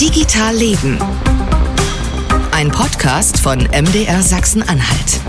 Digital 0.00 0.54
Leben. 0.54 0.96
Ein 2.52 2.70
Podcast 2.70 3.36
von 3.38 3.58
MDR 3.58 4.22
Sachsen-Anhalt. 4.22 5.20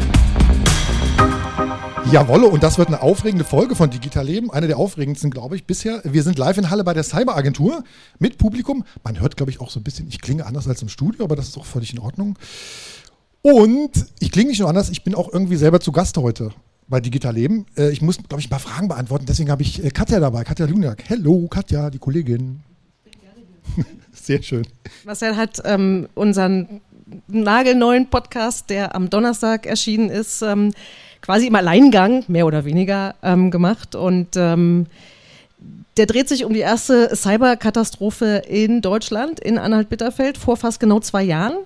Jawolle, 2.12 2.46
und 2.46 2.62
das 2.62 2.78
wird 2.78 2.90
eine 2.90 3.02
aufregende 3.02 3.46
Folge 3.46 3.76
von 3.76 3.90
Digital 3.90 4.28
Leben. 4.28 4.52
Eine 4.52 4.68
der 4.68 4.78
aufregendsten, 4.78 5.32
glaube 5.32 5.56
ich, 5.56 5.66
bisher. 5.66 6.04
Wir 6.04 6.22
sind 6.22 6.38
live 6.38 6.60
in 6.60 6.70
Halle 6.70 6.84
bei 6.84 6.94
der 6.94 7.02
Cyberagentur 7.02 7.84
mit 8.20 8.38
Publikum. 8.38 8.84
Man 9.04 9.20
hört, 9.20 9.38
glaube 9.38 9.52
ich, 9.52 9.60
auch 9.60 9.72
so 9.72 9.80
ein 9.80 9.84
bisschen, 9.84 10.08
ich 10.08 10.22
klinge 10.22 10.46
anders 10.46 10.68
als 10.68 10.84
im 10.84 10.90
Studio, 10.90 11.24
aber 11.26 11.36
das 11.36 11.48
ist 11.48 11.58
auch 11.58 11.66
völlig 11.66 11.92
in 11.92 12.00
Ordnung. 12.00 12.38
Und 13.42 14.06
ich 14.20 14.32
klinge 14.32 14.50
nicht 14.50 14.60
nur 14.60 14.70
anders, 14.70 14.92
ich 14.92 15.04
bin 15.04 15.16
auch 15.16 15.34
irgendwie 15.34 15.56
selber 15.56 15.80
zu 15.80 15.92
Gast 15.92 16.16
heute 16.20 16.52
bei 16.88 17.00
Digital 17.00 17.34
Leben. 17.34 17.66
Äh, 17.76 17.90
ich 17.90 18.04
muss, 18.04 18.18
glaube 18.18 18.40
ich, 18.40 18.46
ein 18.46 18.52
paar 18.52 18.60
Fragen 18.60 18.88
beantworten. 18.88 19.26
Deswegen 19.26 19.50
habe 19.50 19.64
ich 19.64 19.84
äh, 19.84 19.90
Katja 19.90 20.20
dabei, 20.20 20.44
Katja 20.44 20.68
Luniak. 20.68 21.06
Hallo, 21.10 21.48
Katja, 21.48 21.90
die 21.90 21.98
Kollegin. 21.98 22.62
Sehr 24.30 24.44
schön. 24.44 24.68
Marcel 25.06 25.36
hat 25.36 25.60
ähm, 25.66 26.08
unseren 26.14 26.82
nagelneuen 27.28 28.12
Podcast, 28.12 28.70
der 28.70 28.94
am 28.94 29.10
Donnerstag 29.10 29.66
erschienen 29.66 30.12
ist, 30.12 30.44
ähm, 30.44 30.72
quasi 31.24 31.48
im 31.48 31.56
Alleingang, 31.56 32.26
mehr 32.28 32.46
oder 32.46 32.64
weniger, 32.64 33.16
ähm, 33.24 33.50
gemacht. 33.50 33.96
Und 33.96 34.36
ähm, 34.36 34.86
der 35.98 36.06
dreht 36.06 36.30
sich 36.30 36.46
um 36.46 36.54
die 36.54 36.60
erste 36.60 37.16
Cyberkatastrophe 37.16 38.44
in 38.48 38.84
Deutschland, 38.84 39.40
in 39.40 39.58
Anhalt-Bitterfeld, 39.58 40.38
vor 40.38 40.58
fast 40.58 40.80
genau 40.80 41.00
zwei 41.00 41.24
Jahren. 41.24 41.58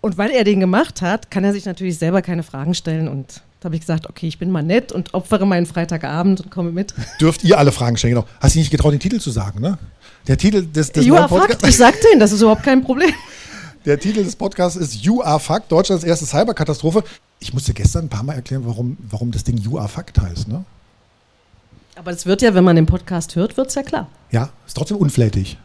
Und 0.00 0.18
weil 0.18 0.30
er 0.30 0.42
den 0.42 0.58
gemacht 0.58 1.02
hat, 1.02 1.30
kann 1.30 1.44
er 1.44 1.52
sich 1.52 1.66
natürlich 1.66 1.98
selber 1.98 2.20
keine 2.20 2.42
Fragen 2.42 2.74
stellen. 2.74 3.06
Und 3.06 3.42
da 3.60 3.66
habe 3.66 3.76
ich 3.76 3.82
gesagt, 3.82 4.08
okay, 4.08 4.26
ich 4.26 4.40
bin 4.40 4.50
mal 4.50 4.64
nett 4.64 4.90
und 4.90 5.14
opfere 5.14 5.46
meinen 5.46 5.66
Freitagabend 5.66 6.40
und 6.40 6.50
komme 6.50 6.72
mit. 6.72 6.94
Dürft 7.20 7.44
ihr 7.44 7.58
alle 7.58 7.70
Fragen 7.70 7.96
stellen, 7.96 8.14
genau. 8.14 8.26
Hast 8.40 8.56
du 8.56 8.58
nicht 8.58 8.72
getraut, 8.72 8.92
den 8.92 8.98
Titel 8.98 9.20
zu 9.20 9.30
sagen, 9.30 9.60
ne? 9.60 9.78
Der 10.26 10.36
Titel 10.36 10.66
des, 10.66 10.92
des 10.92 11.06
you 11.06 11.16
are 11.16 11.28
fucked. 11.28 11.66
Ich 11.66 11.76
sagte 11.76 12.06
Ihnen, 12.12 12.20
das 12.20 12.32
ist 12.32 12.40
überhaupt 12.40 12.62
kein 12.62 12.82
Problem. 12.82 13.12
Der 13.86 13.98
Titel 13.98 14.22
des 14.22 14.36
Podcasts 14.36 14.76
ist 14.76 14.94
You 14.96 15.22
Are 15.22 15.40
Fucked, 15.40 15.72
Deutschlands 15.72 16.04
erste 16.04 16.26
Cyberkatastrophe. 16.26 17.02
Ich 17.38 17.54
musste 17.54 17.72
gestern 17.72 18.04
ein 18.04 18.08
paar 18.10 18.22
Mal 18.22 18.34
erklären, 18.34 18.62
warum, 18.66 18.98
warum 19.08 19.30
das 19.30 19.42
Ding 19.42 19.56
You 19.56 19.78
Are 19.78 19.88
Fucked 19.88 20.20
heißt, 20.20 20.48
ne? 20.48 20.64
Aber 21.96 22.10
es 22.10 22.26
wird 22.26 22.42
ja, 22.42 22.54
wenn 22.54 22.64
man 22.64 22.76
den 22.76 22.84
Podcast 22.84 23.36
hört, 23.36 23.56
wird 23.56 23.68
es 23.68 23.74
ja 23.74 23.82
klar. 23.82 24.08
Ja, 24.30 24.50
ist 24.66 24.76
trotzdem 24.76 24.98
unflätig. 24.98 25.56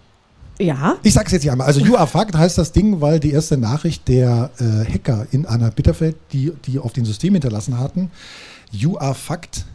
Ja. 0.60 0.96
Ich 1.04 1.14
sag's 1.14 1.34
jetzt 1.34 1.42
hier 1.44 1.52
einmal. 1.52 1.68
Also 1.68 1.82
You 1.82 1.98
Are 1.98 2.08
Fucked 2.08 2.36
heißt 2.38 2.58
das 2.58 2.72
Ding, 2.72 3.02
weil 3.02 3.20
die 3.20 3.32
erste 3.32 3.58
Nachricht 3.58 4.08
der 4.08 4.50
äh, 4.60 4.90
Hacker 4.90 5.28
in 5.32 5.46
Anna 5.46 5.70
Bitterfeld, 5.70 6.16
die, 6.32 6.54
die 6.66 6.80
auf 6.80 6.94
dem 6.94 7.04
System 7.04 7.34
hinterlassen 7.34 7.78
hatten, 7.78 8.12
You 8.72 8.98
Are 8.98 9.16
Fucked 9.16 9.66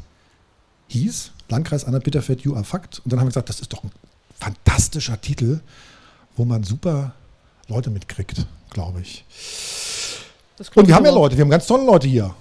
hieß. 0.88 1.32
Landkreis 1.50 1.84
Anna 1.84 1.98
Bitterfeld, 1.98 2.40
You 2.40 2.54
Are 2.54 2.64
Fucked. 2.64 3.00
Und 3.04 3.12
dann 3.12 3.20
haben 3.20 3.26
wir 3.26 3.30
gesagt, 3.30 3.50
das 3.50 3.60
ist 3.60 3.70
doch 3.70 3.84
ein 3.84 3.90
fantastischer 4.40 5.20
Titel, 5.20 5.60
wo 6.36 6.44
man 6.44 6.64
super 6.64 7.12
Leute 7.68 7.90
mitkriegt, 7.90 8.46
glaube 8.70 9.00
ich. 9.02 9.24
Und 10.74 10.88
wir 10.88 10.94
haben 10.94 11.04
ja 11.04 11.12
Leute, 11.12 11.36
wir 11.36 11.42
haben 11.42 11.50
ganz 11.50 11.66
tolle 11.66 11.84
Leute 11.84 12.08
hier. 12.08 12.34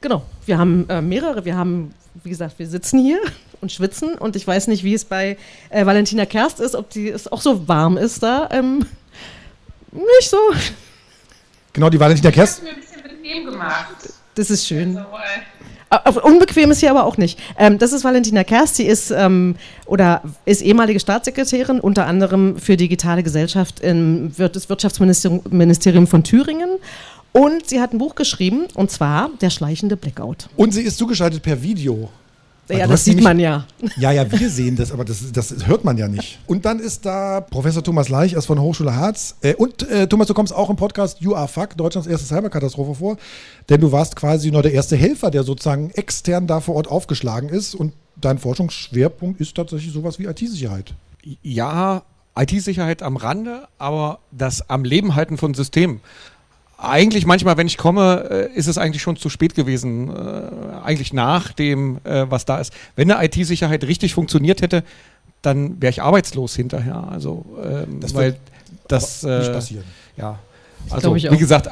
Genau, 0.00 0.22
wir 0.46 0.58
haben 0.58 0.88
äh, 0.88 1.00
mehrere. 1.00 1.44
Wir 1.44 1.56
haben, 1.56 1.94
wie 2.22 2.30
gesagt, 2.30 2.58
wir 2.58 2.66
sitzen 2.66 3.00
hier 3.00 3.20
und 3.60 3.72
schwitzen 3.72 4.14
und 4.14 4.36
ich 4.36 4.46
weiß 4.46 4.68
nicht, 4.68 4.84
wie 4.84 4.94
es 4.94 5.04
bei 5.04 5.36
äh, 5.70 5.86
Valentina 5.86 6.26
Kerst 6.26 6.60
ist, 6.60 6.74
ob 6.74 6.90
die, 6.90 7.08
es 7.08 7.30
auch 7.30 7.40
so 7.40 7.66
warm 7.68 7.96
ist 7.96 8.22
da. 8.22 8.48
Ähm, 8.52 8.86
nicht 9.92 10.30
so. 10.30 10.38
Genau, 11.72 11.90
die 11.90 11.98
Valentina 11.98 12.30
Kerst. 12.30 12.58
Ich 12.58 12.64
mir 12.64 12.70
ein 12.70 12.80
bisschen 12.80 13.02
bequem 13.02 13.46
gemacht. 13.46 13.94
Das 14.34 14.50
ist 14.50 14.66
schön. 14.66 14.96
Also, 14.96 15.10
Äh, 15.10 15.57
Unbequem 16.22 16.70
ist 16.70 16.80
hier 16.80 16.90
aber 16.90 17.04
auch 17.04 17.16
nicht. 17.16 17.38
Ähm, 17.58 17.78
das 17.78 17.92
ist 17.92 18.04
Valentina 18.04 18.44
Kerst, 18.44 18.76
sie 18.76 18.86
ist 18.86 19.10
ähm, 19.10 19.56
oder 19.86 20.22
ist 20.44 20.62
ehemalige 20.62 21.00
Staatssekretärin, 21.00 21.80
unter 21.80 22.06
anderem 22.06 22.58
für 22.58 22.76
digitale 22.76 23.22
Gesellschaft 23.22 23.80
im 23.80 24.36
Wirtschaftsministerium 24.36 25.42
Ministerium 25.50 26.06
von 26.06 26.24
Thüringen. 26.24 26.70
Und 27.32 27.68
sie 27.68 27.80
hat 27.80 27.92
ein 27.92 27.98
Buch 27.98 28.14
geschrieben, 28.14 28.66
und 28.74 28.90
zwar 28.90 29.30
Der 29.40 29.50
schleichende 29.50 29.96
Blackout. 29.96 30.48
Und 30.56 30.72
sie 30.72 30.82
ist 30.82 30.98
zugeschaltet 30.98 31.42
per 31.42 31.62
Video. 31.62 32.10
Ja, 32.68 32.86
das 32.86 33.04
sieht 33.04 33.14
nämlich- 33.14 33.24
man 33.24 33.38
ja. 33.38 33.66
Ja, 33.96 34.12
ja, 34.12 34.30
wir 34.30 34.50
sehen 34.50 34.76
das, 34.76 34.92
aber 34.92 35.04
das, 35.04 35.32
das 35.32 35.66
hört 35.66 35.84
man 35.84 35.96
ja 35.96 36.08
nicht. 36.08 36.38
Und 36.46 36.64
dann 36.64 36.80
ist 36.80 37.06
da 37.06 37.40
Professor 37.40 37.82
Thomas 37.82 38.08
Leich 38.08 38.36
aus 38.36 38.46
von 38.46 38.56
der 38.56 38.64
Hochschule 38.64 38.94
Harz. 38.94 39.36
Äh, 39.40 39.54
und 39.54 39.88
äh, 39.88 40.06
Thomas, 40.06 40.26
du 40.26 40.34
kommst 40.34 40.52
auch 40.54 40.68
im 40.68 40.76
Podcast 40.76 41.20
You 41.20 41.34
Are 41.34 41.48
Fuck, 41.48 41.76
Deutschlands 41.76 42.06
erste 42.08 42.26
Cyberkatastrophe 42.26 42.94
vor. 42.94 43.16
Denn 43.68 43.80
du 43.80 43.90
warst 43.92 44.16
quasi 44.16 44.50
nur 44.50 44.62
der 44.62 44.72
erste 44.72 44.96
Helfer, 44.96 45.30
der 45.30 45.44
sozusagen 45.44 45.90
extern 45.90 46.46
da 46.46 46.60
vor 46.60 46.74
Ort 46.74 46.88
aufgeschlagen 46.88 47.48
ist. 47.48 47.74
Und 47.74 47.92
dein 48.20 48.38
Forschungsschwerpunkt 48.38 49.40
ist 49.40 49.54
tatsächlich 49.54 49.92
sowas 49.92 50.18
wie 50.18 50.24
IT-Sicherheit. 50.26 50.94
Ja, 51.42 52.02
IT-Sicherheit 52.36 53.02
am 53.02 53.16
Rande, 53.16 53.66
aber 53.78 54.18
das 54.30 54.68
am 54.70 54.84
Leben 54.84 55.14
halten 55.14 55.36
von 55.38 55.54
Systemen. 55.54 56.00
Eigentlich 56.80 57.26
manchmal, 57.26 57.56
wenn 57.56 57.66
ich 57.66 57.76
komme, 57.76 58.28
äh, 58.30 58.56
ist 58.56 58.68
es 58.68 58.78
eigentlich 58.78 59.02
schon 59.02 59.16
zu 59.16 59.28
spät 59.28 59.56
gewesen. 59.56 60.14
Äh, 60.14 60.80
eigentlich 60.84 61.12
nach 61.12 61.52
dem, 61.52 61.98
äh, 62.04 62.26
was 62.30 62.44
da 62.44 62.58
ist. 62.58 62.72
Wenn 62.94 63.10
eine 63.10 63.24
IT-Sicherheit 63.26 63.82
richtig 63.82 64.14
funktioniert 64.14 64.62
hätte, 64.62 64.84
dann 65.42 65.82
wäre 65.82 65.90
ich 65.90 66.02
arbeitslos 66.02 66.54
hinterher. 66.54 67.08
Also, 67.10 67.44
ähm, 67.62 67.98
Das 68.00 68.14
weil 68.14 68.32
wird 68.32 68.36
das 68.86 69.24
aber 69.24 69.38
nicht 69.38 69.48
äh, 69.48 69.52
passieren. 69.52 69.84
Ja, 70.16 70.38
also 70.90 71.14
wie 71.16 71.36
gesagt, 71.36 71.68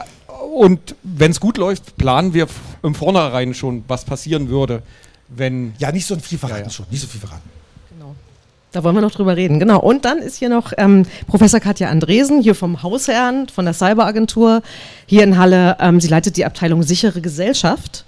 und 0.52 0.96
wenn 1.04 1.30
es 1.30 1.38
gut 1.38 1.56
läuft, 1.56 1.96
planen 1.96 2.34
wir 2.34 2.48
im 2.82 2.94
Vornherein 2.94 3.54
schon, 3.54 3.84
was 3.86 4.04
passieren 4.04 4.48
würde, 4.48 4.82
wenn 5.28 5.74
Ja, 5.78 5.92
nicht 5.92 6.06
so 6.06 6.16
viel 6.16 6.38
verraten 6.38 6.60
Ja, 6.60 6.66
ja. 6.66 6.70
schon, 6.70 6.86
nicht 6.90 7.00
so 7.00 7.06
viel 7.06 7.20
verraten. 7.20 7.48
Da 8.72 8.84
wollen 8.84 8.94
wir 8.94 9.00
noch 9.00 9.12
drüber 9.12 9.36
reden. 9.36 9.58
Genau. 9.58 9.80
Und 9.80 10.04
dann 10.04 10.18
ist 10.18 10.36
hier 10.36 10.48
noch 10.48 10.72
ähm, 10.76 11.06
Professor 11.26 11.60
Katja 11.60 11.88
Andresen, 11.88 12.42
hier 12.42 12.54
vom 12.54 12.82
Hausherrn, 12.82 13.48
von 13.48 13.64
der 13.64 13.74
Cyberagentur, 13.74 14.62
hier 15.06 15.24
in 15.24 15.38
Halle. 15.38 15.76
Ähm, 15.80 16.00
sie 16.00 16.08
leitet 16.08 16.36
die 16.36 16.44
Abteilung 16.44 16.82
Sichere 16.82 17.20
Gesellschaft. 17.20 18.04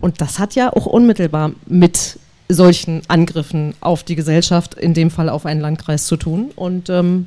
Und 0.00 0.20
das 0.20 0.38
hat 0.38 0.54
ja 0.54 0.72
auch 0.72 0.86
unmittelbar 0.86 1.52
mit 1.66 2.18
solchen 2.48 3.02
Angriffen 3.08 3.74
auf 3.80 4.02
die 4.02 4.16
Gesellschaft, 4.16 4.74
in 4.74 4.94
dem 4.94 5.10
Fall 5.10 5.28
auf 5.28 5.44
einen 5.44 5.60
Landkreis 5.60 6.06
zu 6.06 6.16
tun. 6.16 6.50
Und 6.56 6.88
ähm, 6.88 7.26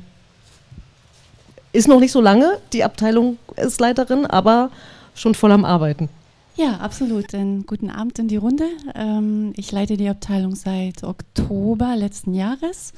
ist 1.72 1.88
noch 1.88 2.00
nicht 2.00 2.12
so 2.12 2.20
lange, 2.20 2.58
die 2.72 2.84
Abteilung 2.84 3.38
ist 3.56 3.80
Leiterin, 3.80 4.26
aber 4.26 4.70
schon 5.14 5.34
voll 5.34 5.52
am 5.52 5.64
Arbeiten. 5.64 6.08
Ja, 6.56 6.76
absolut. 6.78 7.34
Einen 7.34 7.66
guten 7.66 7.90
Abend 7.90 8.18
in 8.18 8.28
die 8.28 8.36
Runde. 8.36 8.64
Ähm, 8.94 9.52
ich 9.56 9.72
leite 9.72 9.96
die 9.96 10.08
Abteilung 10.08 10.54
seit 10.54 11.02
Oktober 11.02 11.96
letzten 11.96 12.34
Jahres. 12.34 12.92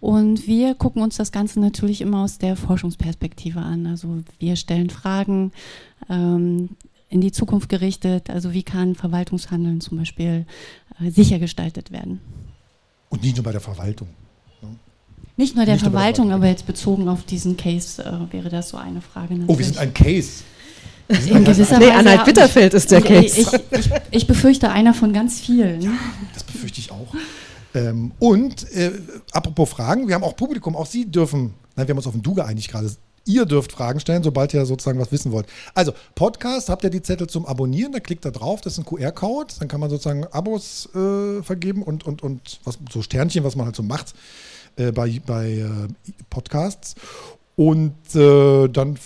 Und 0.00 0.46
wir 0.46 0.74
gucken 0.74 1.02
uns 1.02 1.16
das 1.16 1.32
Ganze 1.32 1.60
natürlich 1.60 2.00
immer 2.00 2.22
aus 2.22 2.38
der 2.38 2.56
Forschungsperspektive 2.56 3.60
an. 3.60 3.86
Also 3.86 4.22
wir 4.38 4.56
stellen 4.56 4.90
Fragen 4.90 5.52
ähm, 6.08 6.70
in 7.10 7.20
die 7.20 7.32
Zukunft 7.32 7.68
gerichtet. 7.68 8.30
Also 8.30 8.52
wie 8.52 8.62
kann 8.62 8.94
Verwaltungshandeln 8.94 9.80
zum 9.80 9.98
Beispiel 9.98 10.46
äh, 11.00 11.10
sicher 11.10 11.38
gestaltet 11.38 11.90
werden? 11.90 12.20
Und 13.10 13.22
nicht 13.22 13.36
nur 13.36 13.44
bei 13.44 13.52
der 13.52 13.60
Verwaltung. 13.60 14.08
Nicht 15.36 15.54
nur 15.54 15.64
der 15.64 15.74
Nicht 15.74 15.84
bei 15.84 15.90
der 15.90 15.92
Verwaltung, 15.92 16.26
Verwaltung. 16.26 16.32
aber 16.32 16.46
jetzt 16.48 16.66
bezogen 16.66 17.08
auf 17.08 17.24
diesen 17.24 17.56
Case 17.56 18.02
äh, 18.02 18.32
wäre 18.32 18.48
das 18.48 18.70
so 18.70 18.76
eine 18.76 19.00
Frage. 19.00 19.36
Oh, 19.46 19.58
wir 19.58 19.64
sind 19.64 19.78
ein 19.78 19.94
Case. 19.94 20.42
In 21.08 21.44
gewisser 21.44 21.78
Nee, 21.78 21.86
Weise, 21.86 21.94
Anhalt 21.94 22.18
ja. 22.18 22.24
Bitterfeld 22.24 22.74
ist 22.74 22.90
der 22.90 23.00
Case. 23.00 23.40
Ich, 23.40 23.52
ich, 23.78 23.90
ich 24.10 24.26
befürchte 24.26 24.70
einer 24.70 24.94
von 24.94 25.12
ganz 25.12 25.40
vielen. 25.40 25.98
Das 26.34 26.44
befürchte 26.44 26.80
ich 26.80 26.90
auch. 26.90 27.14
Ähm, 27.74 28.12
und 28.18 28.70
äh, 28.72 28.92
apropos 29.32 29.70
Fragen, 29.70 30.08
wir 30.08 30.14
haben 30.14 30.24
auch 30.24 30.36
Publikum, 30.36 30.76
auch 30.76 30.86
Sie 30.86 31.10
dürfen, 31.10 31.54
nein, 31.76 31.86
wir 31.86 31.92
haben 31.92 31.98
uns 31.98 32.06
auf 32.06 32.12
den 32.12 32.22
Du 32.22 32.34
geeinigt 32.34 32.70
gerade. 32.70 32.90
Ihr 33.24 33.44
dürft 33.44 33.72
Fragen 33.72 34.00
stellen, 34.00 34.22
sobald 34.22 34.54
ihr 34.54 34.64
sozusagen 34.64 34.98
was 34.98 35.12
wissen 35.12 35.32
wollt. 35.32 35.46
Also, 35.74 35.92
Podcast, 36.14 36.70
habt 36.70 36.82
ihr 36.84 36.88
die 36.88 37.02
Zettel 37.02 37.26
zum 37.26 37.44
Abonnieren, 37.44 37.92
da 37.92 38.00
klickt 38.00 38.24
da 38.24 38.30
drauf, 38.30 38.62
das 38.62 38.74
ist 38.74 38.78
ein 38.78 38.84
QR-Code, 38.86 39.54
dann 39.58 39.68
kann 39.68 39.80
man 39.80 39.90
sozusagen 39.90 40.24
Abos 40.24 40.88
äh, 40.94 41.42
vergeben 41.42 41.82
und, 41.82 42.06
und, 42.06 42.22
und 42.22 42.60
was, 42.64 42.78
so 42.90 43.02
Sternchen, 43.02 43.44
was 43.44 43.54
man 43.54 43.66
halt 43.66 43.76
so 43.76 43.82
macht 43.82 44.14
äh, 44.76 44.92
bei, 44.92 45.20
bei 45.26 45.58
äh, 45.58 45.68
Podcasts. 46.30 46.94
Und 47.54 48.14
äh, 48.14 48.68
dann, 48.68 48.96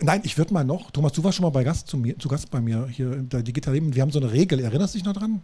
nein, 0.00 0.20
ich 0.24 0.36
würde 0.38 0.52
mal 0.52 0.64
noch, 0.64 0.90
Thomas, 0.90 1.12
du 1.12 1.24
warst 1.24 1.36
schon 1.36 1.44
mal 1.44 1.50
bei 1.50 1.64
Gast 1.64 1.88
zu, 1.88 1.96
mir, 1.96 2.18
zu 2.18 2.28
Gast 2.28 2.50
bei 2.50 2.60
mir 2.60 2.86
hier 2.88 3.12
in 3.12 3.28
der 3.28 3.42
Digital 3.42 3.74
Leben. 3.74 3.94
Wir 3.94 4.02
haben 4.02 4.10
so 4.10 4.20
eine 4.20 4.32
Regel, 4.32 4.60
erinnerst 4.60 4.94
du 4.94 4.98
dich 4.98 5.04
noch 5.04 5.14
dran? 5.14 5.42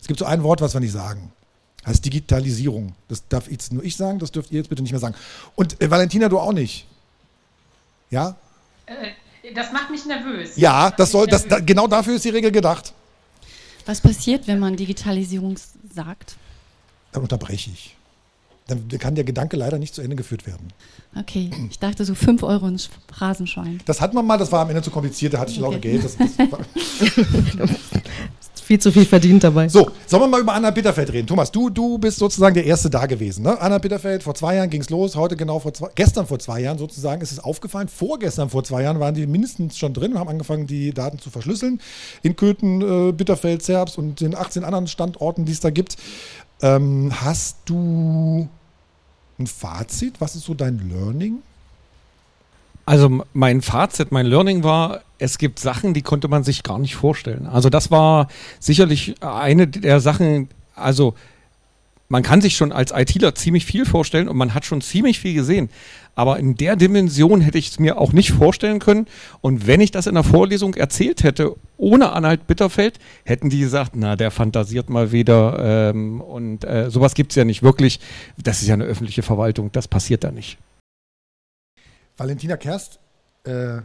Es 0.00 0.06
gibt 0.06 0.18
so 0.18 0.26
ein 0.26 0.42
Wort, 0.42 0.60
was 0.60 0.74
wir 0.74 0.80
nicht 0.80 0.92
sagen. 0.92 1.32
Das 1.78 1.94
heißt 1.94 2.04
Digitalisierung. 2.04 2.94
Das 3.08 3.26
darf 3.28 3.50
jetzt 3.50 3.72
nur 3.72 3.84
ich 3.84 3.96
sagen, 3.96 4.18
das 4.18 4.32
dürft 4.32 4.50
ihr 4.52 4.58
jetzt 4.58 4.68
bitte 4.68 4.82
nicht 4.82 4.92
mehr 4.92 5.00
sagen. 5.00 5.14
Und 5.54 5.80
äh, 5.80 5.90
Valentina, 5.90 6.28
du 6.28 6.38
auch 6.38 6.52
nicht. 6.52 6.86
Ja? 8.10 8.36
äh, 8.86 9.54
das 9.54 9.72
macht 9.72 9.90
mich 9.90 10.04
nervös. 10.04 10.56
Ja, 10.56 10.90
das 10.90 11.08
mich 11.08 11.12
soll, 11.12 11.26
das, 11.26 11.46
da, 11.46 11.60
genau 11.60 11.86
dafür 11.86 12.14
ist 12.14 12.24
die 12.24 12.30
Regel 12.30 12.52
gedacht. 12.52 12.92
Was 13.86 14.00
passiert, 14.00 14.46
wenn 14.46 14.58
man 14.58 14.76
Digitalisierung 14.76 15.56
sagt? 15.92 16.36
Dann 17.12 17.22
unterbreche 17.22 17.70
ich. 17.70 17.97
Dann 18.68 18.86
kann 18.98 19.14
der 19.14 19.24
Gedanke 19.24 19.56
leider 19.56 19.78
nicht 19.78 19.94
zu 19.94 20.02
Ende 20.02 20.14
geführt 20.14 20.46
werden. 20.46 20.68
Okay, 21.18 21.50
ich 21.70 21.78
dachte 21.78 22.04
so 22.04 22.14
5 22.14 22.42
Euro 22.42 22.68
ins 22.68 22.90
Phrasenschwein. 23.12 23.80
Das 23.86 24.00
hat 24.00 24.14
man 24.14 24.24
mal, 24.26 24.36
das 24.38 24.52
war 24.52 24.60
am 24.60 24.68
Ende 24.68 24.82
zu 24.82 24.90
kompliziert, 24.90 25.34
da 25.34 25.40
hatte 25.40 25.50
ich 25.50 25.58
lauter 25.58 25.78
Okay. 25.78 25.98
Geld. 25.98 26.04
Das, 26.04 26.16
das 26.16 27.70
viel 28.68 28.78
zu 28.78 28.92
viel 28.92 29.06
verdient 29.06 29.42
dabei. 29.42 29.66
So, 29.70 29.90
sollen 30.06 30.24
wir 30.24 30.28
mal 30.28 30.40
über 30.42 30.52
Anna 30.52 30.70
Bitterfeld 30.70 31.10
reden? 31.10 31.26
Thomas, 31.26 31.50
du, 31.50 31.70
du 31.70 31.96
bist 31.96 32.18
sozusagen 32.18 32.52
der 32.52 32.66
Erste 32.66 32.90
da 32.90 33.06
gewesen. 33.06 33.42
Ne? 33.44 33.58
Anna 33.58 33.78
Bitterfeld, 33.78 34.22
vor 34.22 34.34
zwei 34.34 34.56
Jahren 34.56 34.68
ging 34.68 34.82
es 34.82 34.90
los, 34.90 35.16
heute 35.16 35.36
genau 35.36 35.58
vor 35.58 35.72
zwei, 35.72 35.88
gestern 35.94 36.26
vor 36.26 36.38
zwei 36.38 36.60
Jahren 36.60 36.76
sozusagen 36.76 37.22
ist 37.22 37.32
es 37.32 37.38
aufgefallen. 37.40 37.88
Vorgestern 37.88 38.50
vor 38.50 38.64
zwei 38.64 38.82
Jahren 38.82 39.00
waren 39.00 39.14
die 39.14 39.26
mindestens 39.26 39.78
schon 39.78 39.94
drin 39.94 40.12
und 40.12 40.18
haben 40.18 40.28
angefangen, 40.28 40.66
die 40.66 40.92
Daten 40.92 41.18
zu 41.18 41.30
verschlüsseln. 41.30 41.80
In 42.22 42.36
Köthen, 42.36 42.82
äh, 42.82 43.12
Bitterfeld, 43.12 43.62
Zerbst 43.62 43.96
und 43.96 44.20
den 44.20 44.34
18 44.34 44.64
anderen 44.64 44.86
Standorten, 44.86 45.46
die 45.46 45.52
es 45.52 45.60
da 45.60 45.70
gibt. 45.70 45.96
Ähm, 46.60 47.10
hast 47.22 47.56
du 47.64 48.48
ein 49.38 49.46
Fazit? 49.46 50.20
Was 50.20 50.36
ist 50.36 50.44
so 50.44 50.54
dein 50.54 50.88
Learning? 50.88 51.42
Also 52.86 53.22
mein 53.34 53.60
Fazit, 53.60 54.12
mein 54.12 54.26
Learning 54.26 54.64
war, 54.64 55.02
es 55.18 55.36
gibt 55.36 55.58
Sachen, 55.58 55.92
die 55.92 56.02
konnte 56.02 56.28
man 56.28 56.42
sich 56.42 56.62
gar 56.62 56.78
nicht 56.78 56.96
vorstellen. 56.96 57.46
Also 57.46 57.68
das 57.68 57.90
war 57.90 58.28
sicherlich 58.60 59.14
eine 59.20 59.68
der 59.68 60.00
Sachen, 60.00 60.48
also 60.74 61.14
man 62.08 62.22
kann 62.22 62.40
sich 62.40 62.56
schon 62.56 62.72
als 62.72 62.90
ITler 62.90 63.34
ziemlich 63.34 63.66
viel 63.66 63.84
vorstellen 63.84 64.28
und 64.28 64.36
man 64.36 64.54
hat 64.54 64.64
schon 64.64 64.80
ziemlich 64.80 65.20
viel 65.20 65.34
gesehen. 65.34 65.68
Aber 66.14 66.38
in 66.38 66.56
der 66.56 66.74
Dimension 66.74 67.40
hätte 67.40 67.58
ich 67.58 67.68
es 67.68 67.78
mir 67.78 67.98
auch 67.98 68.12
nicht 68.12 68.32
vorstellen 68.32 68.80
können. 68.80 69.06
Und 69.40 69.66
wenn 69.66 69.80
ich 69.80 69.90
das 69.90 70.06
in 70.06 70.14
der 70.14 70.24
Vorlesung 70.24 70.74
erzählt 70.74 71.22
hätte, 71.22 71.54
ohne 71.76 72.12
Anhalt 72.12 72.46
Bitterfeld, 72.46 72.98
hätten 73.24 73.50
die 73.50 73.60
gesagt, 73.60 73.92
na, 73.94 74.16
der 74.16 74.30
fantasiert 74.30 74.88
mal 74.90 75.12
wieder. 75.12 75.90
Ähm, 75.90 76.20
und 76.20 76.64
äh, 76.64 76.90
sowas 76.90 77.14
gibt 77.14 77.32
es 77.32 77.36
ja 77.36 77.44
nicht 77.44 77.62
wirklich. 77.62 78.00
Das 78.36 78.62
ist 78.62 78.68
ja 78.68 78.74
eine 78.74 78.84
öffentliche 78.84 79.22
Verwaltung, 79.22 79.70
das 79.70 79.86
passiert 79.86 80.24
da 80.24 80.32
nicht. 80.32 80.58
Valentina 82.16 82.56
Kerst 82.56 82.98
äh, 83.44 83.78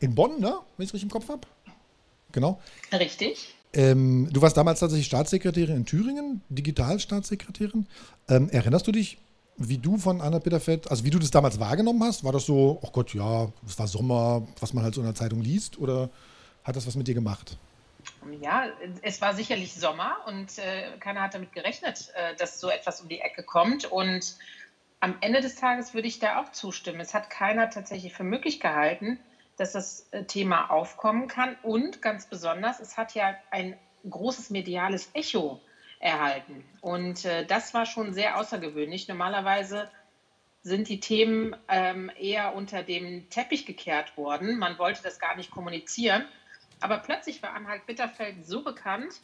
in 0.00 0.14
Bonn, 0.14 0.40
ne? 0.40 0.58
wenn 0.76 0.84
ich 0.84 0.90
es 0.90 0.94
richtig 0.94 1.04
im 1.04 1.10
Kopf 1.10 1.28
habe. 1.28 1.46
Genau. 2.32 2.60
Richtig. 2.92 3.54
Ähm, 3.76 4.28
du 4.32 4.40
warst 4.40 4.56
damals 4.56 4.80
tatsächlich 4.80 5.06
Staatssekretärin 5.06 5.76
in 5.76 5.84
Thüringen, 5.84 6.40
Digitalstaatssekretärin. 6.48 7.86
Ähm, 8.26 8.48
erinnerst 8.48 8.86
du 8.86 8.92
dich, 8.92 9.18
wie 9.58 9.76
du 9.76 9.98
von 9.98 10.22
Anna 10.22 10.38
Bitterfeld, 10.38 10.90
also 10.90 11.04
wie 11.04 11.10
du 11.10 11.18
das 11.18 11.30
damals 11.30 11.60
wahrgenommen 11.60 12.02
hast? 12.02 12.24
War 12.24 12.32
das 12.32 12.46
so, 12.46 12.78
oh 12.82 12.90
Gott, 12.90 13.12
ja, 13.12 13.52
es 13.66 13.78
war 13.78 13.86
Sommer, 13.86 14.48
was 14.60 14.72
man 14.72 14.82
halt 14.82 14.94
so 14.94 15.02
in 15.02 15.06
der 15.06 15.14
Zeitung 15.14 15.42
liest? 15.42 15.78
Oder 15.78 16.08
hat 16.64 16.74
das 16.74 16.86
was 16.86 16.96
mit 16.96 17.06
dir 17.06 17.14
gemacht? 17.14 17.58
Ja, 18.40 18.64
es 19.02 19.20
war 19.20 19.34
sicherlich 19.34 19.74
Sommer 19.74 20.16
und 20.26 20.58
äh, 20.58 20.96
keiner 20.98 21.20
hat 21.20 21.34
damit 21.34 21.52
gerechnet, 21.52 22.12
äh, 22.14 22.34
dass 22.36 22.60
so 22.60 22.70
etwas 22.70 23.02
um 23.02 23.08
die 23.08 23.20
Ecke 23.20 23.42
kommt. 23.42 23.84
Und 23.84 24.36
am 25.00 25.16
Ende 25.20 25.42
des 25.42 25.56
Tages 25.56 25.92
würde 25.92 26.08
ich 26.08 26.18
da 26.18 26.40
auch 26.40 26.50
zustimmen. 26.52 27.00
Es 27.00 27.12
hat 27.12 27.28
keiner 27.28 27.68
tatsächlich 27.68 28.14
für 28.14 28.24
möglich 28.24 28.58
gehalten, 28.58 29.18
dass 29.56 29.72
das 29.72 30.08
äh, 30.10 30.24
Thema 30.24 30.70
aufkommen 30.70 31.28
kann. 31.28 31.56
Und 31.62 32.02
ganz 32.02 32.26
besonders, 32.26 32.80
es 32.80 32.96
hat 32.96 33.14
ja 33.14 33.34
ein 33.50 33.76
großes 34.08 34.50
mediales 34.50 35.10
Echo 35.14 35.60
erhalten. 35.98 36.64
Und 36.80 37.24
äh, 37.24 37.46
das 37.46 37.74
war 37.74 37.86
schon 37.86 38.12
sehr 38.12 38.38
außergewöhnlich. 38.38 39.08
Normalerweise 39.08 39.90
sind 40.62 40.88
die 40.88 41.00
Themen 41.00 41.56
ähm, 41.68 42.10
eher 42.18 42.54
unter 42.54 42.82
dem 42.82 43.30
Teppich 43.30 43.66
gekehrt 43.66 44.16
worden. 44.16 44.58
Man 44.58 44.78
wollte 44.78 45.02
das 45.02 45.18
gar 45.18 45.36
nicht 45.36 45.50
kommunizieren. 45.50 46.24
Aber 46.80 46.98
plötzlich 46.98 47.42
war 47.42 47.54
Anhalt 47.54 47.86
Bitterfeld 47.86 48.44
so 48.44 48.62
bekannt 48.62 49.14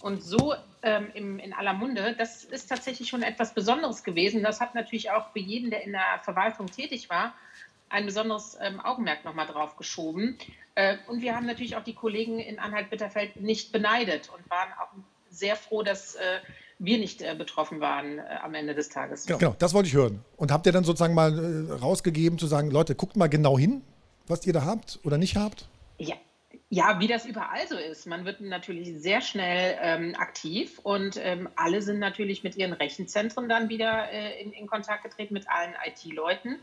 und 0.00 0.22
so 0.22 0.54
ähm, 0.82 1.10
im, 1.14 1.38
in 1.38 1.52
aller 1.52 1.72
Munde, 1.72 2.14
das 2.16 2.44
ist 2.44 2.68
tatsächlich 2.68 3.08
schon 3.08 3.22
etwas 3.22 3.54
Besonderes 3.54 4.04
gewesen. 4.04 4.42
Das 4.42 4.60
hat 4.60 4.74
natürlich 4.74 5.10
auch 5.10 5.32
für 5.32 5.38
jeden, 5.38 5.70
der 5.70 5.84
in 5.84 5.92
der 5.92 6.20
Verwaltung 6.22 6.66
tätig 6.66 7.08
war, 7.08 7.34
ein 7.90 8.06
besonderes 8.06 8.56
ähm, 8.60 8.80
Augenmerk 8.80 9.24
nochmal 9.24 9.46
drauf 9.46 9.76
geschoben. 9.76 10.38
Äh, 10.74 10.96
und 11.08 11.22
wir 11.22 11.34
haben 11.34 11.46
natürlich 11.46 11.76
auch 11.76 11.84
die 11.84 11.94
Kollegen 11.94 12.38
in 12.38 12.58
Anhalt 12.58 12.90
Bitterfeld 12.90 13.40
nicht 13.40 13.72
beneidet 13.72 14.30
und 14.34 14.48
waren 14.50 14.68
auch 14.80 14.88
sehr 15.30 15.56
froh, 15.56 15.82
dass 15.82 16.14
äh, 16.14 16.20
wir 16.78 16.98
nicht 16.98 17.22
äh, 17.22 17.34
betroffen 17.36 17.80
waren 17.80 18.18
äh, 18.18 18.22
am 18.42 18.54
Ende 18.54 18.74
des 18.74 18.88
Tages. 18.88 19.26
Genau. 19.26 19.38
genau, 19.38 19.56
das 19.58 19.74
wollte 19.74 19.88
ich 19.88 19.94
hören. 19.94 20.24
Und 20.36 20.52
habt 20.52 20.66
ihr 20.66 20.72
dann 20.72 20.84
sozusagen 20.84 21.14
mal 21.14 21.68
äh, 21.68 21.72
rausgegeben, 21.72 22.38
zu 22.38 22.46
sagen, 22.46 22.70
Leute, 22.70 22.94
guckt 22.94 23.16
mal 23.16 23.28
genau 23.28 23.58
hin, 23.58 23.82
was 24.26 24.46
ihr 24.46 24.52
da 24.52 24.64
habt 24.64 25.00
oder 25.04 25.18
nicht 25.18 25.36
habt? 25.36 25.68
Ja, 25.98 26.14
ja, 26.70 27.00
wie 27.00 27.06
das 27.06 27.24
überall 27.24 27.66
so 27.66 27.76
ist. 27.76 28.06
Man 28.06 28.24
wird 28.24 28.40
natürlich 28.40 29.00
sehr 29.00 29.22
schnell 29.22 29.76
ähm, 29.80 30.14
aktiv 30.16 30.78
und 30.82 31.16
ähm, 31.16 31.48
alle 31.56 31.80
sind 31.80 31.98
natürlich 31.98 32.44
mit 32.44 32.56
ihren 32.56 32.74
Rechenzentren 32.74 33.48
dann 33.48 33.70
wieder 33.70 34.10
äh, 34.12 34.42
in, 34.42 34.52
in, 34.52 34.66
Kontakt 34.66 35.02
getreten 35.02 35.32
mit 35.32 35.48
allen 35.48 35.74
IT-Leuten 35.86 36.58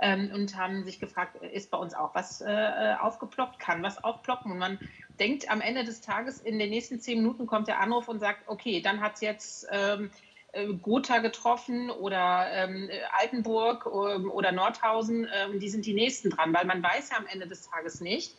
ähm, 0.00 0.30
und 0.34 0.56
haben 0.56 0.84
sich 0.84 1.00
gefragt, 1.00 1.36
ist 1.42 1.70
bei 1.70 1.78
uns 1.78 1.94
auch 1.94 2.14
was 2.14 2.40
äh, 2.40 2.94
aufgeploppt, 3.00 3.58
kann 3.58 3.82
was 3.82 4.02
aufploppen? 4.02 4.52
Und 4.52 4.58
man 4.58 4.78
denkt 5.18 5.50
am 5.50 5.60
Ende 5.60 5.84
des 5.84 6.00
Tages, 6.00 6.40
in 6.40 6.58
den 6.58 6.70
nächsten 6.70 7.00
zehn 7.00 7.18
Minuten 7.18 7.46
kommt 7.46 7.68
der 7.68 7.80
Anruf 7.80 8.08
und 8.08 8.18
sagt, 8.18 8.48
okay, 8.48 8.80
dann 8.80 9.00
hat 9.00 9.14
es 9.14 9.20
jetzt 9.20 9.66
ähm, 9.70 10.10
äh, 10.52 10.66
Gotha 10.74 11.18
getroffen 11.18 11.90
oder 11.90 12.46
ähm, 12.50 12.90
Altenburg 13.18 13.86
ähm, 13.86 14.30
oder 14.30 14.52
Nordhausen, 14.52 15.28
ähm, 15.32 15.60
die 15.60 15.68
sind 15.68 15.86
die 15.86 15.94
nächsten 15.94 16.30
dran, 16.30 16.52
weil 16.54 16.64
man 16.64 16.82
weiß 16.82 17.10
ja 17.10 17.18
am 17.18 17.26
Ende 17.26 17.46
des 17.46 17.68
Tages 17.68 18.00
nicht, 18.00 18.34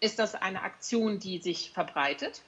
ist 0.00 0.18
das 0.18 0.34
eine 0.34 0.62
Aktion, 0.62 1.18
die 1.18 1.38
sich 1.38 1.70
verbreitet, 1.70 2.42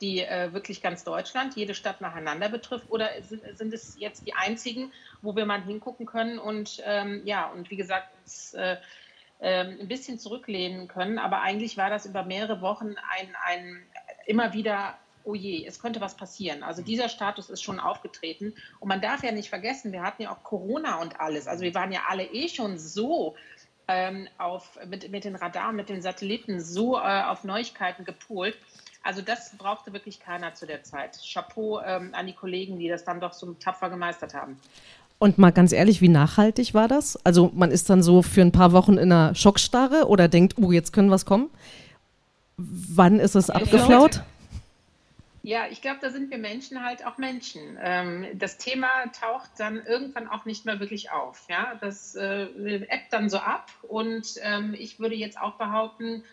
die 0.00 0.20
äh, 0.20 0.52
wirklich 0.52 0.82
ganz 0.82 1.04
Deutschland, 1.04 1.56
jede 1.56 1.74
Stadt 1.74 2.00
nacheinander 2.00 2.48
betrifft, 2.48 2.90
oder 2.90 3.10
sind, 3.22 3.42
sind, 3.56 3.72
es 3.72 3.96
jetzt 3.98 4.26
die 4.26 4.34
einzigen, 4.34 4.92
wo 5.22 5.36
wir 5.36 5.46
mal 5.46 5.62
hingucken 5.62 6.06
können 6.06 6.38
und 6.38 6.82
ähm, 6.84 7.22
ja, 7.24 7.46
und 7.46 7.70
wie 7.70 7.76
gesagt, 7.76 8.08
uns, 8.22 8.54
äh, 8.54 8.76
äh, 9.38 9.64
ein 9.64 9.88
bisschen 9.88 10.18
zurücklehnen 10.18 10.88
können. 10.88 11.18
Aber 11.18 11.42
eigentlich 11.42 11.76
war 11.76 11.90
das 11.90 12.06
über 12.06 12.24
mehrere 12.24 12.60
Wochen 12.60 12.94
ein, 13.18 13.36
ein 13.44 13.82
immer 14.26 14.52
wieder, 14.52 14.96
oh 15.24 15.34
je, 15.34 15.66
es 15.66 15.80
könnte 15.80 16.00
was 16.00 16.16
passieren. 16.16 16.62
Also 16.62 16.82
dieser 16.82 17.08
Status 17.08 17.50
ist 17.50 17.62
schon 17.62 17.80
aufgetreten. 17.80 18.54
Und 18.80 18.88
man 18.88 19.00
darf 19.00 19.22
ja 19.22 19.32
nicht 19.32 19.50
vergessen, 19.50 19.92
wir 19.92 20.02
hatten 20.02 20.22
ja 20.22 20.32
auch 20.32 20.42
Corona 20.42 21.00
und 21.00 21.20
alles. 21.20 21.46
Also 21.46 21.64
wir 21.64 21.74
waren 21.74 21.92
ja 21.92 22.00
alle 22.08 22.24
eh 22.24 22.48
schon 22.48 22.78
so 22.78 23.36
ähm, 23.88 24.28
auf, 24.38 24.78
mit, 24.86 25.10
mit 25.10 25.24
den 25.24 25.36
Radaren, 25.36 25.76
mit 25.76 25.88
den 25.88 26.02
Satelliten 26.02 26.60
so 26.60 26.96
äh, 26.96 27.22
auf 27.22 27.44
Neuigkeiten 27.44 28.04
gepolt. 28.04 28.56
Also 29.06 29.22
das 29.22 29.56
brauchte 29.56 29.92
wirklich 29.92 30.18
keiner 30.18 30.54
zu 30.54 30.66
der 30.66 30.82
Zeit. 30.82 31.18
Chapeau 31.32 31.80
ähm, 31.80 32.10
an 32.12 32.26
die 32.26 32.32
Kollegen, 32.32 32.78
die 32.78 32.88
das 32.88 33.04
dann 33.04 33.20
doch 33.20 33.32
so 33.32 33.54
tapfer 33.54 33.88
gemeistert 33.88 34.34
haben. 34.34 34.58
Und 35.18 35.38
mal 35.38 35.52
ganz 35.52 35.72
ehrlich, 35.72 36.02
wie 36.02 36.08
nachhaltig 36.08 36.74
war 36.74 36.88
das? 36.88 37.16
Also 37.24 37.50
man 37.54 37.70
ist 37.70 37.88
dann 37.88 38.02
so 38.02 38.22
für 38.22 38.42
ein 38.42 38.52
paar 38.52 38.72
Wochen 38.72 38.94
in 38.94 39.12
einer 39.12 39.34
Schockstarre 39.34 40.08
oder 40.08 40.28
denkt, 40.28 40.54
oh, 40.58 40.72
jetzt 40.72 40.92
können 40.92 41.10
was 41.10 41.24
kommen. 41.24 41.48
Wann 42.56 43.20
ist 43.20 43.36
es 43.36 43.48
abgeflaut? 43.48 44.22
Ja, 45.42 45.66
ich 45.70 45.80
glaube, 45.80 45.98
da 46.00 46.10
sind 46.10 46.32
wir 46.32 46.38
Menschen 46.38 46.84
halt 46.84 47.06
auch 47.06 47.18
Menschen. 47.18 47.78
Ähm, 47.80 48.26
das 48.34 48.58
Thema 48.58 48.88
taucht 49.18 49.50
dann 49.58 49.80
irgendwann 49.86 50.26
auch 50.26 50.44
nicht 50.44 50.66
mehr 50.66 50.80
wirklich 50.80 51.12
auf. 51.12 51.46
Ja, 51.48 51.76
das 51.80 52.16
äh, 52.16 52.46
ebbt 52.88 53.12
dann 53.12 53.30
so 53.30 53.38
ab 53.38 53.70
und 53.82 54.34
ähm, 54.42 54.74
ich 54.76 54.98
würde 54.98 55.14
jetzt 55.14 55.40
auch 55.40 55.54
behaupten, 55.54 56.24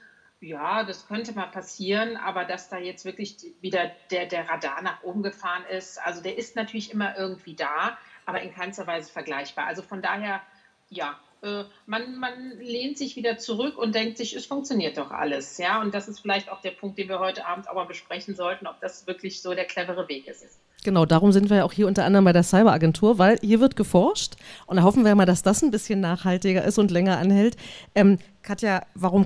ja, 0.43 0.83
das 0.83 1.07
könnte 1.07 1.33
mal 1.33 1.47
passieren, 1.47 2.17
aber 2.17 2.43
dass 2.43 2.69
da 2.69 2.77
jetzt 2.77 3.05
wirklich 3.05 3.37
wieder 3.61 3.91
der, 4.11 4.25
der 4.25 4.49
Radar 4.49 4.81
nach 4.81 5.01
oben 5.03 5.23
gefahren 5.23 5.63
ist, 5.71 5.99
also 6.03 6.21
der 6.21 6.37
ist 6.37 6.55
natürlich 6.55 6.91
immer 6.91 7.17
irgendwie 7.17 7.55
da, 7.55 7.97
aber 8.25 8.41
in 8.41 8.53
keinster 8.53 8.85
Weise 8.85 9.11
vergleichbar. 9.11 9.65
Also 9.65 9.81
von 9.81 10.01
daher, 10.01 10.41
ja, 10.89 11.17
äh, 11.43 11.63
man, 11.85 12.17
man 12.17 12.57
lehnt 12.59 12.97
sich 12.97 13.15
wieder 13.15 13.37
zurück 13.37 13.77
und 13.77 13.95
denkt 13.95 14.17
sich, 14.17 14.35
es 14.35 14.45
funktioniert 14.45 14.97
doch 14.97 15.11
alles. 15.11 15.57
Ja, 15.57 15.81
und 15.81 15.93
das 15.93 16.09
ist 16.09 16.19
vielleicht 16.19 16.49
auch 16.49 16.61
der 16.61 16.71
Punkt, 16.71 16.97
den 16.97 17.07
wir 17.07 17.19
heute 17.19 17.45
Abend 17.45 17.65
mal 17.73 17.85
besprechen 17.85 18.35
sollten, 18.35 18.67
ob 18.67 18.81
das 18.81 19.07
wirklich 19.07 19.41
so 19.41 19.53
der 19.53 19.65
clevere 19.65 20.09
Weg 20.09 20.27
ist. 20.27 20.59
Genau, 20.83 21.05
darum 21.05 21.31
sind 21.31 21.49
wir 21.49 21.57
ja 21.57 21.63
auch 21.63 21.71
hier 21.71 21.87
unter 21.87 22.03
anderem 22.03 22.25
bei 22.25 22.33
der 22.33 22.43
Cyberagentur, 22.43 23.17
weil 23.17 23.39
hier 23.39 23.61
wird 23.61 23.77
geforscht 23.77 24.33
und 24.67 24.75
da 24.75 24.83
hoffen 24.83 25.05
wir 25.05 25.15
mal, 25.15 25.25
dass 25.25 25.41
das 25.41 25.63
ein 25.63 25.71
bisschen 25.71 26.01
nachhaltiger 26.01 26.65
ist 26.65 26.77
und 26.77 26.91
länger 26.91 27.17
anhält. 27.17 27.55
Ähm, 27.95 28.19
Katja, 28.41 28.81
warum 28.93 29.25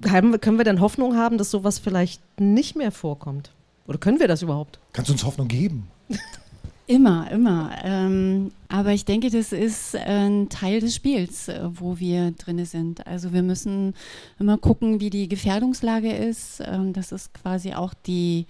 können 0.00 0.58
wir 0.58 0.64
denn 0.64 0.80
Hoffnung 0.80 1.16
haben, 1.16 1.38
dass 1.38 1.50
sowas 1.50 1.78
vielleicht 1.78 2.22
nicht 2.40 2.76
mehr 2.76 2.92
vorkommt? 2.92 3.52
Oder 3.86 3.98
können 3.98 4.20
wir 4.20 4.28
das 4.28 4.42
überhaupt? 4.42 4.78
Kannst 4.92 5.08
du 5.08 5.12
uns 5.12 5.24
Hoffnung 5.24 5.48
geben? 5.48 5.88
Immer, 6.88 7.28
immer. 7.32 7.72
Ähm, 7.82 8.52
aber 8.68 8.92
ich 8.92 9.04
denke, 9.04 9.28
das 9.28 9.50
ist 9.50 9.96
ein 9.96 10.48
Teil 10.48 10.78
des 10.78 10.94
Spiels, 10.94 11.48
äh, 11.48 11.60
wo 11.68 11.98
wir 11.98 12.30
drin 12.30 12.64
sind. 12.64 13.04
Also 13.08 13.32
wir 13.32 13.42
müssen 13.42 13.94
immer 14.38 14.56
gucken, 14.56 15.00
wie 15.00 15.10
die 15.10 15.28
Gefährdungslage 15.28 16.12
ist. 16.12 16.62
Ähm, 16.64 16.92
das 16.92 17.10
ist 17.10 17.34
quasi 17.34 17.74
auch 17.74 17.92
die 17.92 18.46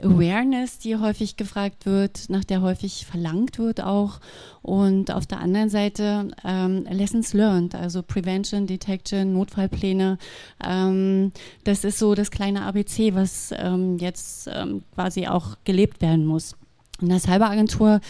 Awareness, 0.00 0.78
die 0.78 0.98
häufig 0.98 1.36
gefragt 1.36 1.84
wird, 1.84 2.30
nach 2.30 2.44
der 2.44 2.62
häufig 2.62 3.06
verlangt 3.06 3.58
wird 3.58 3.82
auch. 3.82 4.20
Und 4.62 5.10
auf 5.10 5.26
der 5.26 5.40
anderen 5.40 5.68
Seite 5.68 6.30
ähm, 6.44 6.84
Lessons 6.88 7.32
learned, 7.32 7.74
also 7.74 8.04
Prevention, 8.04 8.68
Detection, 8.68 9.32
Notfallpläne. 9.32 10.18
Ähm, 10.64 11.32
das 11.64 11.82
ist 11.82 11.98
so 11.98 12.14
das 12.14 12.30
kleine 12.30 12.62
ABC, 12.66 13.16
was 13.16 13.52
ähm, 13.56 13.98
jetzt 13.98 14.48
ähm, 14.52 14.84
quasi 14.94 15.26
auch 15.26 15.56
gelebt 15.64 16.00
werden 16.02 16.24
muss. 16.24 16.54
In 17.00 17.08
der 17.08 17.20
Cyberagentur 17.20 18.00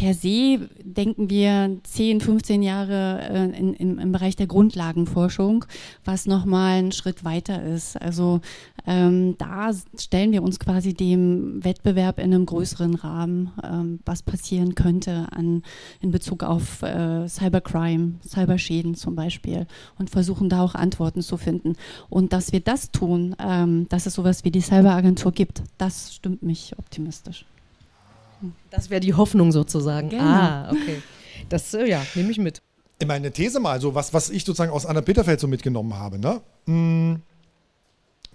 per 0.00 0.14
se 0.14 0.70
denken 0.82 1.28
wir 1.28 1.76
10, 1.82 2.22
15 2.22 2.62
Jahre 2.62 3.20
äh, 3.20 3.58
in, 3.58 3.74
in, 3.74 3.98
im 3.98 4.12
Bereich 4.12 4.34
der 4.34 4.46
Grundlagenforschung, 4.46 5.66
was 6.06 6.24
nochmal 6.24 6.78
ein 6.78 6.92
Schritt 6.92 7.22
weiter 7.22 7.62
ist. 7.62 8.00
Also 8.00 8.40
ähm, 8.86 9.36
da 9.36 9.70
stellen 9.98 10.32
wir 10.32 10.42
uns 10.42 10.58
quasi 10.58 10.94
dem 10.94 11.62
Wettbewerb 11.62 12.18
in 12.18 12.32
einem 12.32 12.46
größeren 12.46 12.94
Rahmen, 12.94 13.50
ähm, 13.62 14.00
was 14.06 14.22
passieren 14.22 14.74
könnte 14.74 15.26
an, 15.32 15.62
in 16.00 16.12
Bezug 16.12 16.44
auf 16.44 16.82
äh, 16.82 17.28
Cybercrime, 17.28 18.14
Cyberschäden 18.26 18.94
zum 18.94 19.14
Beispiel 19.14 19.66
und 19.98 20.08
versuchen 20.08 20.48
da 20.48 20.62
auch 20.62 20.74
Antworten 20.74 21.20
zu 21.20 21.36
finden. 21.36 21.74
Und 22.08 22.32
dass 22.32 22.52
wir 22.52 22.60
das 22.60 22.90
tun, 22.90 23.36
ähm, 23.38 23.86
dass 23.90 24.06
es 24.06 24.14
sowas 24.14 24.44
wie 24.44 24.50
die 24.50 24.62
Cyberagentur 24.62 25.32
gibt, 25.32 25.62
das 25.76 26.14
stimmt 26.14 26.42
mich 26.42 26.72
optimistisch. 26.78 27.44
Das 28.70 28.90
wäre 28.90 29.00
die 29.00 29.14
Hoffnung 29.14 29.52
sozusagen. 29.52 30.10
Genau. 30.10 30.22
Ah, 30.22 30.70
okay. 30.70 31.02
Das, 31.48 31.74
äh, 31.74 31.86
ja, 31.86 32.02
nehme 32.14 32.30
ich 32.30 32.38
mit. 32.38 32.62
Meine 33.06 33.30
These 33.30 33.60
mal, 33.60 33.80
so 33.80 33.94
was, 33.94 34.12
was 34.12 34.28
ich 34.30 34.44
sozusagen 34.44 34.72
aus 34.72 34.84
Anna 34.84 35.00
Bitterfeld 35.00 35.40
so 35.40 35.48
mitgenommen 35.48 35.94
habe, 35.94 36.18
ne? 36.18 36.40
Hm, 36.66 37.22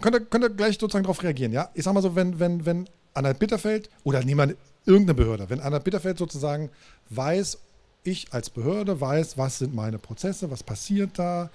könnt, 0.01 0.15
ihr, 0.15 0.21
könnt 0.21 0.43
ihr 0.43 0.49
gleich 0.49 0.79
sozusagen 0.79 1.03
darauf 1.03 1.21
reagieren, 1.21 1.51
ja? 1.51 1.69
Ich 1.75 1.83
sag 1.83 1.93
mal 1.93 2.01
so, 2.01 2.15
wenn, 2.15 2.39
wenn, 2.39 2.65
wenn 2.65 2.89
Anna 3.13 3.33
Bitterfeld 3.33 3.89
oder 4.03 4.25
wir 4.25 4.55
irgendeine 4.85 5.13
Behörde, 5.13 5.49
wenn 5.49 5.59
Anna 5.59 5.79
Bitterfeld 5.79 6.17
sozusagen 6.17 6.71
weiß, 7.09 7.59
ich 8.03 8.33
als 8.33 8.49
Behörde 8.49 8.99
weiß, 8.99 9.37
was 9.37 9.59
sind 9.59 9.73
meine 9.73 9.99
Prozesse, 9.99 10.49
was 10.51 10.63
passiert 10.63 11.17
da, 11.17 11.49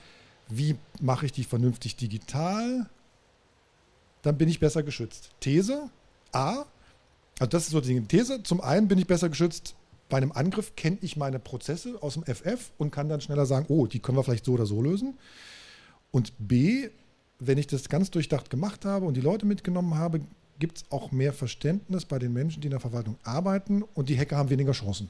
wie 0.49 0.77
mache 1.01 1.27
ich 1.27 1.33
die 1.33 1.45
vernünftig 1.45 1.97
digital, 1.97 2.89
dann 4.23 4.37
bin 4.37 4.49
ich 4.49 4.61
besser 4.61 4.83
geschützt. 4.83 5.31
These 5.41 5.89
A, 6.33 6.65
also 7.41 7.51
das 7.51 7.65
ist 7.65 7.71
so 7.71 7.81
die 7.81 8.01
These. 8.03 8.43
Zum 8.43 8.61
einen 8.61 8.87
bin 8.87 8.99
ich 8.99 9.07
besser 9.07 9.29
geschützt. 9.31 9.75
Bei 10.11 10.19
einem 10.19 10.33
Angriff 10.33 10.77
kenne 10.77 10.99
ich 11.01 11.17
meine 11.17 11.39
Prozesse 11.39 11.97
aus 12.03 12.15
dem 12.15 12.25
FF 12.25 12.71
und 12.79 12.91
kann 12.91 13.09
dann 13.09 13.21
schneller 13.21 13.47
sagen, 13.47 13.67
oh, 13.69 13.87
die 13.87 13.99
können 13.99 14.19
wir 14.19 14.25
vielleicht 14.25 14.45
so 14.45 14.53
oder 14.53 14.67
so 14.67 14.83
lösen. 14.83 15.15
Und 16.11 16.33
B, 16.39 16.89
wenn 17.39 17.59
ich 17.59 17.67
das 17.67 17.89
ganz 17.89 18.11
durchdacht 18.11 18.51
gemacht 18.51 18.85
habe 18.85 19.07
und 19.07 19.15
die 19.15 19.21
Leute 19.21 19.47
mitgenommen 19.47 19.95
habe, 19.95 20.21
gibt 20.59 20.79
es 20.79 20.85
auch 20.91 21.13
mehr 21.13 21.33
Verständnis 21.33 22.05
bei 22.05 22.19
den 22.19 22.33
Menschen, 22.33 22.61
die 22.61 22.67
in 22.67 22.73
der 22.73 22.81
Verwaltung 22.81 23.17
arbeiten 23.25 23.83
und 23.95 24.09
die 24.09 24.19
Hacker 24.19 24.37
haben 24.37 24.51
weniger 24.51 24.73
Chancen. 24.73 25.09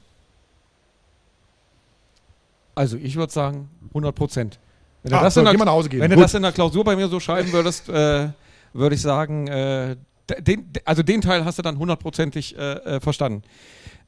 Also 2.75 2.95
ich 2.95 3.17
würde 3.17 3.33
sagen 3.33 3.69
100 3.89 4.15
Prozent. 4.15 4.59
Wenn, 5.03 5.13
Ah, 5.13 5.17
du 5.17 5.23
das, 5.25 5.33
so, 5.33 5.41
in 5.41 5.45
der, 5.45 5.59
wenn 5.99 6.11
du 6.11 6.15
das 6.15 6.33
in 6.33 6.43
der 6.43 6.51
Klausur 6.51 6.83
bei 6.85 6.95
mir 6.95 7.07
so 7.09 7.19
schreiben 7.19 7.51
würdest, 7.51 7.89
äh, 7.89 8.29
würde 8.73 8.95
ich 8.95 9.01
sagen, 9.01 9.47
äh, 9.47 9.97
den, 10.39 10.71
also 10.85 11.03
den 11.03 11.21
Teil 11.21 11.45
hast 11.45 11.57
du 11.57 11.61
dann 11.61 11.77
hundertprozentig 11.77 12.57
äh, 12.57 12.73
äh, 12.73 12.99
verstanden. 12.99 13.43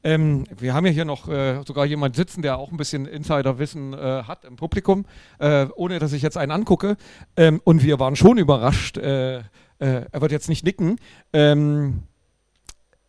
Ähm, 0.02 0.44
wir 0.58 0.74
haben 0.74 0.84
ja 0.84 0.92
hier 0.92 1.06
noch 1.06 1.28
äh, 1.28 1.62
sogar 1.66 1.86
jemand 1.86 2.14
sitzen, 2.14 2.42
der 2.42 2.58
auch 2.58 2.70
ein 2.70 2.76
bisschen 2.76 3.06
Insiderwissen 3.06 3.94
äh, 3.94 4.24
hat 4.24 4.44
im 4.44 4.56
Publikum, 4.56 5.06
äh, 5.38 5.66
ohne 5.76 5.98
dass 5.98 6.12
ich 6.12 6.20
jetzt 6.20 6.36
einen 6.36 6.52
angucke. 6.52 6.96
Ähm, 7.36 7.60
und 7.64 7.82
wir 7.82 7.98
waren 7.98 8.14
schon 8.14 8.36
überrascht, 8.36 8.98
äh, 8.98 9.38
äh, 9.38 9.42
er 9.78 10.20
wird 10.20 10.30
jetzt 10.30 10.50
nicht 10.50 10.64
nicken, 10.64 10.98
ähm, 11.32 12.02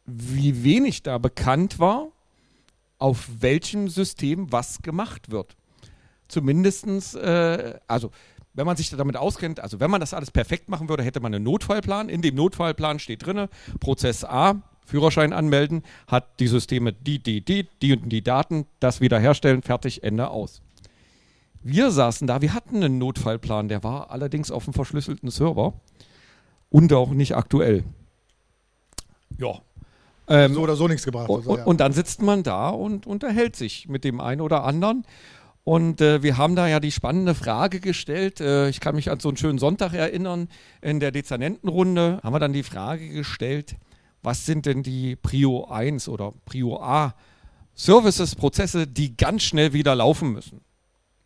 wie 0.06 0.64
wenig 0.64 1.04
da 1.04 1.18
bekannt 1.18 1.80
war, 1.80 2.08
auf 2.98 3.28
welchem 3.40 3.90
System 3.90 4.52
was 4.52 4.82
gemacht 4.82 5.32
wird. 5.32 5.58
Zumindestens, 6.28 7.16
also 7.16 8.10
wenn 8.56 8.66
man 8.66 8.78
sich 8.78 8.90
damit 8.90 9.18
auskennt, 9.18 9.60
also 9.60 9.80
wenn 9.80 9.92
man 9.92 10.00
das 10.00 10.14
alles 10.14 10.32
perfekt 10.32 10.70
machen 10.70 10.90
würde, 10.90 11.04
hätte 11.04 11.20
man 11.20 11.34
einen 11.34 11.44
Notfallplan. 11.44 12.10
In 12.10 12.22
dem 12.22 12.36
Notfallplan 12.36 13.00
steht 13.00 13.26
drin, 13.26 13.48
Prozess 13.80 14.24
A, 14.24 14.62
Führerschein 14.86 15.34
anmelden, 15.34 15.84
hat 16.08 16.40
die 16.40 16.48
Systeme 16.48 16.94
die, 16.94 17.20
die, 17.20 17.44
die, 17.44 17.68
die 17.82 17.94
und 17.94 18.10
die 18.10 18.24
Daten, 18.24 18.66
das 18.80 19.02
wiederherstellen, 19.02 19.62
fertig, 19.62 20.04
Ende 20.04 20.30
aus. 20.30 20.62
Wir 21.62 21.92
saßen 21.92 22.28
da, 22.28 22.42
wir 22.42 22.54
hatten 22.54 22.78
einen 22.78 23.00
Notfallplan, 23.00 23.68
der 23.68 23.84
war 23.84 24.12
allerdings 24.12 24.52
auf 24.52 24.68
einem 24.68 24.74
verschlüsselten 24.74 25.32
Server 25.32 25.74
und 26.70 26.94
auch 26.94 27.10
nicht 27.10 27.36
aktuell. 27.36 27.84
Ja. 29.38 29.60
Ähm, 30.28 30.54
So 30.54 30.62
oder 30.62 30.76
so 30.76 30.88
nichts 30.88 31.06
gebracht. 31.06 31.30
und, 31.30 31.38
also, 31.38 31.58
ja. 31.58 31.64
und 31.64 31.80
dann 31.80 31.92
sitzt 31.92 32.22
man 32.22 32.44
da 32.44 32.70
und 32.70 33.08
unterhält 33.08 33.56
sich 33.56 33.88
mit 33.90 34.04
dem 34.04 34.22
einen 34.22 34.42
oder 34.42 34.64
anderen. 34.64 35.06
Und 35.66 36.00
äh, 36.00 36.22
wir 36.22 36.38
haben 36.38 36.56
da 36.56 36.68
ja 36.68 36.80
die 36.80 36.92
spannende 36.92 37.34
Frage 37.34 37.80
gestellt. 37.80 38.40
Äh, 38.40 38.70
ich 38.70 38.80
kann 38.80 38.94
mich 38.94 39.10
an 39.10 39.20
so 39.20 39.30
einen 39.30 39.38
schönen 39.38 39.58
Sonntag 39.58 39.94
erinnern. 39.94 40.48
In 40.82 41.00
der 41.00 41.12
Dezernentenrunde 41.12 42.20
haben 42.22 42.34
wir 42.34 42.40
dann 42.40 42.54
die 42.54 42.62
Frage 42.62 43.10
gestellt, 43.10 43.76
was 44.22 44.46
sind 44.46 44.68
denn 44.68 44.84
die 44.84 45.16
Prio 45.16 45.66
1 45.66 46.08
oder 46.08 46.34
Prio 46.46 46.80
A 46.80 47.16
Services, 47.74 48.36
Prozesse, 48.36 48.86
die 48.86 49.18
ganz 49.18 49.42
schnell 49.42 49.74
wieder 49.74 49.96
laufen 49.96 50.34
müssen? 50.34 50.62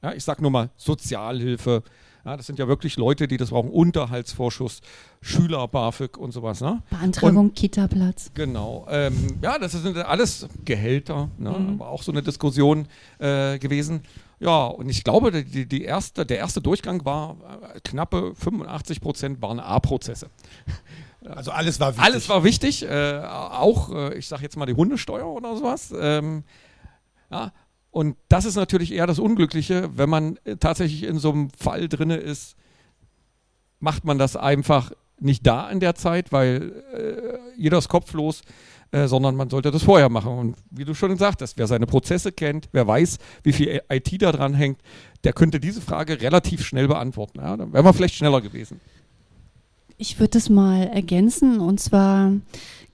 Ja, 0.01 0.13
ich 0.13 0.23
sage 0.23 0.41
nur 0.41 0.51
mal 0.51 0.69
Sozialhilfe. 0.77 1.83
Ja, 2.23 2.37
das 2.37 2.47
sind 2.47 2.59
ja 2.59 2.67
wirklich 2.69 2.95
Leute, 2.95 3.27
die 3.27 3.35
das 3.35 3.49
brauchen. 3.49 3.69
Unterhaltsvorschuss, 3.69 4.79
Schüler, 5.21 5.67
BAföG 5.67 6.17
und 6.17 6.31
sowas. 6.31 6.61
Ne? 6.61 6.81
Beantragung 6.89 7.53
Kita-Platz. 7.53 8.31
Genau. 8.35 8.87
Ähm, 8.89 9.37
ja, 9.41 9.59
das 9.59 9.73
sind 9.73 9.97
alles 9.97 10.47
Gehälter, 10.63 11.29
ne? 11.37 11.49
aber 11.49 11.89
auch 11.89 12.03
so 12.03 12.13
eine 12.13 12.21
Diskussion 12.21 12.87
äh, 13.19 13.59
gewesen. 13.59 14.01
Ja, 14.39 14.67
und 14.67 14.87
ich 14.89 15.03
glaube, 15.03 15.43
die, 15.43 15.65
die 15.65 15.83
erste, 15.83 16.25
der 16.25 16.37
erste 16.37 16.61
Durchgang 16.61 17.03
war 17.03 17.37
äh, 17.75 17.79
knappe 17.81 18.33
85 18.35 19.01
Prozent 19.01 19.41
waren 19.41 19.59
A-Prozesse. 19.59 20.29
also 21.25 21.51
alles 21.51 21.79
war 21.79 21.89
wichtig. 21.89 22.05
Alles 22.05 22.29
war 22.29 22.43
wichtig, 22.43 22.83
äh, 22.83 23.21
auch, 23.25 23.93
äh, 23.93 24.17
ich 24.17 24.27
sage 24.27 24.43
jetzt 24.43 24.55
mal 24.55 24.65
die 24.65 24.75
Hundesteuer 24.75 25.27
oder 25.27 25.57
sowas. 25.57 25.93
Ähm, 25.97 26.43
ja, 27.29 27.51
und 27.91 28.15
das 28.29 28.45
ist 28.45 28.55
natürlich 28.55 28.93
eher 28.93 29.07
das 29.07 29.19
Unglückliche, 29.19 29.89
wenn 29.97 30.09
man 30.09 30.37
äh, 30.45 30.55
tatsächlich 30.55 31.03
in 31.03 31.19
so 31.19 31.31
einem 31.31 31.49
Fall 31.51 31.89
drinne 31.89 32.17
ist, 32.17 32.55
macht 33.79 34.05
man 34.05 34.17
das 34.17 34.35
einfach 34.37 34.91
nicht 35.19 35.45
da 35.45 35.69
in 35.69 35.81
der 35.81 35.95
Zeit, 35.95 36.31
weil 36.31 36.83
äh, 36.93 37.39
jeder 37.57 37.77
ist 37.77 37.89
kopflos, 37.89 38.41
äh, 38.91 39.07
sondern 39.07 39.35
man 39.35 39.49
sollte 39.49 39.71
das 39.71 39.83
vorher 39.83 40.09
machen. 40.09 40.31
Und 40.31 40.55
wie 40.71 40.85
du 40.85 40.93
schon 40.93 41.11
gesagt 41.11 41.41
hast, 41.41 41.57
wer 41.57 41.67
seine 41.67 41.85
Prozesse 41.85 42.31
kennt, 42.31 42.69
wer 42.71 42.87
weiß, 42.87 43.17
wie 43.43 43.53
viel 43.53 43.81
IT 43.89 44.21
da 44.21 44.31
dran 44.31 44.53
hängt, 44.53 44.79
der 45.23 45.33
könnte 45.33 45.59
diese 45.59 45.81
Frage 45.81 46.21
relativ 46.21 46.65
schnell 46.65 46.87
beantworten. 46.87 47.39
Ja? 47.39 47.55
Dann 47.55 47.73
wären 47.73 47.85
wir 47.85 47.93
vielleicht 47.93 48.15
schneller 48.15 48.41
gewesen. 48.41 48.79
Ich 49.97 50.19
würde 50.19 50.37
es 50.37 50.49
mal 50.49 50.87
ergänzen 50.87 51.59
und 51.59 51.79
zwar 51.79 52.31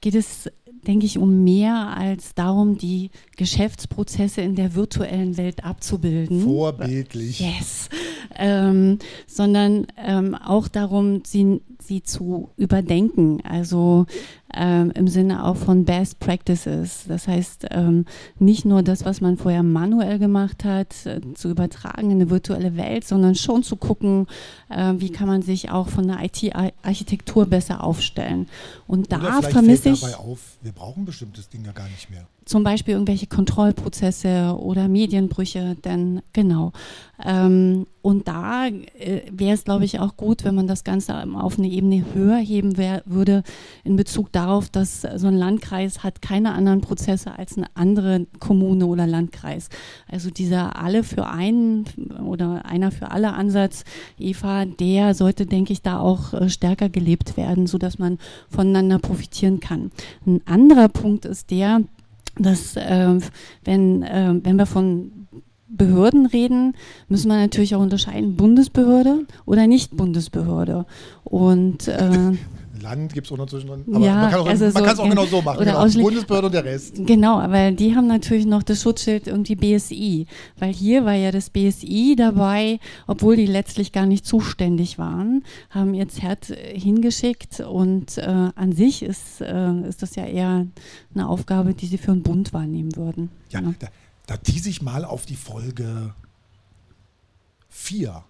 geht 0.02 0.16
es, 0.16 0.50
denke 0.88 1.06
ich, 1.06 1.18
um 1.18 1.44
mehr 1.44 1.96
als 1.96 2.34
darum, 2.34 2.78
die 2.78 3.12
Geschäftsprozesse 3.38 4.42
in 4.42 4.56
der 4.56 4.76
virtuellen 4.76 5.38
Welt 5.38 5.64
abzubilden. 5.64 6.42
Vorbildlich. 6.42 7.40
Yes. 7.40 7.90
Ähm, 8.36 9.00
sondern 9.28 9.88
ähm, 9.98 10.36
auch 10.36 10.68
darum, 10.68 11.22
sie, 11.26 11.62
sie 11.88 12.04
zu 12.04 12.50
überdenken. 12.58 13.42
Also 13.44 14.06
ähm, 14.54 14.92
im 14.92 15.08
Sinne 15.08 15.46
auch 15.46 15.58
von 15.58 15.86
Best 15.86 16.20
Practices. 16.20 17.06
Das 17.08 17.28
heißt, 17.28 17.68
ähm, 17.72 18.06
nicht 18.40 18.66
nur 18.66 18.84
das, 18.84 19.06
was 19.06 19.22
man 19.22 19.38
vorher 19.38 19.64
manuell 19.64 20.20
gemacht 20.20 20.64
hat, 20.64 21.06
äh, 21.06 21.22
zu 21.34 21.50
übertragen 21.50 22.12
in 22.12 22.22
eine 22.22 22.30
virtuelle 22.30 22.78
Welt, 22.78 23.06
sondern 23.06 23.36
schon 23.36 23.64
zu 23.64 23.76
gucken, 23.76 24.28
äh, 24.70 24.94
wie 24.98 25.12
kann 25.12 25.28
man 25.28 25.42
sich 25.42 25.72
auch 25.72 25.90
von 25.90 26.08
der 26.08 26.24
IT-Architektur 26.24 27.46
besser 27.46 27.84
aufstellen. 27.84 28.48
Und 28.88 29.08
Oder 29.08 29.20
da 29.20 29.38
vielleicht 29.38 29.52
vermisse 29.52 29.90
ich 29.90 30.02
dabei 30.02 30.16
auf, 30.18 30.40
wir 30.62 30.72
brauchen 30.72 31.06
bestimmtes 31.06 31.50
Ding 31.50 31.66
ja 31.66 31.72
gar 31.72 31.90
nicht 31.90 32.10
mehr. 32.10 32.28
Zum 32.46 32.64
Beispiel 32.64 32.94
irgendwelche 32.94 33.28
Kontrollprozesse 33.28 34.56
oder 34.60 34.88
Medienbrüche, 34.88 35.76
denn 35.84 36.22
genau. 36.32 36.72
Ähm, 37.24 37.88
und 38.02 38.28
da 38.28 38.68
äh, 38.68 39.22
wäre 39.32 39.56
es, 39.56 39.64
glaube 39.64 39.86
ich, 39.86 40.00
auch 40.00 40.16
gut, 40.16 40.44
wenn 40.44 40.54
man 40.54 40.68
das 40.68 40.84
Ganze 40.84 41.16
auf 41.34 41.58
eine 41.58 41.70
Ebene 41.70 42.06
höher 42.14 42.38
heben 42.38 42.78
wär, 42.78 43.02
würde 43.06 43.42
in 43.84 43.96
Bezug 43.96 44.32
darauf, 44.32 44.70
dass 44.70 45.02
so 45.02 45.26
ein 45.26 45.36
Landkreis 45.36 46.04
hat 46.04 46.22
keine 46.22 46.54
anderen 46.54 46.82
Prozesse 46.82 47.38
als 47.38 47.58
eine 47.58 47.68
andere 47.74 48.28
Kommune 48.40 48.86
oder 48.86 49.08
Landkreis. 49.08 49.70
Also 50.08 50.30
dieser 50.30 50.80
alle 50.80 51.04
für 51.04 51.26
einen 51.26 51.86
oder 52.24 52.66
einer 52.66 52.92
für 52.92 53.10
alle 53.10 53.34
Ansatz, 53.34 53.86
Eva, 54.20 54.66
der 54.66 55.16
sollte, 55.16 55.48
denke 55.48 55.74
ich, 55.74 55.82
da 55.82 56.00
auch 56.00 56.34
äh, 56.34 56.50
stärker 56.50 56.90
gelebt 56.90 57.38
werden, 57.38 57.66
sodass 57.66 57.98
man 57.98 58.20
voneinander 58.50 59.00
profitieren 59.00 59.60
kann. 59.60 59.92
Ein 60.28 60.42
anderer 60.46 60.90
Punkt 60.90 61.26
ist 61.26 61.50
der, 61.50 61.82
dass 62.38 62.76
äh, 62.76 63.18
wenn, 63.64 64.04
äh, 64.04 64.34
wenn 64.44 64.58
wir 64.58 64.66
von 64.66 65.28
Behörden 65.68 66.26
reden, 66.26 66.74
müssen 67.10 67.30
wir 67.30 67.38
natürlich 67.38 67.76
auch 67.76 67.82
unterscheiden, 67.82 68.36
Bundesbehörde 68.36 69.26
oder 69.46 69.68
nicht 69.68 69.96
Bundesbehörde. 69.98 70.86
Und 71.24 71.88
äh, 71.88 72.34
Land 72.82 73.14
gibt 73.14 73.28
es 73.28 73.34
auch 73.34 73.38
noch 73.38 73.48
zwischendrin. 73.48 73.84
Aber 73.94 74.06
Ja, 74.06 74.16
man 74.16 74.32
kann 74.32 74.40
es 74.40 74.46
auch, 74.46 74.50
also 74.50 74.70
so, 74.70 74.80
auch 74.80 75.04
ja, 75.06 75.10
genau 75.10 75.26
so 75.26 75.42
machen. 75.42 75.58
oder 75.60 75.86
Genau. 75.86 76.04
Bundesbehörde 76.04 76.48
und 76.48 76.54
der 76.54 76.66
Rest. 76.66 76.96
Genau, 76.98 77.38
weil 77.50 77.74
die 77.76 77.96
haben 77.96 78.08
natürlich 78.08 78.46
noch 78.46 78.64
das 78.64 78.82
Schutzschild 78.82 79.28
irgendwie 79.28 79.56
BSI, 79.56 80.28
weil 80.58 80.74
hier 80.74 81.06
war 81.06 81.14
ja 81.14 81.32
das 81.32 81.50
BSI 81.50 82.16
dabei, 82.18 82.80
obwohl 83.08 83.36
die 83.36 83.46
letztlich 83.46 83.92
gar 83.92 84.06
nicht 84.06 84.26
zuständig 84.26 84.98
waren, 84.98 85.44
haben 85.70 85.94
ihr 85.94 86.08
Zert 86.08 86.50
äh, 86.50 86.80
hingeschickt 86.80 87.60
und 87.62 88.18
äh, 88.18 88.22
an 88.56 88.72
sich 88.74 89.04
ist, 89.04 89.42
äh, 89.42 89.88
ist 89.88 90.02
das 90.02 90.16
ja 90.16 90.26
eher 90.26 90.68
eine 91.14 91.28
Aufgabe, 91.28 91.74
die 91.74 91.88
sie 91.88 91.98
für 91.98 92.12
den 92.12 92.24
Bund 92.24 92.54
wahrnehmen 92.54 92.96
würden. 92.96 93.30
Ja, 93.50 93.62
da, 93.62 93.88
da 94.28 94.38
tease 94.38 94.70
ich 94.70 94.82
mal 94.82 95.06
auf 95.06 95.26
die 95.26 95.36
Folge 95.36 96.14
4. 97.70 98.24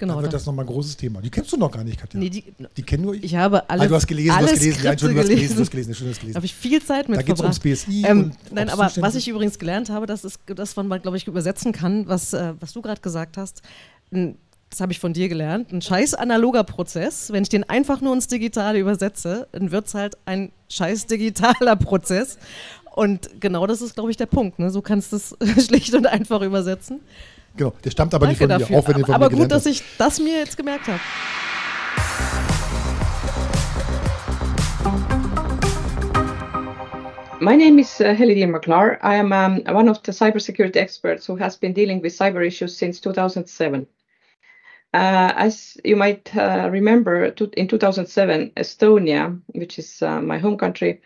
Genau. 0.00 0.14
da 0.16 0.22
wird 0.22 0.32
da- 0.32 0.36
das 0.38 0.46
nochmal 0.46 0.64
ein 0.64 0.68
großes 0.68 0.96
Thema. 0.96 1.20
Die 1.20 1.30
kennst 1.30 1.52
du 1.52 1.56
noch 1.56 1.70
gar 1.70 1.84
nicht, 1.84 2.00
Katja. 2.00 2.18
nee, 2.18 2.28
die, 2.30 2.42
die 2.76 2.82
kennen 2.82 3.04
nur 3.04 3.14
ich. 3.14 3.22
ich 3.22 3.36
habe 3.36 3.68
alle, 3.70 3.82
ah, 3.82 3.86
du 3.86 3.94
hast 3.94 4.06
gelesen, 4.08 4.28
du 4.30 4.34
alle 4.34 4.46
hast 4.48 4.58
gelesen. 4.58 4.86
Entschuldigung, 4.86 5.22
du 5.24 5.28
hast 5.28 5.36
gelesen, 5.36 5.54
du 5.56 5.60
hast 5.62 5.70
gelesen. 5.70 5.94
Schön, 5.94 6.06
du 6.06 6.10
hast 6.10 6.16
Da 6.16 6.20
gelesen. 6.22 6.36
habe 6.36 6.46
ich 6.46 6.54
viel 6.54 6.82
Zeit 6.82 7.08
mit 7.08 7.18
Da 7.18 7.22
geht 7.22 7.34
es 7.36 7.40
ums. 7.42 7.60
BSI. 7.60 8.04
Ähm, 8.06 8.32
nein, 8.50 8.68
aber 8.70 8.90
was 8.96 9.14
ich 9.14 9.28
übrigens 9.28 9.58
gelernt 9.58 9.90
habe, 9.90 10.06
das 10.06 10.24
ist 10.24 10.40
das, 10.46 10.76
was 10.76 10.84
man, 10.86 11.00
glaube 11.02 11.16
ich, 11.16 11.26
übersetzen 11.28 11.72
kann, 11.72 12.08
was, 12.08 12.32
äh, 12.32 12.54
was 12.58 12.72
du 12.72 12.82
gerade 12.82 13.00
gesagt 13.00 13.36
hast. 13.36 13.62
Ein- 14.12 14.36
Das 14.70 14.80
habe 14.80 14.92
ich 14.92 15.00
von 15.00 15.12
dir 15.12 15.28
gelernt. 15.28 15.72
Ein 15.72 15.82
scheiß 15.82 16.14
analoger 16.14 16.62
Prozess, 16.62 17.32
wenn 17.32 17.42
ich 17.42 17.48
den 17.48 17.68
einfach 17.68 18.00
nur 18.00 18.14
ins 18.14 18.28
Digitale 18.28 18.78
übersetze, 18.78 19.48
dann 19.50 19.72
wird 19.72 19.88
es 19.88 19.94
halt 19.94 20.16
ein 20.26 20.52
scheiß 20.68 21.06
digitaler 21.06 21.74
Prozess. 21.76 22.38
Und 22.94 23.30
genau 23.40 23.66
das 23.66 23.82
ist, 23.82 23.94
glaube 23.94 24.10
ich, 24.12 24.16
der 24.16 24.26
Punkt. 24.26 24.58
Ne? 24.60 24.70
So 24.70 24.80
kannst 24.80 25.12
du 25.12 25.16
es 25.16 25.34
schlicht 25.66 25.92
und 25.94 26.06
einfach 26.06 26.40
übersetzen. 26.42 27.00
Genau, 27.56 27.72
der 27.84 27.90
stammt 27.90 28.14
aber 28.14 28.26
Danke 28.26 28.44
nicht 28.44 28.50
von 28.50 28.60
dafür. 28.60 28.66
dir, 28.66 28.78
auch 28.78 28.88
wenn 28.88 28.98
du 29.00 29.06
von 29.06 29.14
aber 29.14 29.24
mir 29.26 29.30
gut, 29.30 29.48
gelernt 29.48 29.52
dass 29.52 29.66
ich 29.66 29.82
das 29.98 30.20
mir 30.20 30.38
jetzt 30.38 30.56
gemerkt 30.56 30.86
habe. 30.88 31.00
My 37.42 37.56
name 37.56 37.78
is 37.78 38.00
uh, 38.02 38.14
Heli 38.14 38.34
Dean 38.34 38.50
McClar. 38.52 38.98
I 39.02 39.14
am 39.14 39.32
um, 39.32 39.62
one 39.74 39.88
of 39.88 40.02
the 40.02 40.12
cybersecurity 40.12 40.76
experts 40.76 41.26
who 41.26 41.36
has 41.36 41.56
been 41.56 41.72
dealing 41.72 42.02
with 42.02 42.12
cyber 42.12 42.46
issues 42.46 42.76
since 42.76 43.00
2007. 43.00 43.86
Uh, 44.92 45.32
as 45.36 45.78
you 45.82 45.96
might 45.96 46.36
uh, 46.36 46.68
remember, 46.70 47.30
to, 47.30 47.48
in 47.56 47.66
2007, 47.66 48.50
Estonia, 48.56 49.40
which 49.54 49.78
is 49.78 50.02
uh, 50.02 50.20
my 50.20 50.36
home 50.36 50.58
country, 50.58 51.00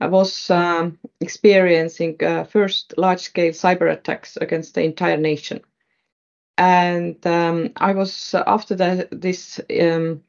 uh, 0.00 0.08
was 0.08 0.48
um, 0.50 0.96
experiencing 1.20 2.22
uh, 2.22 2.44
first 2.44 2.94
large-scale 2.96 3.52
cyber 3.52 3.90
attacks 3.90 4.36
against 4.36 4.74
the 4.74 4.82
entire 4.82 5.16
nation. 5.16 5.60
And 6.56 7.24
um, 7.26 7.72
I 7.76 7.92
was 7.92 8.34
uh, 8.34 8.44
after 8.46 8.74
the, 8.74 9.08
this 9.10 9.60
um, 9.80 10.22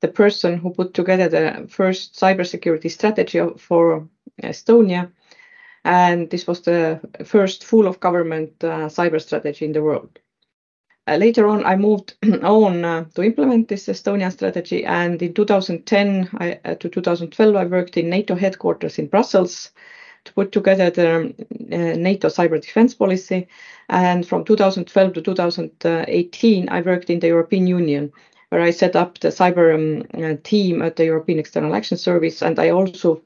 the 0.00 0.08
person 0.08 0.58
who 0.58 0.70
put 0.70 0.94
together 0.94 1.28
the 1.28 1.66
first 1.68 2.14
cybersecurity 2.14 2.90
strategy 2.90 3.40
for 3.58 4.08
Estonia, 4.42 5.10
and 5.84 6.30
this 6.30 6.46
was 6.46 6.62
the 6.62 7.00
first 7.24 7.64
full 7.64 7.86
of 7.86 8.00
government 8.00 8.52
uh, 8.62 8.88
cyber 8.88 9.20
strategy 9.20 9.64
in 9.64 9.72
the 9.72 9.82
world. 9.82 10.18
Uh, 11.08 11.16
later 11.16 11.46
on, 11.46 11.64
I 11.64 11.76
moved 11.76 12.14
on 12.42 12.84
uh, 12.84 13.04
to 13.14 13.22
implement 13.22 13.68
this 13.68 13.86
Estonian 13.86 14.32
strategy, 14.32 14.84
and 14.84 15.22
in 15.22 15.34
2010 15.34 16.30
I, 16.38 16.58
uh, 16.64 16.74
to 16.74 16.88
2012, 16.88 17.54
I 17.54 17.64
worked 17.64 17.96
in 17.96 18.10
NATO 18.10 18.34
headquarters 18.34 18.98
in 18.98 19.06
Brussels 19.06 19.70
to 20.26 20.32
put 20.32 20.52
together 20.52 20.90
the 20.90 21.34
uh, 21.72 21.96
NATO 21.96 22.28
cyber 22.28 22.60
defense 22.60 22.94
policy. 22.94 23.48
And 23.88 24.26
from 24.26 24.44
2012 24.44 25.14
to 25.14 25.22
2018, 25.22 26.68
I 26.68 26.80
worked 26.82 27.10
in 27.10 27.20
the 27.20 27.28
European 27.28 27.66
Union, 27.66 28.12
where 28.50 28.60
I 28.60 28.70
set 28.70 28.96
up 28.96 29.18
the 29.18 29.28
cyber 29.28 29.74
um, 29.74 30.04
uh, 30.22 30.36
team 30.42 30.82
at 30.82 30.96
the 30.96 31.04
European 31.04 31.38
External 31.38 31.74
Action 31.74 31.96
Service, 31.96 32.42
and 32.42 32.58
I 32.58 32.70
also 32.70 33.22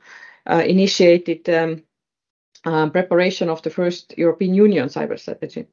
uh, 0.47 0.63
initiated 0.67 1.49
um, 1.49 1.83
uh, 2.65 2.89
preparation 2.91 3.49
of 3.49 3.63
the 3.63 3.71
first 3.71 4.15
European 4.17 4.55
Union 4.55 4.89
cyber 4.89 5.19
strategy, 5.19 5.67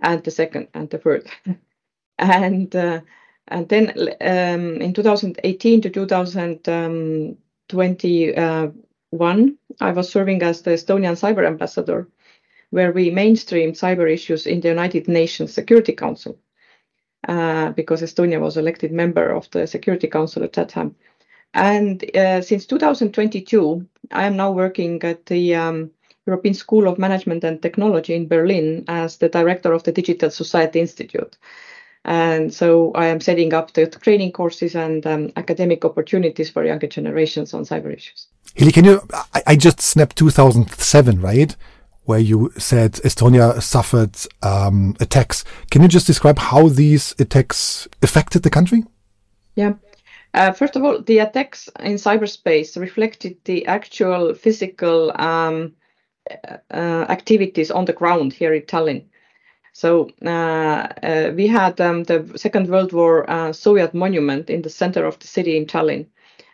and 0.00 0.22
the 0.22 0.30
second 0.30 0.68
and 0.74 0.88
the 0.90 0.98
third, 0.98 1.28
and 2.18 2.74
uh, 2.76 3.00
and 3.48 3.68
then 3.68 3.90
um, 4.20 4.80
in 4.80 4.92
2018 4.92 5.80
to 5.82 5.90
2021, 9.12 9.56
I 9.80 9.92
was 9.92 10.10
serving 10.10 10.42
as 10.42 10.62
the 10.62 10.72
Estonian 10.72 11.16
cyber 11.16 11.46
ambassador, 11.46 12.08
where 12.70 12.92
we 12.92 13.10
mainstreamed 13.10 13.78
cyber 13.78 14.10
issues 14.10 14.46
in 14.46 14.60
the 14.60 14.68
United 14.68 15.08
Nations 15.08 15.52
Security 15.52 15.92
Council, 15.92 16.38
uh, 17.26 17.70
because 17.70 18.02
Estonia 18.02 18.40
was 18.40 18.56
elected 18.56 18.92
member 18.92 19.30
of 19.30 19.50
the 19.50 19.66
Security 19.66 20.08
Council 20.08 20.44
at 20.44 20.52
that 20.54 20.68
time. 20.68 20.94
And 21.54 22.04
uh, 22.14 22.42
since 22.42 22.66
2022, 22.66 23.86
I 24.12 24.26
am 24.26 24.36
now 24.36 24.52
working 24.52 25.02
at 25.02 25.24
the 25.26 25.54
um, 25.54 25.90
European 26.26 26.54
School 26.54 26.86
of 26.86 26.98
Management 26.98 27.44
and 27.44 27.62
Technology 27.62 28.14
in 28.14 28.28
Berlin 28.28 28.84
as 28.88 29.16
the 29.16 29.30
director 29.30 29.72
of 29.72 29.82
the 29.84 29.92
Digital 29.92 30.30
Society 30.30 30.80
Institute. 30.80 31.38
And 32.04 32.52
so 32.52 32.92
I 32.92 33.06
am 33.06 33.20
setting 33.20 33.52
up 33.52 33.72
the 33.74 33.86
training 33.86 34.32
courses 34.32 34.74
and 34.74 35.06
um, 35.06 35.30
academic 35.36 35.84
opportunities 35.84 36.48
for 36.48 36.64
younger 36.64 36.86
generations 36.86 37.52
on 37.52 37.64
cyber 37.64 37.94
issues. 37.94 38.28
Hilly, 38.54 38.72
can 38.72 38.84
you? 38.84 39.00
I, 39.34 39.42
I 39.48 39.56
just 39.56 39.80
snapped 39.80 40.16
2007, 40.16 41.20
right? 41.20 41.54
Where 42.04 42.18
you 42.18 42.50
said 42.56 42.94
Estonia 43.04 43.60
suffered 43.60 44.16
um, 44.42 44.96
attacks. 45.00 45.44
Can 45.70 45.82
you 45.82 45.88
just 45.88 46.06
describe 46.06 46.38
how 46.38 46.68
these 46.68 47.14
attacks 47.18 47.86
affected 48.02 48.42
the 48.42 48.50
country? 48.50 48.84
Yeah. 49.54 49.74
Uh, 50.34 50.52
first 50.52 50.76
of 50.76 50.84
all, 50.84 51.02
the 51.02 51.18
attacks 51.18 51.68
in 51.80 51.94
cyberspace 51.94 52.78
reflected 52.80 53.36
the 53.44 53.66
actual 53.66 54.34
physical 54.34 55.12
um, 55.20 55.74
uh, 56.70 57.06
activities 57.08 57.70
on 57.70 57.84
the 57.84 57.92
ground 57.92 58.32
here 58.32 58.54
in 58.54 58.62
Tallinn. 58.62 59.04
So 59.78 60.10
uh, 60.26 60.88
uh, 61.02 61.32
we 61.36 61.46
had 61.46 61.80
um, 61.80 62.02
the 62.02 62.32
Second 62.34 62.68
World 62.68 62.92
War 62.92 63.30
uh, 63.30 63.52
Soviet 63.52 63.94
monument 63.94 64.50
in 64.50 64.62
the 64.62 64.70
center 64.70 65.04
of 65.06 65.20
the 65.20 65.28
city 65.28 65.56
in 65.56 65.66
Tallinn, 65.66 66.06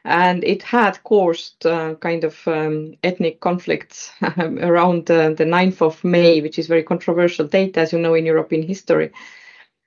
and 0.04 0.44
it 0.44 0.62
had 0.62 1.02
caused 1.04 1.64
uh, 1.64 1.94
kind 1.94 2.24
of 2.24 2.36
um, 2.46 2.96
ethnic 3.02 3.40
conflicts 3.40 4.12
around 4.38 5.10
uh, 5.10 5.30
the 5.30 5.46
9th 5.46 5.80
of 5.80 6.04
May, 6.04 6.42
which 6.42 6.58
is 6.58 6.66
very 6.66 6.82
controversial 6.82 7.46
date, 7.46 7.78
as 7.78 7.94
you 7.94 7.98
know, 7.98 8.12
in 8.12 8.26
European 8.26 8.62
history 8.62 9.10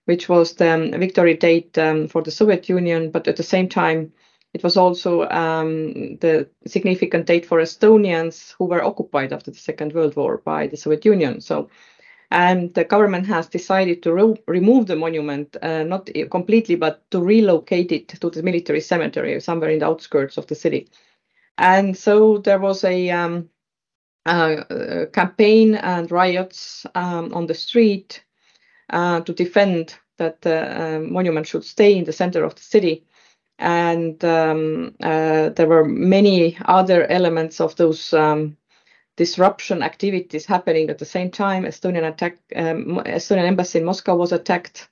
which 0.07 0.29
was 0.29 0.53
the 0.53 0.73
um, 0.73 0.91
victory 0.99 1.35
date 1.35 1.77
um, 1.77 2.07
for 2.07 2.23
the 2.23 2.31
Soviet 2.31 2.69
Union, 2.69 3.11
but 3.11 3.27
at 3.27 3.35
the 3.35 3.43
same 3.43 3.67
time, 3.67 4.13
it 4.53 4.63
was 4.63 4.77
also 4.77 5.27
um, 5.27 6.15
the 6.21 6.47
significant 6.65 7.25
date 7.25 7.45
for 7.45 7.59
Estonians 7.59 8.55
who 8.57 8.65
were 8.65 8.83
occupied 8.83 9.33
after 9.33 9.51
the 9.51 9.57
Second 9.57 9.91
World 9.93 10.15
War 10.15 10.37
by 10.37 10.67
the 10.67 10.77
Soviet 10.77 11.03
Union. 11.03 11.41
So, 11.41 11.69
and 12.31 12.73
the 12.73 12.83
government 12.83 13.25
has 13.27 13.47
decided 13.47 14.03
to 14.03 14.13
re- 14.13 14.43
remove 14.47 14.87
the 14.87 14.95
monument, 14.95 15.55
uh, 15.61 15.83
not 15.83 16.09
completely, 16.29 16.75
but 16.75 17.09
to 17.11 17.21
relocate 17.21 17.91
it 17.91 18.07
to 18.09 18.29
the 18.29 18.43
military 18.43 18.81
cemetery 18.81 19.39
somewhere 19.39 19.69
in 19.69 19.79
the 19.79 19.85
outskirts 19.85 20.37
of 20.37 20.47
the 20.47 20.55
city. 20.55 20.89
And 21.57 21.97
so 21.97 22.37
there 22.39 22.59
was 22.59 22.83
a 22.83 23.09
um, 23.09 23.49
uh, 24.25 25.05
campaign 25.13 25.75
and 25.75 26.11
riots 26.11 26.85
um, 26.95 27.33
on 27.33 27.47
the 27.47 27.53
street 27.53 28.23
uh, 28.89 29.21
to 29.21 29.33
defend 29.33 29.95
that 30.17 30.41
the 30.41 30.97
uh, 30.97 30.99
monument 30.99 31.47
should 31.47 31.63
stay 31.63 31.97
in 31.97 32.03
the 32.03 32.13
center 32.13 32.43
of 32.43 32.55
the 32.55 32.61
city. 32.61 33.05
And 33.59 34.23
um, 34.25 34.95
uh, 35.01 35.49
there 35.49 35.67
were 35.67 35.85
many 35.85 36.57
other 36.65 37.07
elements 37.07 37.59
of 37.59 37.75
those 37.77 38.13
um, 38.13 38.57
disruption 39.17 39.83
activities 39.83 40.45
happening 40.45 40.89
at 40.89 40.99
the 40.99 41.05
same 41.05 41.29
time. 41.29 41.65
Estonian 41.65 42.07
attack, 42.07 42.37
um, 42.55 43.01
Estonian 43.05 43.47
embassy 43.47 43.79
in 43.79 43.85
Moscow 43.85 44.15
was 44.15 44.31
attacked. 44.31 44.89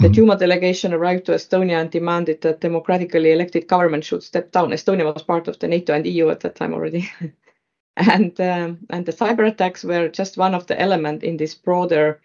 The 0.00 0.08
Duma 0.08 0.36
delegation 0.36 0.94
arrived 0.94 1.26
to 1.26 1.32
Estonia 1.32 1.80
and 1.80 1.90
demanded 1.90 2.40
that 2.42 2.60
democratically 2.60 3.32
elected 3.32 3.66
government 3.66 4.04
should 4.04 4.22
step 4.22 4.52
down. 4.52 4.70
Estonia 4.70 5.12
was 5.12 5.24
part 5.24 5.48
of 5.48 5.58
the 5.58 5.66
NATO 5.66 5.92
and 5.92 6.06
EU 6.06 6.30
at 6.30 6.40
that 6.40 6.54
time 6.54 6.72
already. 6.72 7.10
and 7.96 8.40
um, 8.40 8.78
and 8.90 9.04
the 9.04 9.12
cyber 9.12 9.48
attacks 9.48 9.82
were 9.82 10.08
just 10.08 10.36
one 10.38 10.54
of 10.54 10.66
the 10.68 10.80
element 10.80 11.24
in 11.24 11.36
this 11.36 11.54
broader 11.54 12.20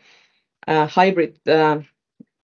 uh, 0.68 0.86
hybrid, 0.86 1.40
uh, 1.48 1.82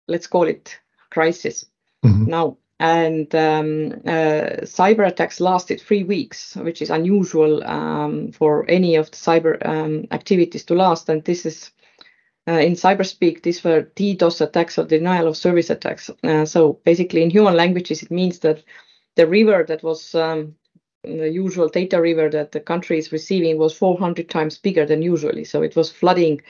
let's 0.08 0.28
call 0.28 0.48
it 0.48 0.78
crisis 1.10 1.66
Mhm. 2.06 2.28
now. 2.28 2.58
And 2.80 3.34
um, 3.34 3.94
uh, 4.06 4.66
cyber 4.66 5.08
attacks 5.08 5.40
lasted 5.40 5.80
three 5.80 6.04
weeks, 6.04 6.56
which 6.58 6.82
is 6.82 6.90
unusual 6.90 7.64
um, 7.64 8.32
for 8.34 8.66
any 8.70 8.96
of 8.96 9.12
the 9.12 9.18
cyber 9.18 9.66
um, 9.66 10.08
activities 10.12 10.66
to 10.66 10.76
last. 10.76 11.08
And 11.08 11.24
this 11.24 11.46
is 11.46 11.72
uh, 12.48 12.60
in 12.60 12.74
cyberspeak, 12.74 13.42
these 13.42 13.64
were 13.64 13.90
DDoS 13.96 14.42
attacks 14.42 14.78
or 14.78 14.86
denial 14.86 15.28
of 15.28 15.38
service 15.38 15.70
attacks. 15.70 16.12
Uh, 16.24 16.46
so 16.46 16.74
basically, 16.84 17.24
in 17.24 17.30
human 17.30 17.56
languages, 17.56 18.04
it 18.04 18.12
means 18.12 18.40
that 18.40 18.64
the 19.16 19.26
river 19.26 19.66
that 19.68 19.82
was 19.82 20.14
um, 20.14 20.56
the 21.04 21.30
usual 21.30 21.70
data 21.70 22.02
river 22.02 22.30
that 22.30 22.52
the 22.52 22.60
country 22.60 22.98
is 22.98 23.12
receiving 23.12 23.58
was 23.58 23.78
400 23.78 24.30
times 24.30 24.58
bigger 24.58 24.86
than 24.86 25.02
usually. 25.02 25.44
So 25.44 25.62
it 25.62 25.76
was 25.76 25.92
flooding 25.92 26.42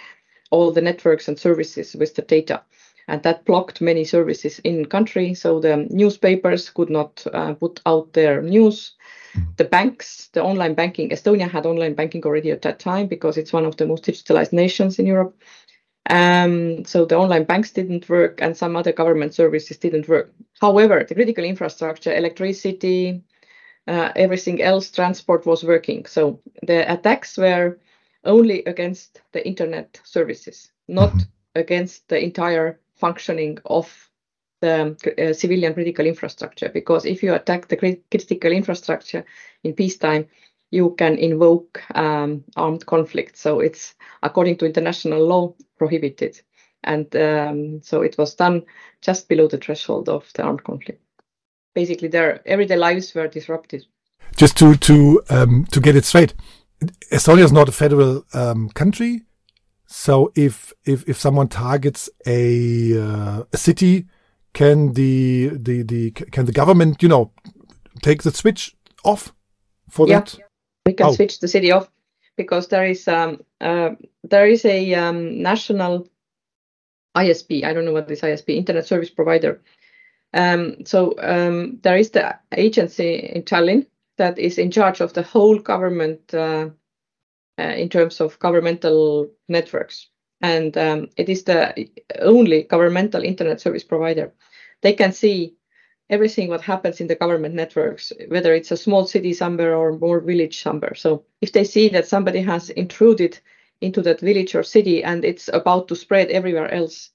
all 0.51 0.71
the 0.71 0.81
networks 0.81 1.27
and 1.27 1.39
services 1.39 1.95
with 1.95 2.15
the 2.15 2.21
data. 2.21 2.63
And 3.07 3.21
that 3.23 3.45
blocked 3.45 3.81
many 3.81 4.03
services 4.03 4.59
in 4.59 4.85
country. 4.85 5.33
So 5.33 5.59
the 5.59 5.87
newspapers 5.89 6.69
could 6.69 6.89
not 6.89 7.25
uh, 7.33 7.53
put 7.53 7.81
out 7.85 8.13
their 8.13 8.41
news. 8.41 8.93
The 9.57 9.65
banks, 9.65 10.29
the 10.33 10.41
online 10.41 10.73
banking, 10.75 11.09
Estonia 11.09 11.49
had 11.49 11.65
online 11.65 11.93
banking 11.93 12.23
already 12.23 12.51
at 12.51 12.61
that 12.61 12.79
time 12.79 13.07
because 13.07 13.37
it's 13.37 13.53
one 13.53 13.65
of 13.65 13.77
the 13.77 13.85
most 13.85 14.05
digitalized 14.05 14.53
nations 14.53 14.97
in 14.97 15.05
Europe. 15.05 15.37
Um, 16.09 16.85
so 16.85 17.05
the 17.05 17.17
online 17.17 17.43
banks 17.43 17.71
didn't 17.71 18.07
work 18.07 18.41
and 18.41 18.55
some 18.55 18.75
other 18.75 18.93
government 18.93 19.33
services 19.33 19.77
didn't 19.77 20.07
work. 20.07 20.31
However, 20.61 21.03
the 21.07 21.15
critical 21.15 21.43
infrastructure, 21.43 22.15
electricity, 22.15 23.23
uh, 23.87 24.11
everything 24.15 24.61
else, 24.61 24.89
transport 24.91 25.45
was 25.45 25.63
working. 25.63 26.05
So 26.05 26.39
the 26.65 26.91
attacks 26.91 27.37
were 27.37 27.79
only 28.23 28.63
against 28.65 29.21
the 29.31 29.45
internet 29.45 29.99
services, 30.03 30.71
not 30.87 31.13
against 31.55 32.07
the 32.07 32.23
entire 32.23 32.79
functioning 32.95 33.57
of 33.65 34.09
the 34.61 34.95
uh, 35.19 35.33
civilian 35.33 35.73
critical 35.73 36.05
infrastructure. 36.05 36.69
Because 36.69 37.05
if 37.05 37.21
you 37.21 37.33
attack 37.33 37.67
the 37.67 37.77
crit- 37.77 38.05
critical 38.09 38.51
infrastructure 38.51 39.25
in 39.63 39.73
peacetime, 39.73 40.27
you 40.71 40.95
can 40.97 41.17
invoke 41.17 41.81
um, 41.95 42.43
armed 42.55 42.85
conflict. 42.85 43.37
So 43.37 43.59
it's 43.59 43.95
according 44.23 44.57
to 44.57 44.65
international 44.65 45.25
law 45.25 45.53
prohibited, 45.77 46.41
and 46.83 47.15
um, 47.15 47.81
so 47.83 48.01
it 48.01 48.17
was 48.17 48.35
done 48.35 48.63
just 49.01 49.29
below 49.29 49.47
the 49.47 49.57
threshold 49.57 50.09
of 50.09 50.31
the 50.33 50.43
armed 50.43 50.63
conflict. 50.63 51.01
Basically, 51.73 52.07
their 52.07 52.41
everyday 52.47 52.77
lives 52.77 53.13
were 53.13 53.27
disrupted. 53.27 53.85
Just 54.35 54.57
to 54.57 54.75
to 54.75 55.21
um, 55.29 55.65
to 55.71 55.79
get 55.79 55.95
it 55.95 56.05
straight, 56.05 56.33
Estonia 57.11 57.43
is 57.43 57.51
not 57.51 57.69
a 57.69 57.71
federal 57.71 58.25
um, 58.33 58.69
country. 58.69 59.21
So 59.87 60.31
if 60.35 60.73
if 60.85 61.07
if 61.07 61.17
someone 61.19 61.47
targets 61.47 62.09
a 62.25 62.99
uh, 62.99 63.43
a 63.53 63.57
city, 63.57 64.05
can 64.53 64.93
the 64.93 65.51
the 65.53 65.83
the 65.83 66.11
can 66.11 66.45
the 66.45 66.51
government 66.51 67.03
you 67.03 67.09
know 67.09 67.31
take 68.01 68.23
the 68.23 68.31
switch 68.31 68.75
off 69.03 69.33
for 69.89 70.07
Yeah. 70.07 70.19
that? 70.19 70.37
We 70.85 70.93
can 70.93 71.07
Oh. 71.07 71.13
switch 71.13 71.39
the 71.39 71.47
city 71.47 71.71
off 71.71 71.89
because 72.37 72.67
there 72.67 72.85
is 72.85 73.07
um, 73.07 73.41
uh, 73.61 73.91
there 74.23 74.47
is 74.47 74.65
a 74.65 74.93
um, 74.95 75.41
national 75.41 76.07
ISP. 77.15 77.63
I 77.63 77.73
don't 77.73 77.85
know 77.85 77.93
what 77.93 78.07
this 78.07 78.21
ISP, 78.21 78.55
Internet 78.55 78.85
Service 78.87 79.09
Provider. 79.09 79.61
Um, 80.33 80.85
so 80.85 81.13
um, 81.19 81.79
there 81.81 81.97
is 81.97 82.09
the 82.11 82.35
agency 82.51 83.15
in 83.15 83.43
Tallinn 83.43 83.85
that 84.17 84.37
is 84.37 84.57
in 84.57 84.71
charge 84.71 85.01
of 85.01 85.13
the 85.13 85.23
whole 85.23 85.59
government 85.59 86.33
uh, 86.33 86.37
uh, 86.37 86.69
in 87.57 87.89
terms 87.89 88.19
of 88.21 88.39
governmental 88.39 89.29
networks, 89.47 90.07
and 90.41 90.77
um, 90.77 91.09
it 91.17 91.29
is 91.29 91.43
the 91.43 91.87
only 92.21 92.63
governmental 92.63 93.23
internet 93.23 93.61
service 93.61 93.83
provider. 93.83 94.33
They 94.81 94.93
can 94.93 95.11
see 95.11 95.55
everything 96.09 96.49
what 96.49 96.61
happens 96.61 97.01
in 97.01 97.07
the 97.07 97.15
government 97.15 97.55
networks, 97.55 98.11
whether 98.27 98.53
it's 98.53 98.71
a 98.71 98.77
small 98.77 99.07
city 99.07 99.33
somewhere 99.33 99.75
or 99.75 99.97
more 99.97 100.19
village 100.19 100.61
somewhere. 100.61 100.93
So 100.95 101.23
if 101.41 101.51
they 101.51 101.63
see 101.63 101.89
that 101.89 102.07
somebody 102.07 102.41
has 102.41 102.69
intruded 102.69 103.39
into 103.81 104.01
that 104.03 104.19
village 104.19 104.55
or 104.55 104.63
city 104.63 105.03
and 105.03 105.25
it's 105.25 105.49
about 105.53 105.87
to 105.87 105.95
spread 105.95 106.29
everywhere 106.29 106.71
else, 106.71 107.09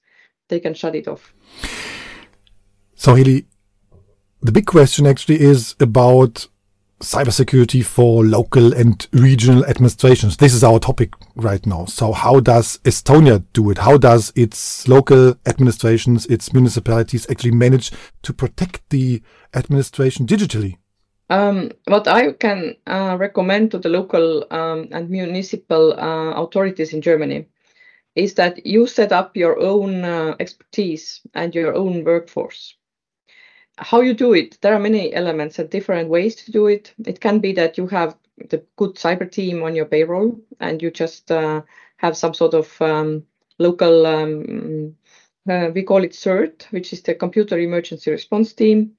they 0.49 0.59
can 0.59 0.73
shut 0.73 0.95
it 0.95 1.07
off. 1.07 1.33
So 2.95 3.15
Heli, 3.15 3.45
the 4.41 4.51
big 4.51 4.65
question 4.65 5.07
actually 5.07 5.39
is 5.39 5.75
about 5.79 6.47
cybersecurity 7.01 7.83
for 7.83 8.23
local 8.23 8.73
and 8.73 9.07
regional 9.11 9.65
administrations. 9.65 10.37
This 10.37 10.53
is 10.53 10.63
our 10.63 10.79
topic 10.79 11.13
right 11.35 11.65
now. 11.65 11.85
So 11.85 12.13
how 12.13 12.39
does 12.39 12.77
Estonia 12.79 13.43
do 13.53 13.69
it? 13.71 13.79
How 13.79 13.97
does 13.97 14.31
its 14.35 14.87
local 14.87 15.35
administrations, 15.45 16.25
its 16.27 16.53
municipalities 16.53 17.29
actually 17.29 17.51
manage 17.51 17.91
to 18.21 18.33
protect 18.33 18.89
the 18.89 19.21
administration 19.53 20.25
digitally? 20.25 20.77
Um, 21.29 21.71
what 21.85 22.07
I 22.07 22.33
can 22.33 22.75
uh, 22.87 23.15
recommend 23.17 23.71
to 23.71 23.77
the 23.77 23.89
local 23.89 24.45
um, 24.51 24.89
and 24.91 25.09
municipal 25.09 25.93
uh, 25.93 26.33
authorities 26.33 26.93
in 26.93 27.01
Germany 27.01 27.47
is 28.15 28.33
that 28.35 28.65
you 28.65 28.85
set 28.85 29.11
up 29.11 29.37
your 29.37 29.59
own 29.59 30.03
uh, 30.03 30.35
expertise 30.39 31.21
and 31.33 31.55
your 31.55 31.73
own 31.73 32.03
workforce. 32.03 32.75
How 33.77 34.01
you 34.01 34.13
do 34.13 34.33
it, 34.33 34.57
there 34.61 34.73
are 34.73 34.79
many 34.79 35.13
elements 35.13 35.57
and 35.59 35.69
different 35.69 36.09
ways 36.09 36.35
to 36.35 36.51
do 36.51 36.67
it. 36.67 36.93
It 37.05 37.19
can 37.19 37.39
be 37.39 37.53
that 37.53 37.77
you 37.77 37.87
have 37.87 38.15
the 38.49 38.63
good 38.75 38.95
cyber 38.95 39.29
team 39.29 39.63
on 39.63 39.75
your 39.75 39.85
payroll 39.85 40.39
and 40.59 40.81
you 40.81 40.91
just 40.91 41.31
uh, 41.31 41.61
have 41.97 42.17
some 42.17 42.33
sort 42.33 42.53
of 42.53 42.81
um, 42.81 43.23
local, 43.59 44.05
um, 44.05 44.95
uh, 45.49 45.69
we 45.73 45.83
call 45.83 46.03
it 46.03 46.11
CERT, 46.11 46.63
which 46.71 46.93
is 46.93 47.01
the 47.01 47.15
Computer 47.15 47.57
Emergency 47.57 48.11
Response 48.11 48.53
Team. 48.53 48.93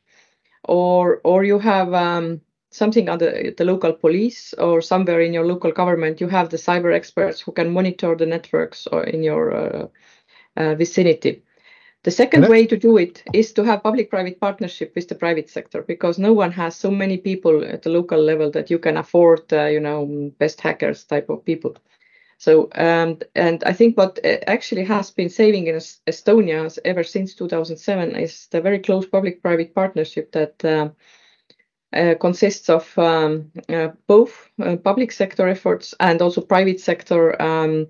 Or 0.65 1.21
or 1.25 1.43
you 1.43 1.59
have 1.59 1.93
um, 1.93 2.41
something 2.73 3.09
under 3.09 3.53
the 3.57 3.65
local 3.65 3.93
police 3.93 4.55
or 4.55 4.81
somewhere 4.81 5.21
in 5.21 5.33
your 5.33 5.47
local 5.47 5.71
government 5.73 6.21
you 6.21 6.29
have 6.29 6.49
the 6.49 6.57
cyber 6.57 6.95
experts 6.95 7.41
who 7.41 7.53
can 7.53 7.71
monitor 7.73 8.17
the 8.17 8.27
networks 8.27 8.87
or 8.87 9.05
in 9.05 9.23
your 9.23 9.53
uh, 9.53 9.87
uh, 10.57 10.75
vicinity 10.75 11.43
the 12.05 12.11
second 12.11 12.49
way 12.49 12.67
to 12.67 12.77
do 12.77 12.97
it 12.97 13.23
is 13.33 13.53
to 13.53 13.65
have 13.65 13.83
public 13.83 14.11
private 14.11 14.41
partnership 14.41 14.93
with 14.97 15.09
the 15.09 15.15
private 15.15 15.49
sector 15.49 15.83
because 15.83 16.19
no 16.19 16.33
one 16.33 16.51
has 16.51 16.75
so 16.75 16.91
many 16.91 17.17
people 17.17 17.65
at 17.65 17.83
the 17.83 17.91
local 17.91 18.21
level 18.21 18.51
that 18.51 18.71
you 18.71 18.79
can 18.79 18.97
afford 18.97 19.53
uh, 19.53 19.67
you 19.67 19.81
know 19.81 20.33
best 20.39 20.61
hackers 20.61 21.05
type 21.05 21.31
of 21.31 21.45
people. 21.45 21.77
So 22.39 22.69
um, 22.75 23.21
and 23.37 23.63
I 23.65 23.73
think 23.73 23.97
what 23.97 24.19
uh, 24.25 24.39
actually 24.49 24.85
has 24.85 25.13
been 25.13 25.29
saving 25.31 25.69
in 25.69 25.77
Estonia 25.77 26.77
ever 26.85 27.05
since 27.05 27.35
2007 27.35 28.17
is 28.17 28.49
the 28.51 28.61
very 28.61 28.81
close 28.81 29.07
public-private 29.07 29.73
partnership 29.73 30.33
that 30.33 30.65
uh, 30.65 30.89
uh, 31.93 32.15
consists 32.21 32.69
of 32.69 32.99
um, 32.99 33.53
uh, 33.69 33.89
both 34.09 34.51
uh, 34.61 34.77
public 34.77 35.13
sector 35.13 35.47
efforts 35.47 35.95
and 36.01 36.21
also 36.21 36.41
private 36.41 36.81
sector 36.81 37.41
um, 37.41 37.87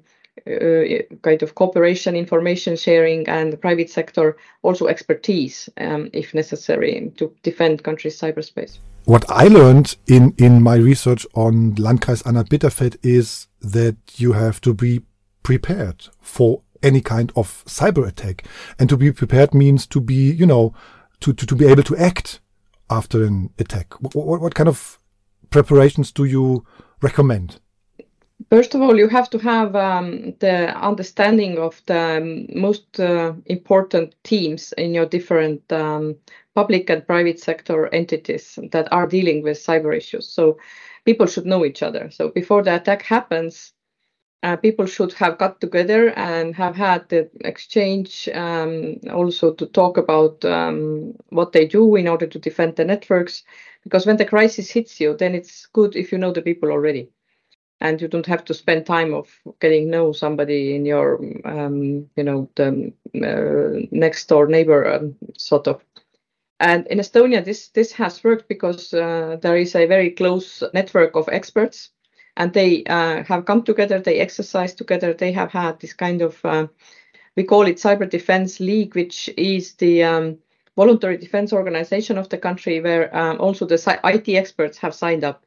kind 1.22 1.42
of 1.42 1.54
cooperation, 1.54 2.16
information 2.16 2.76
sharing, 2.76 3.28
and 3.28 3.60
private 3.60 3.90
sector 3.90 4.36
also 4.62 4.86
expertise, 4.86 5.68
um, 5.78 6.10
if 6.12 6.34
necessary, 6.34 7.12
to 7.16 7.34
defend 7.42 7.82
countries' 7.82 8.20
cyberspace. 8.20 8.78
What 9.04 9.28
I 9.30 9.48
learned 9.48 9.96
in, 10.06 10.34
in 10.38 10.62
my 10.62 10.76
research 10.76 11.26
on 11.34 11.74
Landkreis 11.74 12.26
Anna 12.26 12.44
Bitterfeld 12.44 12.96
is 13.02 13.48
that 13.60 13.96
you 14.16 14.32
have 14.32 14.60
to 14.60 14.74
be 14.74 15.02
prepared 15.42 16.08
for 16.20 16.62
any 16.82 17.00
kind 17.00 17.32
of 17.36 17.64
cyber 17.64 18.06
attack. 18.06 18.44
And 18.78 18.88
to 18.88 18.96
be 18.96 19.12
prepared 19.12 19.54
means 19.54 19.86
to 19.88 20.00
be, 20.00 20.32
you 20.32 20.46
know, 20.46 20.74
to, 21.20 21.32
to, 21.32 21.46
to 21.46 21.56
be 21.56 21.66
able 21.66 21.82
to 21.84 21.96
act 21.96 22.40
after 22.90 23.24
an 23.24 23.50
attack. 23.58 23.94
What, 24.00 24.14
what, 24.14 24.40
what 24.40 24.54
kind 24.54 24.68
of 24.68 24.98
preparations 25.50 26.12
do 26.12 26.24
you 26.24 26.64
recommend? 27.00 27.60
First 28.50 28.74
of 28.74 28.80
all, 28.80 28.96
you 28.96 29.08
have 29.08 29.28
to 29.30 29.38
have 29.38 29.76
um, 29.76 30.34
the 30.38 30.74
understanding 30.74 31.58
of 31.58 31.82
the 31.86 32.46
most 32.54 32.98
uh, 32.98 33.34
important 33.46 34.14
teams 34.24 34.72
in 34.72 34.94
your 34.94 35.06
different 35.06 35.70
um, 35.70 36.16
public 36.54 36.88
and 36.88 37.06
private 37.06 37.38
sector 37.38 37.88
entities 37.94 38.58
that 38.72 38.90
are 38.90 39.06
dealing 39.06 39.42
with 39.42 39.58
cyber 39.58 39.94
issues. 39.94 40.28
So 40.28 40.58
people 41.04 41.26
should 41.26 41.44
know 41.44 41.64
each 41.64 41.82
other. 41.82 42.10
So 42.10 42.30
before 42.30 42.62
the 42.62 42.76
attack 42.76 43.02
happens, 43.02 43.74
uh, 44.42 44.56
people 44.56 44.86
should 44.86 45.12
have 45.12 45.36
got 45.38 45.60
together 45.60 46.10
and 46.16 46.56
have 46.56 46.74
had 46.74 47.08
the 47.10 47.30
exchange 47.44 48.28
um, 48.34 48.96
also 49.12 49.52
to 49.52 49.66
talk 49.66 49.98
about 49.98 50.44
um, 50.44 51.14
what 51.28 51.52
they 51.52 51.66
do 51.66 51.96
in 51.96 52.08
order 52.08 52.26
to 52.26 52.38
defend 52.38 52.76
the 52.76 52.84
networks. 52.84 53.44
Because 53.84 54.06
when 54.06 54.16
the 54.16 54.24
crisis 54.24 54.70
hits 54.70 55.00
you, 55.00 55.16
then 55.16 55.34
it's 55.34 55.66
good 55.66 55.96
if 55.96 56.12
you 56.12 56.18
know 56.18 56.32
the 56.32 56.42
people 56.42 56.70
already 56.70 57.10
and 57.82 58.00
you 58.00 58.08
don't 58.08 58.26
have 58.26 58.44
to 58.44 58.54
spend 58.54 58.86
time 58.86 59.12
of 59.12 59.28
getting 59.60 59.90
know 59.90 60.12
somebody 60.12 60.74
in 60.76 60.86
your 60.86 61.16
um, 61.44 62.08
you 62.16 62.24
know 62.24 62.48
the 62.54 62.92
uh, 63.16 63.86
next 63.90 64.28
door 64.28 64.46
neighbor 64.46 64.90
um, 64.90 65.16
sort 65.36 65.66
of. 65.66 65.84
And 66.60 66.86
in 66.86 66.98
estonia 66.98 67.44
this 67.44 67.68
this 67.68 67.92
has 67.92 68.22
worked 68.24 68.48
because 68.48 68.94
uh, 68.94 69.36
there 69.42 69.56
is 69.56 69.74
a 69.74 69.86
very 69.86 70.10
close 70.10 70.62
network 70.72 71.16
of 71.16 71.28
experts 71.28 71.90
and 72.36 72.52
they 72.52 72.84
uh, 72.84 73.24
have 73.24 73.44
come 73.44 73.62
together 73.62 73.98
they 73.98 74.20
exercise 74.20 74.74
together 74.74 75.12
they 75.12 75.32
have 75.32 75.50
had 75.50 75.80
this 75.80 75.92
kind 75.92 76.22
of 76.22 76.38
uh, 76.44 76.68
we 77.36 77.42
call 77.44 77.66
it 77.66 77.76
cyber 77.76 78.08
defense 78.08 78.60
league 78.60 78.94
which 78.94 79.28
is 79.36 79.74
the 79.74 80.04
um, 80.04 80.38
voluntary 80.76 81.16
defense 81.16 81.52
organization 81.52 82.16
of 82.16 82.28
the 82.28 82.38
country 82.38 82.80
where 82.80 83.14
um, 83.16 83.40
also 83.40 83.66
the 83.66 83.74
it 83.74 84.36
experts 84.36 84.78
have 84.78 84.94
signed 84.94 85.24
up 85.24 85.42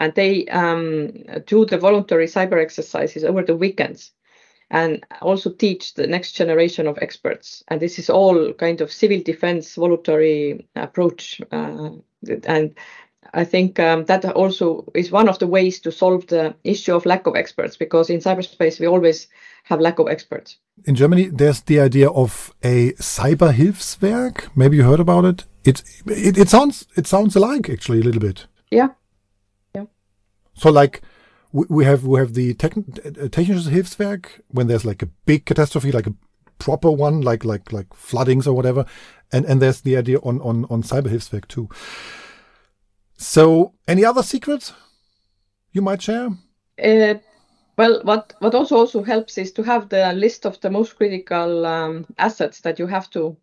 and 0.00 0.14
they 0.14 0.46
um, 0.46 1.12
do 1.46 1.64
the 1.64 1.78
voluntary 1.78 2.26
cyber 2.26 2.60
exercises 2.60 3.24
over 3.24 3.42
the 3.42 3.56
weekends 3.56 4.12
and 4.70 5.04
also 5.22 5.50
teach 5.50 5.94
the 5.94 6.06
next 6.06 6.32
generation 6.32 6.86
of 6.86 6.98
experts. 7.00 7.62
And 7.68 7.80
this 7.80 7.98
is 7.98 8.10
all 8.10 8.52
kind 8.54 8.80
of 8.80 8.90
civil 8.92 9.20
defense 9.20 9.74
voluntary 9.74 10.66
approach. 10.74 11.40
Uh, 11.52 11.90
and 12.44 12.74
I 13.34 13.44
think 13.44 13.78
um, 13.78 14.04
that 14.06 14.24
also 14.24 14.90
is 14.94 15.10
one 15.10 15.28
of 15.28 15.38
the 15.38 15.46
ways 15.46 15.80
to 15.80 15.92
solve 15.92 16.26
the 16.26 16.54
issue 16.64 16.94
of 16.94 17.06
lack 17.06 17.26
of 17.26 17.36
experts 17.36 17.76
because 17.76 18.10
in 18.10 18.20
cyberspace 18.20 18.80
we 18.80 18.86
always 18.86 19.28
have 19.64 19.80
lack 19.80 19.98
of 19.98 20.08
experts. 20.08 20.58
In 20.86 20.94
Germany, 20.94 21.28
there's 21.28 21.62
the 21.62 21.80
idea 21.80 22.10
of 22.10 22.52
a 22.62 22.92
Cyberhilfswerk. 22.92 24.48
Maybe 24.56 24.76
you 24.76 24.84
heard 24.84 25.00
about 25.00 25.24
it. 25.24 25.44
It, 25.64 25.82
it 26.06 26.36
it 26.36 26.48
sounds 26.48 26.86
it 26.96 27.06
sounds 27.06 27.36
alike 27.36 27.70
actually 27.70 28.00
a 28.00 28.02
little 28.02 28.20
bit. 28.20 28.46
Yeah. 28.70 28.88
So 30.54 30.70
like 30.70 31.02
we, 31.52 31.66
we 31.68 31.84
have 31.84 32.04
we 32.04 32.18
have 32.18 32.34
the 32.34 32.50
uh, 32.50 32.54
technisches 32.54 33.68
Hilfswerk 33.68 34.40
when 34.48 34.66
there's 34.66 34.84
like 34.84 35.02
a 35.02 35.08
big 35.26 35.46
catastrophe, 35.46 35.92
like 35.92 36.06
a 36.06 36.14
proper 36.58 36.90
one, 36.90 37.20
like 37.20 37.44
like 37.44 37.72
like 37.72 37.92
floodings 37.94 38.46
or 38.46 38.54
whatever, 38.54 38.84
and 39.32 39.44
and 39.44 39.60
there's 39.60 39.82
the 39.82 39.96
idea 39.96 40.18
on 40.18 40.40
on 40.40 40.64
on 40.70 40.82
Cyberhilfswerk 40.82 41.48
too. 41.48 41.68
So 43.16 43.74
any 43.86 44.04
other 44.04 44.22
secrets 44.22 44.72
you 45.72 45.82
might 45.82 46.02
share? 46.02 46.30
Uh, 46.82 47.14
well, 47.76 48.00
what 48.04 48.34
what 48.38 48.54
also 48.54 48.76
also 48.76 49.02
helps 49.02 49.38
is 49.38 49.52
to 49.52 49.62
have 49.62 49.88
the 49.88 50.12
list 50.12 50.46
of 50.46 50.60
the 50.60 50.70
most 50.70 50.96
critical 50.96 51.66
um, 51.66 52.06
assets 52.18 52.60
that 52.60 52.78
you 52.78 52.86
have 52.86 53.10
to 53.10 53.36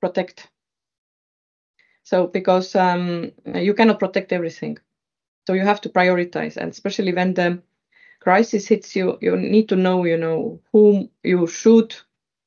protect. 0.00 0.50
So 2.02 2.26
because 2.26 2.74
um, 2.76 3.32
you 3.54 3.74
cannot 3.74 3.98
protect 3.98 4.32
everything, 4.32 4.78
so 5.46 5.52
you 5.54 5.62
have 5.62 5.80
to 5.82 5.88
prioritize, 5.88 6.56
and 6.56 6.70
especially 6.70 7.12
when 7.12 7.34
the 7.34 7.62
crisis 8.20 8.66
hits 8.68 8.96
you, 8.96 9.18
you 9.20 9.36
need 9.36 9.68
to 9.68 9.76
know, 9.76 10.04
you 10.04 10.16
know, 10.16 10.60
whom 10.72 11.10
you 11.22 11.46
should 11.46 11.94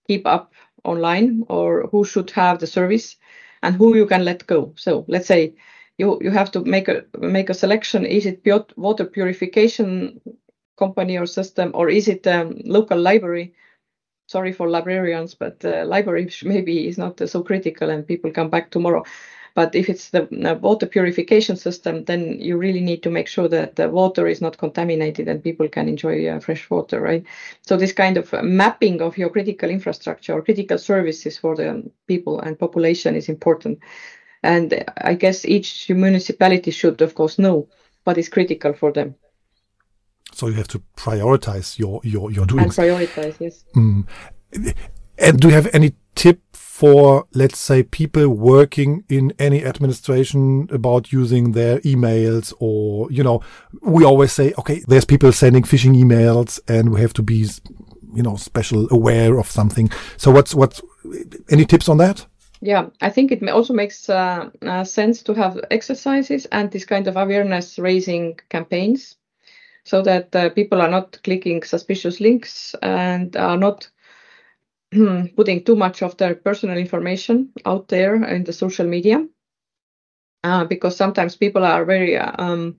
keep 0.08 0.26
up 0.26 0.54
online 0.84 1.44
or 1.50 1.88
who 1.88 2.04
should 2.04 2.32
have 2.32 2.60
the 2.60 2.68
service, 2.68 3.18
and 3.64 3.76
who 3.76 3.96
you 3.96 4.06
can 4.06 4.26
let 4.26 4.48
go. 4.48 4.74
So 4.78 5.06
let's 5.08 5.28
say 5.28 5.56
you 5.98 6.20
you 6.22 6.32
have 6.32 6.52
to 6.52 6.62
make 6.64 6.88
a 6.88 7.06
make 7.20 7.50
a 7.50 7.54
selection. 7.54 8.06
Is 8.06 8.26
it 8.26 8.44
pure 8.44 8.66
water 8.78 9.06
purification 9.06 10.22
company 10.78 11.18
or 11.18 11.26
system, 11.26 11.72
or 11.74 11.90
is 11.90 12.08
it 12.08 12.26
a 12.28 12.42
um, 12.42 12.62
local 12.66 13.00
library? 13.00 13.54
Sorry 14.28 14.54
for 14.54 14.70
librarians, 14.70 15.36
but 15.36 15.64
uh, 15.66 15.86
library 15.86 16.30
maybe 16.44 16.88
is 16.88 16.98
not 16.98 17.20
so 17.30 17.44
critical, 17.44 17.90
and 17.90 18.08
people 18.08 18.32
come 18.32 18.50
back 18.50 18.72
tomorrow. 18.72 19.04
But 19.58 19.74
if 19.74 19.90
it's 19.90 20.12
the 20.12 20.28
uh, 20.48 20.54
water 20.60 20.86
purification 20.86 21.56
system, 21.56 22.06
then 22.06 22.40
you 22.40 22.58
really 22.58 22.80
need 22.80 23.02
to 23.02 23.10
make 23.10 23.28
sure 23.28 23.48
that 23.48 23.76
the 23.76 23.90
water 23.90 24.28
is 24.28 24.40
not 24.40 24.60
contaminated 24.60 25.28
and 25.28 25.44
people 25.44 25.68
can 25.68 25.90
enjoy 25.90 26.28
uh, 26.28 26.40
fresh 26.40 26.70
water, 26.70 27.02
right? 27.02 27.26
So 27.64 27.76
this 27.76 27.92
kind 27.92 28.18
of 28.18 28.32
mapping 28.44 29.02
of 29.02 29.18
your 29.18 29.32
critical 29.32 29.72
infrastructure 29.72 30.34
or 30.34 30.44
critical 30.44 30.78
services 30.78 31.40
for 31.40 31.56
the 31.56 31.90
people 32.06 32.40
and 32.40 32.60
population 32.60 33.16
is 33.16 33.30
important. 33.30 33.80
And 34.44 34.86
I 35.02 35.16
guess 35.16 35.44
each 35.44 35.90
municipality 35.90 36.70
should, 36.70 37.02
of 37.02 37.16
course, 37.16 37.40
know 37.40 37.68
what 38.04 38.20
is 38.20 38.30
critical 38.30 38.74
for 38.74 38.92
them. 38.92 39.16
So 40.34 40.50
you 40.50 40.54
have 40.54 40.68
to 40.68 40.84
prioritize 40.96 41.80
your 41.80 42.00
your 42.04 42.30
your 42.32 42.46
doing. 42.46 42.66
And 42.66 42.72
prioritize, 42.72 43.40
yes. 43.40 43.66
Mm. 43.76 44.06
And 45.18 45.40
do 45.40 45.48
you 45.48 45.56
have 45.56 45.70
any 45.74 45.94
tip 46.14 46.42
for, 46.78 47.26
let's 47.34 47.58
say, 47.58 47.82
people 47.82 48.28
working 48.28 49.04
in 49.10 49.34
any 49.40 49.66
administration 49.66 50.70
about 50.72 51.12
using 51.12 51.54
their 51.54 51.80
emails 51.80 52.54
or, 52.60 53.12
you 53.12 53.24
know, 53.24 53.42
we 53.82 54.06
always 54.06 54.32
say, 54.32 54.54
okay, 54.60 54.84
there's 54.88 55.04
people 55.04 55.32
sending 55.32 55.64
phishing 55.64 55.96
emails 55.96 56.60
and 56.68 56.92
we 56.92 57.02
have 57.02 57.14
to 57.14 57.24
be, 57.24 57.50
you 58.14 58.22
know, 58.22 58.36
special 58.36 58.88
aware 58.92 59.40
of 59.40 59.50
something. 59.50 59.90
So 60.18 60.30
what's, 60.30 60.54
what's, 60.54 60.80
any 61.50 61.66
tips 61.66 61.90
on 61.90 61.98
that? 61.98 62.24
Yeah, 62.62 62.90
I 63.02 63.10
think 63.10 63.32
it 63.32 63.42
also 63.50 63.74
makes 63.74 64.08
uh, 64.08 64.52
uh, 64.62 64.84
sense 64.84 65.24
to 65.24 65.34
have 65.34 65.60
exercises 65.72 66.46
and 66.52 66.70
this 66.70 66.86
kind 66.86 67.08
of 67.08 67.18
awareness 67.18 67.80
raising 67.80 68.40
campaigns 68.50 69.16
so 69.84 70.04
that 70.04 70.36
uh, 70.36 70.50
people 70.52 70.80
are 70.80 70.92
not 70.92 71.18
clicking 71.24 71.64
suspicious 71.64 72.20
links 72.20 72.76
and 72.84 73.36
are 73.36 73.58
not 73.58 73.90
putting 75.36 75.64
too 75.64 75.76
much 75.76 76.02
of 76.02 76.18
their 76.18 76.36
personal 76.36 76.78
information 76.78 77.52
out 77.66 77.88
there 77.88 78.16
in 78.24 78.44
the 78.44 78.54
social 78.54 78.88
media. 78.88 79.26
Uh, 80.44 80.64
because 80.66 80.96
sometimes 80.96 81.36
people 81.36 81.64
are 81.66 81.84
very 81.84 82.18
um, 82.18 82.76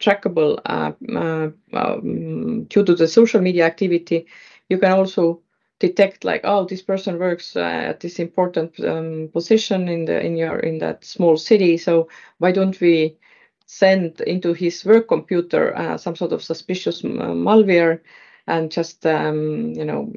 trackable 0.00 0.60
uh, 0.66 0.92
uh, 1.16 1.50
um, 1.76 2.64
due 2.64 2.84
to 2.84 2.94
the 2.94 3.08
social 3.08 3.40
media 3.40 3.64
activity. 3.66 4.26
You 4.68 4.78
can 4.78 4.92
also 4.92 5.42
detect 5.80 6.24
like 6.24 6.42
oh 6.44 6.64
this 6.64 6.80
person 6.80 7.18
works 7.18 7.56
uh, 7.56 7.60
at 7.90 8.00
this 8.00 8.20
important 8.20 8.78
um, 8.84 9.28
position 9.32 9.88
in 9.88 10.04
the 10.04 10.24
in 10.24 10.36
your 10.36 10.60
in 10.60 10.78
that 10.78 11.04
small 11.04 11.36
city 11.36 11.76
so 11.76 12.08
why 12.38 12.52
don't 12.52 12.80
we 12.80 13.18
send 13.66 14.20
into 14.20 14.52
his 14.52 14.84
work 14.84 15.08
computer 15.08 15.76
uh, 15.76 15.98
some 15.98 16.14
sort 16.14 16.32
of 16.32 16.40
suspicious 16.40 17.02
malware 17.02 18.00
and 18.46 18.70
just 18.70 19.04
um, 19.06 19.72
you 19.74 19.84
know 19.84 20.12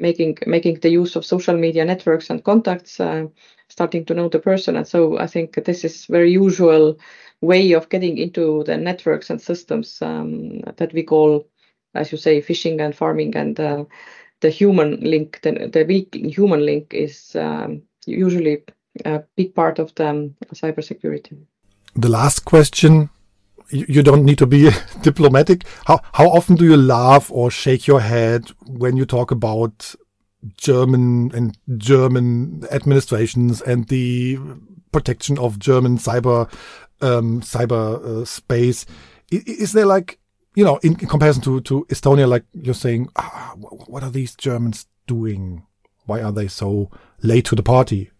making 0.00 0.38
making 0.46 0.80
the 0.80 0.90
use 0.90 1.16
of 1.16 1.24
social 1.24 1.56
media 1.56 1.84
networks 1.84 2.30
and 2.30 2.44
contacts 2.44 3.00
uh, 3.00 3.26
starting 3.68 4.04
to 4.04 4.14
know 4.14 4.28
the 4.28 4.38
person 4.38 4.76
and 4.76 4.86
so 4.86 5.18
i 5.18 5.26
think 5.26 5.54
this 5.64 5.84
is 5.84 6.06
very 6.06 6.30
usual 6.30 6.98
way 7.40 7.72
of 7.72 7.88
getting 7.88 8.18
into 8.18 8.64
the 8.64 8.76
networks 8.76 9.30
and 9.30 9.40
systems 9.40 10.00
um, 10.02 10.60
that 10.76 10.92
we 10.92 11.02
call 11.02 11.46
as 11.94 12.12
you 12.12 12.18
say 12.18 12.40
fishing 12.40 12.80
and 12.80 12.94
farming 12.94 13.34
and 13.36 13.58
uh, 13.60 13.84
the 14.40 14.50
human 14.50 15.00
link, 15.00 15.40
the, 15.42 15.68
the 15.72 15.84
weak 15.84 16.14
human 16.14 16.64
link 16.64 16.92
is 16.92 17.34
um, 17.36 17.82
usually 18.06 18.62
a 19.04 19.22
big 19.36 19.54
part 19.54 19.78
of 19.78 19.94
the 19.94 20.08
um, 20.08 20.34
cybersecurity. 20.54 21.36
The 21.94 22.08
last 22.08 22.44
question, 22.44 23.08
you, 23.70 24.02
don't 24.02 24.24
need 24.24 24.38
to 24.38 24.46
be 24.46 24.70
diplomatic. 25.02 25.64
How, 25.86 26.00
how 26.12 26.28
often 26.28 26.56
do 26.56 26.64
you 26.64 26.76
laugh 26.76 27.30
or 27.30 27.50
shake 27.50 27.86
your 27.86 28.00
head 28.00 28.50
when 28.66 28.96
you 28.96 29.04
talk 29.04 29.30
about 29.30 29.94
German 30.56 31.32
and 31.34 31.58
German 31.76 32.66
administrations 32.70 33.60
and 33.62 33.88
the 33.88 34.38
protection 34.92 35.38
of 35.38 35.58
German 35.58 35.98
cyber 35.98 36.52
um, 37.00 37.40
cyber 37.40 38.04
uh, 38.04 38.24
space? 38.24 38.86
Is, 39.30 39.42
is 39.44 39.72
there 39.72 39.86
like 39.86 40.18
you 40.56 40.64
know, 40.64 40.78
in, 40.78 40.98
in, 40.98 41.06
comparison 41.06 41.42
to, 41.42 41.60
to 41.60 41.84
Estonia, 41.90 42.26
like 42.26 42.44
you're 42.54 42.74
saying, 42.74 43.10
ah, 43.16 43.52
what 43.58 44.02
are 44.02 44.10
these 44.10 44.34
Germans 44.34 44.86
doing? 45.06 45.64
Why 46.06 46.22
are 46.22 46.32
they 46.32 46.48
so 46.48 46.90
late 47.22 47.44
to 47.46 47.54
the 47.54 47.62
party? 47.62 48.10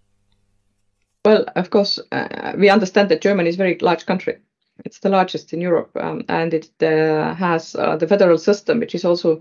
Well, 1.24 1.46
of 1.56 1.70
course, 1.70 1.98
uh, 2.12 2.52
we 2.56 2.68
understand 2.68 3.08
that 3.08 3.22
Germany 3.22 3.48
is 3.48 3.56
a 3.56 3.58
very 3.58 3.78
large 3.80 4.04
country. 4.04 4.36
It's 4.84 5.00
the 5.00 5.08
largest 5.08 5.52
in 5.52 5.60
Europe, 5.60 5.90
um, 5.96 6.24
and 6.28 6.52
it 6.54 6.70
uh, 6.82 7.34
has 7.34 7.74
uh, 7.74 7.96
the 7.96 8.06
federal 8.06 8.38
system, 8.38 8.80
which 8.80 8.94
is 8.94 9.04
also 9.04 9.40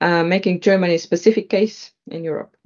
uh, 0.00 0.24
making 0.24 0.60
Germany 0.60 0.94
a 0.94 0.98
specific 0.98 1.48
case 1.48 1.92
in 2.08 2.24
Europe. 2.24 2.56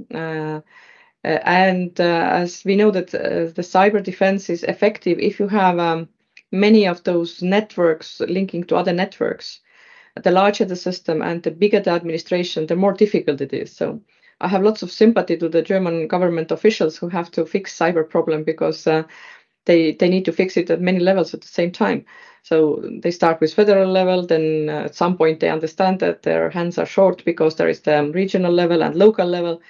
And 1.23 2.01
as 2.01 2.65
we 2.65 2.77
know 2.77 2.91
that 2.91 3.11
the 3.11 3.63
cyber 3.63 4.03
defense 4.03 4.49
is 4.49 4.65
effective 4.65 5.19
if 5.19 5.39
you 5.39 5.49
have 5.49 5.79
um, 5.79 6.09
many 6.51 6.87
of 6.87 7.05
those 7.05 7.43
networks 7.43 8.21
linking 8.21 8.65
to 8.65 8.77
other 8.77 8.93
networks, 8.93 9.61
the 10.23 10.31
larger 10.31 10.65
the 10.65 10.77
system 10.77 11.23
and 11.23 11.43
the 11.43 11.51
bigger 11.51 11.81
the 11.81 11.91
administration, 11.91 12.67
the 12.67 12.77
more 12.77 12.93
difficult 12.93 13.41
it 13.41 13.53
is. 13.53 13.77
So 13.77 14.01
I 14.41 14.49
have 14.49 14.63
lots 14.63 14.83
of 14.83 14.91
sympathy 14.91 15.37
to 15.37 15.49
the 15.49 15.63
German 15.63 16.09
government 16.09 16.51
officials 16.51 16.97
who 16.97 17.09
have 17.09 17.31
to 17.33 17.45
fix 17.45 17.77
cyber 17.79 18.09
problem 18.09 18.43
because 18.43 18.87
uh, 18.87 19.05
they 19.67 19.93
they 19.93 20.09
need 20.09 20.25
to 20.27 20.33
fix 20.33 20.57
it 20.57 20.71
at 20.71 20.81
many 20.81 20.99
levels 21.01 21.35
at 21.35 21.41
the 21.43 21.49
same 21.49 21.73
time. 21.73 22.05
So 22.43 22.83
they 23.03 23.11
start 23.11 23.41
with 23.41 23.55
federal 23.55 23.91
level, 23.91 24.27
then 24.27 24.69
uh, 24.69 24.85
at 24.87 24.95
some 24.95 25.17
point 25.17 25.41
they 25.41 25.51
understand 25.51 26.01
that 26.01 26.23
their 26.23 26.51
hands 26.51 26.79
are 26.79 26.87
short 26.87 27.25
because 27.25 27.57
there 27.57 27.69
is 27.69 27.81
the 27.81 28.11
regional 28.15 28.53
level 28.53 28.83
and 28.83 28.97
local 28.97 29.27
level, 29.27 29.61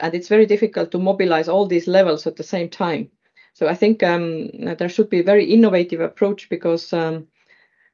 and 0.00 0.14
it's 0.14 0.28
very 0.28 0.46
difficult 0.46 0.90
to 0.92 0.98
mobilize 0.98 1.48
all 1.48 1.66
these 1.66 1.86
levels 1.88 2.26
at 2.26 2.36
the 2.36 2.42
same 2.44 2.68
time. 2.70 3.10
So 3.54 3.68
I 3.68 3.74
think 3.74 4.02
um, 4.02 4.48
there 4.78 4.88
should 4.88 5.10
be 5.10 5.20
a 5.20 5.24
very 5.32 5.44
innovative 5.46 6.00
approach 6.00 6.48
because 6.50 6.92
um, 6.92 7.26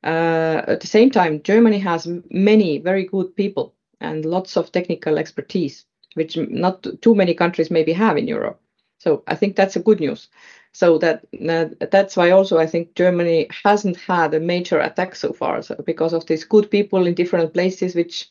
uh, 0.04 0.62
at 0.66 0.80
the 0.80 0.86
same 0.86 1.10
time, 1.10 1.42
Germany 1.42 1.78
has 1.78 2.08
many 2.30 2.78
very 2.78 3.04
good 3.04 3.34
people 3.36 3.74
and 4.00 4.24
lots 4.24 4.56
of 4.56 4.72
technical 4.72 5.18
expertise, 5.18 5.84
which 6.14 6.36
not 6.36 6.84
too 7.02 7.14
many 7.14 7.34
countries 7.34 7.70
maybe 7.70 7.92
have 7.92 8.16
in 8.16 8.26
Europe. 8.26 8.60
So 8.98 9.22
I 9.26 9.34
think 9.36 9.56
that's 9.56 9.76
a 9.76 9.80
good 9.82 10.00
news. 10.00 10.28
So 10.74 10.98
that 10.98 11.24
that's 11.90 12.16
why 12.16 12.30
also 12.30 12.58
I 12.58 12.66
think 12.66 12.94
Germany 12.94 13.48
hasn't 13.64 13.96
had 13.98 14.34
a 14.34 14.40
major 14.40 14.80
attack 14.80 15.14
so 15.16 15.32
far, 15.32 15.62
so 15.62 15.74
because 15.84 16.12
of 16.14 16.26
these 16.26 16.44
good 16.44 16.70
people 16.70 17.06
in 17.06 17.14
different 17.14 17.52
places, 17.52 17.94
which 17.94 18.28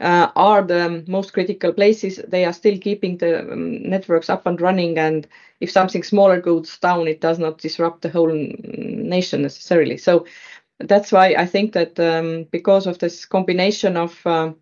uh, 0.00 0.28
are 0.36 0.62
the 0.62 1.04
most 1.08 1.32
critical 1.32 1.72
places. 1.72 2.20
They 2.28 2.44
are 2.44 2.52
still 2.52 2.78
keeping 2.78 3.18
the 3.18 3.40
um, 3.40 3.82
networks 3.88 4.28
up 4.30 4.46
and 4.46 4.60
running, 4.60 4.98
and 4.98 5.26
if 5.60 5.70
something 5.70 6.02
smaller 6.02 6.40
goes 6.40 6.76
down, 6.78 7.08
it 7.08 7.20
does 7.20 7.38
not 7.38 7.58
disrupt 7.58 8.02
the 8.02 8.10
whole 8.10 8.32
nation 8.32 9.42
necessarily. 9.42 9.96
So 9.96 10.26
that's 10.80 11.12
why 11.12 11.34
I 11.38 11.46
think 11.46 11.72
that 11.74 11.98
um, 12.00 12.44
because 12.52 12.86
of 12.86 12.98
this 12.98 13.24
combination 13.26 13.96
of 13.96 14.20
uh, 14.26 14.52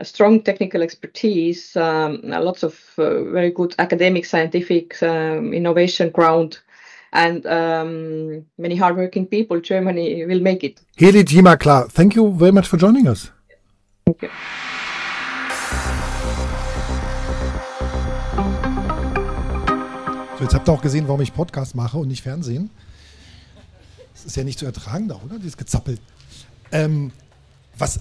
a 0.00 0.04
strong 0.04 0.42
technical 0.42 0.82
expertise, 0.82 1.76
um, 1.76 2.20
lots 2.24 2.62
of 2.62 2.74
uh, 2.98 3.24
very 3.30 3.50
good 3.50 3.74
academic, 3.78 4.24
scientific 4.24 5.00
um, 5.02 5.52
innovation 5.52 6.10
ground, 6.10 6.58
and 7.12 7.46
um, 7.46 8.44
many 8.58 8.74
hardworking 8.74 9.26
people, 9.26 9.60
Germany 9.60 10.24
will 10.26 10.40
make 10.40 10.64
it. 10.64 10.80
Heli 10.96 11.24
Thema 11.24 11.56
klar. 11.56 11.88
Thank 11.88 12.16
you 12.16 12.32
very 12.32 12.52
much 12.52 12.66
for 12.66 12.76
joining 12.76 13.06
us. 13.06 13.30
Thank 14.06 14.22
you. 14.22 14.28
So, 20.36 20.42
jetzt 20.42 20.54
habt 20.54 20.68
ihr 20.68 20.72
auch 20.72 20.82
gesehen, 20.82 21.06
warum 21.06 21.20
ich 21.20 21.32
Podcast 21.32 21.76
mache 21.76 21.96
und 21.96 22.08
nicht 22.08 22.22
Fernsehen. 22.22 22.70
Das 24.12 24.24
ist 24.24 24.36
ja 24.36 24.42
nicht 24.42 24.58
zu 24.58 24.66
ertragen 24.66 25.06
da, 25.06 25.20
oder? 25.24 25.38
Dieses 25.38 25.56
Gezappel. 25.56 25.98
Ähm, 26.72 27.12
was, 27.78 28.00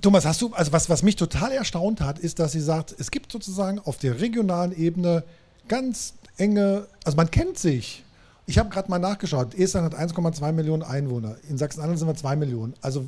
Thomas, 0.00 0.24
hast 0.24 0.42
du, 0.42 0.52
also 0.52 0.72
was, 0.72 0.90
was 0.90 1.02
mich 1.02 1.16
total 1.16 1.52
erstaunt 1.52 2.00
hat, 2.00 2.18
ist, 2.18 2.38
dass 2.38 2.52
sie 2.52 2.60
sagt, 2.60 2.94
es 2.98 3.10
gibt 3.10 3.32
sozusagen 3.32 3.78
auf 3.78 3.98
der 3.98 4.20
regionalen 4.20 4.76
Ebene 4.76 5.24
ganz 5.68 6.14
enge, 6.36 6.86
also 7.04 7.16
man 7.16 7.30
kennt 7.30 7.58
sich. 7.58 8.04
Ich 8.46 8.58
habe 8.58 8.68
gerade 8.68 8.88
mal 8.90 8.98
nachgeschaut. 8.98 9.54
Estland 9.54 9.92
hat 9.92 10.00
1,2 10.00 10.52
Millionen 10.52 10.82
Einwohner. 10.82 11.36
In 11.48 11.58
Sachsen-Anhalt 11.58 11.98
sind 11.98 12.08
wir 12.08 12.14
2 12.14 12.36
Millionen. 12.36 12.74
Also 12.80 13.06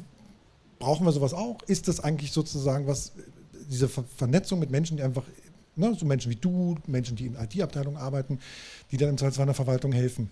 brauchen 0.79 1.07
wir 1.07 1.13
sowas 1.13 1.33
auch? 1.33 1.63
Ist 1.63 1.89
das 1.89 2.01
eigentlich 2.01 2.33
sozusagen 2.33 2.87
was, 2.87 3.13
diese 3.71 3.89
Ver 3.89 4.05
Vernetzung 4.17 4.59
mit 4.59 4.71
Menschen, 4.71 4.97
die 4.97 5.03
einfach, 5.03 5.23
ne, 5.77 5.95
so 5.97 6.07
Menschen 6.07 6.31
wie 6.31 6.37
du, 6.37 6.77
Menschen, 6.87 7.17
die 7.17 7.27
in 7.27 7.37
IT-Abteilungen 7.37 7.99
arbeiten, 7.99 8.41
die 8.91 8.97
dann 8.97 9.11
im 9.11 9.19
Zweifelsfall 9.19 9.45
in 9.45 9.49
der 9.49 9.55
Verwaltung 9.55 9.93
helfen? 9.93 10.31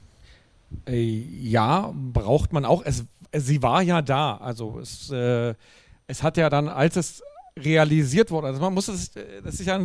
Äh, 0.86 1.02
ja, 1.02 1.92
braucht 1.94 2.52
man 2.52 2.64
auch. 2.64 2.82
Es, 2.84 3.04
sie 3.32 3.62
war 3.62 3.82
ja 3.82 4.02
da. 4.02 4.36
Also 4.38 4.80
es, 4.80 5.10
äh, 5.10 5.54
es 6.06 6.22
hat 6.22 6.36
ja 6.36 6.50
dann, 6.50 6.68
als 6.68 6.96
es 6.96 7.22
realisiert 7.58 8.30
wurde, 8.30 8.48
also 8.48 8.60
man 8.60 8.74
muss 8.74 8.88
es, 8.88 9.12
das 9.44 9.60
ist 9.60 9.66
ja 9.66 9.80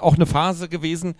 auch 0.00 0.14
eine 0.14 0.26
Phase 0.26 0.68
gewesen 0.68 1.14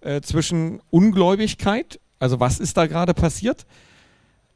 äh, 0.00 0.20
zwischen 0.20 0.80
Ungläubigkeit, 0.90 2.00
also 2.18 2.40
was 2.40 2.58
ist 2.58 2.76
da 2.76 2.86
gerade 2.86 3.14
passiert, 3.14 3.66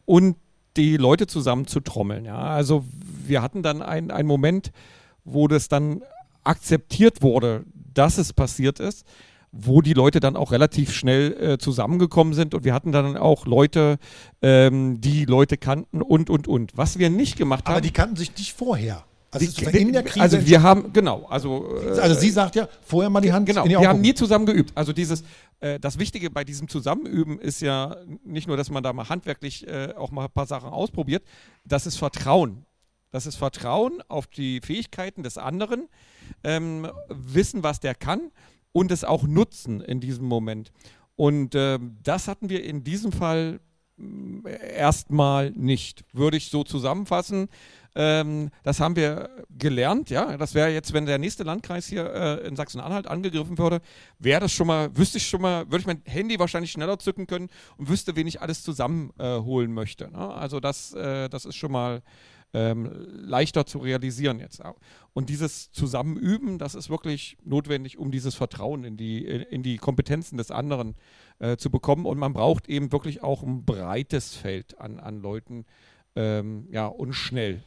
und 0.04 0.36
die 0.76 0.96
Leute 0.96 1.26
zusammen 1.26 1.66
zu 1.66 1.80
trommeln. 1.80 2.24
Ja? 2.24 2.38
Also 2.38 2.84
wir 3.26 3.42
hatten 3.42 3.62
dann 3.62 3.82
einen 3.82 4.26
Moment, 4.26 4.72
wo 5.24 5.46
das 5.46 5.68
dann 5.68 6.02
akzeptiert 6.42 7.22
wurde, 7.22 7.64
dass 7.94 8.18
es 8.18 8.32
passiert 8.32 8.80
ist 8.80 9.06
wo 9.52 9.82
die 9.82 9.92
Leute 9.92 10.18
dann 10.18 10.34
auch 10.34 10.50
relativ 10.50 10.92
schnell 10.92 11.32
äh, 11.38 11.58
zusammengekommen 11.58 12.32
sind 12.32 12.54
und 12.54 12.64
wir 12.64 12.72
hatten 12.72 12.90
dann 12.90 13.18
auch 13.18 13.44
Leute, 13.44 13.98
ähm, 14.40 15.00
die 15.02 15.26
Leute 15.26 15.58
kannten 15.58 16.00
und, 16.00 16.30
und, 16.30 16.48
und. 16.48 16.76
Was 16.76 16.98
wir 16.98 17.10
nicht 17.10 17.36
gemacht 17.36 17.66
haben. 17.66 17.74
Aber 17.74 17.82
die 17.82 17.90
kannten 17.90 18.16
sich 18.16 18.34
nicht 18.36 18.54
vorher. 18.54 19.04
Also, 19.32 19.46
die, 19.46 19.78
in 19.78 19.96
also 20.20 20.46
wir 20.46 20.62
haben, 20.62 20.92
genau, 20.92 21.24
also. 21.24 21.80
Äh, 21.82 21.98
also 21.98 22.20
sie 22.20 22.28
sagt 22.28 22.54
ja, 22.54 22.68
vorher 22.82 23.08
mal 23.08 23.22
die 23.22 23.32
Hand 23.32 23.46
Genau, 23.46 23.64
wir 23.64 23.88
haben 23.88 24.02
nie 24.02 24.12
zusammen 24.12 24.44
geübt. 24.44 24.72
Also 24.74 24.92
dieses, 24.92 25.24
äh, 25.60 25.80
das 25.80 25.98
Wichtige 25.98 26.30
bei 26.30 26.44
diesem 26.44 26.68
Zusammenüben 26.68 27.40
ist 27.40 27.62
ja 27.62 27.96
nicht 28.24 28.46
nur, 28.46 28.58
dass 28.58 28.70
man 28.70 28.82
da 28.82 28.92
mal 28.92 29.08
handwerklich 29.08 29.66
äh, 29.66 29.94
auch 29.96 30.10
mal 30.10 30.26
ein 30.26 30.30
paar 30.30 30.46
Sachen 30.46 30.68
ausprobiert, 30.68 31.24
das 31.64 31.86
ist 31.86 31.96
Vertrauen. 31.96 32.66
Das 33.10 33.24
ist 33.26 33.36
Vertrauen 33.36 34.02
auf 34.08 34.26
die 34.26 34.60
Fähigkeiten 34.60 35.22
des 35.22 35.38
anderen, 35.38 35.88
ähm, 36.44 36.90
wissen, 37.08 37.62
was 37.62 37.80
der 37.80 37.94
kann 37.94 38.30
und 38.72 38.90
es 38.90 39.02
auch 39.02 39.22
nutzen 39.22 39.80
in 39.80 40.00
diesem 40.00 40.26
Moment. 40.26 40.72
Und 41.16 41.54
äh, 41.54 41.78
das 42.02 42.28
hatten 42.28 42.48
wir 42.48 42.64
in 42.64 42.84
diesem 42.84 43.12
Fall 43.12 43.60
mm, 43.96 44.46
erstmal 44.76 45.50
nicht, 45.52 46.04
würde 46.12 46.36
ich 46.36 46.50
so 46.50 46.64
zusammenfassen. 46.64 47.48
Ähm, 47.94 48.50
das 48.62 48.80
haben 48.80 48.96
wir 48.96 49.28
gelernt, 49.50 50.08
ja. 50.10 50.36
Das 50.36 50.54
wäre 50.54 50.70
jetzt, 50.70 50.92
wenn 50.92 51.06
der 51.06 51.18
nächste 51.18 51.42
Landkreis 51.42 51.86
hier 51.86 52.12
äh, 52.12 52.46
in 52.46 52.56
Sachsen-Anhalt 52.56 53.06
angegriffen 53.06 53.58
würde, 53.58 53.80
wäre 54.18 54.40
das 54.40 54.52
schon 54.52 54.66
mal, 54.66 54.96
wüsste 54.96 55.18
ich 55.18 55.26
schon 55.26 55.42
mal, 55.42 55.66
würde 55.66 55.80
ich 55.80 55.86
mein 55.86 56.02
Handy 56.06 56.38
wahrscheinlich 56.38 56.72
schneller 56.72 56.98
zücken 56.98 57.26
können 57.26 57.48
und 57.76 57.88
wüsste, 57.88 58.16
wen 58.16 58.26
ich 58.26 58.40
alles 58.40 58.62
zusammenholen 58.62 59.70
äh, 59.70 59.74
möchte. 59.74 60.10
Ne? 60.10 60.18
Also 60.18 60.60
das, 60.60 60.94
äh, 60.94 61.28
das 61.28 61.44
ist 61.44 61.56
schon 61.56 61.72
mal 61.72 62.02
ähm, 62.54 62.90
leichter 63.12 63.66
zu 63.66 63.78
realisieren 63.78 64.38
jetzt. 64.38 64.62
Und 65.12 65.28
dieses 65.28 65.70
Zusammenüben, 65.72 66.58
das 66.58 66.74
ist 66.74 66.90
wirklich 66.90 67.36
notwendig, 67.44 67.98
um 67.98 68.10
dieses 68.10 68.34
Vertrauen 68.34 68.84
in 68.84 68.96
die, 68.96 69.24
in 69.24 69.62
die 69.62 69.78
Kompetenzen 69.78 70.36
des 70.36 70.50
anderen 70.50 70.94
äh, 71.38 71.56
zu 71.56 71.70
bekommen. 71.70 72.06
Und 72.06 72.18
man 72.18 72.32
braucht 72.32 72.68
eben 72.68 72.92
wirklich 72.92 73.22
auch 73.22 73.42
ein 73.42 73.64
breites 73.64 74.34
Feld 74.34 74.78
an, 74.78 75.00
an 75.00 75.20
Leuten 75.20 75.64
ähm, 76.14 76.66
ja, 76.70 76.86
und 76.86 77.14
schnell. 77.14 77.62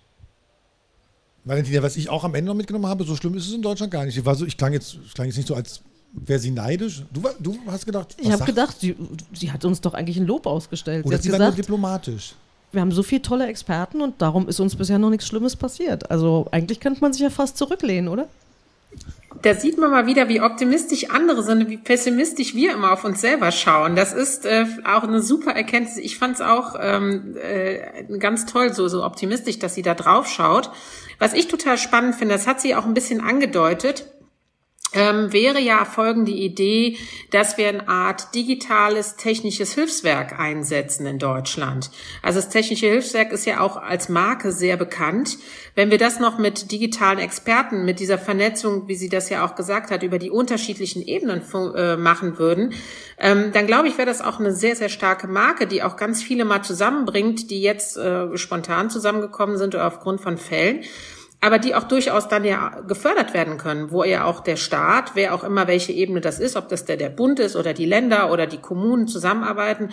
Valentina, 1.45 1.81
was 1.81 1.95
ich 1.95 2.09
auch 2.09 2.23
am 2.23 2.35
Ende 2.35 2.49
noch 2.49 2.55
mitgenommen 2.55 2.87
habe, 2.87 3.03
so 3.03 3.15
schlimm 3.15 3.35
ist 3.35 3.47
es 3.47 3.53
in 3.53 3.61
Deutschland 3.61 3.91
gar 3.91 4.03
nicht. 4.03 4.17
Ich, 4.17 4.25
war 4.25 4.35
so, 4.35 4.45
ich 4.45 4.57
klang, 4.57 4.73
jetzt, 4.73 4.97
ich 5.05 5.13
klang 5.13 5.27
jetzt 5.27 5.37
nicht 5.37 5.47
so, 5.47 5.55
als 5.55 5.81
wäre 6.11 6.39
sie 6.39 6.51
neidisch. 6.51 7.03
Du, 7.13 7.21
du 7.39 7.57
hast 7.67 7.85
gedacht, 7.85 8.15
ich 8.19 8.31
habe 8.31 8.43
gedacht, 8.43 8.77
sie, 8.79 8.95
sie, 9.33 9.51
hat 9.51 9.63
uns 9.63 9.79
doch 9.79 9.93
eigentlich 9.93 10.17
ein 10.17 10.25
Lob 10.25 10.47
ausgestellt. 10.47 11.05
Oder 11.05 11.17
sie, 11.17 11.23
sie 11.23 11.31
war 11.31 11.39
nur 11.39 11.51
diplomatisch 11.51 12.33
wir 12.75 12.81
haben 12.81 12.91
so 12.91 13.01
viele 13.01 13.21
tolle 13.21 13.47
Experten 13.47 14.01
und 14.01 14.21
darum 14.21 14.47
ist 14.47 14.59
uns 14.59 14.75
bisher 14.75 14.99
noch 14.99 15.09
nichts 15.09 15.25
Schlimmes 15.25 15.55
passiert. 15.55 16.11
Also 16.11 16.47
eigentlich 16.51 16.79
könnte 16.79 17.01
man 17.01 17.13
sich 17.13 17.21
ja 17.21 17.29
fast 17.29 17.57
zurücklehnen, 17.57 18.09
oder? 18.09 18.27
Da 19.41 19.53
sieht 19.53 19.77
man 19.77 19.91
mal 19.91 20.07
wieder, 20.07 20.27
wie 20.27 20.41
optimistisch 20.41 21.11
andere 21.11 21.43
sind 21.43 21.69
wie 21.69 21.77
pessimistisch 21.77 22.55
wir 22.55 22.73
immer 22.73 22.91
auf 22.91 23.03
uns 23.03 23.21
selber 23.21 23.51
schauen. 23.51 23.95
Das 23.95 24.11
ist 24.11 24.45
äh, 24.45 24.65
auch 24.83 25.03
eine 25.03 25.21
super 25.21 25.51
Erkenntnis. 25.51 25.97
Ich 25.97 26.17
fand 26.17 26.35
es 26.35 26.41
auch 26.41 26.75
ähm, 26.79 27.35
äh, 27.37 28.17
ganz 28.17 28.47
toll, 28.47 28.73
so, 28.73 28.87
so 28.87 29.03
optimistisch, 29.03 29.59
dass 29.59 29.75
sie 29.75 29.83
da 29.83 29.93
drauf 29.93 30.27
schaut. 30.27 30.71
Was 31.19 31.33
ich 31.33 31.47
total 31.47 31.77
spannend 31.77 32.15
finde, 32.15 32.33
das 32.33 32.47
hat 32.47 32.59
sie 32.59 32.75
auch 32.75 32.85
ein 32.85 32.95
bisschen 32.95 33.21
angedeutet, 33.21 34.07
ähm, 34.95 35.31
wäre 35.33 35.59
ja 35.59 35.85
folgende 35.85 36.31
Idee, 36.31 36.97
dass 37.29 37.57
wir 37.57 37.67
eine 37.67 37.87
Art 37.87 38.33
digitales 38.33 39.17
technisches 39.17 39.73
Hilfswerk 39.73 40.39
einsetzen 40.39 41.05
in 41.05 41.19
Deutschland. 41.19 41.91
Also 42.23 42.39
das 42.39 42.49
technische 42.49 42.87
Hilfswerk 42.87 43.31
ist 43.33 43.45
ja 43.45 43.59
auch 43.59 43.75
als 43.77 44.09
Marke 44.09 44.51
sehr 44.51 44.77
bekannt. 44.77 45.37
Wenn 45.75 45.91
wir 45.91 45.97
das 45.97 46.19
noch 46.19 46.37
mit 46.37 46.71
digitalen 46.71 47.19
Experten, 47.19 47.83
mit 47.83 47.99
dieser 47.99 48.17
Vernetzung, 48.17 48.87
wie 48.87 48.95
sie 48.95 49.09
das 49.09 49.29
ja 49.29 49.45
auch 49.45 49.55
gesagt 49.55 49.91
hat, 49.91 50.01
über 50.01 50.17
die 50.17 50.31
unterschiedlichen 50.31 51.05
Ebenen 51.05 51.41
äh, 51.75 51.97
machen 51.97 52.39
würden, 52.39 52.73
ähm, 53.19 53.51
dann 53.51 53.67
glaube 53.67 53.89
ich, 53.89 53.97
wäre 53.97 54.07
das 54.07 54.21
auch 54.21 54.39
eine 54.39 54.53
sehr, 54.53 54.77
sehr 54.77 54.89
starke 54.89 55.27
Marke, 55.27 55.67
die 55.67 55.83
auch 55.83 55.97
ganz 55.97 56.23
viele 56.23 56.45
mal 56.45 56.63
zusammenbringt, 56.63 57.51
die 57.51 57.61
jetzt 57.61 57.97
äh, 57.97 58.37
spontan 58.37 58.89
zusammengekommen 58.89 59.57
sind 59.57 59.75
oder 59.75 59.87
aufgrund 59.87 60.21
von 60.21 60.37
Fällen 60.37 60.83
aber 61.45 61.59
die 61.59 61.75
auch 61.75 61.83
durchaus 61.83 62.27
dann 62.27 62.43
ja 62.43 62.81
gefördert 62.87 63.35
werden 63.35 63.59
können, 63.59 63.91
wo 63.91 64.03
ja 64.03 64.25
auch 64.25 64.39
der 64.39 64.55
Staat, 64.55 65.11
wer 65.13 65.35
auch 65.35 65.43
immer 65.43 65.67
welche 65.67 65.91
Ebene 65.91 66.19
das 66.19 66.39
ist, 66.39 66.55
ob 66.55 66.69
das 66.69 66.85
der, 66.85 66.97
der 66.97 67.09
Bund 67.09 67.39
ist 67.39 67.55
oder 67.55 67.75
die 67.75 67.85
Länder 67.85 68.31
oder 68.31 68.47
die 68.47 68.57
Kommunen 68.57 69.07
zusammenarbeiten, 69.07 69.89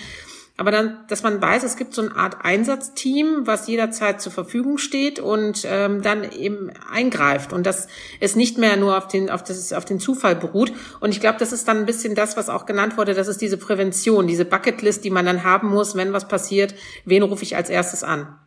aber 0.56 0.70
dann, 0.70 1.04
dass 1.08 1.22
man 1.22 1.42
weiß, 1.42 1.62
es 1.62 1.76
gibt 1.76 1.92
so 1.92 2.00
eine 2.00 2.16
Art 2.16 2.44
Einsatzteam, 2.44 3.46
was 3.46 3.66
jederzeit 3.66 4.22
zur 4.22 4.32
Verfügung 4.32 4.78
steht 4.78 5.20
und 5.20 5.66
ähm, 5.66 6.00
dann 6.00 6.30
eben 6.30 6.70
eingreift 6.90 7.52
und 7.52 7.66
dass 7.66 7.88
es 8.20 8.34
nicht 8.34 8.56
mehr 8.56 8.78
nur 8.78 8.96
auf 8.96 9.08
den, 9.08 9.28
auf, 9.28 9.42
das, 9.42 9.74
auf 9.74 9.84
den 9.84 10.00
Zufall 10.00 10.36
beruht. 10.36 10.72
Und 11.00 11.10
ich 11.10 11.20
glaube, 11.20 11.38
das 11.38 11.52
ist 11.52 11.68
dann 11.68 11.78
ein 11.78 11.86
bisschen 11.86 12.14
das, 12.14 12.38
was 12.38 12.48
auch 12.48 12.64
genannt 12.64 12.96
wurde, 12.96 13.12
das 13.12 13.28
ist 13.28 13.42
diese 13.42 13.58
Prävention, 13.58 14.26
diese 14.26 14.46
Bucketlist, 14.46 15.04
die 15.04 15.10
man 15.10 15.26
dann 15.26 15.44
haben 15.44 15.68
muss, 15.68 15.96
wenn 15.96 16.14
was 16.14 16.28
passiert, 16.28 16.74
wen 17.04 17.22
rufe 17.22 17.42
ich 17.42 17.56
als 17.56 17.68
erstes 17.68 18.04
an. 18.04 18.38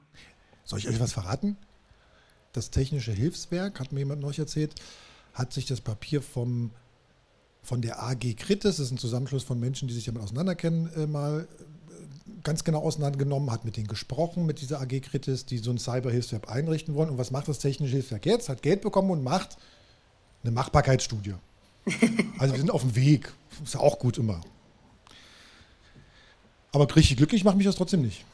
Soll 0.63 0.79
ich 0.79 0.89
euch 0.89 0.99
was 0.99 1.13
verraten? 1.13 1.57
Das 2.55 2.71
Technische 2.71 3.11
Hilfswerk, 3.11 3.79
hat 3.79 3.91
mir 3.91 3.99
jemand 3.99 4.21
noch 4.21 4.37
erzählt, 4.37 4.75
hat 5.33 5.53
sich 5.53 5.65
das 5.65 5.81
Papier 5.81 6.21
vom, 6.21 6.71
von 7.61 7.81
der 7.81 8.01
AG 8.03 8.35
Kritis, 8.37 8.77
das 8.77 8.79
ist 8.79 8.91
ein 8.91 8.97
Zusammenschluss 8.97 9.43
von 9.43 9.59
Menschen, 9.59 9.87
die 9.87 9.93
sich 9.93 10.05
damit 10.05 10.21
auseinanderkennen, 10.21 10.91
äh, 10.95 11.07
mal 11.07 11.41
äh, 11.41 12.41
ganz 12.43 12.63
genau 12.63 12.79
auseinandergenommen, 12.79 13.51
hat 13.51 13.65
mit 13.65 13.77
denen 13.77 13.87
gesprochen, 13.87 14.45
mit 14.45 14.61
dieser 14.61 14.81
AG 14.81 15.01
Kritis, 15.01 15.45
die 15.45 15.57
so 15.57 15.71
ein 15.71 15.77
Cyberhilfswerk 15.77 16.49
einrichten 16.49 16.95
wollen. 16.95 17.09
Und 17.09 17.17
was 17.17 17.31
macht 17.31 17.47
das 17.47 17.59
Technische 17.59 17.93
Hilfswerk 17.93 18.25
jetzt? 18.25 18.49
Hat 18.49 18.61
Geld 18.61 18.81
bekommen 18.81 19.11
und 19.11 19.23
macht 19.23 19.57
eine 20.43 20.51
Machbarkeitsstudie. 20.51 21.35
Also 22.37 22.53
wir 22.53 22.59
sind 22.59 22.71
auf 22.71 22.81
dem 22.81 22.95
Weg. 22.95 23.31
Ist 23.63 23.75
ja 23.75 23.79
auch 23.79 23.97
gut 23.97 24.17
immer. 24.17 24.41
Aber 26.73 26.93
richtig 26.93 27.15
glücklich 27.15 27.45
macht 27.45 27.55
mich 27.55 27.65
das 27.65 27.75
trotzdem 27.75 28.01
nicht. 28.01 28.25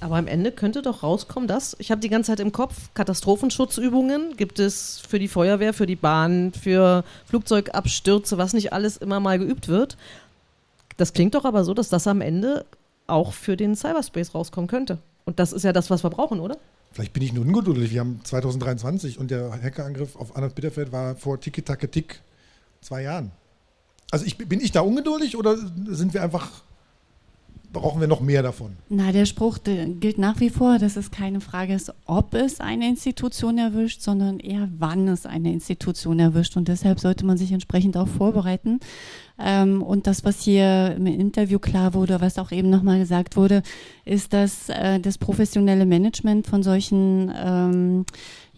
Aber 0.00 0.16
am 0.16 0.26
Ende 0.26 0.50
könnte 0.52 0.82
doch 0.82 1.02
rauskommen, 1.02 1.46
dass, 1.46 1.76
ich 1.78 1.90
habe 1.90 2.00
die 2.00 2.08
ganze 2.08 2.32
Zeit 2.32 2.40
im 2.40 2.52
Kopf, 2.52 2.74
Katastrophenschutzübungen 2.94 4.36
gibt 4.36 4.58
es 4.58 5.00
für 5.06 5.18
die 5.18 5.28
Feuerwehr, 5.28 5.74
für 5.74 5.86
die 5.86 5.96
Bahn, 5.96 6.52
für 6.52 7.04
Flugzeugabstürze, 7.26 8.38
was 8.38 8.52
nicht 8.54 8.72
alles 8.72 8.96
immer 8.96 9.20
mal 9.20 9.38
geübt 9.38 9.68
wird. 9.68 9.96
Das 10.96 11.12
klingt 11.12 11.34
doch 11.34 11.44
aber 11.44 11.64
so, 11.64 11.74
dass 11.74 11.88
das 11.88 12.06
am 12.06 12.20
Ende 12.20 12.64
auch 13.06 13.32
für 13.32 13.56
den 13.56 13.76
Cyberspace 13.76 14.34
rauskommen 14.34 14.68
könnte. 14.68 14.98
Und 15.24 15.38
das 15.38 15.52
ist 15.52 15.64
ja 15.64 15.72
das, 15.72 15.90
was 15.90 16.02
wir 16.02 16.10
brauchen, 16.10 16.40
oder? 16.40 16.56
Vielleicht 16.92 17.12
bin 17.12 17.22
ich 17.22 17.32
nur 17.32 17.44
ungeduldig. 17.44 17.92
Wir 17.92 18.00
haben 18.00 18.20
2023 18.24 19.18
und 19.18 19.30
der 19.30 19.52
Hackerangriff 19.62 20.16
auf 20.16 20.34
Arnold 20.36 20.54
Bitterfeld 20.54 20.92
war 20.92 21.14
vor 21.14 21.40
Tiki-Taka-Tick 21.40 22.20
zwei 22.80 23.02
Jahren. 23.02 23.30
Also 24.10 24.24
ich, 24.24 24.36
bin 24.36 24.60
ich 24.60 24.72
da 24.72 24.80
ungeduldig 24.80 25.36
oder 25.36 25.56
sind 25.56 26.14
wir 26.14 26.22
einfach 26.22 26.50
brauchen 27.72 28.00
wir 28.00 28.08
noch 28.08 28.20
mehr 28.20 28.42
davon. 28.42 28.72
Na, 28.88 29.12
der 29.12 29.26
Spruch 29.26 29.58
der 29.58 29.86
gilt 29.86 30.18
nach 30.18 30.40
wie 30.40 30.50
vor, 30.50 30.78
dass 30.78 30.96
es 30.96 31.10
keine 31.10 31.40
Frage 31.40 31.74
ist, 31.74 31.92
ob 32.06 32.34
es 32.34 32.60
eine 32.60 32.88
Institution 32.88 33.58
erwischt, 33.58 34.02
sondern 34.02 34.40
eher 34.40 34.68
wann 34.78 35.08
es 35.08 35.26
eine 35.26 35.52
Institution 35.52 36.18
erwischt. 36.18 36.56
Und 36.56 36.68
deshalb 36.68 37.00
sollte 37.00 37.24
man 37.24 37.38
sich 37.38 37.52
entsprechend 37.52 37.96
auch 37.96 38.08
vorbereiten. 38.08 38.80
Ähm, 39.42 39.82
und 39.82 40.06
das, 40.06 40.24
was 40.24 40.40
hier 40.40 40.94
im 40.96 41.06
Interview 41.06 41.58
klar 41.58 41.94
wurde, 41.94 42.20
was 42.20 42.38
auch 42.38 42.52
eben 42.52 42.70
nochmal 42.70 42.98
gesagt 42.98 43.36
wurde, 43.36 43.62
ist, 44.04 44.32
dass 44.32 44.68
äh, 44.68 45.00
das 45.00 45.18
professionelle 45.18 45.86
Management 45.86 46.46
von 46.46 46.62
solchen 46.62 47.32
ähm, 47.34 48.04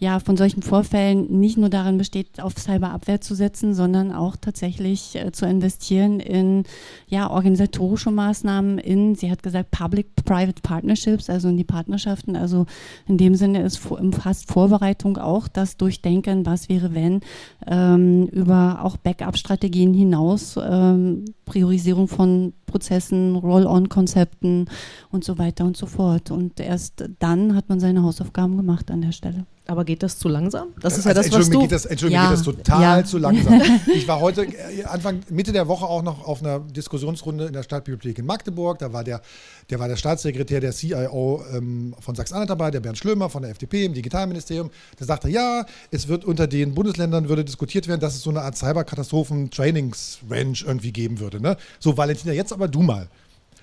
ja, 0.03 0.19
von 0.19 0.35
solchen 0.35 0.61
Vorfällen 0.61 1.39
nicht 1.39 1.57
nur 1.57 1.69
darin 1.69 1.97
besteht, 1.97 2.41
auf 2.41 2.53
Cyberabwehr 2.57 3.21
zu 3.21 3.35
setzen, 3.35 3.73
sondern 3.73 4.11
auch 4.11 4.35
tatsächlich 4.35 5.15
äh, 5.15 5.31
zu 5.31 5.45
investieren 5.45 6.19
in 6.19 6.63
ja, 7.07 7.29
organisatorische 7.29 8.11
Maßnahmen, 8.11 8.79
in, 8.79 9.15
sie 9.15 9.31
hat 9.31 9.43
gesagt, 9.43 9.71
Public-Private 9.71 10.61
Partnerships, 10.61 11.29
also 11.29 11.47
in 11.47 11.57
die 11.57 11.63
Partnerschaften. 11.63 12.35
Also 12.35 12.65
in 13.07 13.17
dem 13.17 13.35
Sinne 13.35 13.61
ist 13.63 13.89
umfasst 13.89 14.51
Vorbereitung 14.51 15.17
auch 15.17 15.47
das 15.47 15.77
Durchdenken, 15.77 16.45
was 16.45 16.67
wäre, 16.67 16.93
wenn, 16.93 17.21
ähm, 17.65 18.27
über 18.27 18.79
auch 18.83 18.97
Backup-Strategien 18.97 19.93
hinaus, 19.93 20.57
ähm, 20.73 21.25
Priorisierung 21.45 22.07
von 22.07 22.53
Prozessen, 22.65 23.35
Roll-on-Konzepten 23.35 24.69
und 25.11 25.23
so 25.23 25.37
weiter 25.37 25.65
und 25.65 25.77
so 25.77 25.85
fort. 25.85 26.31
Und 26.31 26.59
erst 26.59 27.09
dann 27.19 27.55
hat 27.55 27.69
man 27.69 27.79
seine 27.79 28.03
Hausaufgaben 28.03 28.57
gemacht 28.57 28.89
an 28.89 29.01
der 29.01 29.11
Stelle. 29.11 29.45
Aber 29.65 29.85
geht 29.85 30.03
das 30.03 30.19
zu 30.19 30.27
langsam? 30.27 30.73
Das 30.81 30.97
ist 30.97 31.07
also, 31.07 31.21
ja 31.21 31.23
das, 31.23 31.31
was 31.31 31.49
du... 31.49 31.61
Geht 31.61 31.71
das, 31.71 31.85
Entschuldigung, 31.85 32.21
ja. 32.21 32.29
geht 32.29 32.39
das 32.39 32.45
total 32.45 32.99
ja. 32.99 33.05
zu 33.05 33.17
langsam. 33.17 33.61
Ich 33.95 34.05
war 34.07 34.19
heute, 34.19 34.43
äh, 34.43 34.83
Anfang, 34.83 35.21
Mitte 35.29 35.53
der 35.53 35.69
Woche 35.69 35.85
auch 35.85 36.01
noch 36.01 36.27
auf 36.27 36.41
einer 36.41 36.59
Diskussionsrunde 36.59 37.45
in 37.45 37.53
der 37.53 37.63
Stadtbibliothek 37.63 38.19
in 38.19 38.25
Magdeburg. 38.25 38.79
Da 38.79 38.91
war 38.91 39.05
der, 39.05 39.21
der, 39.69 39.79
war 39.79 39.87
der 39.87 39.95
Staatssekretär 39.95 40.59
der 40.59 40.73
CIO 40.73 41.45
ähm, 41.53 41.95
von 41.99 42.13
Sachsen-Anhalt 42.13 42.49
dabei, 42.49 42.71
der 42.71 42.81
Bernd 42.81 42.97
Schlömer 42.97 43.29
von 43.29 43.43
der 43.43 43.51
FDP 43.51 43.85
im 43.85 43.93
Digitalministerium. 43.93 44.69
Der 44.99 45.07
sagte, 45.07 45.29
ja, 45.29 45.65
es 45.91 46.09
wird 46.09 46.25
unter 46.25 46.47
den 46.47 46.75
Bundesländern 46.75 47.29
würde 47.29 47.45
diskutiert 47.45 47.87
werden, 47.87 48.01
dass 48.01 48.15
es 48.15 48.21
so 48.21 48.31
eine 48.31 48.41
Art 48.41 48.57
Cyberkatastrophen-Trainings-Range 48.57 50.57
irgendwie 50.65 50.91
geben 50.91 51.21
würde. 51.21 51.39
Ne? 51.39 51.55
So, 51.79 51.95
Valentina, 51.95 52.33
jetzt 52.33 52.51
aber 52.51 52.67
du 52.67 52.81
mal. 52.81 53.07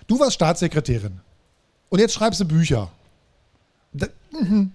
Du 0.06 0.18
warst 0.18 0.32
Staatssekretärin. 0.32 1.20
Und 1.90 1.98
jetzt 1.98 2.14
schreibst 2.14 2.40
du 2.40 2.46
Bücher. 2.46 2.90
Da, 3.92 4.06
mhm. 4.32 4.72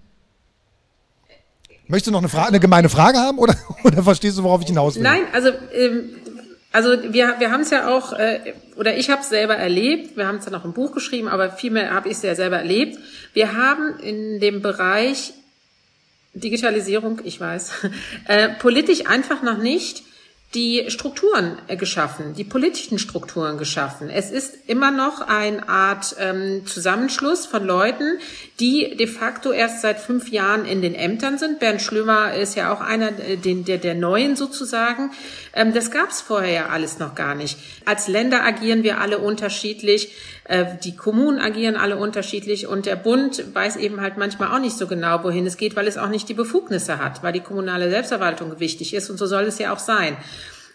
Möchtest 1.88 2.08
du 2.08 2.10
noch 2.12 2.18
eine, 2.18 2.28
Frage, 2.28 2.48
eine 2.48 2.60
gemeine 2.60 2.88
Frage 2.88 3.18
haben 3.18 3.38
oder, 3.38 3.54
oder 3.84 4.02
verstehst 4.02 4.38
du, 4.38 4.42
worauf 4.42 4.60
ich 4.60 4.68
hinaus 4.68 4.96
will? 4.96 5.02
Nein, 5.02 5.22
also, 5.32 5.50
ähm, 5.72 6.10
also 6.72 6.90
wir, 7.12 7.36
wir 7.38 7.50
haben 7.50 7.62
es 7.62 7.70
ja 7.70 7.88
auch, 7.88 8.12
äh, 8.12 8.54
oder 8.76 8.96
ich 8.96 9.08
habe 9.08 9.22
es 9.22 9.28
selber 9.28 9.56
erlebt, 9.56 10.16
wir 10.16 10.26
haben 10.26 10.38
es 10.38 10.44
ja 10.44 10.50
noch 10.50 10.64
im 10.64 10.72
Buch 10.72 10.92
geschrieben, 10.92 11.28
aber 11.28 11.50
vielmehr 11.50 11.94
habe 11.94 12.08
ich 12.08 12.16
es 12.16 12.22
ja 12.22 12.34
selber 12.34 12.58
erlebt. 12.58 12.98
Wir 13.32 13.54
haben 13.54 13.98
in 14.00 14.40
dem 14.40 14.62
Bereich 14.62 15.32
Digitalisierung, 16.34 17.20
ich 17.24 17.40
weiß, 17.40 17.72
äh, 18.26 18.48
politisch 18.58 19.06
einfach 19.06 19.42
noch 19.42 19.58
nicht 19.58 20.02
die 20.54 20.84
Strukturen 20.88 21.58
äh, 21.66 21.76
geschaffen, 21.76 22.34
die 22.34 22.44
politischen 22.44 22.98
Strukturen 22.98 23.58
geschaffen. 23.58 24.08
Es 24.08 24.30
ist 24.30 24.56
immer 24.66 24.90
noch 24.90 25.20
eine 25.20 25.68
Art 25.68 26.16
ähm, 26.18 26.64
Zusammenschluss 26.66 27.46
von 27.46 27.64
Leuten, 27.64 28.18
die 28.60 28.96
de 28.96 29.06
facto 29.06 29.52
erst 29.52 29.82
seit 29.82 29.98
fünf 29.98 30.30
Jahren 30.30 30.64
in 30.64 30.82
den 30.82 30.94
Ämtern 30.94 31.36
sind. 31.38 31.58
Bernd 31.58 31.82
Schlömer 31.82 32.34
ist 32.34 32.54
ja 32.54 32.72
auch 32.72 32.80
einer 32.80 33.18
äh, 33.18 33.36
den, 33.36 33.64
der, 33.64 33.78
der 33.78 33.94
Neuen 33.94 34.36
sozusagen. 34.36 35.10
Ähm, 35.52 35.74
das 35.74 35.90
gab 35.90 36.10
es 36.10 36.20
vorher 36.20 36.52
ja 36.52 36.66
alles 36.68 36.98
noch 36.98 37.14
gar 37.14 37.34
nicht. 37.34 37.58
Als 37.84 38.08
Länder 38.08 38.44
agieren 38.44 38.82
wir 38.82 39.00
alle 39.00 39.18
unterschiedlich, 39.18 40.12
die 40.84 40.94
Kommunen 40.94 41.40
agieren 41.40 41.76
alle 41.76 41.96
unterschiedlich 41.96 42.68
und 42.68 42.86
der 42.86 42.94
Bund 42.94 43.42
weiß 43.52 43.76
eben 43.76 44.00
halt 44.00 44.16
manchmal 44.16 44.54
auch 44.54 44.60
nicht 44.60 44.78
so 44.78 44.86
genau, 44.86 45.24
wohin 45.24 45.44
es 45.44 45.56
geht, 45.56 45.74
weil 45.74 45.88
es 45.88 45.98
auch 45.98 46.08
nicht 46.08 46.28
die 46.28 46.34
Befugnisse 46.34 46.98
hat, 46.98 47.22
weil 47.24 47.32
die 47.32 47.40
kommunale 47.40 47.90
Selbstverwaltung 47.90 48.60
wichtig 48.60 48.94
ist 48.94 49.10
und 49.10 49.16
so 49.16 49.26
soll 49.26 49.44
es 49.44 49.58
ja 49.58 49.72
auch 49.72 49.80
sein. 49.80 50.16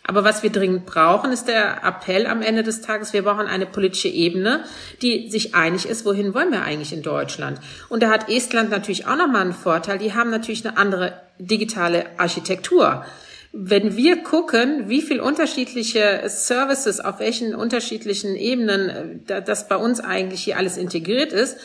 Aber 0.03 0.24
was 0.24 0.41
wir 0.43 0.51
dringend 0.51 0.86
brauchen, 0.86 1.32
ist 1.32 1.47
der 1.47 1.84
Appell 1.86 2.26
am 2.26 2.41
Ende 2.41 2.63
des 2.63 2.82
Tages, 2.82 3.13
wir 3.13 3.22
brauchen 3.22 3.45
eine 3.47 3.65
politische 3.65 4.07
Ebene, 4.07 4.63
die 5.01 5.30
sich 5.30 5.53
einig 5.53 5.88
ist, 5.88 6.05
wohin 6.05 6.34
wollen 6.34 6.51
wir 6.51 6.63
eigentlich 6.63 6.91
in 6.91 7.03
Deutschland. 7.03 7.59
Und 7.88 8.01
da 8.01 8.09
hat 8.09 8.28
Estland 8.28 8.72
natürlich 8.72 9.05
auch 9.05 9.15
nochmal 9.15 9.43
einen 9.43 9.53
Vorteil, 9.53 9.99
die 9.99 10.13
haben 10.13 10.32
natürlich 10.32 10.67
eine 10.67 10.78
andere 10.78 11.13
digitale 11.38 12.07
Architektur. 12.17 13.05
Wenn 13.53 13.97
wir 13.97 14.23
gucken, 14.23 14.87
wie 14.87 15.01
viel 15.01 15.19
unterschiedliche 15.19 16.21
Services 16.27 16.99
auf 16.99 17.19
welchen 17.19 17.53
unterschiedlichen 17.53 18.35
Ebenen 18.35 19.23
äh, 19.27 19.41
das 19.41 19.67
bei 19.67 19.75
uns 19.75 19.99
eigentlich 19.99 20.43
hier 20.43 20.57
alles 20.57 20.77
integriert 20.77 21.33
ist, 21.33 21.57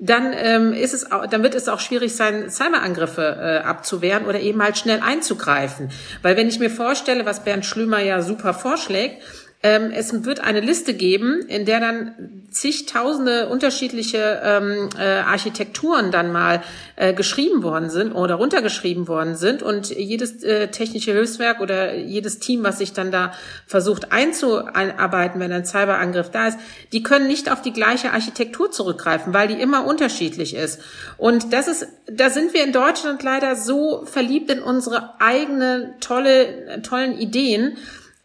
dann 0.00 0.32
ähm, 0.32 0.72
ist 0.72 0.94
es 0.94 1.10
auch, 1.10 1.26
dann 1.26 1.42
wird 1.42 1.56
es 1.56 1.68
auch 1.68 1.80
schwierig 1.80 2.14
sein, 2.14 2.50
Cyberangriffe 2.50 3.36
äh, 3.40 3.66
abzuwehren 3.66 4.26
oder 4.26 4.38
eben 4.38 4.62
halt 4.62 4.78
schnell 4.78 5.00
einzugreifen. 5.00 5.90
Weil 6.22 6.36
wenn 6.36 6.48
ich 6.48 6.60
mir 6.60 6.70
vorstelle, 6.70 7.26
was 7.26 7.42
Bernd 7.42 7.66
Schlümer 7.66 8.00
ja 8.00 8.22
super 8.22 8.54
vorschlägt, 8.54 9.20
ähm, 9.60 9.90
es 9.92 10.24
wird 10.24 10.38
eine 10.38 10.60
Liste 10.60 10.94
geben, 10.94 11.40
in 11.48 11.64
der 11.64 11.80
dann 11.80 12.14
zigtausende 12.50 13.48
unterschiedliche 13.48 14.40
ähm, 14.42 14.88
äh, 14.96 15.02
Architekturen 15.02 16.12
dann 16.12 16.30
mal 16.30 16.62
äh, 16.94 17.12
geschrieben 17.12 17.64
worden 17.64 17.90
sind 17.90 18.12
oder 18.12 18.36
runtergeschrieben 18.36 19.08
worden 19.08 19.34
sind 19.34 19.62
und 19.62 19.90
jedes 19.90 20.44
äh, 20.44 20.68
technische 20.68 21.12
Hilfswerk 21.12 21.60
oder 21.60 21.94
jedes 21.96 22.38
Team, 22.38 22.62
was 22.62 22.78
sich 22.78 22.92
dann 22.92 23.10
da 23.10 23.32
versucht 23.66 24.12
einzuarbeiten, 24.12 25.40
wenn 25.40 25.52
ein 25.52 25.64
Cyberangriff 25.64 26.30
da 26.30 26.48
ist, 26.48 26.58
die 26.92 27.02
können 27.02 27.26
nicht 27.26 27.50
auf 27.50 27.60
die 27.60 27.72
gleiche 27.72 28.12
Architektur 28.12 28.70
zurückgreifen, 28.70 29.34
weil 29.34 29.48
die 29.48 29.60
immer 29.60 29.86
unterschiedlich 29.86 30.54
ist. 30.54 30.80
Und 31.16 31.52
das 31.52 31.66
ist, 31.66 31.88
da 32.06 32.30
sind 32.30 32.54
wir 32.54 32.64
in 32.64 32.72
Deutschland 32.72 33.22
leider 33.24 33.56
so 33.56 34.04
verliebt 34.06 34.50
in 34.52 34.62
unsere 34.62 35.20
eigenen 35.20 35.98
tolle, 36.00 36.80
tollen 36.82 37.18
Ideen, 37.18 37.76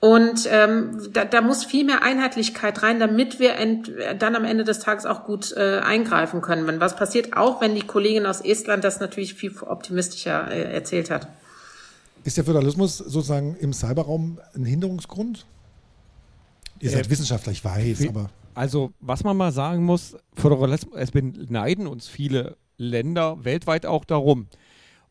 und 0.04 0.50
ähm, 0.52 1.00
da, 1.14 1.24
da 1.24 1.40
muss 1.40 1.64
viel 1.64 1.86
mehr 1.86 2.04
Einheitlichkeit 2.04 2.84
rein, 2.84 3.00
damit 3.00 3.40
wir 3.40 3.56
ent, 3.56 3.90
dann 4.20 4.36
am 4.36 4.44
Ende 4.44 4.66
des 4.66 4.80
Tages 4.80 5.06
auch 5.06 5.24
gut 5.24 5.54
äh, 5.56 5.80
eingreifen 5.80 6.42
können. 6.42 6.82
Was 6.82 6.98
passiert 6.98 7.38
auch, 7.38 7.62
wenn 7.62 7.74
die 7.74 7.84
Kollegin 7.88 8.26
aus 8.26 8.42
Estland 8.42 8.84
das 8.84 9.00
natürlich 9.00 9.34
viel 9.34 9.58
optimistischer 9.62 10.52
äh, 10.52 10.74
erzählt 10.74 11.10
hat? 11.10 11.30
Ist 12.26 12.36
der 12.36 12.44
Föderalismus 12.44 12.98
sozusagen 12.98 13.56
im 13.56 13.72
Cyberraum 13.72 14.42
ein 14.54 14.66
Hinderungsgrund? 14.66 15.46
Ihr 16.82 16.90
seid 16.90 17.08
äh, 17.08 17.10
Wissenschaftler, 17.10 17.54
ich 17.54 17.64
weiß, 17.64 18.06
aber. 18.10 18.30
Also, 18.56 18.92
was 19.00 19.24
man 19.24 19.38
mal 19.38 19.54
sagen 19.54 19.86
muss, 19.86 20.18
Föderalismus, 20.36 20.96
es 20.98 21.12
beneiden 21.12 21.88
uns 21.88 22.10
viele 22.10 22.58
Länder 22.76 23.46
weltweit 23.46 23.86
auch 23.86 24.04
darum. 24.04 24.48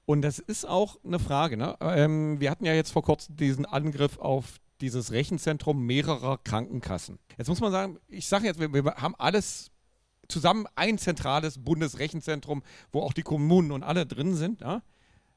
Und 0.04 0.20
das 0.20 0.38
ist 0.38 0.68
auch 0.68 0.98
eine 1.02 1.18
Frage. 1.18 1.56
Ne? 1.56 1.76
Ähm, 1.80 2.40
wir 2.40 2.50
hatten 2.50 2.66
ja 2.66 2.74
jetzt 2.74 2.90
vor 2.90 3.02
kurzem 3.02 3.36
diesen 3.36 3.64
Angriff 3.64 4.18
auf 4.18 4.58
dieses 4.82 5.12
Rechenzentrum 5.12 5.86
mehrerer 5.86 6.38
Krankenkassen. 6.38 7.18
Jetzt 7.38 7.48
muss 7.48 7.60
man 7.60 7.72
sagen, 7.72 7.98
ich 8.08 8.26
sage 8.28 8.46
jetzt, 8.46 8.60
wir, 8.60 8.72
wir 8.72 8.96
haben 8.96 9.14
alles 9.16 9.70
zusammen 10.28 10.66
ein 10.74 10.98
zentrales 10.98 11.62
Bundesrechenzentrum, 11.62 12.62
wo 12.90 13.00
auch 13.00 13.12
die 13.12 13.22
Kommunen 13.22 13.72
und 13.72 13.82
alle 13.82 14.06
drin 14.06 14.34
sind. 14.34 14.60
Ja? 14.60 14.82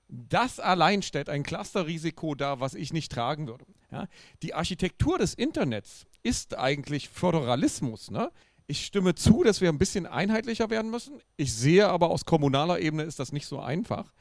Das 0.08 0.60
allein 0.60 1.02
stellt 1.02 1.30
ein 1.30 1.44
Clusterrisiko 1.44 2.36
dar, 2.36 2.60
was 2.60 2.74
ich 2.76 2.94
nicht 2.94 3.12
tragen 3.12 3.48
würde. 3.48 3.66
Ja? 3.92 4.08
Die 4.42 4.54
Architektur 4.54 5.18
des 5.18 5.34
Internets 5.34 6.06
ist 6.24 6.58
eigentlich 6.58 7.10
Föderalismus. 7.10 8.12
Ne? 8.12 8.32
Ich 8.68 8.86
stimme 8.86 9.14
zu, 9.14 9.44
dass 9.44 9.62
wir 9.62 9.70
ein 9.70 9.78
bisschen 9.78 10.08
einheitlicher 10.08 10.70
werden 10.70 10.90
müssen. 10.90 11.20
Ich 11.38 11.54
sehe 11.54 11.88
aber 11.88 12.10
aus 12.10 12.26
kommunaler 12.26 12.80
Ebene 12.80 13.04
ist 13.04 13.20
das 13.20 13.32
nicht 13.32 13.46
so 13.46 13.60
einfach. 13.60 14.12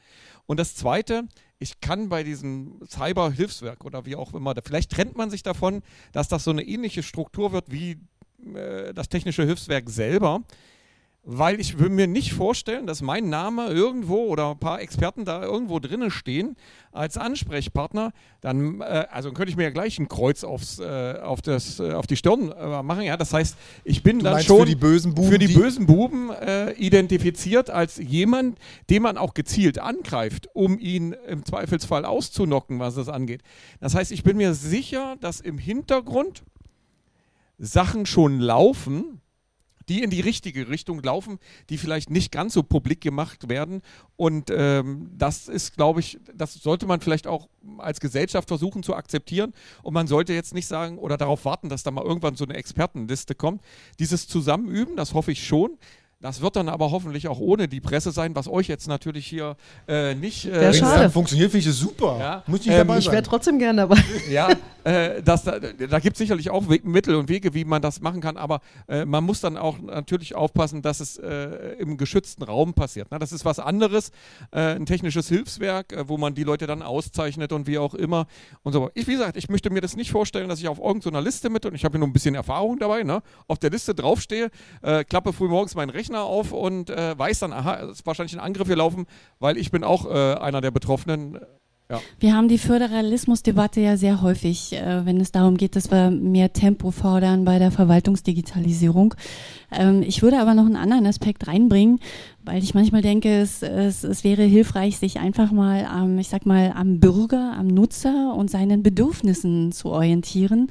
Und 0.45 0.59
das 0.59 0.75
Zweite, 0.75 1.23
ich 1.57 1.79
kann 1.81 2.09
bei 2.09 2.23
diesem 2.23 2.79
Cyber-Hilfswerk 2.87 3.83
oder 3.85 4.05
wie 4.05 4.15
auch 4.15 4.33
immer, 4.35 4.53
vielleicht 4.63 4.91
trennt 4.91 5.17
man 5.17 5.31
sich 5.31 5.41
davon, 5.41 5.81
dass 6.11 6.27
das 6.27 6.43
so 6.43 6.51
eine 6.51 6.63
ähnliche 6.63 7.01
Struktur 7.01 7.53
wird 7.53 7.71
wie 7.71 7.97
äh, 8.53 8.93
das 8.93 9.09
technische 9.09 9.43
Hilfswerk 9.43 9.89
selber 9.89 10.43
weil 11.27 11.59
ich 11.59 11.79
will 11.79 11.89
mir 11.89 12.05
nicht 12.05 12.33
vorstellen, 12.33 12.85
dass 12.85 13.01
mein 13.01 13.29
Name 13.29 13.67
irgendwo 13.69 14.25
oder 14.25 14.51
ein 14.51 14.59
paar 14.59 14.79
Experten 14.79 15.25
da 15.25 15.41
irgendwo 15.41 15.79
drinnen 15.79 16.11
stehen 16.11 16.55
als 16.91 17.17
Ansprechpartner. 17.17 18.13
Dann, 18.41 18.79
äh, 18.81 19.07
also 19.09 19.31
könnte 19.31 19.49
ich 19.49 19.57
mir 19.57 19.63
ja 19.63 19.69
gleich 19.71 19.97
ein 19.97 20.07
Kreuz 20.07 20.43
aufs, 20.43 20.79
äh, 20.79 21.19
auf, 21.23 21.41
das, 21.41 21.79
äh, 21.79 21.93
auf 21.93 22.05
die 22.05 22.15
Stirn 22.15 22.51
äh, 22.51 22.83
machen. 22.83 23.01
Ja, 23.01 23.17
das 23.17 23.33
heißt, 23.33 23.57
ich 23.83 24.03
bin 24.03 24.19
du 24.19 24.25
dann 24.25 24.41
schon 24.43 24.59
für 24.59 24.65
die 24.65 24.75
bösen 24.75 25.15
Buben, 25.15 25.31
für 25.31 25.39
die, 25.39 25.47
die 25.47 25.55
bösen 25.55 25.87
Buben 25.87 26.29
äh, 26.29 26.73
identifiziert 26.73 27.71
als 27.71 27.97
jemand, 27.97 28.59
den 28.91 29.01
man 29.01 29.17
auch 29.17 29.33
gezielt 29.33 29.79
angreift, 29.79 30.49
um 30.53 30.77
ihn 30.77 31.15
im 31.27 31.43
Zweifelsfall 31.43 32.05
auszunocken, 32.05 32.77
was 32.77 32.95
das 32.95 33.09
angeht. 33.09 33.41
Das 33.79 33.95
heißt, 33.95 34.11
ich 34.11 34.23
bin 34.23 34.37
mir 34.37 34.53
sicher, 34.53 35.15
dass 35.21 35.39
im 35.39 35.57
Hintergrund 35.57 36.43
Sachen 37.57 38.05
schon 38.05 38.39
laufen, 38.39 39.21
die 39.89 40.03
in 40.03 40.09
die 40.09 40.21
richtige 40.21 40.69
Richtung 40.69 41.01
laufen, 41.01 41.39
die 41.69 41.77
vielleicht 41.77 42.09
nicht 42.09 42.31
ganz 42.31 42.53
so 42.53 42.63
publik 42.63 43.01
gemacht 43.01 43.49
werden. 43.49 43.81
Und 44.15 44.49
ähm, 44.49 45.11
das 45.17 45.47
ist, 45.47 45.75
glaube 45.75 45.99
ich, 45.99 46.19
das 46.33 46.53
sollte 46.53 46.85
man 46.85 47.01
vielleicht 47.01 47.27
auch 47.27 47.47
als 47.77 47.99
Gesellschaft 47.99 48.47
versuchen 48.47 48.83
zu 48.83 48.95
akzeptieren. 48.95 49.53
Und 49.83 49.93
man 49.93 50.07
sollte 50.07 50.33
jetzt 50.33 50.53
nicht 50.53 50.67
sagen 50.67 50.97
oder 50.97 51.17
darauf 51.17 51.45
warten, 51.45 51.69
dass 51.69 51.83
da 51.83 51.91
mal 51.91 52.03
irgendwann 52.03 52.35
so 52.35 52.45
eine 52.45 52.55
Expertenliste 52.55 53.35
kommt. 53.35 53.61
Dieses 53.99 54.27
Zusammenüben, 54.27 54.95
das 54.95 55.13
hoffe 55.13 55.31
ich 55.31 55.45
schon. 55.45 55.77
Das 56.21 56.41
wird 56.41 56.55
dann 56.55 56.69
aber 56.69 56.91
hoffentlich 56.91 57.27
auch 57.27 57.39
ohne 57.39 57.67
die 57.67 57.81
Presse 57.81 58.11
sein, 58.11 58.35
was 58.35 58.47
euch 58.47 58.67
jetzt 58.67 58.87
natürlich 58.87 59.27
hier 59.27 59.57
äh, 59.87 60.15
nicht. 60.15 60.45
Äh, 60.45 60.73
schade. 60.73 61.09
Funktioniert, 61.09 61.51
finde 61.51 61.69
ich 61.69 61.75
super. 61.75 62.17
Ja. 62.19 62.43
Muss 62.47 62.61
ich 62.61 62.67
ähm, 62.67 62.77
dabei 62.77 62.93
sein. 62.93 63.01
Ich 63.01 63.11
wäre 63.11 63.23
trotzdem 63.23 63.59
gern 63.59 63.77
dabei. 63.77 63.97
Ja, 64.29 64.49
äh, 64.83 65.21
das, 65.21 65.43
da, 65.43 65.59
da 65.59 65.99
gibt 65.99 66.15
es 66.15 66.17
sicherlich 66.17 66.49
auch 66.49 66.67
We 66.67 66.79
Mittel 66.83 67.15
und 67.15 67.29
Wege, 67.29 67.53
wie 67.53 67.65
man 67.65 67.81
das 67.81 68.01
machen 68.01 68.21
kann, 68.21 68.37
aber 68.37 68.61
äh, 68.87 69.05
man 69.05 69.23
muss 69.23 69.41
dann 69.41 69.57
auch 69.57 69.77
natürlich 69.79 70.35
aufpassen, 70.35 70.81
dass 70.81 70.99
es 70.99 71.17
äh, 71.17 71.75
im 71.79 71.97
geschützten 71.97 72.43
Raum 72.43 72.73
passiert. 72.73 73.11
Ne? 73.11 73.19
Das 73.19 73.31
ist 73.31 73.45
was 73.45 73.59
anderes, 73.59 74.11
äh, 74.51 74.75
ein 74.75 74.85
technisches 74.85 75.27
Hilfswerk, 75.27 75.93
äh, 75.93 76.07
wo 76.07 76.17
man 76.17 76.33
die 76.33 76.43
Leute 76.43 76.65
dann 76.65 76.81
auszeichnet 76.81 77.51
und 77.51 77.67
wie 77.67 77.77
auch 77.77 77.93
immer 77.93 78.25
und 78.63 78.73
so. 78.73 78.89
Ich, 78.93 79.07
wie 79.07 79.13
gesagt, 79.13 79.37
ich 79.37 79.49
möchte 79.49 79.69
mir 79.69 79.81
das 79.81 79.95
nicht 79.95 80.11
vorstellen, 80.11 80.49
dass 80.49 80.59
ich 80.59 80.67
auf 80.67 80.79
irgendeiner 80.79 81.21
Liste 81.21 81.49
mit, 81.49 81.65
und 81.65 81.75
ich 81.75 81.83
habe 81.83 81.93
hier 81.93 81.99
nur 81.99 82.07
ein 82.07 82.13
bisschen 82.13 82.35
Erfahrung 82.35 82.79
dabei, 82.79 83.03
ne, 83.03 83.21
auf 83.47 83.59
der 83.59 83.69
Liste 83.69 83.93
draufstehe, 83.93 84.49
äh, 84.81 85.03
klappe 85.03 85.33
früh 85.33 85.47
morgens 85.47 85.75
meinen 85.75 85.91
Rechner 86.05 86.23
auf 86.23 86.51
und 86.51 86.89
weiß 86.89 87.39
dann, 87.39 87.53
aha, 87.53 87.83
es 87.83 87.99
ist 87.99 88.05
wahrscheinlich 88.05 88.35
ein 88.35 88.39
Angriff 88.39 88.67
hier 88.67 88.75
laufen, 88.75 89.05
weil 89.39 89.57
ich 89.57 89.71
bin 89.71 89.83
auch 89.83 90.05
einer 90.05 90.61
der 90.61 90.71
Betroffenen. 90.71 91.39
Ja. 91.89 92.01
Wir 92.19 92.35
haben 92.35 92.47
die 92.47 92.57
Föderalismusdebatte 92.57 93.79
ja 93.79 93.95
sehr 93.95 94.23
häufig, 94.23 94.73
äh, 94.73 95.05
wenn 95.05 95.21
es 95.21 95.31
darum 95.31 95.55
geht, 95.55 95.75
dass 95.75 95.91
wir 95.91 96.09
mehr 96.09 96.51
Tempo 96.51 96.89
fordern 96.89 97.45
bei 97.45 97.59
der 97.59 97.69
Verwaltungsdigitalisierung. 97.69 99.13
Ähm, 99.71 100.01
ich 100.01 100.23
würde 100.23 100.39
aber 100.39 100.55
noch 100.55 100.65
einen 100.65 100.77
anderen 100.77 101.05
Aspekt 101.05 101.47
reinbringen, 101.47 101.99
weil 102.45 102.63
ich 102.63 102.73
manchmal 102.73 103.01
denke, 103.01 103.39
es, 103.39 103.61
es, 103.61 104.03
es 104.03 104.23
wäre 104.23 104.43
hilfreich, 104.43 104.97
sich 104.97 105.19
einfach 105.19 105.51
mal 105.51 105.85
am, 105.85 106.19
ich 106.19 106.29
sag 106.29 106.45
mal, 106.45 106.73
am 106.75 106.99
Bürger, 106.99 107.53
am 107.57 107.67
Nutzer 107.67 108.35
und 108.35 108.49
seinen 108.49 108.83
Bedürfnissen 108.83 109.71
zu 109.71 109.89
orientieren 109.89 110.69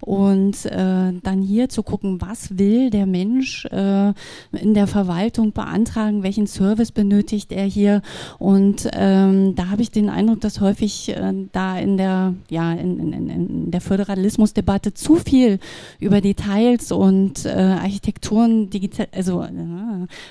und 0.00 0.66
äh, 0.66 1.12
dann 1.22 1.42
hier 1.42 1.68
zu 1.68 1.82
gucken, 1.82 2.20
was 2.20 2.58
will 2.58 2.90
der 2.90 3.06
Mensch 3.06 3.64
äh, 3.66 4.12
in 4.52 4.74
der 4.74 4.86
Verwaltung 4.86 5.52
beantragen, 5.52 6.22
welchen 6.22 6.46
Service 6.46 6.92
benötigt 6.92 7.50
er 7.50 7.64
hier. 7.64 8.02
Und 8.38 8.88
ähm, 8.92 9.54
da 9.56 9.68
habe 9.68 9.82
ich 9.82 9.90
den 9.90 10.08
Eindruck, 10.08 10.40
dass 10.40 10.60
häufig 10.60 11.08
äh, 11.08 11.32
da 11.52 11.78
in 11.78 11.96
der, 11.96 12.34
ja, 12.50 12.72
in, 12.72 13.12
in, 13.12 13.28
in 13.28 13.70
der 13.70 13.80
Föderalismusdebatte 13.80 14.94
zu 14.94 15.16
viel 15.16 15.58
über 15.98 16.20
Details 16.20 16.92
und 16.92 17.44
äh, 17.44 17.50
Architekturen 17.50 18.70
digital, 18.70 19.08
also 19.12 19.44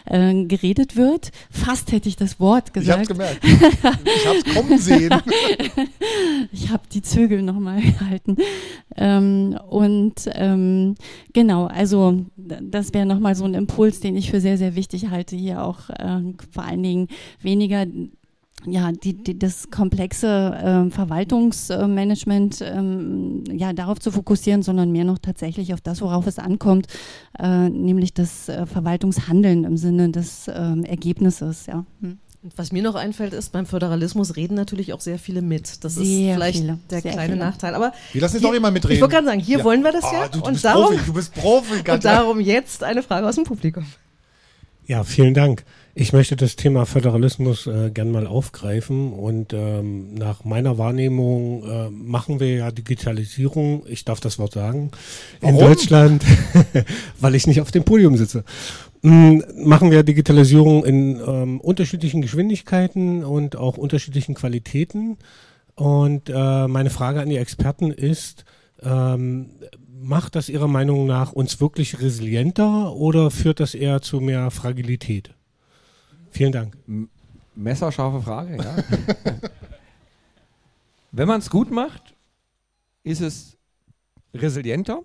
äh, 0.06 0.46
geredet 0.46 0.85
geredet 0.86 0.96
wird. 0.96 1.32
Fast 1.50 1.92
hätte 1.92 2.10
ich 2.10 2.16
das 2.16 2.40
Wort 2.40 2.74
gesagt. 2.74 3.04
Ich 3.04 3.18
habe 3.18 3.18
gemerkt. 3.18 3.46
Ich 3.46 4.28
habe 4.28 4.38
es 4.38 4.56
kommen 4.56 4.78
sehen. 4.78 5.14
ich 6.52 6.70
habe 6.70 6.84
die 6.92 7.02
Zügel 7.02 7.42
nochmal 7.42 7.82
gehalten. 7.82 8.38
Ähm, 8.96 9.58
und 9.70 10.30
ähm, 10.34 10.96
genau, 11.34 11.66
also 11.66 12.26
das 12.36 12.94
wäre 12.94 13.06
nochmal 13.06 13.36
so 13.36 13.46
ein 13.46 13.54
Impuls, 13.54 14.00
den 14.00 14.16
ich 14.16 14.30
für 14.30 14.42
sehr, 14.42 14.58
sehr 14.58 14.76
wichtig 14.76 15.10
halte, 15.10 15.36
hier 15.36 15.64
auch 15.64 15.90
äh, 15.90 16.22
vor 16.52 16.64
allen 16.64 16.84
Dingen 16.84 17.08
weniger 17.42 17.86
ja, 18.66 18.92
die, 18.92 19.14
die, 19.14 19.38
das 19.38 19.70
komplexe 19.70 20.28
äh, 20.28 20.90
Verwaltungsmanagement 20.90 22.62
ähm, 22.62 23.44
ja, 23.52 23.74
darauf 23.74 24.00
zu 24.00 24.12
fokussieren, 24.12 24.64
sondern 24.64 24.92
mehr 24.92 25.04
noch 25.04 25.20
tatsächlich 25.20 25.74
auf 25.74 25.82
das, 25.82 26.02
worauf 26.02 26.26
es 26.28 26.40
ankommt, 26.40 26.88
äh, 27.38 27.70
nämlich 27.70 28.14
das 28.14 28.50
äh, 28.50 28.66
Verwaltungshandeln 28.66 29.66
im 29.66 29.78
Sinne 29.78 30.10
des 30.10 30.50
ähm, 30.54 30.84
Ergebnisses. 30.84 31.68
Ja. 31.68 31.86
Hm. 32.02 32.18
Was 32.56 32.72
mir 32.72 32.84
noch 32.84 32.94
einfällt, 32.94 33.34
ist, 33.34 33.52
beim 33.52 33.66
Föderalismus 33.66 34.36
reden 34.36 34.54
natürlich 34.54 34.94
auch 34.94 35.02
sehr 35.02 35.18
viele 35.18 35.42
mit. 35.42 35.84
Das 35.84 35.96
sehr 35.96 36.04
ist 36.04 36.36
vielleicht 36.36 36.60
viele, 36.60 36.78
der 36.92 37.02
kleine 37.02 37.34
viele. 37.34 37.38
Nachteil. 37.38 37.74
Aber 37.74 37.92
wir 38.14 38.22
lassen 38.22 38.36
jetzt 38.36 38.46
auch 38.46 38.54
immer 38.54 38.70
mitreden. 38.70 38.96
Ich 38.96 39.02
wollte 39.02 39.16
gerade 39.16 39.28
sagen, 39.28 39.40
hier 39.40 39.60
ja. 39.60 39.64
wollen 39.64 39.84
wir 39.84 39.92
das 39.92 40.04
oh, 40.04 40.14
ja. 40.14 40.28
Du, 40.28 40.40
du, 40.40 40.46
und 40.46 40.54
bist 40.54 40.66
darum, 40.66 40.94
Profi, 40.94 41.06
du 41.06 41.14
bist 41.14 41.34
Profi. 41.34 41.74
Und 41.92 42.06
darum 42.06 42.40
jetzt 42.40 42.84
eine 42.84 43.02
Frage 43.02 43.28
aus 43.28 43.36
dem 43.36 43.46
Publikum. 43.46 43.86
Ja, 44.86 45.04
vielen 45.04 45.34
Dank. 45.34 45.66
Ich 45.98 46.12
möchte 46.12 46.36
das 46.36 46.58
Thema 46.58 46.86
Föderalismus 46.86 47.68
äh, 47.68 47.90
gern 47.90 48.12
mal 48.12 48.28
aufgreifen 48.28 49.14
und 49.14 49.54
ähm, 49.54 50.14
nach 50.14 50.44
meiner 50.44 50.78
Wahrnehmung 50.78 51.64
äh, 51.64 51.90
machen 51.90 52.42
wir 52.42 52.54
ja 52.54 52.70
Digitalisierung, 52.70 53.84
ich 53.88 54.04
darf 54.04 54.20
das 54.20 54.38
Wort 54.38 54.52
sagen, 54.52 54.92
Warum? 55.40 55.56
in 55.56 55.62
Deutschland, 55.62 56.26
weil 57.22 57.34
ich 57.34 57.48
nicht 57.48 57.62
auf 57.62 57.72
dem 57.72 57.86
Podium 57.86 58.18
sitze. 58.18 58.44
Mm, 59.04 59.40
machen 59.56 59.90
wir 59.90 60.04
Digitalisierung 60.04 60.84
in 60.84 61.22
ähm, 61.26 61.62
unterschiedlichen 61.62 62.22
Geschwindigkeiten 62.22 63.24
und 63.24 63.56
auch 63.56 63.78
unterschiedlichen 63.78 64.36
Qualitäten. 64.36 65.18
Und 65.76 66.30
äh, 66.30 66.68
meine 66.68 66.90
Frage 66.90 67.22
an 67.22 67.30
die 67.30 67.38
Experten 67.38 67.92
ist, 67.92 68.44
ähm, 68.84 69.52
macht 70.02 70.36
das 70.36 70.50
Ihrer 70.50 70.68
Meinung 70.68 71.06
nach 71.06 71.32
uns 71.32 71.62
wirklich 71.62 72.02
resilienter 72.02 72.94
oder 72.94 73.32
führt 73.32 73.62
das 73.62 73.76
eher 73.76 74.02
zu 74.02 74.20
mehr 74.20 74.52
Fragilität? 74.52 75.34
Vielen 76.36 76.52
Dank. 76.52 76.78
M 76.86 77.10
messerscharfe 77.56 78.22
Frage, 78.22 78.58
ja. 78.58 78.76
Wenn 81.14 81.30
man 81.30 81.40
es 81.40 81.50
gut 81.50 81.72
macht, 81.72 82.14
ist 83.04 83.22
es 83.22 83.58
resilienter, 84.34 85.04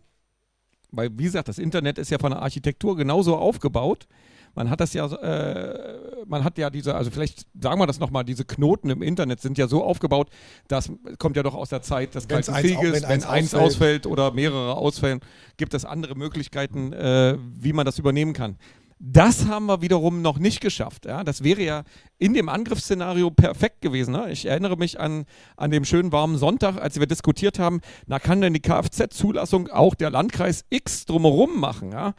weil 0.91 1.17
wie 1.17 1.23
gesagt, 1.23 1.47
das 1.47 1.61
Internet 1.61 1.99
ist 1.99 2.11
ja 2.11 2.19
von 2.19 2.33
der 2.33 2.43
Architektur 2.43 2.97
genauso 2.97 3.37
aufgebaut. 3.37 4.09
Man 4.57 4.69
hat 4.69 4.81
das 4.81 4.93
ja, 4.93 5.07
äh, 5.07 6.25
man 6.27 6.43
hat 6.43 6.59
ja 6.59 6.69
diese, 6.69 6.97
also 6.97 7.13
vielleicht 7.13 7.47
sagen 7.61 7.79
wir 7.81 7.87
das 7.87 8.01
nochmal, 8.01 8.25
diese 8.25 8.45
Knoten 8.45 8.91
im 8.91 9.01
Internet 9.01 9.41
sind 9.41 9.57
ja 9.57 9.69
so 9.69 9.85
aufgebaut, 9.85 10.29
das 10.67 10.91
kommt 11.19 11.37
ja 11.37 11.45
doch 11.45 11.55
aus 11.55 11.69
der 11.69 11.83
Zeit 11.83 12.17
des 12.17 12.27
Kalten 12.27 12.53
Krieges, 12.55 13.03
wenn, 13.05 13.23
eins 13.23 13.55
ausfällt. 13.55 13.63
ausfällt. 13.63 14.07
oder 14.09 14.33
mehrere 14.33 14.75
ausfällen, 14.75 15.21
gibt 15.57 15.75
es 15.75 15.85
andere 15.85 16.17
Möglichkeiten, 16.17 16.93
äh, 16.93 17.39
wie 17.39 17.73
man 17.73 17.87
das 17.87 18.01
übernehmen 18.01 18.33
kann. 18.33 18.57
Das 19.03 19.47
haben 19.47 19.65
wir 19.65 19.81
wiederum 19.81 20.21
noch 20.21 20.39
nicht 20.39 20.61
geschafft. 20.61 21.07
Ja? 21.07 21.25
Das 21.25 21.43
wäre 21.43 21.63
ja 21.63 21.85
in 22.19 22.35
dem 22.35 22.51
Angriffsszenario 22.51 23.31
perfekt 23.31 23.81
gewesen. 23.81 24.13
Ne? 24.13 24.31
Ich 24.31 24.45
erinnere 24.45 24.77
mich 24.77 25.01
an, 25.01 25.25
an 25.57 25.71
dem 25.71 25.87
schönen 25.87 26.13
warmen 26.13 26.37
Sonntag, 26.37 26.77
als 26.77 27.01
wir 27.01 27.07
diskutiert 27.07 27.59
haben, 27.59 27.81
na 28.07 28.19
kann 28.19 28.43
denn 28.43 28.53
die 28.53 28.61
Kfz-Zulassung 28.61 29.69
auch 29.69 29.95
der 29.95 30.11
Landkreis 30.11 30.67
X 30.69 31.07
drumherum 31.07 31.59
machen? 31.59 31.93
Ja? 31.93 32.13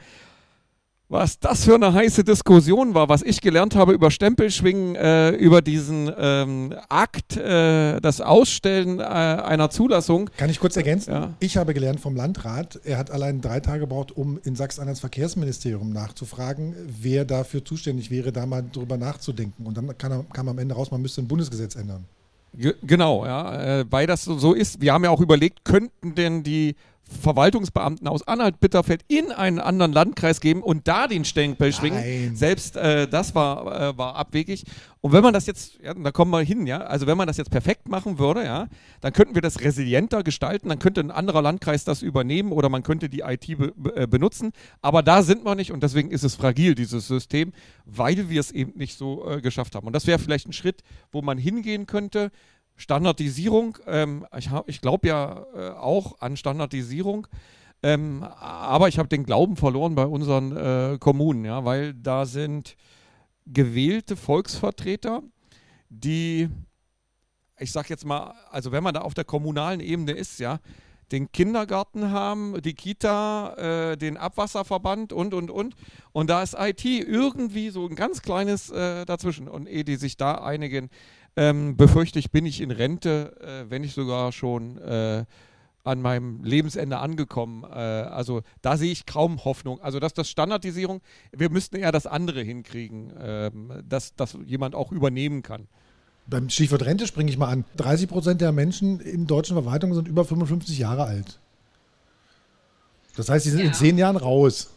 Was 1.12 1.40
das 1.40 1.66
für 1.66 1.76
eine 1.76 1.94
heiße 1.94 2.24
Diskussion 2.24 2.94
war, 2.94 3.10
was 3.10 3.22
ich 3.22 3.42
gelernt 3.42 3.76
habe 3.76 3.92
über 3.92 4.10
Stempelschwingen, 4.12 4.96
äh, 4.96 5.32
über 5.32 5.62
diesen 5.62 6.10
ähm, 6.18 6.74
Akt, 6.88 7.36
äh, 7.36 8.00
das 8.00 8.22
Ausstellen 8.22 9.00
äh, 9.00 9.04
einer 9.04 9.70
Zulassung. 9.70 10.30
Kann 10.38 10.50
ich 10.50 10.60
kurz 10.60 10.78
ergänzen? 10.78 11.12
Ja. 11.12 11.34
Ich 11.40 11.58
habe 11.58 11.74
gelernt 11.74 12.00
vom 12.00 12.16
Landrat, 12.16 12.80
er 12.86 12.98
hat 12.98 13.12
allein 13.12 13.42
drei 13.42 13.60
Tage 13.60 13.82
gebraucht, 13.82 14.16
um 14.16 14.40
in 14.46 14.56
Sachsen-Anhalts 14.56 15.02
Verkehrsministerium 15.02 15.92
nachzufragen, 15.92 16.76
wer 17.02 17.26
dafür 17.26 17.66
zuständig 17.66 18.10
wäre, 18.10 18.32
da 18.32 18.46
mal 18.46 18.64
drüber 18.72 18.96
nachzudenken. 18.96 19.66
Und 19.66 19.76
dann 19.76 19.98
kam, 19.98 20.30
kam 20.30 20.48
am 20.48 20.60
Ende 20.60 20.76
raus, 20.76 20.92
man 20.92 21.02
müsste 21.02 21.22
ein 21.22 21.28
Bundesgesetz 21.28 21.76
ändern. 21.76 22.06
Genau, 22.54 23.26
ja, 23.26 23.80
äh, 23.80 23.86
weil 23.90 24.08
das 24.08 24.24
so 24.26 24.54
ist. 24.54 24.82
Wir 24.82 24.94
haben 24.94 25.06
ja 25.06 25.10
auch 25.10 25.22
überlegt, 25.22 25.64
könnten 25.64 26.16
denn 26.16 26.44
die 26.44 26.76
Verwaltungsbeamten 27.12 28.08
aus 28.08 28.28
Anhalt-Bitterfeld 28.28 29.04
in 29.08 29.32
einen 29.32 29.60
anderen 29.60 29.92
Landkreis 29.92 30.42
geben 30.42 30.64
und 30.64 30.88
da 30.88 31.08
den 31.08 31.26
Stempel 31.26 31.74
schwingen. 31.74 32.36
Selbst 32.36 32.78
äh, 32.78 33.08
das 33.08 33.36
war, 33.36 33.90
äh, 33.92 33.98
war 33.98 34.16
abwegig. 34.16 34.64
Und 35.02 35.14
wenn 35.14 35.24
man 35.24 35.34
das 35.34 35.48
jetzt, 35.48 35.80
ja, 35.84 35.94
da 35.94 36.12
kommen 36.12 36.32
wir 36.32 36.42
hin, 36.42 36.68
ja, 36.68 36.80
also 36.82 37.08
wenn 37.08 37.18
man 37.18 37.28
das 37.28 37.38
jetzt 37.38 37.50
perfekt 37.50 37.90
machen 37.90 38.20
würde, 38.20 38.44
ja, 38.44 38.68
dann 39.02 39.14
könnten 39.14 39.34
wir 39.34 39.42
das 39.42 39.60
resilienter 39.62 40.24
gestalten, 40.24 40.70
dann 40.70 40.80
könnte 40.80 41.02
ein 41.02 41.10
anderer 41.12 41.42
Landkreis 41.42 41.84
das 41.84 42.04
übernehmen 42.04 42.52
oder 42.52 42.70
man 42.70 42.84
könnte 42.84 43.10
die 43.10 43.22
IT 43.22 43.58
be 43.58 43.74
äh, 43.96 44.08
benutzen. 44.08 44.52
Aber 44.82 45.02
da 45.02 45.24
sind 45.24 45.44
wir 45.44 45.56
nicht 45.56 45.72
und 45.72 45.82
deswegen 45.82 46.12
ist 46.12 46.24
es 46.24 46.36
fragil, 46.36 46.76
dieses 46.76 47.08
System, 47.08 47.52
weil 47.86 48.30
wir 48.30 48.40
es 48.40 48.52
eben 48.52 48.78
nicht 48.78 48.98
so 48.98 49.28
äh, 49.28 49.42
geschafft 49.42 49.76
haben. 49.76 49.88
Und 49.88 49.94
das 49.94 50.06
wäre 50.06 50.20
vielleicht 50.20 50.48
ein 50.48 50.54
Schritt, 50.54 50.84
wo 51.12 51.22
man 51.22 51.38
hingehen 51.38 51.88
könnte. 51.88 52.32
Standardisierung, 52.82 53.78
ähm, 53.86 54.26
ich, 54.36 54.50
ich 54.66 54.82
glaube 54.82 55.08
ja 55.08 55.46
äh, 55.56 55.70
auch 55.70 56.20
an 56.20 56.36
Standardisierung, 56.36 57.28
ähm, 57.84 58.24
aber 58.40 58.88
ich 58.88 58.98
habe 58.98 59.08
den 59.08 59.24
Glauben 59.24 59.56
verloren 59.56 59.94
bei 59.94 60.06
unseren 60.06 60.58
äh, 60.58 60.98
Kommunen, 61.00 61.46
ja, 61.46 61.64
weil 61.64 61.94
da 61.94 62.26
sind 62.26 62.76
gewählte 63.46 64.16
Volksvertreter, 64.16 65.22
die, 65.90 66.50
ich 67.60 67.72
sage 67.72 67.90
jetzt 67.90 68.06
mal, 68.06 68.34
also 68.50 68.72
wenn 68.72 68.84
man 68.84 68.96
da 68.96 69.02
auf 69.02 69.14
der 69.14 69.26
kommunalen 69.26 69.80
Ebene 69.80 70.14
ist, 70.14 70.40
ja, 70.40 70.60
den 71.12 71.32
Kindergarten 71.32 72.10
haben, 72.12 72.62
die 72.62 72.74
Kita, 72.74 73.92
äh, 73.92 73.98
den 73.98 74.18
Abwasserverband 74.18 75.14
und, 75.14 75.34
und, 75.34 75.52
und. 75.52 75.76
Und 76.14 76.30
da 76.30 76.42
ist 76.42 76.56
IT 76.58 76.86
irgendwie 76.86 77.70
so 77.70 77.86
ein 77.86 77.96
ganz 77.96 78.22
kleines 78.22 78.70
äh, 78.70 79.06
dazwischen. 79.06 79.48
Und 79.48 79.68
ehe 79.68 79.84
die 79.84 79.98
sich 79.98 80.16
da 80.16 80.36
einigen, 80.36 80.90
ähm, 81.36 81.78
befürchte 81.78 82.20
ich, 82.20 82.32
bin 82.32 82.46
ich 82.46 82.62
in 82.62 82.72
Rente, 82.72 83.36
äh, 83.42 83.70
wenn 83.70 83.84
ich 83.84 83.94
sogar 83.94 84.32
schon 84.32 84.78
äh, 84.78 85.26
an 85.84 86.02
meinem 86.02 86.44
Lebensende 86.44 86.98
angekommen. 87.00 87.64
Äh, 87.64 87.76
also 87.76 88.42
da 88.62 88.78
sehe 88.78 88.92
ich 88.92 89.06
kaum 89.06 89.44
Hoffnung. 89.44 89.82
Also 89.82 90.00
dass 90.00 90.14
das 90.14 90.30
Standardisierung, 90.30 91.02
wir 91.32 91.50
müssten 91.50 91.78
eher 91.78 91.92
das 91.92 92.06
andere 92.06 92.42
hinkriegen, 92.42 93.14
ähm, 93.20 93.72
dass 93.88 94.16
das 94.16 94.38
jemand 94.46 94.76
auch 94.76 94.92
übernehmen 94.92 95.42
kann. 95.42 95.68
Beim 96.28 96.50
Stichwort 96.50 96.86
Rente 96.86 97.08
springe 97.08 97.32
ich 97.32 97.38
mal 97.38 97.50
an. 97.50 97.66
30 97.78 98.08
Prozent 98.08 98.42
der 98.42 98.52
Menschen 98.52 99.00
in 99.00 99.26
deutschen 99.26 99.56
Verwaltungen 99.56 99.96
sind 99.96 100.08
über 100.08 100.24
55 100.24 100.78
Jahre 100.78 101.06
alt. 101.06 101.40
Das 103.16 103.30
heißt, 103.30 103.44
sie 103.44 103.52
sind 103.52 103.62
ja. 103.62 103.66
in 103.68 103.74
zehn 103.74 103.98
Jahren 103.98 104.18
raus. 104.18 104.70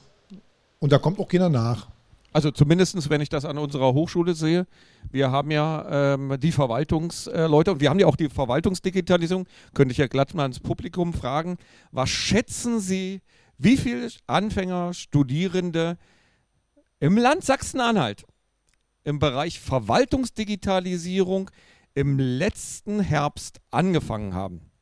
Und 0.81 0.93
da 0.93 0.99
kommt 0.99 1.19
auch 1.19 1.29
keiner 1.29 1.49
nach. 1.49 1.89
Also 2.35 2.51
zumindestens, 2.51 3.09
wenn 3.11 3.21
ich 3.21 3.29
das 3.29 3.45
an 3.45 3.59
unserer 3.59 3.95
Hochschule 3.95 4.35
sehe. 4.35 4.67
Wir 5.09 5.31
haben 5.31 5.53
ja 5.53 6.15
ähm, 6.15 6.37
die 6.41 6.51
Verwaltungsleute 6.51 7.71
und 7.71 7.81
wir 7.81 7.89
haben 7.91 8.01
ja 8.01 8.09
auch 8.09 8.17
die 8.17 8.29
Verwaltungsdigitalisierung. 8.29 9.47
Könnte 9.73 9.93
ich 9.93 9.99
ja 9.99 10.09
glatt 10.09 10.35
mal 10.35 10.47
ins 10.47 10.59
Publikum 10.59 11.15
fragen. 11.15 11.59
Was 11.93 12.11
schätzen 12.11 12.81
Sie, 12.81 13.21
wie 13.57 13.77
viele 13.77 14.09
Anfänger, 14.27 14.95
Studierende 14.95 15.97
im 16.99 17.17
Land 17.17 17.45
Sachsen-Anhalt 17.45 18.25
im 19.05 19.21
Bereich 19.21 19.61
Verwaltungsdigitalisierung 19.61 21.53
im 21.95 22.19
letzten 22.19 22.99
Herbst 22.99 23.61
angefangen 23.71 24.35
haben? 24.35 24.73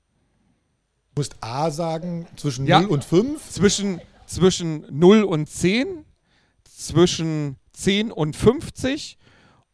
Du 1.15 1.21
musst 1.21 1.37
A 1.43 1.71
sagen, 1.71 2.27
zwischen 2.37 2.65
Ja. 2.65 2.81
0 2.81 2.89
und 2.89 3.05
5. 3.05 3.51
Zwischen, 3.51 4.01
zwischen 4.25 4.87
0 4.91 5.25
und 5.25 5.51
10, 5.51 6.07
zwischen 6.87 7.57
10 7.73 8.13
und 8.13 8.37
50 8.37 9.19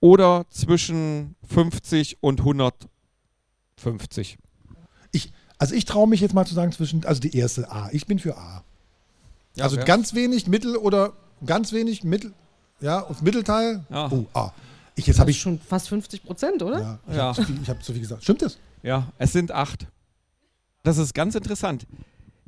oder 0.01 0.47
zwischen 0.51 1.35
50 1.49 2.19
und 2.23 2.41
150. 2.41 4.39
Ich, 5.13 5.33
also 5.59 5.75
ich 5.75 5.85
traue 5.85 6.09
mich 6.09 6.21
jetzt 6.21 6.35
mal 6.35 6.47
zu 6.47 6.55
sagen 6.55 6.73
zwischen, 6.73 7.05
also 7.05 7.21
die 7.21 7.37
erste 7.37 7.71
A. 7.71 7.89
Ich 7.93 8.07
bin 8.07 8.19
für 8.19 8.37
A. 8.37 8.63
Ja, 9.57 9.65
also 9.65 9.77
wer- 9.77 9.85
ganz 9.85 10.15
wenig, 10.15 10.47
mittel 10.47 10.77
oder 10.77 11.15
ganz 11.45 11.73
wenig, 11.73 12.05
mittel, 12.05 12.33
ja, 12.81 13.01
und 13.01 13.23
Mittelteil. 13.23 13.85
Ja. 13.91 14.11
Oh, 14.11 14.27
A. 14.35 14.53
Ich, 14.95 15.07
jetzt 15.07 15.19
habe 15.19 15.31
Das 15.31 15.37
ist 15.37 15.39
ich, 15.39 15.43
schon 15.43 15.59
fast 15.61 15.89
50 15.89 16.25
Prozent, 16.25 16.63
oder? 16.63 16.81
ja, 16.81 16.99
ich 17.09 17.15
Ja. 17.17 17.23
habe 17.25 17.37
zu, 17.37 17.45
viel- 17.45 17.63
ich 17.63 17.69
hab 17.71 17.83
zu 17.83 17.93
viel 17.93 18.01
gesagt. 18.03 18.23
Stimmt 18.23 18.43
das? 18.43 18.59
Ja, 18.83 19.13
es 19.19 19.33
sind 19.33 19.51
acht. 19.53 19.87
Das 20.85 20.99
ist 20.99 21.15
ganz 21.15 21.35
interessant. 21.35 21.87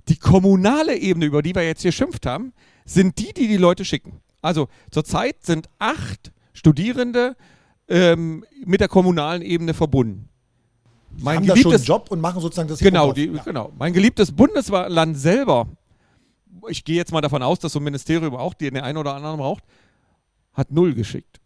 Die 0.09 0.17
kommunale 0.17 0.97
Ebene, 0.97 1.27
über 1.27 1.43
die 1.43 1.55
wir 1.55 1.65
jetzt 1.65 1.83
hier 1.83 1.93
schimpft 1.93 2.27
haben, 2.27 2.53
sind 2.85 3.19
die, 3.19 3.33
die 3.33 3.49
die 3.49 3.57
Leute 3.57 3.85
schicken. 3.85 4.21
Also 4.43 4.69
zurzeit 4.91 5.45
sind 5.45 5.69
acht 5.79 6.33
Studierende 6.53 7.37
ähm, 7.89 8.45
mit 8.65 8.81
der 8.81 8.89
kommunalen 8.89 9.43
Ebene 9.43 9.75
verbunden. 9.75 10.29
Mein 11.19 11.39
haben 11.39 11.47
da 11.47 11.57
schon 11.57 11.57
einen 11.57 11.63
geliebtes, 11.65 11.87
Job 11.87 12.11
und 12.11 12.21
machen 12.21 12.41
sozusagen 12.41 12.69
das 12.69 12.79
genau, 12.79 13.13
die. 13.13 13.27
Ja. 13.27 13.43
genau. 13.43 13.73
Mein 13.79 13.93
geliebtes 13.93 14.33
Bundesland 14.33 15.19
selber, 15.19 15.67
ich 16.69 16.85
gehe 16.85 16.97
jetzt 16.97 17.13
mal 17.13 17.21
davon 17.21 17.43
aus, 17.43 17.59
dass 17.59 17.73
so 17.73 17.81
ein 17.81 17.85
Ministerium 17.85 18.35
auch 18.37 18.55
den 18.55 18.77
einen 18.79 18.97
oder 18.97 19.15
anderen 19.15 19.39
braucht, 19.39 19.65
hat 20.53 20.71
null 20.71 20.95
geschickt. 20.95 21.41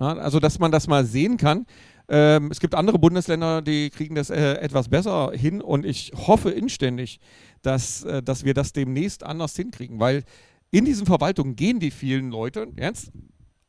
Ja, 0.00 0.16
also, 0.16 0.40
dass 0.40 0.58
man 0.58 0.72
das 0.72 0.86
mal 0.86 1.04
sehen 1.04 1.36
kann. 1.36 1.66
Ähm, 2.08 2.50
es 2.50 2.60
gibt 2.60 2.74
andere 2.74 2.98
Bundesländer, 2.98 3.62
die 3.62 3.90
kriegen 3.90 4.14
das 4.14 4.30
äh, 4.30 4.54
etwas 4.54 4.88
besser 4.88 5.32
hin 5.32 5.60
und 5.60 5.86
ich 5.86 6.12
hoffe 6.14 6.50
inständig, 6.50 7.20
dass, 7.62 8.04
äh, 8.04 8.22
dass 8.22 8.44
wir 8.44 8.54
das 8.54 8.72
demnächst 8.72 9.22
anders 9.22 9.54
hinkriegen, 9.56 10.00
weil 10.00 10.24
in 10.72 10.84
diesen 10.84 11.06
Verwaltungen 11.06 11.54
gehen 11.54 11.78
die 11.78 11.90
vielen 11.90 12.30
Leute, 12.30 12.66
jetzt, 12.76 13.12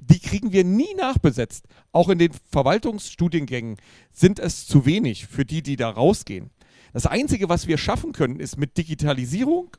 die 0.01 0.19
kriegen 0.19 0.51
wir 0.51 0.63
nie 0.63 0.93
nachbesetzt. 0.95 1.65
Auch 1.91 2.09
in 2.09 2.17
den 2.17 2.31
Verwaltungsstudiengängen 2.49 3.77
sind 4.11 4.39
es 4.39 4.65
zu 4.65 4.85
wenig 4.85 5.27
für 5.27 5.45
die, 5.45 5.61
die 5.61 5.75
da 5.75 5.89
rausgehen. 5.89 6.49
Das 6.93 7.05
Einzige, 7.05 7.49
was 7.49 7.67
wir 7.67 7.77
schaffen 7.77 8.13
können, 8.13 8.39
ist 8.39 8.57
mit 8.57 8.77
Digitalisierung 8.77 9.75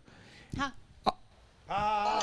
Ah, 1.66 2.20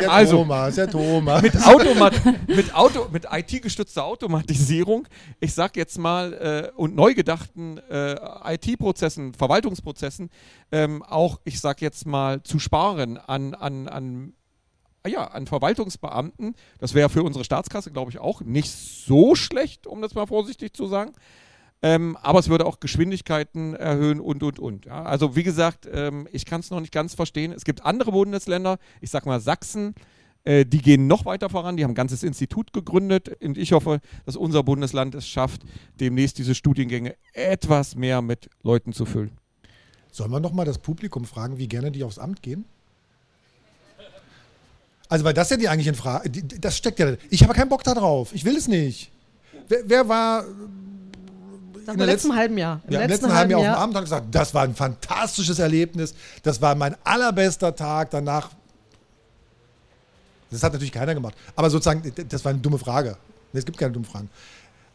der 0.00 0.10
Also- 0.10 0.38
Thomas, 0.38 0.74
der 0.74 0.90
Thomas. 0.90 1.42
mit, 1.42 1.54
Automat 1.64 2.48
mit, 2.48 2.74
Auto 2.74 3.06
mit 3.12 3.24
IT-gestützter 3.30 4.04
Automatisierung, 4.04 5.06
ich 5.38 5.54
sag 5.54 5.76
jetzt 5.76 5.96
mal, 5.98 6.32
äh, 6.74 6.76
und 6.76 6.96
neu 6.96 7.14
gedachten 7.14 7.78
äh, 7.88 8.16
IT-Prozessen, 8.54 9.32
Verwaltungsprozessen, 9.34 10.28
ähm, 10.72 11.02
auch, 11.04 11.40
ich 11.44 11.60
sag 11.60 11.80
jetzt 11.82 12.04
mal, 12.06 12.42
zu 12.42 12.58
sparen 12.58 13.16
an, 13.16 13.54
an, 13.54 13.86
an, 13.86 14.32
ja, 15.06 15.24
an 15.28 15.46
Verwaltungsbeamten. 15.46 16.56
Das 16.80 16.94
wäre 16.94 17.08
für 17.10 17.22
unsere 17.22 17.44
Staatskasse, 17.44 17.92
glaube 17.92 18.10
ich, 18.10 18.18
auch 18.18 18.40
nicht 18.40 18.70
so 18.72 19.36
schlecht, 19.36 19.86
um 19.86 20.02
das 20.02 20.14
mal 20.14 20.26
vorsichtig 20.26 20.74
zu 20.74 20.86
sagen. 20.86 21.12
Ähm, 21.82 22.16
aber 22.22 22.38
es 22.38 22.48
würde 22.48 22.64
auch 22.64 22.80
Geschwindigkeiten 22.80 23.74
erhöhen 23.74 24.20
und, 24.20 24.42
und, 24.42 24.58
und. 24.58 24.86
Ja, 24.86 25.02
also 25.02 25.36
wie 25.36 25.42
gesagt, 25.42 25.86
ähm, 25.92 26.26
ich 26.32 26.46
kann 26.46 26.60
es 26.60 26.70
noch 26.70 26.80
nicht 26.80 26.92
ganz 26.92 27.14
verstehen. 27.14 27.52
Es 27.52 27.64
gibt 27.64 27.84
andere 27.84 28.12
Bundesländer, 28.12 28.78
ich 29.00 29.10
sag 29.10 29.26
mal 29.26 29.40
Sachsen, 29.40 29.94
äh, 30.44 30.64
die 30.64 30.78
gehen 30.78 31.06
noch 31.06 31.24
weiter 31.24 31.48
voran. 31.48 31.76
Die 31.76 31.84
haben 31.84 31.92
ein 31.92 31.96
ganzes 31.96 32.22
Institut 32.22 32.72
gegründet. 32.72 33.36
Und 33.42 33.58
ich 33.58 33.72
hoffe, 33.72 34.00
dass 34.26 34.36
unser 34.36 34.62
Bundesland 34.62 35.14
es 35.14 35.26
schafft, 35.26 35.62
demnächst 36.00 36.38
diese 36.38 36.54
Studiengänge 36.54 37.16
etwas 37.32 37.96
mehr 37.96 38.22
mit 38.22 38.48
Leuten 38.62 38.92
zu 38.92 39.04
füllen. 39.06 39.32
Sollen 40.10 40.30
wir 40.30 40.40
noch 40.40 40.52
mal 40.52 40.64
das 40.64 40.78
Publikum 40.78 41.24
fragen, 41.24 41.58
wie 41.58 41.66
gerne 41.66 41.90
die 41.90 42.04
aufs 42.04 42.18
Amt 42.18 42.42
gehen? 42.42 42.64
Also, 45.08 45.24
weil 45.24 45.34
das 45.34 45.50
ja 45.50 45.56
die 45.56 45.68
eigentlich 45.68 45.86
in 45.86 45.94
Frage, 45.94 46.30
das 46.30 46.76
steckt 46.76 46.98
ja, 46.98 47.14
ich 47.30 47.42
habe 47.42 47.52
keinen 47.52 47.68
Bock 47.68 47.84
da 47.84 47.94
drauf, 47.94 48.32
ich 48.32 48.44
will 48.44 48.56
es 48.56 48.68
nicht. 48.68 49.10
Wer, 49.68 49.80
wer 49.86 50.08
war 50.08 50.44
In 51.92 51.98
der 51.98 52.06
letzten 52.06 52.28
letzten- 52.28 52.36
halben 52.36 52.58
Jahr. 52.58 52.80
ja, 52.88 53.00
im 53.02 53.08
letzten 53.08 53.32
halben 53.32 53.50
Jahr 53.50 53.60
auf 53.60 53.66
dem 53.66 53.82
Amt 53.82 53.96
und 53.96 54.02
gesagt, 54.04 54.26
das 54.34 54.54
war 54.54 54.62
ein 54.64 54.74
fantastisches 54.74 55.58
Erlebnis, 55.58 56.14
das 56.42 56.60
war 56.60 56.74
mein 56.74 56.96
allerbester 57.04 57.74
Tag, 57.74 58.10
danach, 58.10 58.50
das 60.50 60.62
hat 60.62 60.72
natürlich 60.72 60.92
keiner 60.92 61.14
gemacht, 61.14 61.34
aber 61.56 61.68
sozusagen, 61.70 62.12
das 62.28 62.44
war 62.44 62.50
eine 62.50 62.60
dumme 62.60 62.78
Frage. 62.78 63.16
Es 63.52 63.64
gibt 63.64 63.78
keine 63.78 63.92
dummen 63.92 64.08
Fragen. 64.08 64.28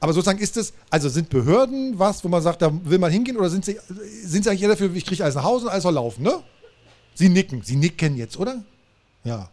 Aber 0.01 0.11
sozusagen 0.13 0.39
ist 0.39 0.57
es, 0.57 0.73
also 0.89 1.07
sind 1.09 1.29
Behörden 1.29 1.97
was, 1.99 2.23
wo 2.23 2.27
man 2.27 2.41
sagt, 2.41 2.61
da 2.61 2.71
will 2.83 2.99
man 2.99 3.11
hingehen 3.11 3.37
oder 3.37 3.49
sind 3.49 3.63
sie, 3.65 3.77
sind 4.23 4.43
sie 4.43 4.49
eigentlich 4.49 4.63
eher 4.63 4.69
dafür, 4.69 4.93
ich 4.95 5.05
kriege 5.05 5.23
alles 5.23 5.35
nach 5.35 5.43
Hause 5.43 5.65
und 5.65 5.71
alles 5.71 5.83
soll 5.83 5.93
laufen, 5.93 6.23
ne? 6.23 6.41
Sie 7.15 7.29
nicken, 7.29 7.61
sie 7.63 7.75
nicken 7.75 8.15
jetzt, 8.17 8.37
oder? 8.37 8.63
Ja. 9.23 9.49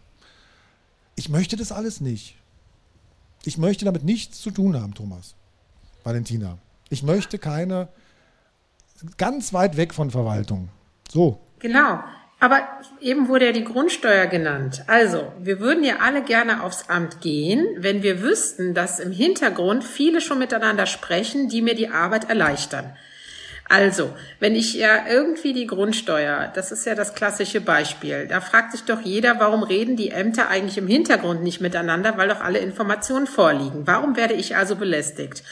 Ich 1.17 1.29
möchte 1.29 1.57
das 1.57 1.73
alles 1.73 2.01
nicht. 2.01 2.37
Ich 3.45 3.59
möchte 3.59 3.85
damit 3.85 4.05
nichts 4.05 4.41
zu 4.41 4.51
tun 4.51 4.81
haben, 4.81 4.95
Thomas. 4.95 5.35
Valentina. 6.05 6.59
Ich 6.89 7.03
möchte 7.03 7.39
keine, 7.39 7.89
ganz 9.19 9.53
weit 9.53 9.77
weg 9.77 9.95
von 9.95 10.11
Verwaltung. 10.11 10.69
So. 11.11 11.41
Genau. 11.59 12.01
Aber 12.39 12.61
eben 13.01 13.29
wurde 13.29 13.47
ja 13.47 13.53
die 13.53 13.65
Grundsteuer 13.65 14.27
genannt. 14.27 14.85
Also, 14.89 15.33
wir 15.39 15.59
würden 15.59 15.83
ja 15.83 15.97
alle 16.01 16.23
gerne 16.23 16.63
aufs 16.63 16.91
Amt 16.91 17.23
gehen, 17.23 17.67
wenn 17.79 18.03
wir 18.03 18.21
wüssten, 18.21 18.75
dass 18.75 19.01
im 19.01 19.11
Hintergrund 19.11 19.85
viele 19.85 20.21
schon 20.21 20.39
miteinander 20.39 20.85
sprechen, 20.85 21.49
die 21.49 21.63
mir 21.63 21.75
die 21.75 21.89
Arbeit 21.89 22.29
erleichtern. 22.29 22.95
Also, 23.69 24.15
wenn 24.39 24.55
ich 24.55 24.75
ja 24.75 25.09
irgendwie 25.09 25.53
die 25.53 25.67
Grundsteuer, 25.67 26.53
das 26.55 26.71
ist 26.71 26.85
ja 26.85 26.95
das 26.95 27.15
klassische 27.15 27.61
Beispiel, 27.61 28.29
da 28.29 28.41
fragt 28.41 28.73
sich 28.73 28.85
doch 28.85 29.01
jeder, 29.01 29.41
warum 29.41 29.63
reden 29.63 29.97
die 29.97 30.11
Ämter 30.11 30.49
eigentlich 30.49 30.79
im 30.79 30.87
Hintergrund 30.87 31.43
nicht 31.43 31.61
miteinander, 31.61 32.17
weil 32.17 32.29
doch 32.29 32.43
alle 32.43 32.59
Informationen 32.59 33.27
vorliegen. 33.27 33.87
Warum 33.87 34.15
werde 34.17 34.35
ich 34.35 34.57
also 34.57 34.77
belästigt? 34.77 35.43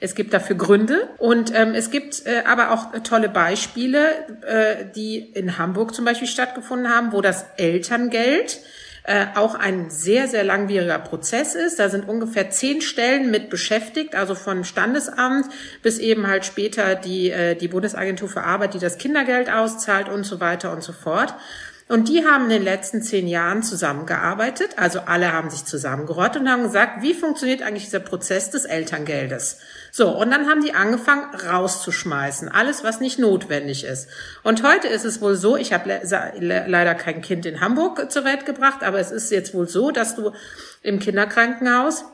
Es 0.00 0.14
gibt 0.14 0.34
dafür 0.34 0.56
Gründe 0.56 1.08
und 1.18 1.54
ähm, 1.54 1.74
es 1.74 1.90
gibt 1.90 2.26
äh, 2.26 2.42
aber 2.46 2.72
auch 2.72 2.92
äh, 2.92 3.00
tolle 3.00 3.28
Beispiele, 3.28 4.10
äh, 4.46 4.84
die 4.94 5.18
in 5.18 5.56
Hamburg 5.56 5.94
zum 5.94 6.04
Beispiel 6.04 6.28
stattgefunden 6.28 6.90
haben, 6.92 7.12
wo 7.12 7.20
das 7.20 7.46
Elterngeld 7.56 8.60
äh, 9.04 9.26
auch 9.34 9.54
ein 9.54 9.90
sehr, 9.90 10.28
sehr 10.28 10.44
langwieriger 10.44 10.98
Prozess 10.98 11.54
ist. 11.54 11.78
Da 11.78 11.90
sind 11.90 12.08
ungefähr 12.08 12.50
zehn 12.50 12.80
Stellen 12.80 13.30
mit 13.30 13.50
beschäftigt, 13.50 14.14
also 14.14 14.34
von 14.34 14.64
Standesamt 14.64 15.46
bis 15.82 15.98
eben 15.98 16.26
halt 16.26 16.44
später 16.44 16.94
die, 16.94 17.30
äh, 17.30 17.54
die 17.54 17.68
Bundesagentur 17.68 18.28
für 18.28 18.42
Arbeit, 18.42 18.74
die 18.74 18.78
das 18.78 18.98
Kindergeld 18.98 19.50
auszahlt 19.50 20.08
und 20.08 20.24
so 20.24 20.40
weiter 20.40 20.72
und 20.72 20.82
so 20.82 20.92
fort. 20.92 21.34
Und 21.86 22.08
die 22.08 22.24
haben 22.24 22.44
in 22.44 22.50
den 22.50 22.62
letzten 22.62 23.02
zehn 23.02 23.28
Jahren 23.28 23.62
zusammengearbeitet, 23.62 24.70
also 24.76 25.00
alle 25.00 25.34
haben 25.34 25.50
sich 25.50 25.66
zusammengerottet 25.66 26.40
und 26.40 26.50
haben 26.50 26.62
gesagt, 26.62 27.02
wie 27.02 27.12
funktioniert 27.12 27.60
eigentlich 27.60 27.84
dieser 27.84 28.00
Prozess 28.00 28.50
des 28.50 28.64
Elterngeldes? 28.64 29.58
So, 29.92 30.08
und 30.08 30.30
dann 30.30 30.48
haben 30.48 30.62
die 30.62 30.72
angefangen 30.72 31.34
rauszuschmeißen, 31.34 32.48
alles, 32.48 32.84
was 32.84 33.00
nicht 33.00 33.18
notwendig 33.18 33.84
ist. 33.84 34.08
Und 34.42 34.62
heute 34.62 34.88
ist 34.88 35.04
es 35.04 35.20
wohl 35.20 35.34
so, 35.34 35.58
ich 35.58 35.74
habe 35.74 36.00
le 36.04 36.32
le 36.38 36.64
leider 36.66 36.94
kein 36.94 37.20
Kind 37.20 37.44
in 37.44 37.60
Hamburg 37.60 38.10
zur 38.10 38.24
Welt 38.24 38.46
gebracht, 38.46 38.82
aber 38.82 38.98
es 38.98 39.10
ist 39.10 39.30
jetzt 39.30 39.52
wohl 39.52 39.68
so, 39.68 39.90
dass 39.90 40.16
du 40.16 40.32
im 40.82 41.00
Kinderkrankenhaus 41.00 42.06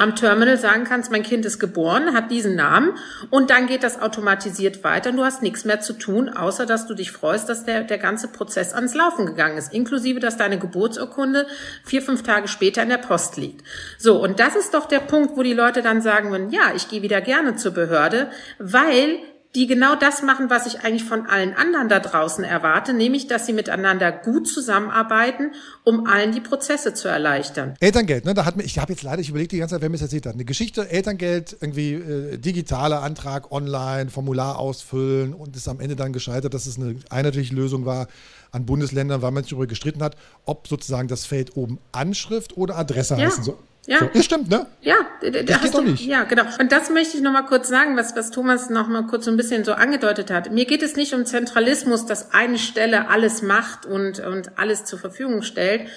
am 0.00 0.16
Terminal 0.16 0.56
sagen 0.56 0.84
kannst, 0.84 1.10
mein 1.12 1.22
Kind 1.22 1.44
ist 1.44 1.58
geboren, 1.58 2.14
hat 2.14 2.30
diesen 2.30 2.56
Namen 2.56 2.94
und 3.28 3.50
dann 3.50 3.66
geht 3.66 3.82
das 3.82 4.00
automatisiert 4.00 4.82
weiter 4.82 5.10
und 5.10 5.16
du 5.16 5.24
hast 5.24 5.42
nichts 5.42 5.66
mehr 5.66 5.80
zu 5.80 5.92
tun, 5.92 6.30
außer 6.30 6.64
dass 6.64 6.86
du 6.86 6.94
dich 6.94 7.12
freust, 7.12 7.50
dass 7.50 7.64
der, 7.64 7.82
der 7.82 7.98
ganze 7.98 8.28
Prozess 8.28 8.72
ans 8.72 8.94
Laufen 8.94 9.26
gegangen 9.26 9.58
ist, 9.58 9.74
inklusive, 9.74 10.18
dass 10.18 10.38
deine 10.38 10.58
Geburtsurkunde 10.58 11.46
vier, 11.84 12.00
fünf 12.00 12.22
Tage 12.22 12.48
später 12.48 12.82
in 12.82 12.88
der 12.88 12.98
Post 12.98 13.36
liegt. 13.36 13.62
So, 13.98 14.22
und 14.22 14.40
das 14.40 14.56
ist 14.56 14.72
doch 14.72 14.86
der 14.86 15.00
Punkt, 15.00 15.36
wo 15.36 15.42
die 15.42 15.52
Leute 15.52 15.82
dann 15.82 16.00
sagen 16.00 16.30
würden, 16.30 16.50
ja, 16.50 16.72
ich 16.74 16.88
gehe 16.88 17.02
wieder 17.02 17.20
gerne 17.20 17.56
zur 17.56 17.72
Behörde, 17.72 18.30
weil 18.58 19.18
die 19.56 19.66
genau 19.66 19.96
das 19.96 20.22
machen, 20.22 20.48
was 20.48 20.66
ich 20.66 20.80
eigentlich 20.84 21.02
von 21.02 21.26
allen 21.26 21.54
anderen 21.54 21.88
da 21.88 21.98
draußen 21.98 22.44
erwarte, 22.44 22.92
nämlich, 22.92 23.26
dass 23.26 23.46
sie 23.46 23.52
miteinander 23.52 24.12
gut 24.12 24.46
zusammenarbeiten, 24.46 25.52
um 25.82 26.06
allen 26.06 26.30
die 26.32 26.40
Prozesse 26.40 26.94
zu 26.94 27.08
erleichtern. 27.08 27.74
Elterngeld, 27.80 28.24
ne, 28.26 28.34
da 28.34 28.44
hat 28.44 28.56
mir, 28.56 28.62
ich 28.62 28.78
habe 28.78 28.92
jetzt 28.92 29.02
leider, 29.02 29.20
ich 29.20 29.28
überlegt 29.28 29.50
die 29.50 29.58
ganze 29.58 29.74
Zeit, 29.74 29.82
wer 29.82 29.88
mir 29.88 29.96
das 29.96 30.02
erzählt 30.02 30.26
hat. 30.26 30.34
Eine 30.34 30.44
Geschichte, 30.44 30.88
Elterngeld, 30.88 31.56
irgendwie 31.60 31.94
äh, 31.94 32.38
digitaler 32.38 33.02
Antrag 33.02 33.50
online, 33.50 34.10
Formular 34.10 34.56
ausfüllen 34.58 35.34
und 35.34 35.56
ist 35.56 35.66
am 35.68 35.80
Ende 35.80 35.96
dann 35.96 36.12
gescheitert, 36.12 36.54
dass 36.54 36.66
es 36.66 36.78
eine 36.78 36.96
einheitliche 37.10 37.54
Lösung 37.54 37.86
war 37.86 38.06
an 38.52 38.66
Bundesländern, 38.66 39.20
weil 39.22 39.32
man 39.32 39.42
sich 39.42 39.50
darüber 39.50 39.66
gestritten 39.66 40.02
hat, 40.02 40.16
ob 40.44 40.68
sozusagen 40.68 41.08
das 41.08 41.24
Feld 41.26 41.56
oben 41.56 41.78
Anschrift 41.90 42.56
oder 42.56 42.76
Adresse 42.78 43.16
Ja. 43.16 43.26
heißen 43.26 43.42
soll. 43.42 43.58
Ja. 43.86 44.00
So, 44.00 44.10
das 44.12 44.24
stimmt, 44.24 44.50
ne? 44.50 44.66
Ja, 44.82 44.96
Das 45.20 45.56
hast 45.56 45.62
geht 45.62 45.74
doch 45.74 45.82
nicht. 45.82 46.04
Ja, 46.04 46.24
genau. 46.24 46.44
Und 46.60 46.70
das 46.70 46.90
möchte 46.90 47.16
ich 47.16 47.22
noch 47.22 47.32
mal 47.32 47.42
kurz 47.42 47.68
sagen, 47.68 47.96
was, 47.96 48.14
was 48.14 48.30
Thomas 48.30 48.70
noch 48.70 48.88
mal 48.88 49.06
kurz 49.06 49.24
so 49.24 49.30
ein 49.30 49.36
bisschen 49.36 49.64
so 49.64 49.72
angedeutet 49.72 50.30
hat. 50.30 50.52
Mir 50.52 50.66
geht 50.66 50.82
es 50.82 50.96
nicht 50.96 51.14
um 51.14 51.24
Zentralismus, 51.24 52.06
dass 52.06 52.32
eine 52.32 52.58
Stelle 52.58 53.08
alles 53.08 53.42
macht 53.42 53.86
und, 53.86 54.20
und 54.20 54.58
alles 54.58 54.84
zur 54.84 54.98
Verfügung 54.98 55.42
stellt. 55.42 55.88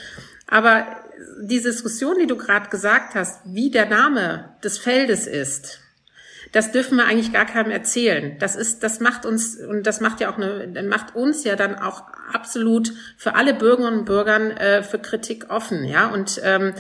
Aber 0.48 0.86
die 1.42 1.62
Diskussion, 1.62 2.16
die 2.20 2.28
du 2.28 2.38
gerade 2.38 2.70
gesagt 2.70 3.16
hast, 3.16 3.42
wie 3.46 3.70
der 3.70 3.86
Name 3.88 4.50
des 4.64 4.78
Feldes 4.78 5.28
ist, 5.28 5.80
das 6.54 6.72
dürfen 6.72 6.98
wir 6.98 7.06
eigentlich 7.06 7.34
gar 7.34 7.46
keinem 7.46 7.72
erzählen. 7.72 8.38
Das 8.38 8.56
ist, 8.56 8.84
das 8.84 9.00
macht 9.00 9.26
uns, 9.26 9.58
und 9.58 9.88
das 9.88 10.02
macht 10.02 10.22
ja 10.22 10.32
auch 10.32 10.38
eine, 10.38 10.84
macht 10.84 11.16
uns 11.16 11.44
ja 11.44 11.56
dann 11.56 11.76
auch 11.76 12.04
absolut 12.32 12.94
für 13.18 13.34
alle 13.34 13.56
Bürgerinnen 13.56 14.00
und 14.00 14.06
Bürgern 14.06 14.52
äh, 14.52 14.84
für 14.84 15.00
Kritik 15.00 15.50
offen, 15.50 15.84
ja. 15.84 16.10
Und 16.10 16.40
ähm, 16.44 16.74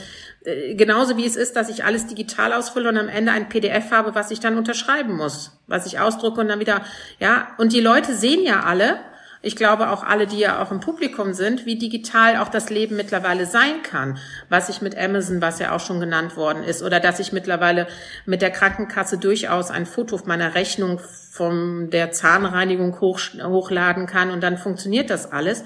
äh, 0.45 0.75
genauso 0.75 1.17
wie 1.17 1.25
es 1.25 1.35
ist, 1.35 1.55
dass 1.55 1.69
ich 1.69 1.85
alles 1.85 2.07
digital 2.07 2.53
ausfülle 2.53 2.89
und 2.89 2.97
am 2.97 3.09
Ende 3.09 3.31
ein 3.31 3.49
PDF 3.49 3.91
habe, 3.91 4.15
was 4.15 4.31
ich 4.31 4.39
dann 4.39 4.57
unterschreiben 4.57 5.15
muss, 5.15 5.51
was 5.67 5.85
ich 5.85 5.99
ausdrucke 5.99 6.41
und 6.41 6.47
dann 6.47 6.59
wieder, 6.59 6.81
ja. 7.19 7.47
Und 7.57 7.73
die 7.73 7.81
Leute 7.81 8.15
sehen 8.15 8.43
ja 8.43 8.63
alle, 8.63 8.99
ich 9.45 9.57
glaube 9.57 9.89
auch 9.89 10.03
alle, 10.03 10.25
die 10.25 10.39
ja 10.39 10.61
auch 10.61 10.71
im 10.71 10.79
Publikum 10.79 11.33
sind, 11.33 11.65
wie 11.65 11.77
digital 11.77 12.37
auch 12.37 12.47
das 12.47 12.69
Leben 12.69 12.95
mittlerweile 12.95 13.45
sein 13.45 13.83
kann. 13.83 14.17
Was 14.47 14.69
ich 14.69 14.81
mit 14.81 14.97
Amazon, 14.97 15.41
was 15.41 15.59
ja 15.59 15.75
auch 15.75 15.81
schon 15.81 15.99
genannt 15.99 16.37
worden 16.37 16.63
ist, 16.63 16.81
oder 16.81 17.01
dass 17.01 17.19
ich 17.19 17.33
mittlerweile 17.33 17.87
mit 18.25 18.41
der 18.41 18.51
Krankenkasse 18.51 19.17
durchaus 19.17 19.69
ein 19.69 19.85
Foto 19.85 20.17
meiner 20.25 20.55
Rechnung 20.55 21.01
von 21.29 21.89
der 21.89 22.11
Zahnreinigung 22.11 23.01
hoch, 23.01 23.19
hochladen 23.43 24.07
kann 24.07 24.31
und 24.31 24.41
dann 24.41 24.57
funktioniert 24.57 25.09
das 25.09 25.29
alles. 25.29 25.65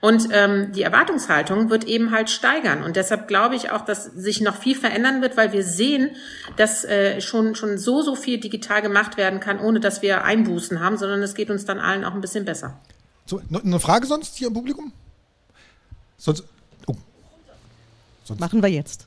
Und 0.00 0.28
ähm, 0.32 0.72
die 0.72 0.82
Erwartungshaltung 0.82 1.68
wird 1.68 1.84
eben 1.84 2.10
halt 2.10 2.30
steigern. 2.30 2.82
Und 2.82 2.96
deshalb 2.96 3.28
glaube 3.28 3.54
ich 3.54 3.70
auch, 3.70 3.82
dass 3.82 4.04
sich 4.06 4.40
noch 4.40 4.56
viel 4.56 4.74
verändern 4.74 5.20
wird, 5.20 5.36
weil 5.36 5.52
wir 5.52 5.62
sehen, 5.62 6.10
dass 6.56 6.84
äh, 6.84 7.20
schon, 7.20 7.54
schon 7.54 7.76
so, 7.76 8.00
so 8.00 8.14
viel 8.14 8.40
digital 8.40 8.80
gemacht 8.80 9.18
werden 9.18 9.40
kann, 9.40 9.60
ohne 9.60 9.78
dass 9.78 10.00
wir 10.00 10.24
Einbußen 10.24 10.80
haben, 10.80 10.96
sondern 10.96 11.22
es 11.22 11.34
geht 11.34 11.50
uns 11.50 11.66
dann 11.66 11.78
allen 11.78 12.04
auch 12.04 12.14
ein 12.14 12.22
bisschen 12.22 12.46
besser. 12.46 12.80
So, 13.26 13.42
noch 13.50 13.62
eine 13.62 13.78
Frage 13.78 14.06
sonst 14.06 14.36
hier 14.36 14.48
im 14.48 14.54
Publikum? 14.54 14.90
Sonst. 16.16 16.44
Oh. 16.86 16.96
Sonst. 18.24 18.40
Machen 18.40 18.62
wir 18.62 18.70
jetzt. 18.70 19.06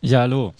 Ja, 0.00 0.20
hallo. 0.20 0.54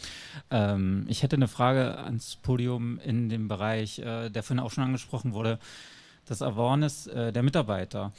Ähm, 0.50 1.06
ich 1.08 1.22
hätte 1.22 1.36
eine 1.36 1.46
Frage 1.46 1.96
ans 1.98 2.36
Podium 2.36 2.98
in 3.04 3.28
dem 3.28 3.46
Bereich, 3.46 4.00
äh, 4.00 4.30
der 4.30 4.42
vorhin 4.42 4.58
auch 4.64 4.72
schon 4.72 4.82
angesprochen 4.82 5.32
wurde, 5.32 5.60
das 6.26 6.42
Awareness 6.42 7.06
äh, 7.06 7.32
der 7.32 7.44
Mitarbeiter. 7.44 8.12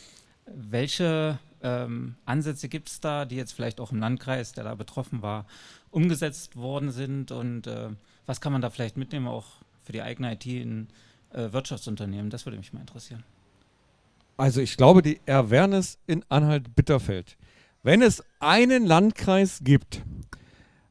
Welche 0.56 1.40
ähm, 1.62 2.16
Ansätze 2.26 2.70
gibt 2.70 2.90
es 2.90 3.00
da, 3.00 3.26
die 3.26 3.36
jetzt 3.36 3.54
vielleicht 3.54 3.80
auch 3.80 3.92
im 3.92 4.00
Landkreis, 4.00 4.54
der 4.54 4.64
da 4.64 4.76
betroffen 4.76 5.22
war, 5.22 5.46
umgesetzt 5.92 6.56
worden 6.56 6.92
sind 6.92 7.32
und 7.32 7.68
äh, 7.68 7.90
was 8.26 8.42
kann 8.42 8.52
man 8.52 8.62
da 8.62 8.70
vielleicht 8.70 8.98
mitnehmen, 8.98 9.28
auch 9.28 9.46
für 9.84 9.92
die 9.92 10.02
eigene 10.02 10.34
IT 10.34 10.46
in 10.46 10.88
äh, 11.34 11.52
Wirtschaftsunternehmen? 11.52 12.30
Das 12.30 12.46
würde 12.46 12.58
mich 12.58 12.74
mal 12.74 12.82
interessieren. 12.82 13.24
Also 14.38 14.62
ich 14.62 14.78
glaube, 14.78 15.02
die 15.02 15.20
Awareness 15.28 15.98
in 16.08 16.24
Anhalt-Bitterfeld. 16.30 17.38
Wenn 17.84 18.02
es 18.02 18.24
einen 18.40 18.86
Landkreis 18.86 19.62
gibt, 19.64 20.04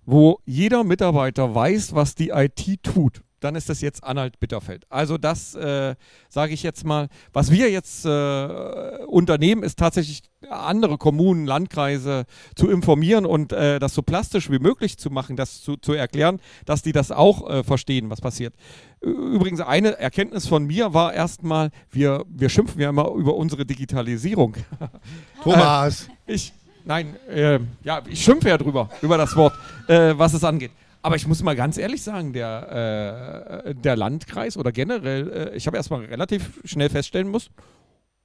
wo 0.05 0.41
jeder 0.45 0.85
Mitarbeiter 0.85 1.55
weiß, 1.55 1.95
was 1.95 2.15
die 2.15 2.31
IT 2.31 2.83
tut, 2.83 3.23
dann 3.41 3.55
ist 3.55 3.68
das 3.68 3.80
jetzt 3.80 4.03
Anhalt-Bitterfeld. 4.05 4.86
Also 4.91 5.18
das 5.18 5.55
äh, 5.55 5.95
sage 6.28 6.53
ich 6.53 6.62
jetzt 6.62 6.84
mal. 6.84 7.09
Was 7.32 7.51
wir 7.51 7.70
jetzt 7.70 8.05
äh, 8.05 9.05
unternehmen, 9.07 9.62
ist 9.62 9.78
tatsächlich 9.78 10.22
andere 10.49 10.99
Kommunen, 10.99 11.47
Landkreise 11.47 12.24
zu 12.55 12.70
informieren 12.70 13.26
und 13.26 13.53
äh, 13.53 13.78
das 13.78 13.95
so 13.95 14.03
plastisch 14.03 14.51
wie 14.51 14.59
möglich 14.59 14.99
zu 14.99 15.11
machen, 15.11 15.36
das 15.36 15.62
zu, 15.62 15.76
zu 15.76 15.93
erklären, 15.93 16.41
dass 16.64 16.82
die 16.82 16.93
das 16.93 17.11
auch 17.11 17.49
äh, 17.49 17.64
verstehen, 17.64 18.11
was 18.11 18.20
passiert. 18.20 18.55
Übrigens, 19.01 19.61
eine 19.61 19.99
Erkenntnis 19.99 20.47
von 20.47 20.64
mir 20.64 20.95
war 20.95 21.12
erstmal, 21.12 21.70
wir, 21.91 22.24
wir 22.28 22.49
schimpfen 22.49 22.80
ja 22.80 22.91
immer 22.91 23.11
über 23.12 23.34
unsere 23.34 23.64
Digitalisierung. 23.64 24.57
Thomas. 25.43 26.09
Äh, 26.26 26.34
ich, 26.34 26.53
nein, 26.84 27.14
äh, 27.28 27.61
ja, 27.84 28.03
ich 28.09 28.22
schimpfe 28.22 28.49
ja 28.49 28.59
drüber, 28.59 28.91
über 29.03 29.16
das 29.16 29.34
Wort, 29.36 29.55
was 29.86 30.34
es 30.34 30.45
angeht. 30.45 30.72
Aber 31.03 31.17
ich 31.17 31.27
muss 31.27 31.43
mal 31.43 31.57
ganz 31.57 31.79
ehrlich 31.79 32.03
sagen, 32.03 32.33
der, 32.33 33.65
äh, 33.65 33.75
der 33.75 33.97
Landkreis 33.97 34.57
oder 34.57 34.73
generell, 34.73 35.31
äh, 35.31 35.57
ich 35.57 35.67
habe 35.67 35.77
erstmal 35.77 36.05
relativ 36.05 36.61
schnell 36.65 36.91
feststellen 36.91 37.31
müssen, 37.31 37.55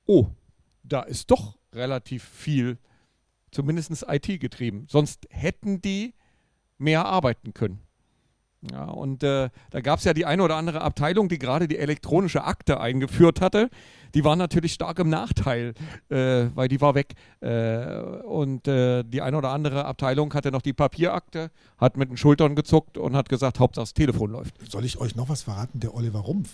oh, 0.05 0.27
da 0.83 1.01
ist 1.01 1.29
doch 1.31 1.57
relativ 1.73 2.23
viel, 2.23 2.77
zumindest 3.51 4.05
IT 4.07 4.39
getrieben. 4.39 4.85
Sonst 4.89 5.27
hätten 5.29 5.81
die 5.81 6.13
mehr 6.77 7.05
arbeiten 7.05 7.53
können. 7.53 7.79
Ja, 8.71 8.85
und 8.85 9.23
äh, 9.23 9.49
da 9.71 9.81
gab 9.81 9.99
es 9.99 10.05
ja 10.05 10.13
die 10.13 10.25
eine 10.25 10.41
oder 10.41 10.55
andere 10.55 10.81
Abteilung, 10.81 11.27
die 11.27 11.37
gerade 11.37 11.67
die 11.67 11.77
elektronische 11.77 12.43
Akte 12.43 12.79
eingeführt 12.79 13.41
hatte. 13.41 13.69
Die 14.13 14.23
war 14.23 14.35
natürlich 14.35 14.73
stark 14.73 14.99
im 14.99 15.09
Nachteil, 15.09 15.73
äh, 16.09 16.45
weil 16.53 16.67
die 16.69 16.79
war 16.79 16.95
weg. 16.95 17.15
Äh, 17.41 17.99
und 18.23 18.67
äh, 18.67 19.03
die 19.03 19.21
eine 19.21 19.37
oder 19.37 19.49
andere 19.49 19.85
Abteilung 19.85 20.33
hatte 20.33 20.51
noch 20.51 20.61
die 20.61 20.73
Papierakte, 20.73 21.51
hat 21.77 21.97
mit 21.97 22.09
den 22.09 22.17
Schultern 22.17 22.55
gezuckt 22.55 22.97
und 22.97 23.15
hat 23.15 23.27
gesagt, 23.27 23.59
Hauptsache 23.59 23.83
das 23.83 23.93
Telefon 23.93 24.31
läuft. 24.31 24.55
Soll 24.71 24.85
ich 24.85 24.97
euch 24.99 25.15
noch 25.15 25.29
was 25.29 25.41
verraten? 25.41 25.79
Der 25.79 25.93
Oliver 25.93 26.19
Rumpf 26.19 26.49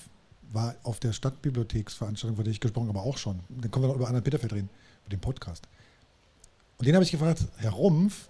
war 0.52 0.76
auf 0.84 1.00
der 1.00 1.14
Stadtbibliotheksveranstaltung, 1.14 2.38
von 2.38 2.44
der 2.44 2.52
ich 2.52 2.60
gesprochen 2.60 2.88
habe, 2.88 3.00
auch 3.00 3.18
schon. 3.18 3.40
Dann 3.50 3.70
können 3.70 3.84
wir 3.84 3.90
noch 3.90 3.96
über 3.96 4.08
Anna 4.08 4.20
Bitterfeld 4.20 4.54
reden, 4.54 4.70
über 5.06 5.10
den 5.12 5.22
Podcast. 5.22 5.68
Und 6.78 6.88
den 6.88 6.96
habe 6.96 7.04
ich 7.04 7.12
gefragt, 7.12 7.46
Herr 7.58 7.72
Rumpf, 7.72 8.30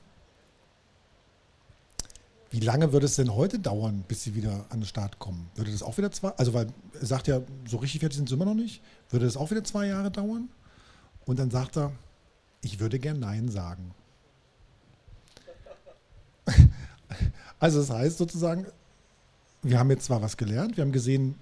wie 2.52 2.60
lange 2.60 2.92
würde 2.92 3.06
es 3.06 3.16
denn 3.16 3.34
heute 3.34 3.60
dauern, 3.60 4.04
bis 4.08 4.24
Sie 4.24 4.36
wieder 4.36 4.66
an 4.70 4.80
den 4.80 4.86
Start 4.86 5.20
kommen? 5.20 5.50
Würde 5.56 5.72
das 5.72 5.84
auch 5.84 5.98
wieder 5.98 6.12
zwei, 6.12 6.30
also 6.30 6.54
weil 6.54 6.68
er 7.00 7.06
sagt 7.06 7.28
ja, 7.28 7.42
so 7.68 7.78
richtig 7.78 8.00
fertig 8.00 8.18
sind 8.18 8.28
Sie 8.28 8.36
immer 8.36 8.46
noch 8.46 8.56
nicht, 8.56 8.82
würde 9.10 9.26
das 9.26 9.38
auch 9.38 9.52
wieder 9.52 9.64
zwei 9.64 9.88
Jahre 9.88 10.10
dauern? 10.10 10.50
Und 11.26 11.38
dann 11.38 11.52
sagt 11.52 11.78
er, 11.78 11.92
ich 12.62 12.80
würde 12.80 13.00
gern 13.00 13.20
Nein 13.20 13.50
sagen. 13.50 13.94
Also 17.62 17.80
das 17.80 17.90
heißt 17.90 18.18
sozusagen, 18.18 18.68
wir 19.64 19.80
haben 19.80 19.90
jetzt 19.90 20.06
zwar 20.06 20.22
was 20.22 20.38
gelernt, 20.38 20.78
wir 20.78 20.84
haben 20.84 20.94
gesehen, 20.94 21.36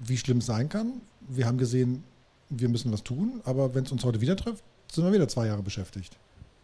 wie 0.00 0.16
schlimm 0.16 0.38
es 0.38 0.46
sein 0.46 0.70
kann, 0.70 1.02
wir 1.28 1.46
haben 1.46 1.58
gesehen, 1.58 2.02
wir 2.48 2.70
müssen 2.70 2.90
was 2.92 3.02
tun, 3.02 3.42
aber 3.44 3.74
wenn 3.74 3.84
es 3.84 3.92
uns 3.92 4.04
heute 4.04 4.22
wieder 4.22 4.36
trifft, 4.36 4.64
sind 4.90 5.04
wir 5.04 5.12
wieder 5.12 5.28
zwei 5.28 5.48
Jahre 5.48 5.62
beschäftigt. 5.62 6.16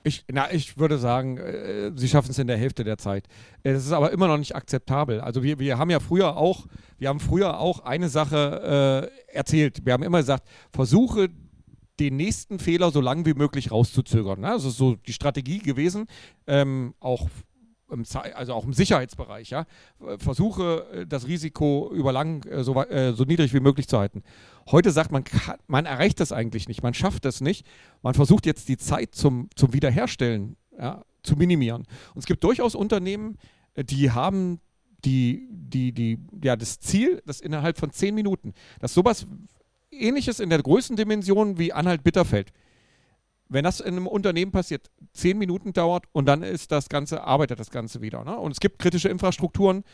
Ich, 0.02 0.24
na, 0.32 0.50
ich 0.52 0.78
würde 0.78 0.98
sagen, 0.98 1.36
äh, 1.36 1.92
sie 1.94 2.08
schaffen 2.08 2.30
es 2.30 2.38
in 2.38 2.46
der 2.46 2.56
Hälfte 2.56 2.84
der 2.84 2.96
Zeit. 2.96 3.26
Äh, 3.62 3.74
Das 3.74 3.84
ist 3.84 3.92
aber 3.92 4.10
immer 4.12 4.28
noch 4.28 4.38
nicht 4.38 4.56
akzeptabel. 4.56 5.20
Also 5.20 5.42
wir, 5.42 5.58
wir 5.58 5.76
haben 5.78 5.90
ja 5.90 6.00
früher 6.00 6.36
auch, 6.36 6.66
wir 6.98 7.08
haben 7.08 7.20
früher 7.20 7.60
auch 7.60 7.80
eine 7.80 8.08
Sache 8.08 9.10
äh, 9.28 9.36
erzählt. 9.36 9.84
Wir 9.84 9.92
haben 9.92 10.02
immer 10.02 10.18
gesagt, 10.18 10.48
versuche 10.72 11.28
den 11.98 12.16
nächsten 12.16 12.58
Fehler 12.58 12.90
so 12.90 13.02
lange 13.02 13.26
wie 13.26 13.34
möglich 13.34 13.70
rauszuzögern. 13.70 14.40
Ne? 14.40 14.48
Das 14.48 14.64
ist 14.64 14.78
so 14.78 14.96
die 14.96 15.12
Strategie 15.12 15.58
gewesen, 15.58 16.06
ähm, 16.46 16.94
auch 16.98 17.28
im, 17.90 18.04
also 18.34 18.54
auch 18.54 18.64
im 18.64 18.72
Sicherheitsbereich. 18.72 19.50
Ja? 19.50 19.66
Äh, 20.06 20.16
Versuche 20.18 20.86
äh, 20.92 21.06
das 21.06 21.26
Risiko 21.26 21.92
über 21.92 22.12
lang 22.12 22.44
äh, 22.46 22.64
so, 22.64 22.74
äh, 22.84 23.12
so 23.12 23.24
niedrig 23.24 23.52
wie 23.52 23.60
möglich 23.60 23.86
zu 23.86 23.98
halten. 23.98 24.22
Heute 24.70 24.90
sagt 24.90 25.10
man, 25.10 25.24
man 25.66 25.86
erreicht 25.86 26.20
das 26.20 26.32
eigentlich 26.32 26.68
nicht, 26.68 26.82
man 26.82 26.94
schafft 26.94 27.24
das 27.24 27.40
nicht. 27.40 27.66
Man 28.02 28.14
versucht 28.14 28.46
jetzt 28.46 28.68
die 28.68 28.76
Zeit 28.76 29.14
zum, 29.14 29.48
zum 29.56 29.72
Wiederherstellen 29.72 30.56
ja, 30.78 31.04
zu 31.22 31.36
minimieren. 31.36 31.86
Und 32.14 32.18
es 32.18 32.26
gibt 32.26 32.44
durchaus 32.44 32.74
Unternehmen, 32.74 33.38
äh, 33.74 33.84
die 33.84 34.10
haben 34.10 34.60
die, 35.04 35.48
die, 35.50 35.92
die, 35.92 36.18
ja, 36.42 36.56
das 36.56 36.78
Ziel, 36.78 37.22
das 37.26 37.40
innerhalb 37.40 37.78
von 37.78 37.90
zehn 37.90 38.14
Minuten, 38.14 38.52
dass 38.80 38.92
sowas 38.92 39.26
ähnliches 39.90 40.40
in 40.40 40.50
der 40.50 40.62
Größendimension 40.62 41.58
wie 41.58 41.72
Anhalt-Bitterfeld, 41.72 42.52
wenn 43.48 43.64
das 43.64 43.80
in 43.80 43.96
einem 43.96 44.06
Unternehmen 44.06 44.52
passiert, 44.52 44.90
zehn 45.12 45.38
Minuten 45.38 45.72
dauert 45.72 46.04
und 46.12 46.26
dann 46.26 46.42
ist 46.42 46.70
das 46.70 46.88
Ganze, 46.88 47.24
arbeitet 47.24 47.58
das 47.58 47.70
Ganze 47.70 48.00
wieder. 48.00 48.22
Ne? 48.24 48.38
Und 48.38 48.52
es 48.52 48.60
gibt 48.60 48.78
kritische 48.78 49.08
Infrastrukturen, 49.08 49.84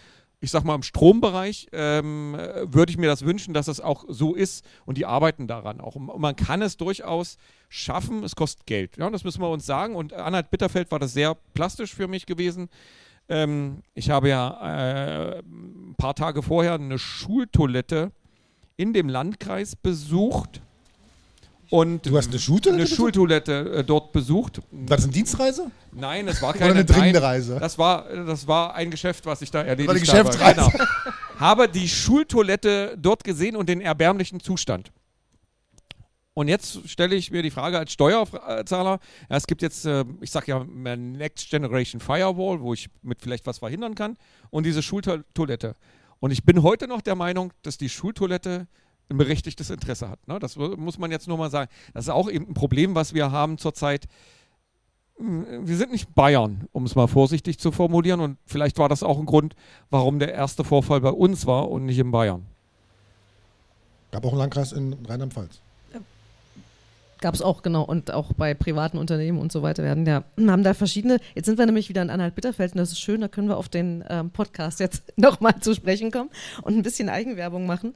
ich 0.47 0.53
sag 0.53 0.63
mal 0.63 0.77
im 0.77 0.85
Strombereich, 0.85 1.67
ähm, 1.73 2.37
äh, 2.37 2.73
würde 2.73 2.91
ich 2.91 2.99
mir 2.99 3.09
das 3.09 3.25
wünschen, 3.25 3.53
dass 3.53 3.67
es 3.67 3.81
auch 3.81 4.05
so 4.07 4.33
ist 4.33 4.65
und 4.85 4.97
die 4.97 5.05
arbeiten 5.05 5.49
daran 5.49 5.81
auch. 5.81 5.97
Und 5.97 6.21
man 6.21 6.37
kann 6.37 6.63
es 6.63 6.77
durchaus 6.77 7.37
schaffen, 7.69 8.23
es 8.23 8.37
kostet 8.37 8.65
Geld. 8.65 8.97
Ja, 8.97 9.11
das 9.11 9.25
müssen 9.25 9.43
wir 9.43 9.51
uns 9.51 9.67
sagen. 9.67 9.97
Und 9.97 10.13
Anhalt 10.13 10.53
Bitterfeld 10.53 10.93
war 10.93 11.01
das 11.01 11.15
sehr 11.15 11.37
plastisch 11.55 11.93
für 11.93 12.07
mich 12.07 12.27
gewesen. 12.27 12.69
Ähm, 13.29 13.83
ich 13.95 14.11
habe 14.11 14.29
ja 14.29 15.37
äh, 15.37 15.39
ein 15.41 15.97
paar 15.99 16.15
Tage 16.15 16.45
vorher 16.45 16.75
eine 16.75 17.01
Schultoilette 17.01 18.13
in 18.77 18.93
dem 18.93 19.09
Landkreis 19.09 19.75
besucht 19.75 20.63
und 21.71 22.07
Du 22.07 22.17
hast 22.17 22.29
eine 22.29 22.39
Schultoilette 22.39 22.83
eine? 22.83 22.87
Schultoilette 22.87 23.73
äh, 23.73 23.85
dort 23.85 24.13
besucht. 24.13 24.61
War 24.71 24.97
das 24.97 25.05
eine 25.05 25.13
Dienstreise? 25.13 25.71
Nein, 25.93 26.29
es 26.29 26.43
war 26.43 26.51
Oder 26.51 26.59
keine 26.59 26.73
eine 26.73 26.85
dringende 26.85 27.23
Reise? 27.23 27.59
Das 27.61 27.79
war, 27.79 28.05
das 28.09 28.47
war 28.47 28.75
ein 28.75 28.91
Geschäft, 28.91 29.27
was 29.27 29.43
ich 29.43 29.51
da 29.51 29.63
erledigt 29.63 29.91
eine 29.91 30.01
Geschäftsreise. 30.01 30.61
habe. 30.61 30.79
Genau. 30.79 30.87
habe 31.41 31.69
die 31.69 31.89
Schultoilette 31.89 32.97
dort 32.99 33.25
gesehen 33.25 33.57
und 33.57 33.69
den 33.69 33.81
erbärmlichen 33.81 34.41
Zustand. 34.41 34.93
Und 36.35 36.49
jetzt 36.49 36.87
stelle 36.87 37.17
ich 37.17 37.31
mir 37.31 37.43
die 37.43 37.51
Frage 37.51 37.79
als 37.79 37.93
Steuerzahler, 37.93 39.01
ja, 39.31 39.37
es 39.37 39.47
gibt 39.47 39.63
jetzt, 39.63 39.87
äh, 39.87 40.05
ich 40.21 40.31
sage 40.31 40.51
ja, 40.51 40.65
Next 40.65 41.49
Generation 41.49 41.99
Firewall, 41.99 42.61
wo 42.61 42.75
ich 42.75 42.91
mit 43.01 43.23
vielleicht 43.23 43.47
was 43.47 43.59
verhindern 43.59 43.95
kann, 43.95 44.19
und 44.51 44.67
diese 44.67 44.83
Schultoilette. 44.83 45.77
Und 46.21 46.33
ich 46.33 46.45
bin 46.45 46.63
heute 46.63 46.89
noch 46.89 47.01
der 47.01 47.15
Meinung, 47.15 47.55
dass 47.63 47.79
die 47.79 47.89
Schultoilette 47.89 48.69
ein 49.09 49.17
berechtigtes 49.19 49.71
Interesse 49.71 50.09
hat. 50.09 50.27
Ne? 50.27 50.39
Das 50.39 50.57
muss 50.57 50.99
man 50.99 51.11
jetzt 51.11 51.29
nur 51.29 51.39
mal 51.39 51.51
sagen. 51.51 51.71
Das 51.95 52.05
ist 52.05 52.11
auch 52.11 52.31
eben 52.31 52.49
ein 52.49 52.55
Problem, 52.55 52.95
was 52.95 53.15
wir 53.15 53.31
haben 53.31 53.59
zurzeit. 53.59 54.07
Hm, 55.19 55.67
Wir 55.67 55.77
sind 55.77 55.93
nicht 55.93 56.15
Bayern, 56.15 56.69
um 56.73 56.85
es 56.85 56.95
mal 56.95 57.07
vorsichtig 57.07 57.59
zu 57.59 57.73
formulieren. 57.73 58.21
Und 58.21 58.39
vielleicht 58.47 58.79
war 58.79 58.89
das 58.89 59.03
auch 59.03 59.19
ein 59.19 59.27
Grund, 59.27 59.55
warum 59.91 60.19
der 60.19 60.33
erste 60.35 60.65
Vorfall 60.65 61.01
bei 61.01 61.11
uns 61.11 61.47
war 61.47 61.71
und 61.71 61.85
nicht 61.87 61.99
in 61.99 62.11
Bayern. 62.11 62.47
Gab 64.11 64.25
auch 64.25 64.31
einen 64.31 64.39
Landkreis 64.39 64.73
in 64.73 64.95
Rheinland-Pfalz. 65.07 65.61
Gab 67.21 67.35
es 67.35 67.41
auch, 67.41 67.63
genau. 67.63 67.83
Und 67.83 68.11
auch 68.11 68.33
bei 68.35 68.53
privaten 68.53 68.99
Unternehmen 68.99 69.39
und 69.39 69.51
so 69.51 69.63
weiter 69.63 69.83
werden 69.83 70.05
ja, 70.07 70.25
haben 70.47 70.63
da 70.63 70.75
verschiedene. 70.75 71.19
Jetzt 71.35 71.47
sind 71.47 71.59
wir 71.59 71.67
nämlich 71.67 71.89
wieder 71.89 72.03
in 72.03 72.11
Anhalt-Bitterfeld 72.11 72.73
und 72.73 72.79
das 72.79 72.93
ist 72.93 73.01
schön, 73.01 73.21
da 73.21 73.29
können 73.29 73.49
wir 73.49 73.57
auf 73.57 73.69
den 73.69 74.05
ähm, 74.09 74.31
Podcast 74.31 74.81
jetzt 74.81 75.03
nochmal 75.17 75.59
zu 75.61 75.75
sprechen 75.75 76.11
kommen 76.11 76.31
und 76.63 76.77
ein 76.77 76.83
bisschen 76.83 77.09
Eigenwerbung 77.09 77.67
machen. 77.67 77.95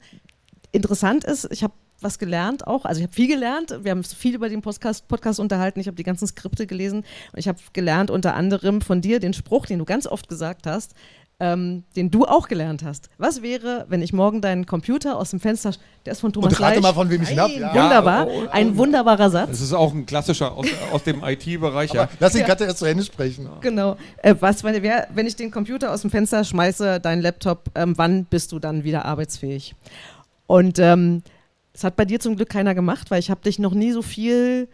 Interessant 0.71 1.23
ist, 1.23 1.47
ich 1.51 1.63
habe 1.63 1.73
was 2.03 2.17
gelernt 2.17 2.65
auch, 2.65 2.85
also 2.85 2.99
ich 2.99 3.05
habe 3.05 3.13
viel 3.13 3.27
gelernt, 3.27 3.77
wir 3.83 3.91
haben 3.91 4.03
viel 4.03 4.33
über 4.33 4.49
den 4.49 4.61
Podcast, 4.61 5.07
Podcast 5.07 5.39
unterhalten, 5.39 5.79
ich 5.79 5.87
habe 5.87 5.95
die 5.95 6.03
ganzen 6.03 6.27
Skripte 6.27 6.65
gelesen 6.65 6.99
und 7.31 7.39
ich 7.39 7.47
habe 7.47 7.59
gelernt 7.73 8.09
unter 8.09 8.33
anderem 8.33 8.81
von 8.81 9.01
dir 9.01 9.19
den 9.19 9.33
Spruch, 9.33 9.67
den 9.67 9.79
du 9.79 9.85
ganz 9.85 10.07
oft 10.07 10.27
gesagt 10.27 10.65
hast, 10.65 10.95
ähm, 11.41 11.83
den 11.95 12.11
du 12.11 12.25
auch 12.25 12.47
gelernt 12.47 12.83
hast. 12.83 13.09
Was 13.17 13.41
wäre, 13.41 13.85
wenn 13.89 14.03
ich 14.03 14.13
morgen 14.13 14.41
deinen 14.41 14.67
Computer 14.67 15.17
aus 15.17 15.31
dem 15.31 15.39
Fenster, 15.39 15.71
der 16.05 16.13
ist 16.13 16.21
von 16.21 16.31
Thomas 16.31 16.53
Und 16.53 16.61
rate 16.61 16.75
Leich. 16.75 16.83
mal, 16.83 16.93
von 16.93 17.09
wem 17.09 17.23
ich 17.23 17.31
ihn 17.31 17.39
hab. 17.39 17.49
Nein, 17.49 17.61
Ja. 17.61 17.73
Wunderbar, 17.73 18.27
Ja, 18.27 18.33
oh, 18.33 18.43
oh, 18.45 18.49
ein 18.51 18.77
wunderbarer 18.77 19.29
Satz. 19.31 19.49
Das 19.49 19.61
ist 19.61 19.73
auch 19.73 19.91
ein 19.91 20.05
klassischer 20.05 20.51
aus, 20.51 20.67
aus 20.91 21.03
dem 21.03 21.23
IT-Bereich. 21.23 21.93
Ja. 21.93 22.09
Lass 22.19 22.33
den 22.33 22.45
Katja 22.45 22.67
erst 22.67 22.77
zu 22.77 22.85
Ende 22.85 23.03
sprechen. 23.03 23.49
Genau. 23.61 23.97
Äh, 24.17 24.35
was, 24.39 24.63
wenn, 24.63 24.83
wer, 24.83 25.07
wenn 25.15 25.25
ich 25.25 25.35
den 25.35 25.49
Computer 25.49 25.91
aus 25.91 26.01
dem 26.01 26.11
Fenster 26.11 26.43
schmeiße, 26.43 26.99
deinen 26.99 27.23
Laptop, 27.23 27.71
ähm, 27.73 27.93
wann 27.97 28.25
bist 28.25 28.51
du 28.51 28.59
dann 28.59 28.83
wieder 28.83 29.05
arbeitsfähig? 29.05 29.73
Und 30.51 30.79
ähm, 30.79 31.23
das 31.71 31.85
hat 31.85 31.95
bei 31.95 32.03
dir 32.03 32.19
zum 32.19 32.35
Glück 32.35 32.49
keiner 32.49 32.75
gemacht, 32.75 33.09
weil 33.09 33.19
ich 33.19 33.31
habe 33.31 33.39
dich 33.39 33.57
noch 33.57 33.73
nie 33.73 33.93
so 33.93 34.01
viel 34.01 34.67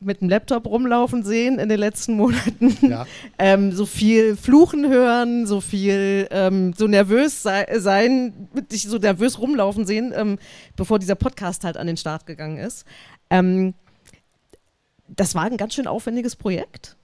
mit 0.00 0.20
dem 0.20 0.28
Laptop 0.28 0.66
rumlaufen 0.66 1.24
sehen 1.24 1.58
in 1.58 1.70
den 1.70 1.80
letzten 1.80 2.12
Monaten. 2.12 2.76
Ja. 2.82 3.06
ähm, 3.38 3.72
so 3.72 3.86
viel 3.86 4.36
fluchen 4.36 4.86
hören, 4.86 5.46
so 5.46 5.62
viel 5.62 6.28
ähm, 6.30 6.74
so 6.76 6.88
nervös 6.88 7.42
sei, 7.42 7.66
sein, 7.78 8.50
dich 8.70 8.82
so 8.82 8.98
nervös 8.98 9.38
rumlaufen 9.38 9.86
sehen, 9.86 10.12
ähm, 10.14 10.38
bevor 10.76 10.98
dieser 10.98 11.14
Podcast 11.14 11.64
halt 11.64 11.78
an 11.78 11.86
den 11.86 11.96
Start 11.96 12.26
gegangen 12.26 12.58
ist. 12.58 12.84
Ähm, 13.30 13.72
das 15.08 15.34
war 15.34 15.44
ein 15.44 15.56
ganz 15.56 15.72
schön 15.72 15.86
aufwendiges 15.86 16.36
Projekt. 16.36 16.98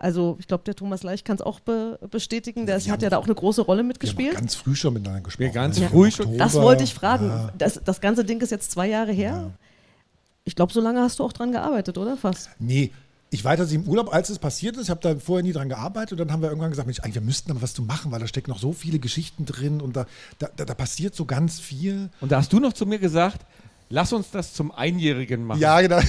Also 0.00 0.36
ich 0.38 0.46
glaube, 0.46 0.62
der 0.64 0.76
Thomas 0.76 1.02
Leich 1.02 1.24
kann 1.24 1.36
es 1.36 1.42
auch 1.42 1.58
be 1.58 1.98
bestätigen. 2.10 2.66
Der 2.66 2.80
hat 2.80 3.02
ja 3.02 3.10
da 3.10 3.18
auch 3.18 3.24
eine 3.24 3.34
große 3.34 3.62
Rolle 3.62 3.82
mitgespielt. 3.82 4.34
ganz 4.34 4.54
früh 4.54 4.76
schon 4.76 4.94
miteinander 4.94 5.22
gesprochen. 5.22 5.52
ganz 5.52 5.78
im 5.78 5.88
früh 5.88 6.10
schon. 6.10 6.38
Das 6.38 6.54
wollte 6.54 6.84
ich 6.84 6.94
fragen. 6.94 7.28
Ja. 7.28 7.52
Das, 7.58 7.80
das 7.84 8.00
ganze 8.00 8.24
Ding 8.24 8.40
ist 8.40 8.50
jetzt 8.50 8.70
zwei 8.70 8.88
Jahre 8.88 9.12
her. 9.12 9.50
Ich 10.44 10.54
glaube, 10.54 10.72
so 10.72 10.80
lange 10.80 11.00
hast 11.00 11.18
du 11.18 11.24
auch 11.24 11.32
dran 11.32 11.52
gearbeitet, 11.52 11.98
oder 11.98 12.16
fast? 12.16 12.48
Nee, 12.58 12.92
ich 13.30 13.44
war 13.44 13.56
tatsächlich 13.56 13.84
im 13.84 13.90
Urlaub, 13.90 14.14
als 14.14 14.30
es 14.30 14.38
passiert 14.38 14.76
ist. 14.76 14.84
Ich 14.84 14.90
habe 14.90 15.00
da 15.00 15.16
vorher 15.18 15.42
nie 15.42 15.52
dran 15.52 15.68
gearbeitet 15.68 16.12
und 16.12 16.18
dann 16.18 16.32
haben 16.32 16.40
wir 16.42 16.48
irgendwann 16.48 16.70
gesagt, 16.70 16.86
Mensch, 16.86 17.00
eigentlich, 17.00 17.16
wir 17.16 17.22
müssten 17.22 17.50
aber 17.50 17.60
was 17.60 17.74
zu 17.74 17.82
machen, 17.82 18.10
weil 18.12 18.20
da 18.20 18.26
stecken 18.26 18.50
noch 18.50 18.58
so 18.58 18.72
viele 18.72 18.98
Geschichten 18.98 19.44
drin 19.44 19.80
und 19.80 19.96
da, 19.96 20.06
da, 20.38 20.48
da, 20.56 20.64
da 20.64 20.74
passiert 20.74 21.14
so 21.14 21.24
ganz 21.24 21.60
viel. 21.60 22.08
Und 22.20 22.32
da 22.32 22.38
hast 22.38 22.52
du 22.52 22.60
noch 22.60 22.72
zu 22.72 22.86
mir 22.86 22.98
gesagt, 22.98 23.44
lass 23.90 24.12
uns 24.12 24.30
das 24.30 24.54
zum 24.54 24.70
Einjährigen 24.70 25.44
machen. 25.44 25.60
Ja, 25.60 25.80
genau. 25.80 26.00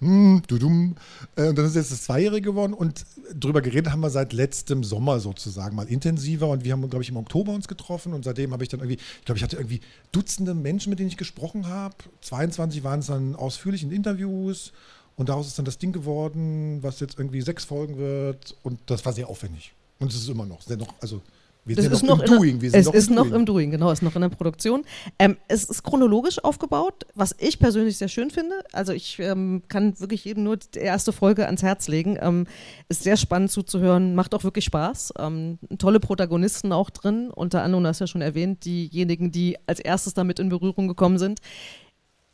Hm, 0.00 0.42
dudum. 0.46 0.96
Äh, 1.36 1.48
Und 1.48 1.58
dann 1.58 1.66
ist 1.66 1.76
jetzt 1.76 1.92
das 1.92 2.02
Zweijährige 2.04 2.42
geworden 2.42 2.74
und 2.74 3.06
drüber 3.34 3.62
geredet 3.62 3.92
haben 3.92 4.00
wir 4.00 4.10
seit 4.10 4.32
letztem 4.32 4.84
Sommer 4.84 5.20
sozusagen 5.20 5.76
mal 5.76 5.88
intensiver 5.88 6.48
und 6.48 6.64
wir 6.64 6.72
haben, 6.72 6.88
glaube 6.90 7.02
ich, 7.02 7.08
im 7.10 7.16
Oktober 7.16 7.52
uns 7.52 7.68
getroffen 7.68 8.12
und 8.12 8.24
seitdem 8.24 8.52
habe 8.52 8.62
ich 8.62 8.68
dann 8.68 8.80
irgendwie, 8.80 8.98
ich 9.18 9.24
glaube, 9.24 9.38
ich 9.38 9.44
hatte 9.44 9.56
irgendwie 9.56 9.80
Dutzende 10.12 10.54
Menschen, 10.54 10.90
mit 10.90 10.98
denen 10.98 11.08
ich 11.08 11.16
gesprochen 11.16 11.68
habe. 11.68 11.94
22 12.22 12.84
waren 12.84 13.00
es 13.00 13.06
dann 13.06 13.34
ausführlich 13.36 13.82
in 13.82 13.92
Interviews 13.92 14.72
und 15.16 15.28
daraus 15.28 15.46
ist 15.46 15.58
dann 15.58 15.64
das 15.64 15.78
Ding 15.78 15.92
geworden, 15.92 16.82
was 16.82 17.00
jetzt 17.00 17.18
irgendwie 17.18 17.40
sechs 17.40 17.64
Folgen 17.64 17.96
wird 17.96 18.56
und 18.62 18.80
das 18.86 19.04
war 19.04 19.12
sehr 19.12 19.28
aufwendig. 19.28 19.74
Und 20.00 20.10
es 20.10 20.16
ist 20.16 20.28
immer 20.28 20.44
noch, 20.44 20.62
sehr 20.62 20.76
noch 20.76 20.92
also 21.00 21.22
wir 21.64 21.76
Das 21.76 21.84
sind 21.84 21.94
ist 21.94 22.02
noch, 22.02 22.18
noch 22.18 22.24
im 22.24 22.36
Doing. 22.36 22.60
Wir 22.60 22.70
sind 22.70 22.80
es 22.80 22.94
ist 22.94 23.10
noch 23.10 23.24
Doing. 23.24 23.34
im 23.34 23.46
Doing, 23.46 23.70
genau, 23.70 23.90
ist 23.90 24.02
noch 24.02 24.14
in 24.14 24.22
der 24.22 24.28
Produktion. 24.28 24.84
Ähm, 25.18 25.36
es 25.48 25.64
ist 25.64 25.82
chronologisch 25.82 26.42
aufgebaut, 26.44 27.06
was 27.14 27.34
ich 27.38 27.58
persönlich 27.58 27.96
sehr 27.96 28.08
schön 28.08 28.30
finde. 28.30 28.54
Also 28.72 28.92
ich 28.92 29.18
ähm, 29.18 29.62
kann 29.68 29.98
wirklich 29.98 30.24
jedem 30.24 30.44
nur 30.44 30.56
die 30.56 30.78
erste 30.78 31.12
Folge 31.12 31.46
ans 31.46 31.62
Herz 31.62 31.88
legen. 31.88 32.18
Ähm, 32.20 32.46
ist 32.88 33.02
sehr 33.02 33.16
spannend 33.16 33.50
zuzuhören, 33.50 34.14
macht 34.14 34.34
auch 34.34 34.44
wirklich 34.44 34.64
Spaß. 34.66 35.14
Ähm, 35.18 35.58
tolle 35.78 36.00
Protagonisten 36.00 36.72
auch 36.72 36.90
drin, 36.90 37.30
unter 37.30 37.62
anderem, 37.62 37.84
du 37.84 37.88
hast 37.88 38.00
ja 38.00 38.06
schon 38.06 38.22
erwähnt, 38.22 38.64
diejenigen, 38.64 39.32
die 39.32 39.56
als 39.66 39.80
erstes 39.80 40.14
damit 40.14 40.38
in 40.38 40.48
Berührung 40.48 40.88
gekommen 40.88 41.18
sind. 41.18 41.40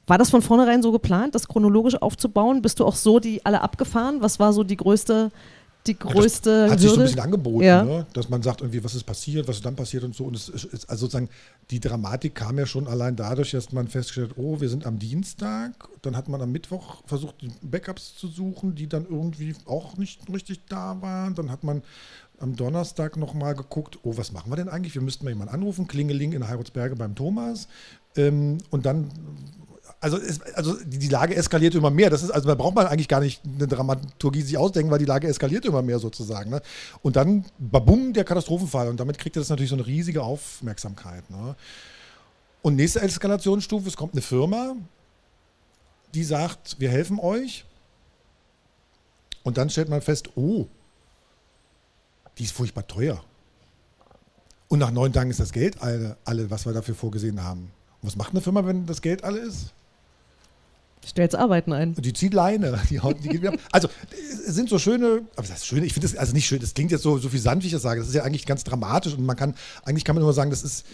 War 0.06 0.18
das 0.18 0.30
von 0.30 0.42
vornherein 0.42 0.82
so 0.82 0.90
geplant, 0.90 1.36
das 1.36 1.46
chronologisch 1.46 1.94
aufzubauen? 1.94 2.62
Bist 2.62 2.80
du 2.80 2.84
auch 2.84 2.96
so 2.96 3.20
die 3.20 3.46
alle 3.46 3.60
abgefahren? 3.60 4.16
Was 4.20 4.40
war 4.40 4.52
so 4.52 4.64
die 4.64 4.76
größte, 4.76 5.30
die 5.86 5.98
größte 5.98 6.70
Hat 6.70 6.80
sich 6.80 6.90
so 6.90 6.96
ein 6.96 7.02
bisschen 7.02 7.20
angeboten, 7.20 7.64
Ja. 7.64 7.82
ne? 7.82 8.06
dass 8.12 8.28
man 8.28 8.42
sagt, 8.42 8.60
irgendwie, 8.60 8.84
was 8.84 8.94
ist 8.94 9.04
passiert, 9.04 9.48
was 9.48 9.56
ist 9.56 9.64
dann 9.64 9.76
passiert 9.76 10.04
und 10.04 10.14
so. 10.14 10.24
Und 10.24 10.36
es 10.36 10.48
ist, 10.48 10.88
also 10.90 11.06
sozusagen, 11.06 11.28
die 11.70 11.80
Dramatik 11.80 12.34
kam 12.34 12.58
ja 12.58 12.66
schon 12.66 12.86
allein 12.86 13.16
dadurch, 13.16 13.52
dass 13.52 13.72
man 13.72 13.88
festgestellt 13.88 14.30
hat, 14.30 14.38
oh, 14.38 14.60
wir 14.60 14.68
sind 14.68 14.84
am 14.86 14.98
Dienstag. 14.98 15.88
Dann 16.02 16.16
hat 16.16 16.28
man 16.28 16.42
am 16.42 16.52
Mittwoch 16.52 17.02
versucht, 17.06 17.40
die 17.40 17.50
Backups 17.62 18.14
zu 18.16 18.28
suchen, 18.28 18.74
die 18.74 18.88
dann 18.88 19.06
irgendwie 19.08 19.54
auch 19.64 19.96
nicht 19.96 20.20
richtig 20.32 20.66
da 20.68 21.00
waren. 21.00 21.34
Dann 21.34 21.50
hat 21.50 21.64
man 21.64 21.82
am 22.38 22.56
Donnerstag 22.56 23.16
nochmal 23.16 23.54
geguckt, 23.54 23.98
oh, 24.02 24.16
was 24.16 24.32
machen 24.32 24.50
wir 24.50 24.56
denn 24.56 24.68
eigentlich? 24.68 24.94
Wir 24.94 25.02
müssten 25.02 25.24
mal 25.24 25.30
jemanden 25.30 25.54
anrufen, 25.54 25.86
Klingeling 25.86 26.32
in 26.32 26.46
Heiratsberge 26.48 26.96
beim 26.96 27.14
Thomas. 27.14 27.68
Ähm, 28.16 28.58
und 28.70 28.86
dann 28.86 29.10
also, 30.00 30.16
es, 30.16 30.40
also 30.54 30.76
die, 30.82 31.08
Lage 31.08 31.36
eskaliert 31.36 31.74
immer 31.74 31.90
mehr. 31.90 32.08
Das 32.08 32.22
ist, 32.22 32.30
also 32.30 32.48
da 32.48 32.54
braucht 32.54 32.74
man 32.74 32.86
eigentlich 32.86 33.08
gar 33.08 33.20
nicht 33.20 33.42
eine 33.44 33.68
Dramaturgie 33.68 34.40
sich 34.40 34.56
ausdenken, 34.56 34.90
weil 34.90 34.98
die 34.98 35.04
Lage 35.04 35.28
eskaliert 35.28 35.66
immer 35.66 35.82
mehr 35.82 35.98
sozusagen. 35.98 36.50
Ne? 36.50 36.62
Und 37.02 37.16
dann, 37.16 37.44
babum, 37.58 38.14
der 38.14 38.24
Katastrophenfall. 38.24 38.88
Und 38.88 38.98
damit 38.98 39.18
kriegt 39.18 39.36
das 39.36 39.50
natürlich 39.50 39.68
so 39.68 39.76
eine 39.76 39.86
riesige 39.86 40.22
Aufmerksamkeit. 40.22 41.28
Ne? 41.28 41.54
Und 42.62 42.76
nächste 42.76 43.02
Eskalationsstufe, 43.02 43.88
es 43.88 43.96
kommt 43.96 44.14
eine 44.14 44.22
Firma, 44.22 44.74
die 46.14 46.24
sagt, 46.24 46.80
wir 46.80 46.88
helfen 46.88 47.18
euch. 47.18 47.66
Und 49.42 49.58
dann 49.58 49.68
stellt 49.68 49.90
man 49.90 50.00
fest, 50.00 50.30
oh, 50.34 50.66
die 52.38 52.44
ist 52.44 52.52
furchtbar 52.52 52.86
teuer. 52.86 53.22
Und 54.68 54.78
nach 54.78 54.92
neun 54.92 55.12
Tagen 55.12 55.30
ist 55.30 55.40
das 55.40 55.52
Geld 55.52 55.82
alle, 55.82 56.16
alle 56.24 56.50
was 56.50 56.64
wir 56.64 56.72
dafür 56.72 56.94
vorgesehen 56.94 57.42
haben. 57.42 57.70
Und 58.00 58.06
was 58.08 58.16
macht 58.16 58.30
eine 58.30 58.40
Firma, 58.40 58.64
wenn 58.64 58.86
das 58.86 59.02
Geld 59.02 59.24
alle 59.24 59.40
ist? 59.40 59.74
Stellst 61.06 61.34
Arbeiten 61.34 61.72
ein. 61.72 61.94
Die 61.94 62.12
zieht 62.12 62.34
Leine, 62.34 62.78
die 62.90 63.00
haut, 63.00 63.16
die 63.24 63.28
geht 63.28 63.40
wieder 63.40 63.54
ab. 63.54 63.60
Also 63.72 63.88
es 64.10 64.54
sind 64.54 64.68
so 64.68 64.78
schöne, 64.78 65.22
aber 65.34 65.46
das 65.46 65.58
ist 65.58 65.66
schön, 65.66 65.82
ich 65.82 65.94
finde 65.94 66.08
das 66.08 66.16
also 66.16 66.34
nicht 66.34 66.46
schön, 66.46 66.60
das 66.60 66.74
klingt 66.74 66.90
jetzt 66.90 67.02
so, 67.02 67.18
so 67.18 67.28
viel 67.28 67.40
sanft, 67.40 67.62
wie 67.62 67.68
ich 67.68 67.72
das 67.72 67.82
sage. 67.82 68.00
Das 68.00 68.08
ist 68.08 68.14
ja 68.14 68.22
eigentlich 68.22 68.46
ganz 68.46 68.64
dramatisch 68.64 69.14
und 69.14 69.24
man 69.24 69.36
kann, 69.36 69.54
eigentlich 69.82 70.04
kann 70.04 70.14
man 70.14 70.22
immer 70.22 70.32
sagen, 70.32 70.50
das 70.50 70.62
ist, 70.62 70.84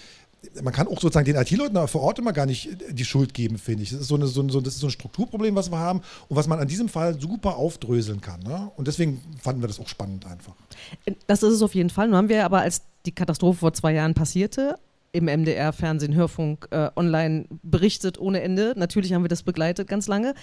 man 0.62 0.72
kann 0.72 0.86
auch 0.86 1.00
sozusagen 1.00 1.24
den 1.24 1.36
IT-Leuten 1.36 1.88
vor 1.88 2.02
Ort 2.02 2.18
immer 2.18 2.32
gar 2.32 2.46
nicht 2.46 2.68
die 2.90 3.04
Schuld 3.04 3.34
geben, 3.34 3.58
finde 3.58 3.82
ich. 3.82 3.90
Das 3.90 4.00
ist 4.00 4.08
so, 4.08 4.14
eine, 4.14 4.26
so, 4.26 4.42
ein, 4.42 4.48
so, 4.48 4.60
das 4.60 4.74
ist 4.74 4.80
so 4.80 4.86
ein 4.86 4.92
Strukturproblem, 4.92 5.54
was 5.54 5.70
wir 5.70 5.78
haben 5.78 6.02
und 6.28 6.36
was 6.36 6.46
man 6.46 6.60
an 6.60 6.68
diesem 6.68 6.88
Fall 6.88 7.20
super 7.20 7.56
aufdröseln 7.56 8.20
kann. 8.20 8.40
Ne? 8.40 8.70
Und 8.76 8.86
deswegen 8.86 9.20
fanden 9.42 9.60
wir 9.62 9.68
das 9.68 9.80
auch 9.80 9.88
spannend 9.88 10.26
einfach. 10.26 10.54
Das 11.26 11.42
ist 11.42 11.54
es 11.54 11.62
auf 11.62 11.74
jeden 11.74 11.90
Fall. 11.90 12.08
Nun 12.08 12.16
haben 12.16 12.28
wir 12.28 12.44
aber, 12.44 12.60
als 12.60 12.82
die 13.06 13.12
Katastrophe 13.12 13.58
vor 13.58 13.72
zwei 13.72 13.92
Jahren 13.92 14.14
passierte, 14.14 14.78
im 15.16 15.24
MDR, 15.24 15.72
Fernsehen, 15.72 16.14
Hörfunk, 16.14 16.68
äh, 16.70 16.90
online 16.94 17.46
berichtet 17.62 18.18
ohne 18.18 18.42
Ende. 18.42 18.74
Natürlich 18.76 19.12
haben 19.12 19.24
wir 19.24 19.28
das 19.28 19.42
begleitet 19.42 19.88
ganz 19.88 20.06
lange. 20.06 20.34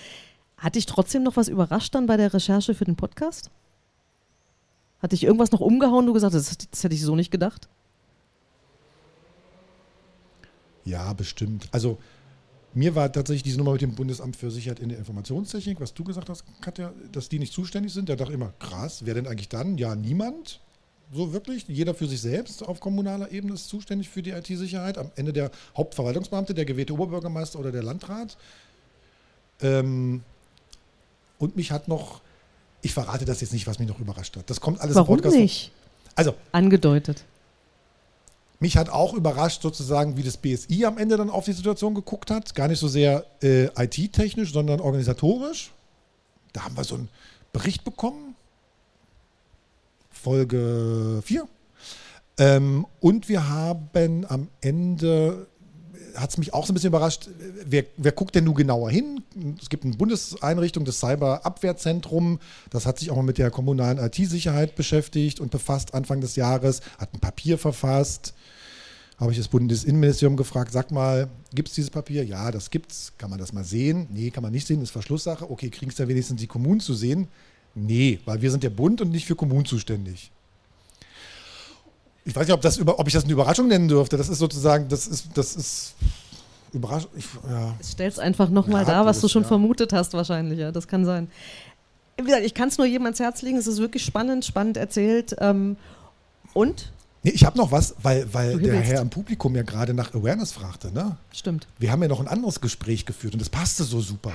Hat 0.57 0.75
dich 0.75 0.85
trotzdem 0.85 1.23
noch 1.23 1.37
was 1.37 1.47
überrascht 1.47 1.93
dann 1.95 2.05
bei 2.05 2.17
der 2.17 2.33
Recherche 2.33 2.73
für 2.73 2.85
den 2.85 2.95
Podcast? 2.95 3.51
Hat 4.99 5.11
dich 5.11 5.23
irgendwas 5.23 5.51
noch 5.51 5.59
umgehauen, 5.59 6.05
du 6.05 6.13
gesagt 6.13 6.33
hast, 6.33 6.49
das, 6.49 6.69
das 6.69 6.83
hätte 6.83 6.95
ich 6.95 7.01
so 7.01 7.15
nicht 7.15 7.31
gedacht? 7.31 7.69
Ja, 10.85 11.13
bestimmt. 11.13 11.67
Also 11.71 11.97
mir 12.73 12.95
war 12.95 13.11
tatsächlich 13.11 13.43
diese 13.43 13.57
Nummer 13.59 13.73
mit 13.73 13.81
dem 13.81 13.93
Bundesamt 13.93 14.35
für 14.35 14.49
Sicherheit 14.49 14.79
in 14.79 14.89
der 14.89 14.97
Informationstechnik, 14.97 15.79
was 15.79 15.93
du 15.93 16.03
gesagt 16.03 16.29
hast, 16.29 16.43
Katja, 16.61 16.93
dass 17.11 17.29
die 17.29 17.37
nicht 17.37 17.53
zuständig 17.53 17.93
sind. 17.93 18.09
Da 18.09 18.15
dachte 18.15 18.31
ich 18.31 18.35
immer, 18.35 18.53
krass, 18.59 19.05
wer 19.05 19.13
denn 19.13 19.27
eigentlich 19.27 19.49
dann? 19.49 19.77
Ja, 19.77 19.95
niemand. 19.95 20.59
So 21.13 21.33
wirklich. 21.33 21.65
Jeder 21.67 21.93
für 21.93 22.07
sich 22.07 22.21
selbst 22.21 22.63
auf 22.63 22.79
kommunaler 22.79 23.31
Ebene 23.31 23.53
ist 23.53 23.67
zuständig 23.67 24.09
für 24.09 24.21
die 24.21 24.31
IT-Sicherheit. 24.31 24.97
Am 24.97 25.11
Ende 25.15 25.33
der 25.33 25.51
Hauptverwaltungsbeamte, 25.77 26.53
der 26.53 26.65
gewählte 26.65 26.93
Oberbürgermeister 26.93 27.59
oder 27.59 27.71
der 27.71 27.83
Landrat. 27.83 28.37
Ähm, 29.61 30.23
und 31.39 31.55
mich 31.55 31.71
hat 31.71 31.87
noch, 31.87 32.21
ich 32.81 32.93
verrate 32.93 33.25
das 33.25 33.41
jetzt 33.41 33.53
nicht, 33.53 33.67
was 33.67 33.79
mich 33.79 33.87
noch 33.87 33.99
überrascht 33.99 34.35
hat. 34.37 34.49
Das 34.49 34.61
kommt 34.61 34.81
alles 34.81 34.95
Warum 34.95 35.15
im 35.15 35.21
Podcast. 35.21 35.35
nicht? 35.35 35.71
Also, 36.15 36.35
Angedeutet. 36.51 37.23
mich 38.59 38.77
hat 38.77 38.89
auch 38.89 39.13
überrascht, 39.13 39.61
sozusagen, 39.61 40.15
wie 40.15 40.23
das 40.23 40.37
BSI 40.37 40.85
am 40.85 40.97
Ende 40.97 41.17
dann 41.17 41.29
auf 41.29 41.45
die 41.45 41.53
Situation 41.53 41.95
geguckt 41.95 42.31
hat. 42.31 42.53
Gar 42.55 42.67
nicht 42.67 42.79
so 42.79 42.87
sehr 42.87 43.25
äh, 43.41 43.65
IT-technisch, 43.75 44.53
sondern 44.53 44.79
organisatorisch. 44.79 45.71
Da 46.53 46.65
haben 46.65 46.77
wir 46.77 46.83
so 46.83 46.95
einen 46.95 47.09
Bericht 47.51 47.83
bekommen. 47.83 48.32
Folge 50.23 51.21
4. 51.23 51.47
Ähm, 52.37 52.87
und 53.01 53.27
wir 53.27 53.49
haben 53.49 54.25
am 54.27 54.47
Ende, 54.61 55.47
hat 56.15 56.29
es 56.29 56.37
mich 56.37 56.53
auch 56.53 56.65
so 56.65 56.71
ein 56.71 56.75
bisschen 56.75 56.87
überrascht, 56.87 57.29
wer, 57.65 57.83
wer 57.97 58.13
guckt 58.13 58.33
denn 58.33 58.45
nun 58.45 58.55
genauer 58.55 58.89
hin? 58.89 59.21
Es 59.61 59.69
gibt 59.69 59.83
eine 59.83 59.95
Bundeseinrichtung, 59.95 60.85
das 60.85 60.99
Cyberabwehrzentrum, 60.99 62.39
das 62.69 62.85
hat 62.85 62.99
sich 62.99 63.11
auch 63.11 63.17
mal 63.17 63.23
mit 63.23 63.37
der 63.37 63.51
kommunalen 63.51 63.99
IT-Sicherheit 63.99 64.75
beschäftigt 64.75 65.41
und 65.41 65.51
befasst 65.51 65.93
Anfang 65.93 66.21
des 66.21 66.37
Jahres, 66.37 66.79
hat 66.97 67.13
ein 67.13 67.19
Papier 67.19 67.57
verfasst. 67.57 68.33
Habe 69.17 69.31
ich 69.31 69.37
das 69.37 69.47
Bundesinnenministerium 69.49 70.37
gefragt, 70.37 70.71
sag 70.71 70.89
mal, 70.89 71.29
gibt 71.53 71.69
es 71.69 71.75
dieses 71.75 71.91
Papier? 71.91 72.25
Ja, 72.25 72.49
das 72.49 72.71
gibt's. 72.71 73.13
Kann 73.17 73.29
man 73.29 73.39
das 73.39 73.53
mal 73.53 73.63
sehen? 73.63 74.07
Nee, 74.11 74.31
kann 74.31 74.41
man 74.41 74.51
nicht 74.51 74.65
sehen, 74.65 74.81
ist 74.81 74.89
Verschlusssache. 74.89 75.51
Okay, 75.51 75.69
kriegen 75.69 75.91
es 75.91 75.97
da 75.97 76.07
wenigstens 76.07 76.41
die 76.41 76.47
Kommunen 76.47 76.79
zu 76.79 76.93
sehen? 76.93 77.27
Nee, 77.75 78.19
weil 78.25 78.41
wir 78.41 78.51
sind 78.51 78.63
der 78.63 78.69
Bund 78.69 79.01
und 79.01 79.09
nicht 79.09 79.25
für 79.25 79.35
Kommunen 79.35 79.65
zuständig. 79.65 80.31
Ich 82.25 82.35
weiß 82.35 82.47
nicht, 82.47 82.53
ob, 82.53 82.61
das 82.61 82.79
ob 82.79 83.07
ich 83.07 83.13
das 83.13 83.23
eine 83.23 83.33
Überraschung 83.33 83.67
nennen 83.67 83.87
dürfte. 83.87 84.15
Das 84.15 84.29
ist 84.29 84.39
sozusagen, 84.39 84.87
das 84.87 85.07
ist, 85.07 85.27
das 85.33 85.55
ist 85.55 85.95
Überraschung. 86.71 87.09
Ich, 87.17 87.25
ja. 87.47 87.75
Stell 87.83 88.07
es 88.07 88.19
einfach 88.19 88.49
nochmal 88.49 88.85
dar, 88.85 89.05
was 89.05 89.19
du 89.19 89.27
schon 89.27 89.41
ja. 89.41 89.47
vermutet 89.47 89.91
hast, 89.91 90.13
wahrscheinlich. 90.13 90.59
Ja, 90.59 90.71
das 90.71 90.87
kann 90.87 91.03
sein. 91.05 91.29
Wie 92.17 92.23
gesagt, 92.23 92.45
ich 92.45 92.53
kann 92.53 92.69
es 92.69 92.77
nur 92.77 92.87
jedem 92.87 93.05
ans 93.05 93.19
Herz 93.19 93.41
legen. 93.41 93.57
Es 93.57 93.67
ist 93.67 93.79
wirklich 93.79 94.05
spannend, 94.05 94.45
spannend 94.45 94.77
erzählt. 94.77 95.35
Ähm, 95.39 95.75
und? 96.53 96.91
Nee, 97.23 97.31
ich 97.31 97.43
habe 97.45 97.57
noch 97.57 97.71
was, 97.71 97.95
weil, 98.01 98.31
weil 98.33 98.59
der. 98.59 98.79
Herr 98.79 99.01
im 99.01 99.09
Publikum 99.09 99.55
ja 99.55 99.63
gerade 99.63 99.93
nach 99.93 100.13
Awareness 100.13 100.51
fragte. 100.51 100.91
Ne? 100.91 101.17
Stimmt. 101.31 101.67
Wir 101.79 101.91
haben 101.91 102.01
ja 102.01 102.07
noch 102.07 102.19
ein 102.19 102.27
anderes 102.27 102.61
Gespräch 102.61 103.05
geführt 103.05 103.33
und 103.33 103.39
das 103.39 103.49
passte 103.49 103.83
so 103.83 103.99
super. 104.01 104.33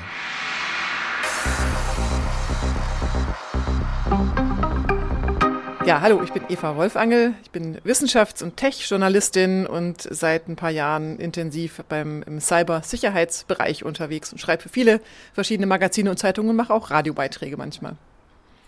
Ja, 5.89 6.03
hallo, 6.03 6.21
ich 6.23 6.33
bin 6.35 6.43
Eva 6.51 6.77
Wolfangel. 6.77 7.33
Ich 7.43 7.51
bin 7.51 7.79
Wissenschafts- 7.79 8.43
und 8.43 8.59
Tech-Journalistin 8.59 9.67
und 9.67 10.03
seit 10.03 10.47
ein 10.47 10.55
paar 10.55 10.69
Jahren 10.69 11.19
intensiv 11.19 11.83
beim 11.89 12.23
im 12.25 12.41
Cyber-Sicherheitsbereich 12.41 13.87
unterwegs 13.87 14.31
und 14.31 14.39
schreibe 14.39 14.65
für 14.65 14.69
viele 14.69 15.01
verschiedene 15.33 15.67
Magazine 15.67 16.11
und 16.11 16.19
Zeitungen 16.19 16.51
und 16.51 16.57
mache 16.57 16.75
auch 16.75 16.91
Radiobeiträge 16.91 17.57
manchmal. 17.57 17.97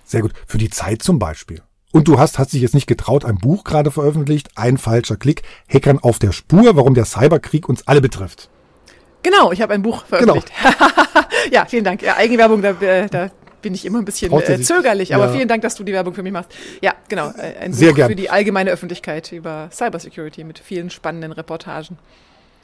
Sehr 0.03 0.22
gut. 0.22 0.32
Für 0.47 0.57
die 0.57 0.70
Zeit 0.70 1.03
zum 1.03 1.18
Beispiel. 1.18 1.61
Und 1.93 2.09
du 2.09 2.18
hast, 2.18 2.38
hast 2.38 2.55
dich 2.55 2.62
jetzt 2.62 2.74
nicht 2.74 2.86
getraut, 2.86 3.26
ein 3.26 3.36
Buch 3.36 3.64
gerade 3.64 3.91
veröffentlicht, 3.91 4.49
ein 4.55 4.78
falscher 4.78 5.16
Klick, 5.16 5.43
Hackern 5.68 5.99
auf 5.99 6.18
der 6.18 6.32
Spur, 6.32 6.74
warum 6.74 6.95
der 6.95 7.05
Cyberkrieg 7.05 7.68
uns 7.68 7.86
alle 7.86 8.01
betrifft. 8.01 8.49
Genau, 9.22 9.53
ich 9.53 9.61
habe 9.61 9.74
ein 9.74 9.82
Buch 9.82 10.07
veröffentlicht. 10.07 10.51
ja, 11.51 11.66
vielen 11.66 11.84
Dank. 11.84 12.01
Ja, 12.01 12.16
Eigenwerbung, 12.16 12.62
da, 12.62 12.70
äh, 12.80 13.09
da 13.11 13.30
bin 13.63 13.75
ich 13.75 13.85
immer 13.85 13.99
ein 13.99 14.05
bisschen 14.05 14.33
äh, 14.33 14.61
zögerlich, 14.61 15.15
aber 15.15 15.27
Ja. 15.27 15.33
vielen 15.33 15.49
Dank, 15.49 15.63
dass 15.63 15.75
du 15.75 15.85
die 15.85 15.93
Werbung 15.93 16.15
für 16.15 16.23
mich 16.23 16.33
machst. 16.33 16.53
Ja, 16.81 16.95
genau, 17.09 17.31
äh, 17.31 17.57
ein 17.61 17.73
Sehr 17.73 17.91
Buch 17.91 17.97
gern. 17.97 18.09
für 18.11 18.17
die 18.17 18.31
allgemeine 18.31 18.71
Öffentlichkeit 18.71 19.33
über 19.33 19.69
Cybersecurity 19.73 20.45
mit 20.45 20.59
vielen 20.59 20.91
spannenden 20.91 21.33
Reportagen. 21.33 21.99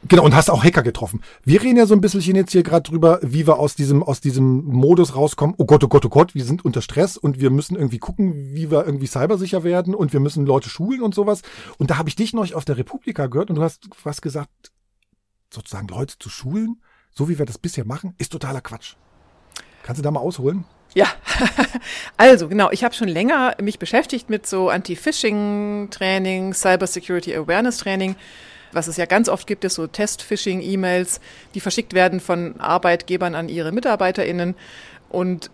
Genau, 0.09 0.25
und 0.25 0.37
hast 0.37 0.51
auch 0.51 0.63
Hacker 0.63 0.83
getroffen. 0.83 1.23
Wir 1.43 1.63
reden 1.63 1.79
ja 1.79 1.87
so 1.87 1.95
ein 1.95 2.01
bisschen 2.01 2.37
jetzt 2.37 2.53
hier 2.53 2.63
gerade 2.63 2.89
drüber, 2.89 3.19
wie 3.23 3.47
wir 3.47 3.59
aus 3.59 3.75
diesem, 3.75 4.03
aus 4.03 4.21
diesem 4.21 4.63
Modus 4.65 5.17
rauskommen. 5.17 5.55
Oh 5.59 5.65
Gott, 5.65 5.83
oh 5.83 5.89
Gott, 5.89 6.05
oh 6.05 6.11
Gott, 6.11 6.35
wir 6.35 6.45
sind 6.45 6.65
unter 6.65 6.81
Stress 6.83 7.17
und 7.17 7.41
wir 7.41 7.51
müssen 7.51 7.75
irgendwie 7.77 7.99
gucken, 7.99 8.55
wie 8.55 8.71
wir 8.71 8.85
irgendwie 8.85 9.07
cybersicher 9.07 9.65
werden 9.65 9.95
und 9.95 10.13
wir 10.13 10.21
müssen 10.21 10.47
Leute 10.47 10.69
schulen 10.69 11.01
und 11.03 11.15
sowas. 11.15 11.43
Und 11.79 11.91
da 11.91 11.97
habe 11.99 12.09
ich 12.09 12.15
dich 12.15 12.35
neulich 12.35 12.55
auf 12.55 12.65
der 12.65 12.77
Republika 12.77 13.27
gehört 13.27 13.49
und 13.51 13.57
du 13.57 13.63
hast 13.63 13.89
was 14.05 14.21
gesagt, 14.21 14.51
sozusagen 15.53 15.89
Leute 15.89 16.17
zu 16.19 16.29
schulen, 16.29 16.83
so 17.11 17.29
wie 17.29 17.39
wir 17.39 17.47
das 17.47 17.59
bisher 17.59 17.87
machen, 17.87 18.15
ist 18.19 18.31
totaler 18.33 18.61
Quatsch. 18.61 18.95
Kannst 19.83 19.99
du 19.99 20.03
da 20.03 20.11
mal 20.11 20.21
ausholen? 20.21 20.65
Ja, 20.97 21.09
also 22.17 22.49
genau, 22.49 22.71
ich 22.71 22.83
habe 22.83 22.95
schon 22.95 23.09
länger 23.09 23.55
mich 23.61 23.79
beschäftigt 23.79 24.31
mit 24.31 24.47
so 24.47 24.71
Anti-Phishing-Training, 24.71 26.55
Cybersecurity-Awareness-Training. 26.55 28.17
Was 28.73 28.89
es 28.89 28.97
ja 28.97 29.05
ganz 29.05 29.29
oft 29.29 29.47
gibt, 29.47 29.65
ist 29.65 29.75
so 29.75 29.87
Test-Phishing-E-Mails, 29.87 31.21
die 31.55 31.61
verschickt 31.61 31.93
werden 31.93 32.19
von 32.19 32.59
Arbeitgebern 32.59 33.35
an 33.35 33.51
ihre 33.51 33.73
MitarbeiterInnen. 33.73 34.55
Und 35.11 35.51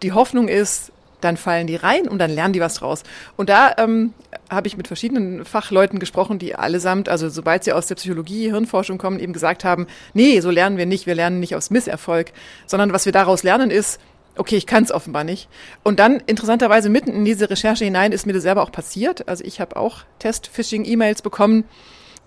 die 0.00 0.12
Hoffnung 0.12 0.48
ist, 0.48 0.90
dann 1.20 1.36
fallen 1.36 1.66
die 1.66 1.76
rein 1.76 2.08
und 2.08 2.18
dann 2.18 2.30
lernen 2.30 2.54
die 2.54 2.60
was 2.60 2.76
draus. 2.76 3.02
Und 3.36 3.50
da 3.50 3.74
ähm, 3.76 4.14
habe 4.48 4.68
ich 4.68 4.78
mit 4.78 4.86
verschiedenen 4.86 5.44
Fachleuten 5.44 5.98
gesprochen, 5.98 6.38
die 6.38 6.54
allesamt, 6.54 7.10
also 7.10 7.28
sobald 7.28 7.64
sie 7.64 7.74
aus 7.74 7.88
der 7.88 7.96
Psychologie, 7.96 8.50
Hirnforschung 8.50 8.96
kommen, 8.96 9.20
eben 9.20 9.34
gesagt 9.34 9.64
haben, 9.64 9.86
nee, 10.14 10.40
so 10.40 10.48
lernen 10.48 10.78
wir 10.78 10.86
nicht, 10.86 11.04
wir 11.04 11.14
lernen 11.14 11.40
nicht 11.40 11.54
aus 11.54 11.68
Misserfolg, 11.68 12.32
sondern 12.66 12.94
was 12.94 13.04
wir 13.04 13.12
daraus 13.12 13.42
lernen 13.42 13.70
ist, 13.70 14.00
okay, 14.36 14.56
ich 14.56 14.66
kann 14.66 14.84
es 14.84 14.92
offenbar 14.92 15.24
nicht. 15.24 15.48
Und 15.82 15.98
dann 15.98 16.20
interessanterweise 16.26 16.88
mitten 16.88 17.10
in 17.10 17.24
diese 17.24 17.50
Recherche 17.50 17.84
hinein 17.84 18.12
ist 18.12 18.26
mir 18.26 18.32
das 18.32 18.42
selber 18.42 18.62
auch 18.62 18.72
passiert. 18.72 19.28
Also 19.28 19.44
ich 19.44 19.60
habe 19.60 19.76
auch 19.76 20.04
Test-Phishing-E-Mails 20.18 21.22
bekommen 21.22 21.64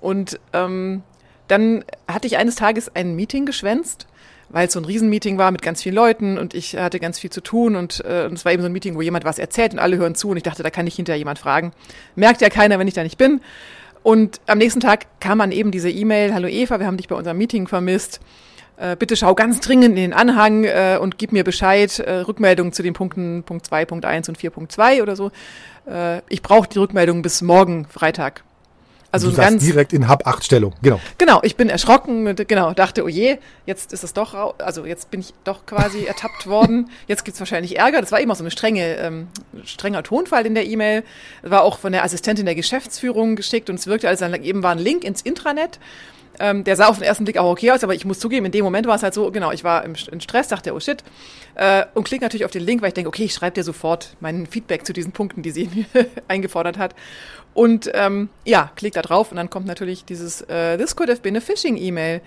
und 0.01 0.39
ähm, 0.53 1.03
dann 1.47 1.83
hatte 2.07 2.27
ich 2.27 2.37
eines 2.37 2.55
Tages 2.55 2.93
ein 2.95 3.15
Meeting 3.15 3.45
geschwänzt, 3.45 4.07
weil 4.49 4.67
es 4.67 4.73
so 4.73 4.79
ein 4.79 4.85
Riesenmeeting 4.85 5.37
war 5.37 5.51
mit 5.51 5.61
ganz 5.61 5.81
vielen 5.81 5.95
Leuten 5.95 6.37
und 6.37 6.53
ich 6.53 6.75
hatte 6.77 6.99
ganz 6.99 7.19
viel 7.19 7.31
zu 7.31 7.41
tun 7.41 7.75
und, 7.75 8.03
äh, 8.05 8.25
und 8.25 8.33
es 8.33 8.45
war 8.45 8.51
eben 8.51 8.61
so 8.61 8.67
ein 8.67 8.73
Meeting, 8.73 8.95
wo 8.95 9.01
jemand 9.01 9.25
was 9.25 9.39
erzählt 9.39 9.73
und 9.73 9.79
alle 9.79 9.97
hören 9.97 10.15
zu 10.15 10.29
und 10.29 10.37
ich 10.37 10.43
dachte, 10.43 10.63
da 10.63 10.69
kann 10.69 10.87
ich 10.87 10.95
hinterher 10.95 11.17
jemand 11.17 11.39
fragen. 11.39 11.71
Merkt 12.15 12.41
ja 12.41 12.49
keiner, 12.49 12.79
wenn 12.79 12.87
ich 12.87 12.93
da 12.93 13.03
nicht 13.03 13.17
bin. 13.17 13.41
Und 14.03 14.41
am 14.47 14.57
nächsten 14.57 14.81
Tag 14.81 15.05
kam 15.21 15.39
dann 15.39 15.51
eben 15.51 15.71
diese 15.71 15.89
E-Mail, 15.89 16.33
hallo 16.33 16.47
Eva, 16.47 16.79
wir 16.79 16.87
haben 16.87 16.97
dich 16.97 17.07
bei 17.07 17.15
unserem 17.15 17.37
Meeting 17.37 17.67
vermisst. 17.67 18.19
Äh, 18.77 18.95
bitte 18.95 19.15
schau 19.15 19.35
ganz 19.35 19.59
dringend 19.59 19.89
in 19.89 19.95
den 19.95 20.13
Anhang 20.13 20.63
äh, 20.63 20.97
und 20.99 21.17
gib 21.17 21.31
mir 21.31 21.43
Bescheid, 21.43 21.99
äh, 21.99 22.19
Rückmeldung 22.19 22.73
zu 22.73 22.81
den 22.81 22.93
Punkten 22.93 23.43
Punkt 23.43 23.65
2, 23.65 23.85
Punkt 23.85 24.05
1 24.05 24.29
und 24.29 24.37
4.2 24.37 25.01
oder 25.01 25.15
so. 25.15 25.31
Äh, 25.87 26.21
ich 26.29 26.41
brauche 26.41 26.67
die 26.67 26.79
Rückmeldung 26.79 27.21
bis 27.21 27.41
morgen, 27.41 27.85
Freitag. 27.85 28.43
Also 29.13 29.29
du 29.29 29.37
ganz 29.37 29.63
direkt 29.63 29.93
in 29.93 30.09
Hub 30.09 30.25
8 30.25 30.43
Stellung. 30.43 30.73
Genau. 30.81 30.99
Genau, 31.19 31.39
ich 31.43 31.55
bin 31.55 31.69
erschrocken, 31.69 32.35
genau, 32.35 32.73
dachte, 32.73 33.03
oh 33.03 33.07
je, 33.07 33.37
jetzt 33.67 33.93
ist 33.93 34.03
es 34.03 34.13
doch, 34.13 34.55
also 34.57 34.87
jetzt 34.87 35.11
bin 35.11 35.19
ich 35.19 35.35
doch 35.43 35.67
quasi 35.67 36.05
ertappt 36.07 36.47
worden. 36.47 36.89
Jetzt 37.07 37.23
gibt's 37.23 37.39
wahrscheinlich 37.39 37.77
Ärger. 37.77 38.01
Das 38.01 38.11
war 38.11 38.19
immer 38.21 38.33
so 38.33 38.41
eine 38.41 38.49
strenge, 38.49 38.95
ähm, 38.95 39.27
strenger 39.65 40.01
Tonfall 40.01 40.47
in 40.47 40.55
der 40.55 40.65
E-Mail. 40.65 41.03
War 41.43 41.61
auch 41.61 41.77
von 41.77 41.91
der 41.91 42.03
Assistentin 42.03 42.47
der 42.47 42.55
Geschäftsführung 42.55 43.35
geschickt 43.35 43.69
und 43.69 43.75
es 43.75 43.85
wirkte, 43.85 44.09
als 44.09 44.19
dann 44.19 44.33
eben 44.43 44.63
war 44.63 44.71
ein 44.71 44.79
Link 44.79 45.03
ins 45.03 45.21
Intranet. 45.21 45.77
Ähm, 46.39 46.63
der 46.63 46.75
sah 46.75 46.87
auf 46.87 46.97
den 46.97 47.03
ersten 47.03 47.25
Blick 47.25 47.37
auch 47.37 47.51
okay 47.51 47.71
aus, 47.71 47.83
aber 47.83 47.93
ich 47.93 48.05
muss 48.05 48.19
zugeben, 48.19 48.45
in 48.45 48.51
dem 48.51 48.63
Moment 48.63 48.87
war 48.87 48.95
es 48.95 49.03
halt 49.03 49.13
so, 49.13 49.29
genau, 49.31 49.51
ich 49.51 49.63
war 49.63 49.83
im, 49.85 49.93
in 50.11 50.19
Stress, 50.19 50.47
dachte, 50.47 50.73
oh 50.73 50.79
shit, 50.79 51.03
äh, 51.55 51.85
und 51.93 52.05
klicke 52.05 52.23
natürlich 52.23 52.45
auf 52.45 52.51
den 52.51 52.63
Link, 52.63 52.81
weil 52.81 52.87
ich 52.89 52.93
denke, 52.95 53.09
okay, 53.09 53.25
ich 53.25 53.33
schreibe 53.33 53.53
dir 53.53 53.63
sofort 53.63 54.15
mein 54.19 54.47
Feedback 54.47 54.85
zu 54.85 54.93
diesen 54.93 55.11
Punkten, 55.11 55.43
die 55.43 55.51
sie 55.51 55.69
mir 55.73 55.85
eingefordert 56.27 56.77
hat. 56.77 56.95
Und 57.53 57.91
ähm, 57.93 58.29
ja, 58.45 58.71
klick 58.75 58.93
da 58.93 59.03
drauf 59.03 59.29
und 59.31 59.37
dann 59.37 59.49
kommt 59.49 59.67
natürlich 59.67 60.05
dieses 60.05 60.41
äh, 60.41 60.77
This 60.77 60.95
could 60.95 61.09
have 61.09 61.21
been 61.21 61.37
a 61.37 61.41
phishing 61.41 61.77
E-Mail. 61.77 62.21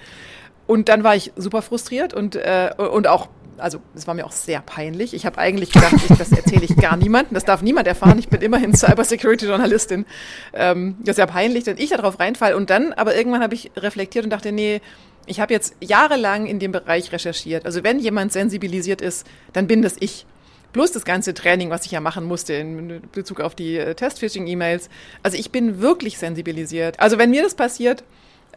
Und 0.66 0.88
dann 0.88 1.04
war 1.04 1.14
ich 1.14 1.32
super 1.36 1.62
frustriert 1.62 2.12
und, 2.12 2.36
äh, 2.36 2.70
und 2.76 3.06
auch, 3.06 3.28
also 3.58 3.80
es 3.94 4.06
war 4.06 4.14
mir 4.14 4.26
auch 4.26 4.32
sehr 4.32 4.60
peinlich. 4.60 5.14
Ich 5.14 5.26
habe 5.26 5.38
eigentlich 5.38 5.72
gedacht, 5.72 5.94
ich, 5.94 6.16
das 6.16 6.32
erzähle 6.32 6.64
ich 6.64 6.76
gar 6.76 6.96
niemandem, 6.96 7.34
das 7.34 7.44
darf 7.44 7.62
niemand 7.62 7.86
erfahren. 7.86 8.18
Ich 8.18 8.28
bin 8.28 8.40
immerhin 8.42 8.74
Cybersecurity-Journalistin. 8.74 10.06
Ähm, 10.52 10.96
das 11.00 11.14
ist 11.14 11.18
ja 11.18 11.26
peinlich, 11.26 11.64
dass 11.64 11.78
ich 11.78 11.90
da 11.90 11.96
drauf 11.96 12.18
reinfalle. 12.18 12.56
Und 12.56 12.70
dann, 12.70 12.92
aber 12.92 13.16
irgendwann 13.16 13.42
habe 13.42 13.54
ich 13.54 13.70
reflektiert 13.76 14.24
und 14.24 14.30
dachte, 14.30 14.52
nee, 14.52 14.80
ich 15.26 15.40
habe 15.40 15.52
jetzt 15.52 15.74
jahrelang 15.80 16.46
in 16.46 16.58
dem 16.58 16.72
Bereich 16.72 17.12
recherchiert. 17.12 17.66
Also 17.66 17.82
wenn 17.82 17.98
jemand 17.98 18.32
sensibilisiert 18.32 19.00
ist, 19.00 19.26
dann 19.52 19.66
bin 19.66 19.82
das 19.82 19.96
ich. 20.00 20.26
Plus 20.72 20.92
das 20.92 21.04
ganze 21.04 21.32
Training, 21.32 21.70
was 21.70 21.86
ich 21.86 21.92
ja 21.92 22.00
machen 22.00 22.24
musste 22.24 22.52
in 22.52 23.00
Bezug 23.12 23.40
auf 23.40 23.54
die 23.54 23.78
äh, 23.78 23.94
Test-Phishing-E-Mails. 23.94 24.90
Also 25.22 25.38
ich 25.38 25.50
bin 25.50 25.80
wirklich 25.80 26.18
sensibilisiert. 26.18 27.00
Also 27.00 27.18
wenn 27.18 27.30
mir 27.30 27.42
das 27.42 27.54
passiert, 27.54 28.04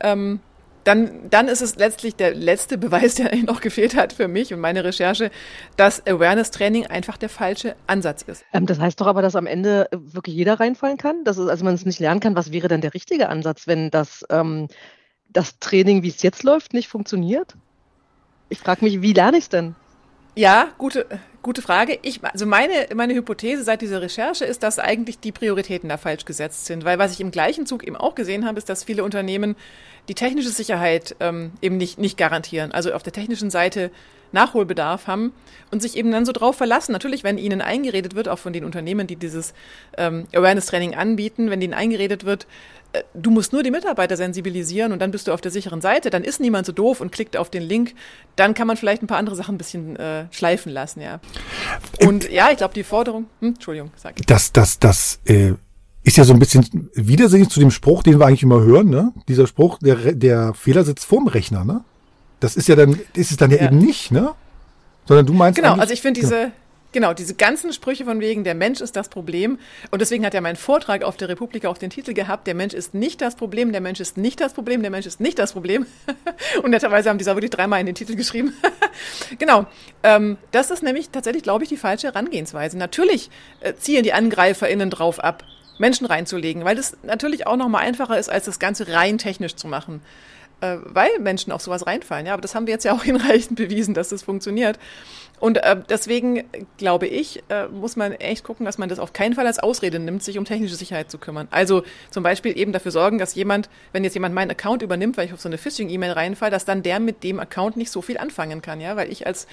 ähm, 0.02 0.40
dann, 0.84 1.30
dann 1.30 1.48
ist 1.48 1.62
es 1.62 1.76
letztlich 1.76 2.16
der 2.16 2.34
letzte 2.34 2.78
Beweis, 2.78 3.16
der 3.16 3.28
eigentlich 3.32 3.46
noch 3.46 3.62
gefehlt 3.62 3.96
hat 3.96 4.14
für 4.14 4.28
mich 4.28 4.54
und 4.54 4.60
meine 4.60 4.84
Recherche, 4.84 5.32
dass 5.78 6.06
Awareness-Training 6.06 6.88
einfach 6.88 7.18
der 7.18 7.30
falsche 7.30 7.76
Ansatz 7.88 8.22
ist. 8.24 8.44
Ähm, 8.54 8.66
das 8.66 8.80
heißt 8.80 9.00
doch 9.00 9.08
aber, 9.08 9.22
dass 9.22 9.36
am 9.36 9.46
Ende 9.46 9.92
äh, 9.92 9.98
wirklich 10.00 10.36
jeder 10.36 10.60
reinfallen 10.60 10.98
kann? 10.98 11.24
Dass 11.24 11.38
es, 11.38 11.48
also 11.48 11.66
man 11.66 11.74
es 11.74 11.86
nicht 11.86 12.00
lernen 12.00 12.20
kann. 12.20 12.36
Was 12.36 12.52
wäre 12.52 12.68
denn 12.68 12.82
der 12.82 12.94
richtige 12.94 13.30
Ansatz, 13.30 13.68
wenn 13.68 13.92
das, 13.92 14.26
ähm, 14.30 14.68
das 15.30 15.60
Training, 15.60 16.04
wie 16.04 16.10
es 16.10 16.22
jetzt 16.22 16.44
läuft, 16.44 16.74
nicht 16.74 16.88
funktioniert? 16.88 17.56
Ich 18.50 18.60
frage 18.60 18.84
mich, 18.84 19.02
wie 19.02 19.14
lerne 19.14 19.38
ich 19.38 19.44
es 19.46 19.50
denn? 19.50 19.76
Ja, 20.36 20.70
gute, 20.78 21.06
Gute 21.42 21.62
Frage. 21.62 21.98
Ich, 22.02 22.20
also 22.24 22.46
meine, 22.46 22.74
meine 22.94 23.14
Hypothese 23.14 23.64
seit 23.64 23.82
dieser 23.82 24.02
Recherche 24.02 24.44
ist, 24.44 24.62
dass 24.62 24.78
eigentlich 24.78 25.20
die 25.20 25.32
Prioritäten 25.32 25.88
da 25.88 25.96
falsch 25.98 26.26
gesetzt 26.26 26.66
sind. 26.66 26.84
Weil 26.84 27.00
was 27.00 27.14
ich 27.14 27.22
im 27.22 27.32
gleichen 27.32 27.66
Zug 27.66 27.86
eben 27.86 27.96
auch 27.96 28.14
gesehen 28.14 28.46
habe, 28.46 28.58
ist, 28.58 28.68
dass 28.68 28.84
viele 28.84 29.06
Unternehmen 29.06 29.56
die 30.10 30.16
technische 30.16 30.50
Sicherheit 30.50 31.16
ähm, 31.22 31.52
eben 31.62 31.78
nicht, 31.78 31.98
nicht 31.98 32.18
garantieren. 32.18 32.74
Also 32.74 32.92
auf 32.92 33.04
der 33.04 33.14
technischen 33.14 33.50
Seite 33.50 33.90
Nachholbedarf 34.32 35.08
haben 35.08 35.34
und 35.72 35.82
sich 35.82 35.96
eben 35.98 36.12
dann 36.12 36.26
so 36.26 36.32
drauf 36.32 36.56
verlassen. 36.56 36.92
Natürlich, 36.92 37.24
wenn 37.24 37.38
ihnen 37.38 37.62
eingeredet 37.62 38.16
wird, 38.16 38.28
auch 38.28 38.40
von 38.40 38.54
den 38.54 38.66
Unternehmen, 38.66 39.08
die 39.08 39.16
dieses 39.16 39.54
ähm, 39.98 40.28
Awareness-Training 40.34 40.96
anbieten, 40.96 41.50
wenn 41.50 41.62
ihnen 41.62 41.74
eingeredet 41.74 42.26
wird, 42.26 42.48
du 43.14 43.30
musst 43.30 43.54
nur 43.54 43.64
die 43.64 43.72
Mitarbeiter 43.72 44.18
sensibilisieren 44.18 44.92
und 44.92 45.00
dann 45.00 45.12
bist 45.12 45.28
du 45.28 45.32
auf 45.32 45.42
der 45.42 45.52
sicheren 45.52 45.82
Seite, 45.82 46.10
dann 46.10 46.24
ist 46.24 46.40
niemand 46.40 46.66
so 46.66 46.72
doof 46.72 47.02
und 47.02 47.12
klickt 47.12 47.38
auf 47.38 47.50
den 47.50 47.64
Link, 47.64 47.94
dann 48.36 48.54
kann 48.54 48.68
man 48.68 48.78
vielleicht 48.78 49.04
ein 49.04 49.08
paar 49.08 49.18
andere 49.18 49.36
Sachen 49.36 49.56
ein 49.56 49.58
bisschen 49.58 49.96
äh, 49.96 50.26
schleifen 50.32 50.72
lassen, 50.72 51.02
ja. 51.02 51.20
Und 52.02 52.30
ja, 52.30 52.50
ich 52.52 52.58
glaube, 52.58 52.74
die 52.74 52.84
Forderung, 52.84 53.28
hm, 53.42 53.50
Entschuldigung, 53.50 53.92
sag 53.96 54.20
ich. 54.20 54.26
Das, 54.26 54.52
das, 54.52 54.80
das, 54.80 55.20
äh, 55.26 55.54
ist 56.04 56.18
ja 56.18 56.24
so 56.24 56.34
ein 56.34 56.40
bisschen 56.40 56.90
widersinnig 56.94 57.50
zu 57.50 57.60
dem 57.60 57.72
Spruch, 57.72 58.04
den 58.04 58.20
wir 58.20 58.26
eigentlich 58.26 58.44
immer 58.44 58.62
hören, 58.62 58.90
ne? 58.90 59.14
Dieser 59.28 59.48
Spruch, 59.48 59.80
der, 59.80 60.14
der 60.14 60.54
Fehler 60.54 60.84
sitzt 60.84 61.06
vorm 61.06 61.28
Rechner, 61.28 61.66
ne? 61.66 61.84
Das 62.40 62.56
ist 62.56 62.68
ja 62.68 62.76
dann, 62.76 63.00
ist 63.14 63.32
es 63.32 63.38
dann 63.38 63.52
ja, 63.52 63.58
ja. 63.58 63.66
eben 63.66 63.78
nicht, 63.78 64.12
ne? 64.12 64.32
Sondern 65.06 65.26
du 65.26 65.34
meinst. 65.34 65.60
Genau, 65.60 65.74
also 65.76 65.94
ich 65.94 66.02
finde 66.02 66.22
diese, 66.22 66.52
Genau, 66.92 67.14
diese 67.14 67.36
ganzen 67.36 67.72
Sprüche 67.72 68.06
von 68.06 68.20
wegen, 68.20 68.44
der 68.44 68.56
Mensch 68.56 68.82
ist 68.82 68.96
das 68.96 69.10
Problem. 69.10 69.60
Und 69.92 70.02
deswegen 70.02 70.26
hat 70.26 70.34
ja 70.34 70.42
mein 70.42 70.56
Vortrag 70.56 71.04
auf 71.04 71.18
der 71.18 71.30
Republik 71.30 71.68
auch 71.68 71.78
den 71.78 71.92
Titel 71.92 72.14
gehabt, 72.14 72.48
der 72.48 72.56
Mensch 72.56 72.74
ist 72.74 72.96
nicht 72.96 73.22
das 73.22 73.36
Problem, 73.36 73.72
der 73.72 73.82
Mensch 73.82 74.00
ist 74.00 74.18
nicht 74.18 74.42
das 74.42 74.54
Problem, 74.54 74.82
der 74.82 74.90
Mensch 74.90 75.06
ist 75.06 75.20
nicht 75.20 75.38
das 75.38 75.54
Problem. 75.54 75.86
Und 76.64 76.72
netterweise 76.72 77.10
haben 77.10 77.20
die 77.20 77.26
da 77.26 77.36
wirklich 77.36 77.52
dreimal 77.52 77.80
in 77.80 77.86
den 77.86 77.94
Titel 77.94 78.16
geschrieben. 78.16 78.54
genau, 79.38 79.68
ähm, 80.02 80.38
das 80.50 80.72
ist 80.72 80.82
nämlich 80.82 81.12
tatsächlich, 81.12 81.44
glaube 81.44 81.64
ich, 81.64 81.70
die 81.70 81.78
falsche 81.78 82.08
Herangehensweise. 82.08 82.76
Natürlich 82.76 83.30
äh, 83.60 83.76
ziehen 83.76 84.02
die 84.04 84.14
AngreiferInnen 84.14 84.90
drauf 84.90 85.20
ab, 85.24 85.44
Menschen 85.78 86.08
reinzulegen, 86.08 86.66
weil 86.66 86.76
das 86.76 86.98
natürlich 87.04 87.46
auch 87.46 87.56
nochmal 87.56 87.86
einfacher 87.86 88.18
ist, 88.18 88.30
als 88.30 88.46
das 88.46 88.58
Ganze 88.58 88.88
rein 88.88 89.20
technisch 89.20 89.56
zu 89.56 89.68
machen 89.68 90.02
äh, 90.62 90.78
weil 90.84 91.20
Menschen 91.20 91.52
auf 91.52 91.62
sowas 91.62 91.86
reinfallen. 91.88 92.26
Ja, 92.26 92.34
aber 92.34 92.42
das 92.42 92.56
haben 92.56 92.68
wir 92.68 92.74
jetzt 92.74 92.84
ja 92.84 92.94
auch 92.94 93.04
hinreichend 93.06 93.56
bewiesen, 93.58 93.94
dass 93.94 94.10
das 94.10 94.24
funktioniert. 94.24 94.80
Und 95.40 95.58
äh, 95.58 95.78
deswegen 95.90 96.44
glaube 96.78 97.08
ich, 97.08 97.44
äh, 97.50 97.68
muss 97.68 97.96
man 97.96 98.12
echt 98.14 98.44
gucken, 98.44 98.66
dass 98.66 98.78
man 98.78 98.90
das 98.90 99.00
auf 99.00 99.14
keinen 99.14 99.36
Fall 99.36 99.48
als 99.48 99.60
Ausrede 99.60 100.00
nimmt, 100.00 100.24
sich 100.24 100.38
um 100.38 100.46
technische 100.46 100.76
Sicherheit 100.76 101.10
zu 101.10 101.18
kümmern. 101.18 101.48
Also 101.52 101.84
zum 102.10 102.24
Beispiel 102.24 102.58
eben 102.58 102.74
dafür 102.74 102.92
sorgen, 102.92 103.18
dass 103.18 103.36
jemand, 103.36 103.70
wenn 103.94 104.04
jetzt 104.04 104.14
jemand 104.14 104.36
meinen 104.36 104.52
Account 104.52 104.82
übernimmt, 104.82 105.18
weil 105.18 105.26
ich 105.26 105.34
auf 105.34 105.42
so 105.42 105.50
eine 105.50 105.58
Phishing-E-Mail 105.58 106.12
reinfalle, 106.12 106.52
dass 106.52 106.66
dann 106.66 106.84
der 106.84 107.00
mit 107.00 107.24
dem 107.24 107.40
Account 107.40 107.78
nicht 107.78 107.92
so 107.92 108.02
viel 108.02 108.18
anfangen 108.18 108.62
kann, 108.62 108.82
ja, 108.82 108.96
weil 108.96 109.12
ich 109.12 109.26
als 109.26 109.48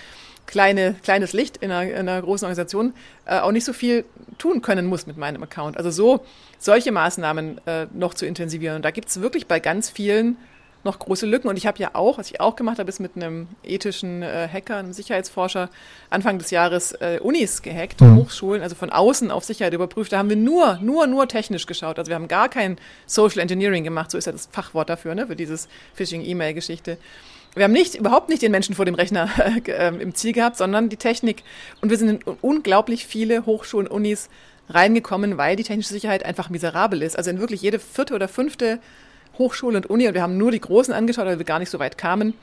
kleine, 0.47 0.95
kleines 1.03 1.33
Licht 1.33 1.59
in 1.59 1.71
einer, 1.71 1.91
in 1.91 2.09
einer 2.09 2.23
großen 2.23 2.47
Organisation 2.47 2.95
äh, 3.27 3.39
auch 3.39 3.53
nicht 3.53 3.65
so 3.65 3.73
viel 3.73 4.05
tun 4.39 4.63
können 4.63 4.87
muss 4.87 5.07
mit 5.07 5.17
meinem 5.17 5.43
Account. 5.43 5.77
Also 5.77 5.91
so 5.91 6.25
solche 6.59 6.93
Maßnahmen 6.93 7.61
äh, 7.67 7.87
noch 7.93 8.15
zu 8.15 8.27
intensivieren. 8.27 8.77
Und 8.77 8.85
da 8.85 8.91
gibt 8.91 9.09
es 9.09 9.21
wirklich 9.21 9.47
bei 9.47 9.61
ganz 9.61 9.91
vielen 9.91 10.37
noch 10.87 10.99
große 10.99 11.27
Lücken. 11.27 11.49
Und 11.49 11.57
ich 11.57 11.67
habe 11.67 11.79
ja 11.79 11.91
auch, 11.93 12.17
was 12.17 12.31
ich 12.31 12.41
auch 12.41 12.57
gemacht 12.57 12.79
habe, 12.79 12.89
ist 12.89 13.01
mit 13.01 13.17
einem 13.17 13.49
ethischen 13.63 14.23
äh, 14.23 14.49
Hacker, 14.51 14.79
einem 14.79 14.93
Sicherheitsforscher, 14.93 15.69
Anfang 16.09 16.39
des 16.39 16.51
Jahres 16.51 16.93
äh, 16.93 17.21
Unis 17.23 17.61
gehackt, 17.61 18.01
mhm. 18.01 18.17
Hochschulen, 18.17 18.63
also 18.63 18.75
von 18.75 18.91
außen 18.91 19.31
auf 19.31 19.45
Sicherheit 19.45 19.75
überprüft. 19.75 20.13
Da 20.13 20.19
haben 20.19 20.31
wir 20.31 20.37
nur, 20.37 20.79
nur, 20.81 21.07
nur 21.07 21.29
technisch 21.29 21.67
geschaut. 21.67 21.99
Also 21.99 22.09
wir 22.09 22.15
haben 22.15 22.29
gar 22.29 22.49
kein 22.49 22.79
Social 23.07 23.41
Engineering 23.41 23.85
gemacht, 23.85 24.11
so 24.11 24.17
ist 24.17 24.25
ja 24.25 24.33
das 24.33 24.49
Fachwort 24.51 24.89
dafür, 24.89 25.15
ne, 25.15 25.27
für 25.27 25.37
dieses 25.37 25.69
Phishing-E-Mail-Geschichte. 25.95 26.97
Wir 27.55 27.65
haben 27.65 27.73
nicht, 27.73 27.95
überhaupt 27.95 28.29
nicht 28.29 28.43
den 28.43 28.53
Menschen 28.53 28.75
vor 28.75 28.85
dem 28.85 28.95
Rechner 28.95 29.31
äh, 29.67 29.89
im 29.89 30.15
Ziel 30.15 30.33
gehabt, 30.33 30.57
sondern 30.57 30.89
die 30.89 30.97
Technik. 30.97 31.43
Und 31.81 31.91
wir 31.91 31.99
sind 31.99 32.09
in 32.09 32.37
unglaublich 32.41 33.07
viele 33.07 33.47
Hochschulen, 33.47 33.87
Unis 33.87 34.29
reingekommen, 34.69 35.39
weil 35.39 35.57
die 35.57 35.63
technische 35.63 35.93
Sicherheit 35.93 36.25
einfach 36.25 36.51
miserabel 36.51 37.03
ist. 37.03 37.17
Also 37.17 37.31
in 37.31 37.41
wirklich 37.41 37.63
jede 37.63 37.79
vierte 37.79 38.15
oder 38.15 38.29
fünfte 38.29 38.79
Hochschule 39.39 39.77
und 39.77 39.87
Uni, 39.87 40.09
und 40.09 40.15
wir 40.15 40.23
haben 40.23 40.39
nur 40.39 40.51
die 40.51 40.61
großen 40.61 40.93
angeschaut, 40.95 41.27
weil 41.27 41.39
wir 41.39 41.47
gar 41.47 41.59
nicht 41.59 41.71
so 41.71 41.79
weit 41.79 41.99
kamen, 41.99 42.35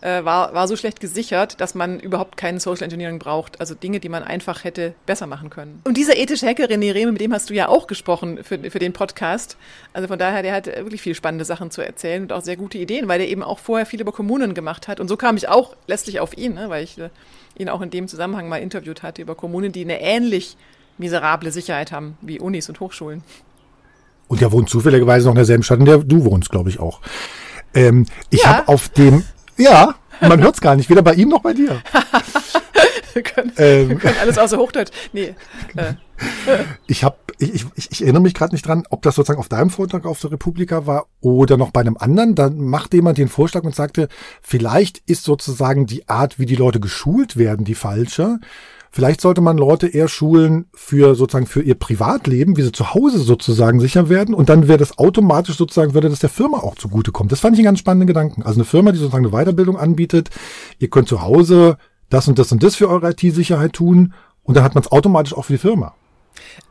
äh, 0.00 0.24
war, 0.24 0.54
war 0.54 0.68
so 0.68 0.76
schlecht 0.76 1.00
gesichert, 1.00 1.60
dass 1.60 1.74
man 1.74 1.98
überhaupt 1.98 2.36
keinen 2.36 2.60
Social 2.60 2.84
Engineering 2.84 3.18
braucht. 3.18 3.60
Also 3.60 3.74
Dinge, 3.74 4.00
die 4.00 4.08
man 4.08 4.22
einfach 4.22 4.64
hätte 4.64 4.94
besser 5.06 5.26
machen 5.26 5.50
können. 5.50 5.80
Und 5.84 5.96
dieser 5.96 6.16
ethische 6.16 6.46
Hacker, 6.46 6.64
René 6.64 6.94
Rehme, 6.94 7.12
mit 7.12 7.20
dem 7.20 7.32
hast 7.32 7.50
du 7.50 7.54
ja 7.54 7.68
auch 7.68 7.86
gesprochen 7.86 8.44
für, 8.44 8.58
für 8.70 8.78
den 8.78 8.92
Podcast. 8.92 9.56
Also 9.92 10.08
von 10.08 10.18
daher, 10.18 10.42
der 10.42 10.54
hat 10.54 10.66
wirklich 10.66 11.02
viele 11.02 11.14
spannende 11.14 11.44
Sachen 11.44 11.70
zu 11.70 11.82
erzählen 11.82 12.22
und 12.22 12.32
auch 12.32 12.42
sehr 12.42 12.56
gute 12.56 12.78
Ideen, 12.78 13.08
weil 13.08 13.18
der 13.18 13.28
eben 13.28 13.42
auch 13.42 13.58
vorher 13.58 13.86
viel 13.86 14.00
über 14.00 14.12
Kommunen 14.12 14.54
gemacht 14.54 14.88
hat. 14.88 15.00
Und 15.00 15.08
so 15.08 15.16
kam 15.16 15.36
ich 15.36 15.48
auch 15.48 15.74
letztlich 15.86 16.20
auf 16.20 16.36
ihn, 16.36 16.54
ne, 16.54 16.68
weil 16.68 16.84
ich 16.84 16.98
äh, 16.98 17.10
ihn 17.56 17.68
auch 17.68 17.80
in 17.80 17.90
dem 17.90 18.08
Zusammenhang 18.08 18.48
mal 18.48 18.58
interviewt 18.58 19.02
hatte 19.02 19.22
über 19.22 19.34
Kommunen, 19.34 19.72
die 19.72 19.82
eine 19.82 20.00
ähnlich 20.00 20.56
miserable 20.98 21.50
Sicherheit 21.50 21.92
haben 21.92 22.16
wie 22.20 22.40
Unis 22.40 22.68
und 22.68 22.80
Hochschulen. 22.80 23.22
Und 24.28 24.40
der 24.40 24.52
wohnt 24.52 24.68
zufälligerweise 24.68 25.26
noch 25.26 25.32
in 25.32 25.36
derselben 25.36 25.62
Stadt, 25.62 25.80
in 25.80 25.86
der 25.86 25.98
du 25.98 26.24
wohnst, 26.24 26.50
glaube 26.50 26.70
ich 26.70 26.78
auch. 26.78 27.00
Ähm, 27.74 28.06
ich 28.30 28.42
ja. 28.42 28.58
habe 28.58 28.68
auf 28.68 28.88
dem, 28.90 29.24
ja, 29.56 29.94
man 30.20 30.40
hört 30.40 30.54
es 30.54 30.60
gar 30.60 30.76
nicht, 30.76 30.90
weder 30.90 31.02
bei 31.02 31.14
ihm 31.14 31.28
noch 31.28 31.42
bei 31.42 31.54
dir. 31.54 31.82
wir, 33.14 33.22
können, 33.22 33.52
ähm, 33.56 33.88
wir 33.88 33.96
können 33.96 34.16
alles 34.20 34.38
außer 34.38 34.58
Hochdeutsch. 34.58 34.90
Nee. 35.12 35.34
Äh. 35.76 35.94
ich 36.86 37.04
habe, 37.04 37.16
ich, 37.38 37.66
ich, 37.74 37.90
ich 37.90 38.02
erinnere 38.02 38.22
mich 38.22 38.34
gerade 38.34 38.54
nicht 38.54 38.66
dran, 38.66 38.84
ob 38.90 39.02
das 39.02 39.14
sozusagen 39.14 39.40
auf 39.40 39.48
deinem 39.48 39.70
Vortrag 39.70 40.06
auf 40.06 40.20
der 40.20 40.32
Republika 40.32 40.86
war 40.86 41.06
oder 41.20 41.56
noch 41.56 41.70
bei 41.70 41.80
einem 41.80 41.96
anderen. 41.96 42.34
Dann 42.34 42.58
machte 42.58 42.96
jemand 42.96 43.18
den 43.18 43.28
Vorschlag 43.28 43.62
und 43.64 43.74
sagte, 43.74 44.08
vielleicht 44.42 45.02
ist 45.06 45.24
sozusagen 45.24 45.86
die 45.86 46.08
Art, 46.08 46.38
wie 46.38 46.46
die 46.46 46.56
Leute 46.56 46.80
geschult 46.80 47.36
werden, 47.36 47.64
die 47.64 47.74
falsche. 47.74 48.38
Vielleicht 48.90 49.20
sollte 49.20 49.40
man 49.40 49.58
Leute 49.58 49.86
eher 49.86 50.08
schulen 50.08 50.66
für 50.74 51.14
sozusagen 51.14 51.46
für 51.46 51.62
ihr 51.62 51.74
Privatleben, 51.74 52.56
wie 52.56 52.62
sie 52.62 52.72
zu 52.72 52.94
Hause 52.94 53.18
sozusagen 53.18 53.80
sicher 53.80 54.08
werden. 54.08 54.34
Und 54.34 54.48
dann 54.48 54.68
wäre 54.68 54.78
das 54.78 54.98
automatisch 54.98 55.56
sozusagen, 55.56 55.94
würde 55.94 56.08
das 56.08 56.20
der 56.20 56.30
Firma 56.30 56.58
auch 56.58 56.74
zugutekommen. 56.74 57.28
Das 57.28 57.40
fand 57.40 57.54
ich 57.54 57.60
einen 57.60 57.66
ganz 57.66 57.78
spannenden 57.78 58.06
Gedanken. 58.06 58.42
Also 58.42 58.58
eine 58.58 58.64
Firma, 58.64 58.92
die 58.92 58.98
sozusagen 58.98 59.26
eine 59.26 59.32
Weiterbildung 59.32 59.76
anbietet. 59.78 60.30
Ihr 60.78 60.88
könnt 60.88 61.08
zu 61.08 61.22
Hause 61.22 61.76
das 62.10 62.28
und 62.28 62.38
das 62.38 62.50
und 62.52 62.62
das 62.62 62.76
für 62.76 62.88
eure 62.88 63.10
IT-Sicherheit 63.10 63.74
tun. 63.74 64.14
Und 64.42 64.56
dann 64.56 64.64
hat 64.64 64.74
man 64.74 64.82
es 64.82 64.90
automatisch 64.90 65.34
auch 65.34 65.44
für 65.44 65.54
die 65.54 65.58
Firma. 65.58 65.94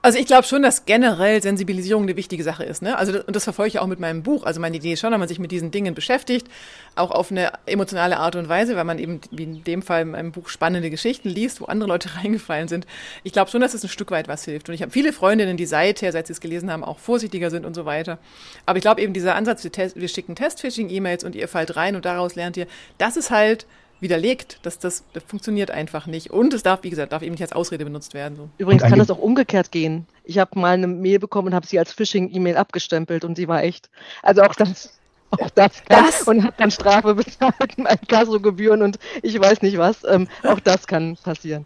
Also 0.01 0.19
ich 0.19 0.25
glaube 0.25 0.43
schon, 0.47 0.61
dass 0.61 0.85
generell 0.85 1.41
Sensibilisierung 1.41 2.03
eine 2.03 2.15
wichtige 2.15 2.43
Sache 2.43 2.63
ist. 2.63 2.81
Ne? 2.81 2.97
Also 2.97 3.19
und 3.25 3.35
das 3.35 3.43
verfolge 3.43 3.69
ich 3.69 3.79
auch 3.79 3.87
mit 3.87 3.99
meinem 3.99 4.23
Buch. 4.23 4.45
Also 4.45 4.59
meine 4.59 4.77
Idee 4.77 4.93
ist 4.93 5.01
schon, 5.01 5.11
dass 5.11 5.19
man 5.19 5.27
sich 5.27 5.39
mit 5.39 5.51
diesen 5.51 5.71
Dingen 5.71 5.95
beschäftigt, 5.95 6.47
auch 6.95 7.11
auf 7.11 7.31
eine 7.31 7.51
emotionale 7.65 8.17
Art 8.17 8.35
und 8.35 8.47
Weise, 8.47 8.75
weil 8.75 8.83
man 8.83 8.99
eben 8.99 9.21
wie 9.31 9.43
in 9.43 9.63
dem 9.63 9.81
Fall 9.81 10.03
in 10.03 10.11
meinem 10.11 10.31
Buch 10.31 10.49
spannende 10.49 10.89
Geschichten 10.89 11.29
liest, 11.29 11.61
wo 11.61 11.65
andere 11.65 11.89
Leute 11.89 12.15
reingefallen 12.15 12.67
sind. 12.67 12.85
Ich 13.23 13.33
glaube 13.33 13.51
schon, 13.51 13.61
dass 13.61 13.73
es 13.73 13.83
ein 13.83 13.89
Stück 13.89 14.11
weit 14.11 14.27
was 14.27 14.45
hilft. 14.45 14.69
Und 14.69 14.75
ich 14.75 14.81
habe 14.81 14.91
viele 14.91 15.13
Freundinnen, 15.13 15.57
die 15.57 15.65
seither, 15.65 16.11
seit 16.11 16.27
sie 16.27 16.33
es 16.33 16.41
gelesen 16.41 16.71
haben, 16.71 16.83
auch 16.83 16.99
vorsichtiger 16.99 17.49
sind 17.49 17.65
und 17.65 17.73
so 17.73 17.85
weiter. 17.85 18.19
Aber 18.65 18.77
ich 18.77 18.83
glaube 18.83 19.01
eben 19.01 19.13
dieser 19.13 19.35
Ansatz, 19.35 19.63
wir, 19.63 19.71
wir 19.95 20.07
schicken 20.07 20.35
Test-Phishing-E-Mails 20.35 21.23
und 21.23 21.35
ihr 21.35 21.47
fallt 21.47 21.75
rein 21.75 21.95
und 21.95 22.05
daraus 22.05 22.35
lernt 22.35 22.57
ihr, 22.57 22.67
das 22.97 23.17
ist 23.17 23.31
halt 23.31 23.65
widerlegt. 23.99 24.59
Das, 24.63 24.79
das, 24.79 25.03
das 25.13 25.23
funktioniert 25.23 25.71
einfach 25.71 26.07
nicht. 26.07 26.29
Und 26.31 26.53
es 26.53 26.63
darf, 26.63 26.83
wie 26.83 26.89
gesagt, 26.89 27.11
darf 27.11 27.21
eben 27.21 27.31
nicht 27.31 27.41
als 27.41 27.53
Ausrede 27.53 27.85
benutzt 27.85 28.13
werden. 28.13 28.35
So. 28.35 28.49
Übrigens 28.57 28.83
kann 28.83 28.99
das 28.99 29.09
auch 29.09 29.17
umgekehrt 29.17 29.71
gehen. 29.71 30.07
Ich 30.23 30.39
habe 30.39 30.59
mal 30.59 30.73
eine 30.73 30.87
Mail 30.87 31.19
bekommen 31.19 31.49
und 31.49 31.55
habe 31.55 31.67
sie 31.67 31.79
als 31.79 31.93
Phishing-E-Mail 31.93 32.57
abgestempelt 32.57 33.23
und 33.23 33.35
sie 33.35 33.47
war 33.47 33.63
echt. 33.63 33.89
Also 34.21 34.43
auch 34.43 34.55
das. 34.55 34.93
Auch 35.29 35.49
das, 35.49 35.83
kann, 35.83 36.05
das? 36.05 36.21
und 36.21 36.41
hat 36.41 36.57
dann 36.57 36.71
Strafe 36.71 37.13
bezahlt, 37.13 37.75
Kassogebühren 38.07 38.81
und 38.81 38.97
ich 39.21 39.37
weiß 39.37 39.61
nicht 39.61 39.77
was. 39.77 40.05
Ähm, 40.05 40.29
auch 40.43 40.61
das 40.61 40.87
kann 40.87 41.17
passieren. 41.21 41.65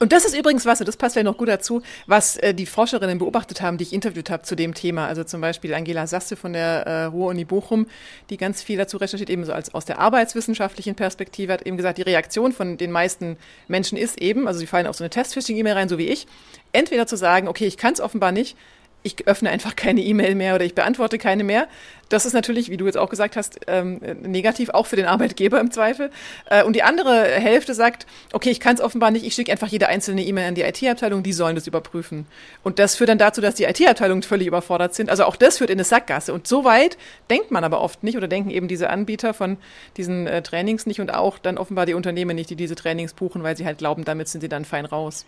Und 0.00 0.12
das 0.12 0.24
ist 0.24 0.36
übrigens 0.36 0.66
was, 0.66 0.80
und 0.80 0.88
das 0.88 0.96
passt 0.96 1.14
ja 1.14 1.22
noch 1.22 1.36
gut 1.36 1.48
dazu, 1.48 1.82
was 2.06 2.36
äh, 2.38 2.52
die 2.52 2.66
Forscherinnen 2.66 3.18
beobachtet 3.18 3.62
haben, 3.62 3.78
die 3.78 3.84
ich 3.84 3.92
interviewt 3.92 4.28
habe 4.28 4.42
zu 4.42 4.56
dem 4.56 4.74
Thema. 4.74 5.06
Also 5.06 5.22
zum 5.22 5.40
Beispiel 5.40 5.72
Angela 5.72 6.06
Sasse 6.06 6.36
von 6.36 6.52
der 6.52 6.86
äh, 6.86 7.04
Ruhr-Uni 7.04 7.44
Bochum, 7.44 7.86
die 8.28 8.36
ganz 8.36 8.62
viel 8.62 8.76
dazu 8.76 8.96
recherchiert, 8.96 9.30
eben 9.30 9.44
so 9.44 9.52
als 9.52 9.72
aus 9.72 9.84
der 9.84 10.00
arbeitswissenschaftlichen 10.00 10.96
Perspektive, 10.96 11.52
hat 11.52 11.62
eben 11.62 11.76
gesagt, 11.76 11.98
die 11.98 12.02
Reaktion 12.02 12.52
von 12.52 12.76
den 12.76 12.90
meisten 12.90 13.36
Menschen 13.68 13.96
ist 13.96 14.20
eben, 14.20 14.48
also 14.48 14.58
sie 14.58 14.66
fallen 14.66 14.88
auf 14.88 14.96
so 14.96 15.04
eine 15.04 15.10
Test-Phishing-E-Mail 15.10 15.74
rein, 15.74 15.88
so 15.88 15.96
wie 15.96 16.08
ich, 16.08 16.26
entweder 16.72 17.06
zu 17.06 17.16
sagen, 17.16 17.46
okay, 17.46 17.66
ich 17.66 17.76
kann 17.76 17.92
es 17.92 18.00
offenbar 18.00 18.32
nicht, 18.32 18.56
ich 19.04 19.28
öffne 19.28 19.50
einfach 19.50 19.76
keine 19.76 20.00
E-Mail 20.00 20.34
mehr 20.34 20.54
oder 20.54 20.64
ich 20.64 20.74
beantworte 20.74 21.18
keine 21.18 21.44
mehr. 21.44 21.68
Das 22.08 22.24
ist 22.24 22.32
natürlich, 22.32 22.70
wie 22.70 22.78
du 22.78 22.86
jetzt 22.86 22.96
auch 22.96 23.10
gesagt 23.10 23.36
hast, 23.36 23.60
ähm, 23.66 24.00
negativ, 24.22 24.70
auch 24.70 24.86
für 24.86 24.96
den 24.96 25.04
Arbeitgeber 25.04 25.60
im 25.60 25.70
Zweifel. 25.70 26.10
Äh, 26.46 26.64
und 26.64 26.74
die 26.74 26.82
andere 26.82 27.24
Hälfte 27.24 27.74
sagt, 27.74 28.06
okay, 28.32 28.50
ich 28.50 28.60
kann 28.60 28.74
es 28.74 28.80
offenbar 28.80 29.10
nicht, 29.10 29.26
ich 29.26 29.34
schicke 29.34 29.52
einfach 29.52 29.68
jede 29.68 29.88
einzelne 29.88 30.24
E-Mail 30.24 30.48
an 30.48 30.54
die 30.54 30.62
IT-Abteilung, 30.62 31.22
die 31.22 31.34
sollen 31.34 31.54
das 31.54 31.66
überprüfen. 31.66 32.26
Und 32.62 32.78
das 32.78 32.96
führt 32.96 33.10
dann 33.10 33.18
dazu, 33.18 33.42
dass 33.42 33.54
die 33.54 33.64
IT-Abteilungen 33.64 34.22
völlig 34.22 34.46
überfordert 34.46 34.94
sind. 34.94 35.10
Also 35.10 35.24
auch 35.24 35.36
das 35.36 35.58
führt 35.58 35.70
in 35.70 35.76
eine 35.76 35.84
Sackgasse. 35.84 36.32
Und 36.32 36.46
so 36.46 36.64
weit 36.64 36.96
denkt 37.28 37.50
man 37.50 37.62
aber 37.62 37.82
oft 37.82 38.02
nicht 38.02 38.16
oder 38.16 38.26
denken 38.26 38.50
eben 38.50 38.68
diese 38.68 38.88
Anbieter 38.88 39.34
von 39.34 39.58
diesen 39.98 40.26
äh, 40.26 40.42
Trainings 40.42 40.86
nicht 40.86 41.00
und 41.00 41.12
auch 41.12 41.38
dann 41.38 41.58
offenbar 41.58 41.84
die 41.84 41.94
Unternehmen 41.94 42.36
nicht, 42.36 42.48
die 42.48 42.56
diese 42.56 42.74
Trainings 42.74 43.12
buchen, 43.12 43.42
weil 43.42 43.56
sie 43.56 43.66
halt 43.66 43.78
glauben, 43.78 44.04
damit 44.04 44.28
sind 44.28 44.40
sie 44.40 44.48
dann 44.48 44.64
fein 44.64 44.86
raus. 44.86 45.26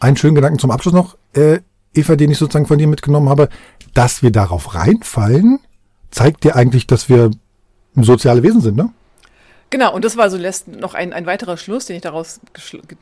Einen 0.00 0.16
schönen 0.16 0.34
Gedanken 0.34 0.58
zum 0.58 0.72
Abschluss 0.72 0.94
noch. 0.94 1.16
Äh 1.34 1.60
Eva, 1.94 2.16
den 2.16 2.30
ich 2.30 2.38
sozusagen 2.38 2.66
von 2.66 2.78
dir 2.78 2.86
mitgenommen 2.86 3.28
habe, 3.28 3.48
dass 3.94 4.22
wir 4.22 4.30
darauf 4.30 4.74
reinfallen, 4.74 5.60
zeigt 6.10 6.44
dir 6.44 6.56
eigentlich, 6.56 6.86
dass 6.86 7.08
wir 7.08 7.30
soziale 7.96 8.42
Wesen 8.42 8.60
sind, 8.60 8.76
ne? 8.76 8.90
Genau, 9.72 9.94
und 9.94 10.04
das 10.04 10.18
war 10.18 10.28
so 10.28 10.36
lässt 10.36 10.68
noch 10.68 10.92
ein, 10.92 11.14
ein 11.14 11.24
weiterer 11.24 11.56
Schluss, 11.56 11.86
den 11.86 11.96
ich 11.96 12.02
daraus 12.02 12.40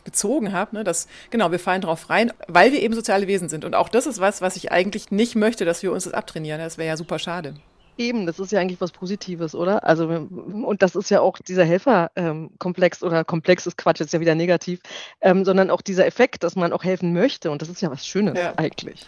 gezogen 0.05 0.53
habe, 0.53 0.77
ne, 0.77 0.85
dass, 0.85 1.09
genau, 1.31 1.51
wir 1.51 1.59
fallen 1.59 1.81
drauf 1.81 2.09
rein, 2.11 2.33
weil 2.47 2.71
wir 2.71 2.81
eben 2.81 2.95
soziale 2.95 3.27
Wesen 3.27 3.49
sind. 3.49 3.65
Und 3.65 3.75
auch 3.75 3.89
das 3.89 4.07
ist 4.07 4.21
was, 4.21 4.41
was 4.41 4.55
ich 4.55 4.71
eigentlich 4.71 5.11
nicht 5.11 5.35
möchte, 5.35 5.65
dass 5.65 5.83
wir 5.83 5.91
uns 5.91 6.05
das 6.05 6.13
abtrainieren. 6.13 6.61
Das 6.61 6.79
wäre 6.79 6.87
ja 6.87 6.97
super 6.97 7.19
schade. 7.19 7.55
Eben, 8.01 8.25
das 8.25 8.39
ist 8.39 8.51
ja 8.51 8.61
eigentlich 8.61 8.81
was 8.81 8.93
Positives, 8.93 9.55
oder? 9.55 9.85
Also, 9.85 10.09
und 10.09 10.81
das 10.81 10.97
ist 10.97 11.11
ja 11.11 11.21
auch 11.21 11.37
dieser 11.37 11.67
Helferkomplex 11.67 13.03
ähm, 13.03 13.07
oder 13.07 13.25
Komplex 13.25 13.67
ist 13.67 13.77
Quatsch, 13.77 14.01
ist 14.01 14.15
ja 14.15 14.21
wieder 14.21 14.35
negativ, 14.35 14.81
ähm, 15.21 15.45
sondern 15.45 15.69
auch 15.69 15.83
dieser 15.83 16.07
Effekt, 16.07 16.43
dass 16.43 16.57
man 16.57 16.73
auch 16.73 16.83
helfen 16.83 17.13
möchte. 17.13 17.51
Und 17.51 17.61
das 17.61 17.69
ist 17.69 17.83
ja 17.83 17.91
was 17.91 18.07
Schönes 18.07 18.39
ja. 18.39 18.55
eigentlich. 18.57 19.05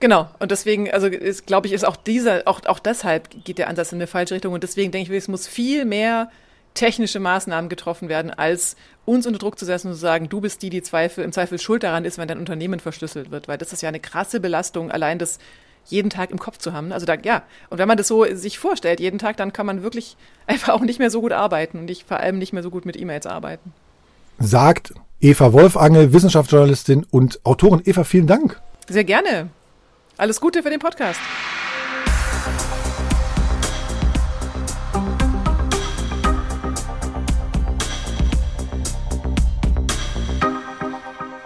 Genau, 0.00 0.28
und 0.40 0.50
deswegen, 0.50 0.90
also 0.90 1.08
glaube 1.46 1.68
ich, 1.68 1.72
ist 1.72 1.86
auch 1.86 1.94
dieser, 1.94 2.42
auch, 2.46 2.66
auch 2.66 2.80
deshalb 2.80 3.44
geht 3.44 3.58
der 3.58 3.68
Ansatz 3.68 3.92
in 3.92 3.98
eine 3.98 4.08
falsche 4.08 4.34
Richtung. 4.34 4.54
Und 4.54 4.64
deswegen 4.64 4.90
denke 4.90 5.12
ich, 5.12 5.16
es 5.16 5.28
muss 5.28 5.46
viel 5.46 5.84
mehr 5.84 6.32
technische 6.74 7.20
Maßnahmen 7.20 7.68
getroffen 7.68 8.08
werden, 8.08 8.32
als 8.32 8.74
uns 9.04 9.24
unter 9.24 9.38
Druck 9.38 9.56
zu 9.56 9.64
setzen 9.64 9.88
und 9.88 9.94
zu 9.94 10.00
sagen, 10.00 10.28
du 10.28 10.40
bist 10.40 10.62
die, 10.62 10.70
die 10.70 10.82
Zweifel, 10.82 11.22
im 11.22 11.30
Zweifel 11.30 11.60
schuld 11.60 11.84
daran 11.84 12.04
ist, 12.04 12.18
wenn 12.18 12.26
dein 12.26 12.38
Unternehmen 12.38 12.80
verschlüsselt 12.80 13.30
wird. 13.30 13.46
Weil 13.46 13.58
das 13.58 13.72
ist 13.72 13.82
ja 13.82 13.88
eine 13.88 14.00
krasse 14.00 14.40
Belastung, 14.40 14.90
allein 14.90 15.20
das 15.20 15.38
jeden 15.90 16.10
Tag 16.10 16.30
im 16.30 16.38
Kopf 16.38 16.58
zu 16.58 16.72
haben. 16.72 16.92
Also 16.92 17.06
da, 17.06 17.14
ja, 17.14 17.42
und 17.70 17.78
wenn 17.78 17.88
man 17.88 17.96
das 17.96 18.08
so 18.08 18.24
sich 18.34 18.58
vorstellt, 18.58 19.00
jeden 19.00 19.18
Tag, 19.18 19.36
dann 19.36 19.52
kann 19.52 19.66
man 19.66 19.82
wirklich 19.82 20.16
einfach 20.46 20.74
auch 20.74 20.80
nicht 20.80 20.98
mehr 20.98 21.10
so 21.10 21.20
gut 21.20 21.32
arbeiten 21.32 21.78
und 21.78 21.84
nicht, 21.86 22.06
vor 22.06 22.20
allem 22.20 22.38
nicht 22.38 22.52
mehr 22.52 22.62
so 22.62 22.70
gut 22.70 22.86
mit 22.86 22.98
E-Mails 22.98 23.26
arbeiten. 23.26 23.72
Sagt 24.38 24.94
Eva 25.20 25.52
Wolfangel, 25.52 26.12
Wissenschaftsjournalistin 26.12 27.04
und 27.10 27.44
Autorin. 27.44 27.82
Eva, 27.84 28.04
vielen 28.04 28.28
Dank. 28.28 28.60
Sehr 28.88 29.04
gerne. 29.04 29.50
Alles 30.16 30.40
Gute 30.40 30.62
für 30.62 30.70
den 30.70 30.78
Podcast. 30.78 31.20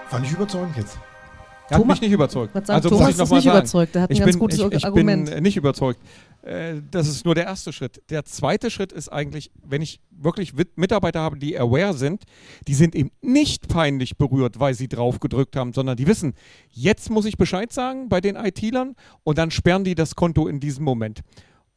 Fand 0.09 0.27
ich 0.27 0.33
überzeugend 0.33 0.77
jetzt. 0.77 0.99
Er 1.69 1.79
hat 1.79 1.87
mich 1.87 2.01
nicht 2.01 2.13
überzeugt. 2.13 2.53
Sagen, 2.53 2.71
also 2.71 2.89
Thomas 2.91 3.07
muss 3.07 3.11
ich 3.11 3.19
noch 3.19 3.25
ist 3.25 3.31
mal 3.31 3.37
nicht 3.37 3.45
sagen. 3.45 3.59
überzeugt. 3.59 3.97
Er 3.97 4.03
hat 4.03 4.11
ein 4.11 4.13
ich 4.13 4.19
ganz 4.21 4.33
bin, 4.33 4.39
gutes 4.41 4.59
ich, 4.59 4.73
ich 4.73 4.85
Argument. 4.85 5.31
bin 5.31 5.43
nicht 5.43 5.57
überzeugt. 5.57 6.01
Äh, 6.43 6.83
das 6.91 7.09
ist 7.09 7.25
nur 7.25 7.35
der 7.35 7.45
erste 7.45 7.73
Schritt. 7.73 8.03
Der 8.11 8.25
zweite 8.25 8.71
Schritt 8.71 8.93
ist 8.93 9.09
eigentlich, 9.09 9.51
wenn 9.65 9.81
ich 9.81 10.01
wirklich 10.11 10.53
Mitarbeiter 10.77 11.21
habe, 11.21 11.39
die 11.39 11.59
aware 11.59 11.95
sind, 11.95 12.25
die 12.67 12.75
sind 12.75 12.95
eben 12.95 13.11
nicht 13.21 13.69
peinlich 13.69 14.17
berührt, 14.17 14.61
weil 14.61 14.75
sie 14.75 14.89
drauf 14.89 15.21
gedrückt 15.21 15.57
haben, 15.57 15.73
sondern 15.73 15.97
die 15.97 16.07
wissen, 16.07 16.35
jetzt 16.71 17.11
muss 17.11 17.25
ich 17.25 17.37
Bescheid 17.37 17.73
sagen 17.73 18.09
bei 18.09 18.21
den 18.21 18.37
IT-Lern 18.37 18.95
und 19.25 19.39
dann 19.39 19.51
sperren 19.51 19.85
die 19.85 19.95
das 19.95 20.15
Konto 20.15 20.49
in 20.49 20.61
diesem 20.61 20.85
Moment. 20.85 21.21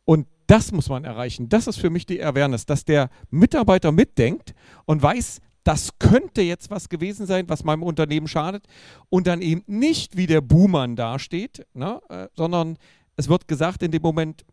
Und 0.04 0.28
das 0.48 0.72
muss 0.72 0.90
man 0.90 1.04
erreichen. 1.06 1.50
Das 1.50 1.68
ist 1.68 1.78
für 1.78 1.90
mich 1.90 2.06
die 2.06 2.24
Awareness, 2.24 2.66
dass 2.66 2.86
der 2.86 3.10
Mitarbeiter 3.32 3.92
mitdenkt 3.92 4.54
und 4.86 5.02
weiß, 5.02 5.42
das 5.66 5.98
könnte 6.00 6.44
jetzt 6.44 6.70
was 6.70 6.90
gewesen 6.90 7.26
sein, 7.26 7.50
was 7.50 7.64
meinem 7.64 7.84
Unternehmen 7.84 8.28
schadet. 8.28 8.66
Und 9.10 9.28
dann 9.28 9.42
eben 9.42 9.64
nicht 9.68 10.16
wie 10.16 10.28
der 10.28 10.42
Buhmann 10.42 10.96
dasteht, 10.96 11.66
ne, 11.74 12.00
äh, 12.08 12.28
sondern 12.36 12.78
es 13.18 13.28
wird 13.28 13.48
gesagt 13.48 13.82
in 13.82 13.92
dem 13.92 14.04
Moment, 14.04 14.46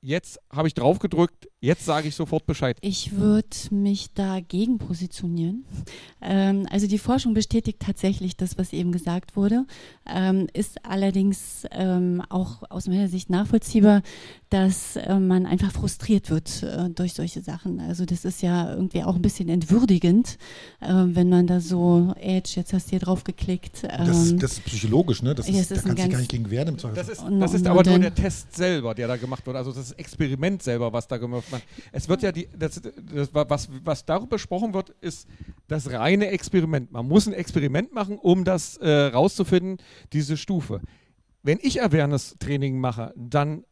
jetzt 0.00 0.38
habe 0.50 0.68
ich 0.68 0.74
drauf 0.74 1.00
gedrückt, 1.00 1.48
jetzt 1.60 1.84
sage 1.84 2.08
ich 2.08 2.14
sofort 2.14 2.46
Bescheid. 2.46 2.76
Ich 2.80 3.16
würde 3.16 3.46
mich 3.70 4.12
dagegen 4.14 4.78
positionieren. 4.78 5.64
Ähm, 6.22 6.66
also 6.70 6.86
die 6.86 6.98
Forschung 6.98 7.34
bestätigt 7.34 7.80
tatsächlich 7.80 8.36
das, 8.36 8.56
was 8.56 8.72
eben 8.72 8.92
gesagt 8.92 9.36
wurde, 9.36 9.66
ähm, 10.06 10.46
ist 10.52 10.84
allerdings 10.84 11.66
ähm, 11.72 12.22
auch 12.28 12.62
aus 12.70 12.86
meiner 12.88 13.08
Sicht 13.08 13.30
nachvollziehbar, 13.30 14.02
dass 14.48 14.96
äh, 14.96 15.18
man 15.18 15.46
einfach 15.46 15.72
frustriert 15.72 16.30
wird 16.30 16.62
äh, 16.62 16.88
durch 16.90 17.12
solche 17.14 17.42
Sachen. 17.42 17.80
Also 17.80 18.04
das 18.04 18.24
ist 18.24 18.42
ja 18.42 18.72
irgendwie 18.72 19.02
auch 19.02 19.16
ein 19.16 19.22
bisschen 19.22 19.48
entwürdigend, 19.48 20.38
äh, 20.80 20.88
wenn 20.88 21.28
man 21.28 21.46
da 21.46 21.60
so, 21.60 22.14
Edge, 22.18 22.52
jetzt 22.56 22.72
hast 22.72 22.86
du 22.86 22.90
hier 22.90 23.00
drauf 23.00 23.24
geklickt. 23.24 23.84
das, 23.84 24.30
ähm, 24.30 24.38
das, 24.38 24.52
ist 24.52 24.64
psychologisch, 24.64 25.22
ne? 25.22 25.34
Das 25.34 25.48
ist, 25.48 25.70
da 25.70 25.76
kannst 25.76 26.04
du 26.04 26.08
gar 26.08 26.18
nicht 26.18 26.30
gegen 26.30 26.50
wehren 26.50 26.68
im 26.68 26.78
Zweifel. 26.78 26.96
Das 26.96 27.08
ist, 27.08 27.22
das 27.28 27.54
ist 27.54 27.66
aber 27.66 27.84
nur 27.84 27.98
der 27.98 28.14
Test 28.14 28.56
selber, 28.56 28.94
der 28.94 29.06
da 29.06 29.16
gemacht 29.16 29.46
wird. 29.46 29.56
Also 29.56 29.72
das 29.72 29.90
das 29.90 29.98
Experiment 29.98 30.62
selber, 30.62 30.92
was 30.92 31.08
da 31.08 31.16
gemacht 31.16 31.44
wird. 31.44 31.49
Es 31.92 32.08
wird 32.08 32.22
ja 32.22 32.32
die, 32.32 32.48
das, 32.56 32.80
das, 32.80 33.30
was, 33.32 33.68
was 33.84 34.04
darüber 34.04 34.28
besprochen 34.28 34.74
wird, 34.74 34.90
ist 35.00 35.28
das 35.68 35.90
reine 35.90 36.28
Experiment. 36.28 36.92
Man 36.92 37.06
muss 37.06 37.26
ein 37.26 37.32
Experiment 37.32 37.92
machen, 37.92 38.18
um 38.18 38.44
das 38.44 38.76
äh, 38.78 38.88
rauszufinden, 38.88 39.78
diese 40.12 40.36
Stufe. 40.36 40.80
Wenn 41.42 41.58
ich 41.62 41.82
Awareness-Training 41.82 42.78
mache, 42.78 43.14
dann 43.16 43.64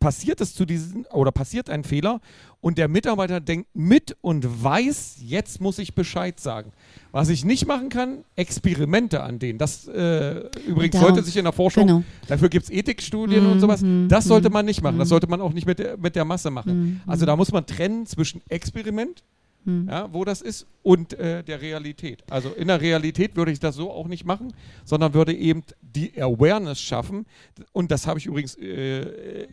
passiert 0.00 0.40
es 0.40 0.54
zu 0.54 0.64
diesen 0.64 1.06
oder 1.06 1.32
passiert 1.32 1.70
ein 1.70 1.84
Fehler 1.84 2.20
und 2.60 2.78
der 2.78 2.88
Mitarbeiter 2.88 3.40
denkt 3.40 3.68
mit 3.74 4.16
und 4.20 4.64
weiß, 4.64 5.18
jetzt 5.20 5.60
muss 5.60 5.78
ich 5.78 5.94
Bescheid 5.94 6.40
sagen. 6.40 6.72
Was 7.12 7.28
ich 7.28 7.44
nicht 7.44 7.66
machen 7.66 7.88
kann, 7.88 8.24
Experimente 8.36 9.22
an 9.22 9.38
denen. 9.38 9.58
Das 9.58 9.86
äh, 9.88 10.42
übrigens 10.66 10.92
Darum, 10.92 11.08
sollte 11.08 11.22
sich 11.22 11.36
in 11.36 11.44
der 11.44 11.52
Forschung, 11.52 11.86
genau. 11.86 12.04
dafür 12.26 12.48
gibt 12.48 12.64
es 12.64 12.70
Ethikstudien 12.70 13.44
mm, 13.44 13.52
und 13.52 13.60
sowas, 13.60 13.82
mm, 13.82 14.08
das 14.08 14.24
sollte 14.24 14.50
man 14.50 14.66
nicht 14.66 14.82
machen. 14.82 14.96
Mm. 14.96 15.00
Das 15.00 15.08
sollte 15.08 15.28
man 15.28 15.40
auch 15.40 15.52
nicht 15.52 15.66
mit 15.66 15.78
der, 15.78 15.96
mit 15.96 16.16
der 16.16 16.24
Masse 16.24 16.50
machen. 16.50 16.78
Mhm, 16.78 17.00
also 17.06 17.26
da 17.26 17.36
muss 17.36 17.52
man 17.52 17.64
trennen 17.66 18.06
zwischen 18.06 18.42
Experiment, 18.48 19.22
mhm. 19.64 19.88
ja, 19.88 20.12
wo 20.12 20.24
das 20.24 20.42
ist, 20.42 20.66
und 20.82 21.14
äh, 21.14 21.42
der 21.42 21.60
Realität. 21.60 22.24
Also 22.28 22.50
in 22.50 22.68
der 22.68 22.80
Realität 22.80 23.36
würde 23.36 23.52
ich 23.52 23.60
das 23.60 23.76
so 23.76 23.90
auch 23.90 24.08
nicht 24.08 24.24
machen, 24.24 24.52
sondern 24.84 25.14
würde 25.14 25.32
eben 25.32 25.62
die 25.80 26.20
Awareness 26.20 26.80
schaffen. 26.80 27.26
Und 27.72 27.90
das 27.90 28.06
habe 28.06 28.18
ich 28.18 28.26
übrigens 28.26 28.56
äh, 28.56 29.46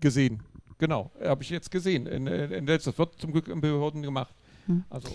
gesehen. 0.00 0.42
Genau, 0.78 1.10
habe 1.22 1.42
ich 1.42 1.50
jetzt 1.50 1.70
gesehen. 1.70 2.06
In, 2.06 2.26
in, 2.26 2.66
das 2.66 2.98
wird 2.98 3.20
zum 3.20 3.32
Glück 3.32 3.48
in 3.48 3.60
Behörden 3.60 4.02
gemacht. 4.02 4.34
Hm. 4.66 4.84
Also, 4.88 5.08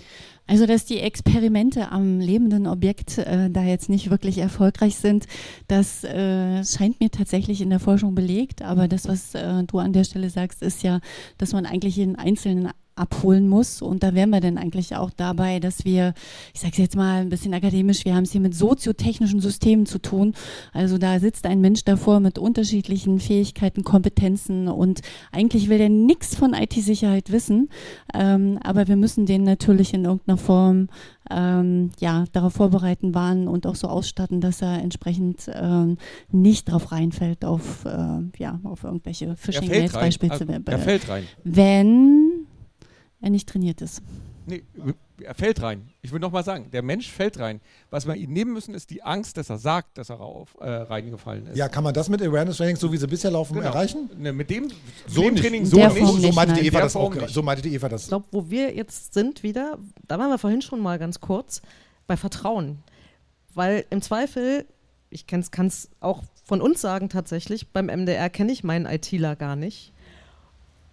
also, 0.48 0.66
dass 0.66 0.86
die 0.86 1.00
Experimente 1.00 1.92
am 1.92 2.20
lebenden 2.20 2.68
Objekt 2.68 3.18
äh, 3.18 3.50
da 3.50 3.64
jetzt 3.64 3.90
nicht 3.90 4.10
wirklich 4.10 4.38
erfolgreich 4.38 4.96
sind, 4.96 5.26
das 5.68 6.04
äh, 6.04 6.64
scheint 6.64 7.00
mir 7.00 7.10
tatsächlich 7.10 7.62
in 7.62 7.70
der 7.70 7.80
Forschung 7.80 8.16
belegt. 8.16 8.62
Aber 8.62 8.88
das, 8.88 9.08
was 9.08 9.34
äh, 9.34 9.64
du 9.64 9.80
an 9.80 9.94
der 9.94 10.04
Stelle 10.04 10.30
sagst, 10.30 10.62
ist 10.62 10.84
ja, 10.84 11.00
dass 11.38 11.54
man 11.54 11.66
eigentlich 11.66 11.96
jeden 11.96 12.16
einzelnen 12.16 12.70
abholen 12.96 13.48
muss. 13.48 13.82
Und 13.82 14.04
da 14.04 14.14
wären 14.14 14.30
wir 14.30 14.42
dann 14.42 14.58
eigentlich 14.58 14.96
auch 14.96 15.10
dabei, 15.10 15.60
dass 15.60 15.86
wir, 15.86 16.14
ich 16.54 16.62
sage 16.62 16.72
es 16.74 16.78
jetzt 16.78 16.96
mal 16.96 17.22
ein 17.22 17.30
bisschen 17.30 17.54
akademisch, 17.54 18.06
wir 18.06 18.16
haben 18.16 18.24
es 18.24 18.32
hier 18.32 18.42
mit 18.42 18.56
soziotechnischen 18.56 19.42
Systemen 19.42 19.86
zu 19.86 20.00
tun. 20.00 20.34
Also 20.74 20.98
da 20.98 21.20
sitzt 21.20 21.46
ein 21.46 21.62
Mensch 21.62 21.84
davor 21.84 22.20
mit 22.20 22.38
unterschiedlichen 22.38 23.20
Fähigkeiten, 23.20 23.84
Kompetenzen 23.84 24.68
und 24.68 25.02
eigentlich 25.32 25.70
will 25.70 25.78
der 25.78 25.90
nichts 25.90 26.36
von 26.36 26.54
IT-Sicherheit 26.54 27.32
wissen. 27.32 27.70
Ähm, 28.14 28.60
aber 28.64 28.88
wir 28.88 28.96
müssen 28.96 29.26
den 29.26 29.44
natürlich 29.44 29.94
in 29.94 30.06
irgendeiner 30.06 30.38
Form 30.38 30.88
ähm, 31.30 31.92
ja, 32.00 32.26
darauf 32.32 32.54
vorbereiten, 32.54 33.16
warnen 33.16 33.48
und 33.48 33.66
auch 33.66 33.76
so 33.76 33.88
ausstatten, 33.88 34.42
dass 34.42 34.62
er 34.62 34.82
entsprechend 34.82 35.50
ähm, 35.54 35.98
nicht 36.32 36.72
drauf 36.72 36.92
reinfällt 36.92 37.44
auf, 37.44 37.86
äh, 37.86 38.20
ja, 38.38 38.60
auf 38.64 38.84
irgendwelche 38.84 39.36
Phishing-Mails 39.36 39.94
beispielsweise. 39.94 40.62
Er 40.66 40.80
fällt 40.80 41.10
rein. 41.10 41.24
Wenn 41.44 42.25
er 43.26 43.32
nicht 43.32 43.50
trainiert 43.50 43.82
ist. 43.82 44.02
Nee, 44.46 44.64
er 45.24 45.34
fällt 45.34 45.62
rein. 45.64 45.90
Ich 46.04 46.12
will 46.12 46.20
nochmal 46.20 46.44
sagen, 46.44 46.70
der 46.72 46.84
Mensch 46.84 47.12
fällt 47.12 47.40
rein. 47.40 47.62
Was 47.90 48.06
wir 48.06 48.14
ihm 48.14 48.32
nehmen 48.32 48.54
müssen, 48.54 48.76
ist 48.76 48.92
die 48.92 49.02
Angst, 49.02 49.38
dass 49.38 49.50
er 49.50 49.58
sagt, 49.58 49.98
dass 49.98 50.10
er 50.10 50.20
auf, 50.20 50.56
äh, 50.60 50.70
reingefallen 50.70 51.48
ist. 51.48 51.58
Ja, 51.58 51.68
kann 51.68 51.84
man 51.84 51.96
das 51.96 52.10
mit 52.10 52.22
Awareness 52.22 52.58
Training, 52.58 52.76
so 52.76 52.92
wie 52.92 52.98
sie 52.98 53.08
bisher 53.08 53.32
laufen, 53.32 53.56
genau. 53.56 53.66
erreichen? 53.66 54.10
Ne, 54.16 54.32
mit 54.32 54.52
dem, 54.52 54.68
so 55.08 55.24
dem 55.24 55.34
nicht. 55.34 55.42
Training 55.42 55.66
so 55.66 55.78
nicht. 55.78 55.96
nicht. 55.96 56.22
So 56.22 56.32
meinte 56.34 56.54
die 56.54 56.68
Eva 56.68 56.82
das 56.82 56.96
auch. 56.96 57.16
So 57.28 57.42
meinte 57.42 57.64
die 57.64 57.74
Eva 57.74 57.90
das. 57.90 58.04
Ich 58.04 58.08
glaube, 58.10 58.26
wo 58.32 58.52
wir 58.52 58.76
jetzt 58.76 59.16
sind 59.16 59.42
wieder, 59.42 59.80
da 60.08 60.20
waren 60.20 60.30
wir 60.30 60.38
vorhin 60.38 60.62
schon 60.62 60.80
mal 60.80 61.00
ganz 61.00 61.20
kurz, 61.20 61.64
bei 62.06 62.16
Vertrauen. 62.16 62.84
Weil 63.56 63.86
im 63.90 64.04
Zweifel, 64.04 64.68
ich 65.10 65.26
kann 65.26 65.40
es 65.40 65.90
auch 66.02 66.22
von 66.44 66.62
uns 66.62 66.82
sagen 66.82 67.10
tatsächlich, 67.10 67.70
beim 67.70 67.88
MDR 67.88 68.30
kenne 68.30 68.52
ich 68.52 68.64
meinen 68.64 68.86
ITler 68.86 69.36
gar 69.36 69.56
nicht. 69.56 69.92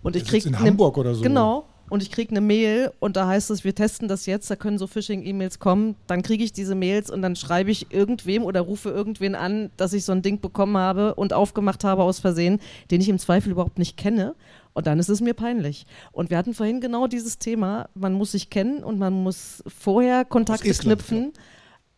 Und 0.03 0.17
ich 0.17 0.25
kriege 0.25 0.49
in 0.49 0.59
Hamburg 0.59 0.97
oder 0.97 1.15
so. 1.15 1.23
Genau, 1.23 1.67
und 1.93 2.03
ich 2.03 2.11
kriege 2.11 2.31
eine 2.31 2.41
Mail 2.41 2.91
und 3.01 3.17
da 3.17 3.27
heißt 3.27 3.51
es, 3.51 3.65
wir 3.65 3.75
testen 3.75 4.09
das 4.09 4.25
jetzt, 4.25 4.51
da 4.51 4.57
können 4.57 4.79
so 4.79 4.87
Phishing-E-Mails 4.87 5.59
kommen, 5.59 5.95
dann 6.07 6.23
kriege 6.23 6.43
ich 6.43 6.51
diese 6.51 6.75
Mails 6.75 7.11
und 7.11 7.21
dann 7.21 7.37
schreibe 7.37 7.71
ich 7.71 7.93
irgendwem 7.93 8.45
oder 8.45 8.63
rufe 8.63 8.89
irgendwen 8.89 9.35
an, 9.35 9.71
dass 9.77 9.93
ich 9.93 10.07
so 10.07 10.13
ein 10.13 10.23
Ding 10.23 10.41
bekommen 10.41 10.79
habe 10.79 11.15
und 11.17 11.35
aufgemacht 11.35 11.85
habe 11.85 12.03
aus 12.03 12.19
Versehen, 12.19 12.61
den 12.91 13.03
ich 13.03 13.11
im 13.11 13.19
Zweifel 13.19 13.53
überhaupt 13.53 13.79
nicht 13.79 13.99
kenne. 13.99 14.35
Und 14.73 14.87
dann 14.87 14.99
ist 14.99 15.11
es 15.11 15.21
mir 15.21 15.35
peinlich. 15.35 15.85
Und 16.13 16.31
wir 16.31 16.39
hatten 16.39 16.55
vorhin 16.55 16.81
genau 16.81 17.09
dieses 17.09 17.39
Thema, 17.39 17.91
man 17.93 18.15
muss 18.15 18.33
sich 18.33 18.49
kennen 18.49 18.83
und 18.83 18.99
man 18.99 19.13
muss 19.13 19.63
vorher 19.67 20.25
Kontakte 20.25 20.73
knüpfen. 20.73 21.35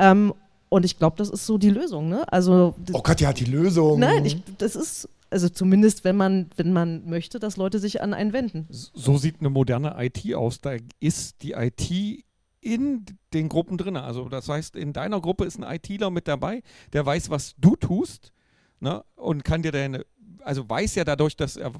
Ähm, 0.01 0.35
und 0.75 0.85
ich 0.85 0.99
glaube, 0.99 1.15
das 1.17 1.31
ist 1.31 1.47
so 1.47 1.57
die 1.57 1.71
Lösung. 1.71 2.09
Ne? 2.09 2.25
Also, 2.33 2.75
oh 2.93 3.01
Gott, 3.01 3.21
ja, 3.21 3.33
die 3.33 3.45
Lösung. 3.45 4.01
Nein, 4.01 4.25
ich, 4.25 4.43
das 4.59 4.75
ist 4.75 5.09
also 5.31 5.49
zumindest, 5.49 6.03
wenn 6.03 6.17
man, 6.17 6.51
wenn 6.57 6.73
man 6.73 7.09
möchte, 7.09 7.39
dass 7.39 7.57
Leute 7.57 7.79
sich 7.79 8.03
an 8.03 8.13
einen 8.13 8.33
wenden. 8.33 8.67
So 8.71 9.17
sieht 9.17 9.39
eine 9.39 9.51
moderne 9.51 9.95
IT 9.99 10.35
aus. 10.35 10.61
Da 10.61 10.73
ist 10.99 11.45
die 11.45 11.53
IT 11.53 12.25
in 12.61 13.05
den 13.33 13.49
Gruppen 13.49 13.79
drin. 13.79 13.97
Also 13.97 14.29
das 14.29 14.49
heißt, 14.49 14.75
in 14.75 14.93
deiner 14.93 15.21
Gruppe 15.21 15.45
ist 15.45 15.63
ein 15.63 15.63
ITler 15.63 16.11
mit 16.11 16.27
dabei, 16.27 16.65
der 16.93 17.07
weiß, 17.07 17.31
was 17.31 17.55
du 17.57 17.77
tust 17.77 18.33
ne? 18.81 19.05
und 19.15 19.45
kann 19.45 19.63
dir 19.63 19.71
deine, 19.71 20.05
also 20.43 20.69
weiß 20.69 20.97
ja 20.97 21.05
dadurch, 21.05 21.37
dass 21.37 21.57
er 21.57 21.71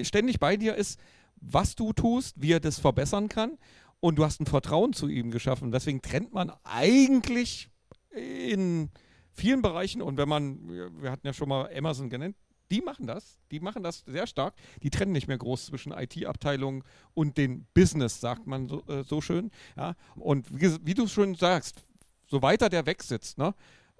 ständig 0.00 0.40
bei 0.40 0.56
dir 0.56 0.74
ist, 0.74 0.98
was 1.42 1.74
du 1.74 1.92
tust, 1.92 2.40
wie 2.40 2.52
er 2.52 2.60
das 2.60 2.78
verbessern 2.78 3.28
kann 3.28 3.58
und 4.00 4.16
du 4.16 4.24
hast 4.24 4.40
ein 4.40 4.46
Vertrauen 4.46 4.94
zu 4.94 5.06
ihm 5.06 5.30
geschaffen. 5.30 5.70
Deswegen 5.70 6.00
trennt 6.00 6.32
man 6.32 6.50
eigentlich 6.64 7.68
in 8.16 8.90
vielen 9.32 9.62
Bereichen 9.62 10.02
und 10.02 10.16
wenn 10.16 10.28
man, 10.28 10.68
wir 11.00 11.10
hatten 11.10 11.26
ja 11.26 11.32
schon 11.32 11.48
mal 11.48 11.70
Amazon 11.76 12.10
genannt, 12.10 12.36
die 12.70 12.80
machen 12.80 13.06
das, 13.06 13.38
die 13.50 13.60
machen 13.60 13.82
das 13.82 14.02
sehr 14.06 14.26
stark. 14.26 14.54
Die 14.82 14.90
trennen 14.90 15.12
nicht 15.12 15.28
mehr 15.28 15.38
groß 15.38 15.66
zwischen 15.66 15.92
IT-Abteilung 15.92 16.82
und 17.14 17.36
den 17.38 17.66
Business, 17.74 18.20
sagt 18.20 18.46
man 18.46 18.68
so, 18.68 18.82
äh, 18.88 19.04
so 19.04 19.20
schön. 19.20 19.50
Ja? 19.76 19.94
Und 20.16 20.48
wie, 20.50 20.76
wie 20.84 20.94
du 20.94 21.06
schon 21.06 21.34
sagst, 21.34 21.84
so 22.26 22.42
weiter 22.42 22.68
der 22.68 22.86
wegsitzt, 22.86 23.38
ne? 23.38 23.54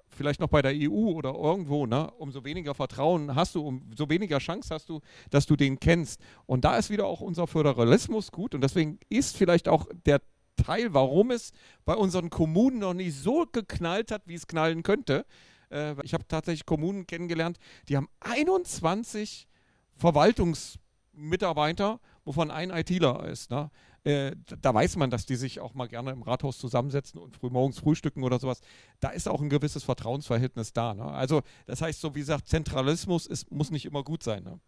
vielleicht 0.09 0.39
noch 0.39 0.49
bei 0.49 0.61
der 0.61 0.73
EU 0.73 1.11
oder 1.11 1.33
irgendwo, 1.33 1.85
ne? 1.85 2.11
umso 2.17 2.43
weniger 2.43 2.73
Vertrauen 2.73 3.35
hast 3.35 3.55
du, 3.55 3.65
umso 3.65 4.09
weniger 4.09 4.39
Chance 4.39 4.73
hast 4.73 4.89
du, 4.89 5.01
dass 5.29 5.45
du 5.45 5.55
den 5.55 5.79
kennst. 5.79 6.19
Und 6.45 6.65
da 6.65 6.77
ist 6.77 6.89
wieder 6.89 7.05
auch 7.05 7.21
unser 7.21 7.47
Föderalismus 7.47 8.31
gut 8.31 8.53
und 8.53 8.61
deswegen 8.61 8.99
ist 9.09 9.37
vielleicht 9.37 9.67
auch 9.67 9.87
der 10.05 10.21
Teil, 10.57 10.93
warum 10.93 11.31
es 11.31 11.53
bei 11.85 11.93
unseren 11.93 12.29
Kommunen 12.29 12.79
noch 12.79 12.93
nicht 12.93 13.15
so 13.15 13.45
geknallt 13.51 14.11
hat, 14.11 14.23
wie 14.25 14.35
es 14.35 14.47
knallen 14.47 14.83
könnte. 14.83 15.25
Äh, 15.71 15.95
ich 16.03 16.13
habe 16.13 16.27
tatsächlich 16.27 16.65
Kommunen 16.65 17.07
kennengelernt, 17.07 17.57
die 17.87 17.95
haben 17.95 18.09
21 18.19 19.47
Verwaltungsmitarbeiter, 19.95 21.99
wovon 22.25 22.51
ein 22.51 22.69
ITler 22.69 23.25
ist. 23.27 23.49
Ne? 23.49 23.71
Äh, 24.03 24.35
da 24.61 24.73
weiß 24.73 24.95
man, 24.95 25.09
dass 25.09 25.25
die 25.25 25.35
sich 25.35 25.59
auch 25.59 25.73
mal 25.73 25.87
gerne 25.87 26.11
im 26.11 26.21
Rathaus 26.21 26.57
zusammensetzen 26.57 27.19
und 27.19 27.35
früh 27.35 27.49
morgens 27.49 27.79
frühstücken 27.79 28.23
oder 28.23 28.39
sowas. 28.39 28.61
Da 28.99 29.09
ist 29.09 29.27
auch 29.27 29.41
ein 29.41 29.49
gewisses 29.49 29.83
Vertrauensverhältnis 29.83 30.73
da. 30.73 30.93
Ne? 30.93 31.03
Also 31.03 31.41
das 31.65 31.81
heißt, 31.81 31.99
so 31.99 32.15
wie 32.15 32.19
gesagt, 32.19 32.47
Zentralismus 32.47 33.25
ist, 33.25 33.51
muss 33.51 33.71
nicht 33.71 33.85
immer 33.85 34.03
gut 34.03 34.23
sein. 34.23 34.43
Ne? 34.43 34.59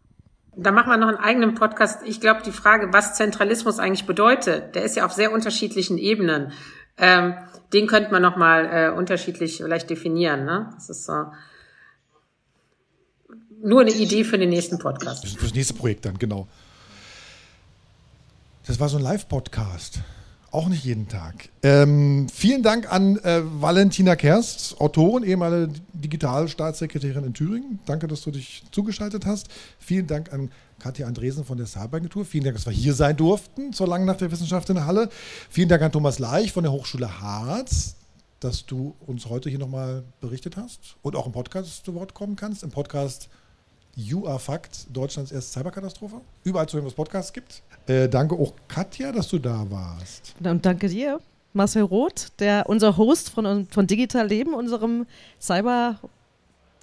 Da 0.56 0.72
machen 0.72 0.90
wir 0.90 0.96
noch 0.96 1.08
einen 1.08 1.16
eigenen 1.16 1.54
Podcast. 1.54 2.02
Ich 2.04 2.20
glaube, 2.20 2.42
die 2.44 2.52
Frage, 2.52 2.92
was 2.92 3.14
Zentralismus 3.14 3.78
eigentlich 3.78 4.06
bedeutet, 4.06 4.74
der 4.74 4.84
ist 4.84 4.96
ja 4.96 5.06
auf 5.06 5.12
sehr 5.12 5.32
unterschiedlichen 5.32 5.96
Ebenen. 5.96 6.52
Ähm, 6.98 7.34
den 7.72 7.86
könnte 7.86 8.10
man 8.10 8.20
nochmal 8.20 8.66
äh, 8.66 8.90
unterschiedlich 8.90 9.58
vielleicht 9.58 9.88
definieren. 9.90 10.44
Ne? 10.44 10.70
Das 10.74 10.90
ist 10.90 11.04
so. 11.04 11.26
Nur 13.62 13.82
eine 13.82 13.92
Idee 13.92 14.24
für 14.24 14.38
den 14.38 14.48
nächsten 14.48 14.78
Podcast. 14.78 15.26
Für 15.28 15.44
das 15.44 15.54
nächste 15.54 15.74
Projekt 15.74 16.04
dann, 16.04 16.18
genau. 16.18 16.48
Das 18.66 18.80
war 18.80 18.88
so 18.88 18.96
ein 18.96 19.02
Live-Podcast. 19.02 20.00
Auch 20.52 20.68
nicht 20.68 20.84
jeden 20.84 21.06
Tag. 21.06 21.48
Ähm, 21.62 22.26
vielen 22.28 22.64
Dank 22.64 22.92
an 22.92 23.16
äh, 23.18 23.40
Valentina 23.44 24.16
Kerst, 24.16 24.80
Autorin, 24.80 25.22
ehemalige 25.22 25.74
Digitalstaatssekretärin 25.92 27.22
in 27.22 27.34
Thüringen. 27.34 27.78
Danke, 27.86 28.08
dass 28.08 28.22
du 28.22 28.32
dich 28.32 28.64
zugeschaltet 28.72 29.26
hast. 29.26 29.46
Vielen 29.78 30.08
Dank 30.08 30.32
an 30.32 30.50
Katja 30.80 31.06
Andresen 31.06 31.44
von 31.44 31.56
der 31.56 31.66
Cyber-Agentur. 31.66 32.24
Vielen 32.24 32.44
Dank, 32.44 32.56
dass 32.56 32.66
wir 32.66 32.72
hier 32.72 32.94
sein 32.94 33.16
durften 33.16 33.72
zur 33.72 33.86
langen 33.86 34.06
Nacht 34.06 34.22
der 34.22 34.32
Wissenschaft 34.32 34.68
in 34.70 34.74
der 34.74 34.86
Halle. 34.86 35.08
Vielen 35.50 35.68
Dank 35.68 35.82
an 35.82 35.92
Thomas 35.92 36.18
Leich 36.18 36.52
von 36.52 36.64
der 36.64 36.72
Hochschule 36.72 37.20
Harz, 37.20 37.94
dass 38.40 38.66
du 38.66 38.96
uns 39.06 39.26
heute 39.26 39.50
hier 39.50 39.58
nochmal 39.60 40.02
berichtet 40.20 40.56
hast 40.56 40.96
und 41.02 41.14
auch 41.14 41.26
im 41.26 41.32
Podcast 41.32 41.84
zu 41.84 41.94
Wort 41.94 42.14
kommen 42.14 42.34
kannst. 42.34 42.64
Im 42.64 42.70
Podcast 42.70 43.28
You 43.94 44.26
Are 44.26 44.40
Fact, 44.40 44.86
Deutschlands 44.92 45.30
erste 45.30 45.60
Cyberkatastrophe. 45.60 46.20
Überall 46.42 46.68
zu 46.68 46.76
hören, 46.76 46.86
was 46.86 46.94
Podcasts 46.94 47.32
gibt. 47.32 47.62
Äh, 47.86 48.08
danke 48.08 48.34
auch 48.34 48.52
Katja, 48.68 49.12
dass 49.12 49.28
du 49.28 49.38
da 49.38 49.66
warst. 49.68 50.34
Und 50.42 50.64
danke 50.64 50.88
dir, 50.88 51.20
Marcel 51.52 51.82
Roth, 51.82 52.28
der 52.38 52.68
unser 52.68 52.96
Host 52.96 53.30
von, 53.30 53.66
von 53.70 53.86
Digital 53.86 54.28
Leben, 54.28 54.54
unserem 54.54 55.06
Cyber 55.40 55.98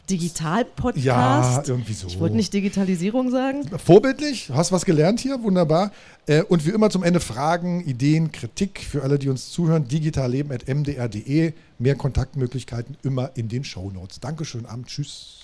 Digital-Podcast. 0.09 1.03
Ja, 1.03 1.63
irgendwie 1.67 1.93
so. 1.93 2.07
Ich 2.07 2.19
wollte 2.19 2.35
nicht 2.35 2.53
Digitalisierung 2.53 3.29
sagen. 3.29 3.67
Vorbildlich, 3.77 4.49
hast 4.53 4.71
was 4.71 4.85
gelernt 4.85 5.19
hier, 5.19 5.41
wunderbar. 5.43 5.91
Äh, 6.25 6.43
und 6.43 6.65
wie 6.65 6.69
immer 6.69 6.89
zum 6.89 7.03
Ende 7.03 7.19
Fragen, 7.19 7.81
Ideen, 7.81 8.31
Kritik 8.31 8.79
für 8.79 9.03
alle, 9.03 9.19
die 9.19 9.29
uns 9.29 9.51
zuhören. 9.51 9.87
digitalleben.mdr.de. 9.87 11.53
Mehr 11.79 11.95
Kontaktmöglichkeiten 11.95 12.97
immer 13.03 13.31
in 13.35 13.49
den 13.49 13.63
Shownotes. 13.63 14.19
Dankeschön, 14.19 14.65
Abend, 14.65 14.87
tschüss. 14.87 15.43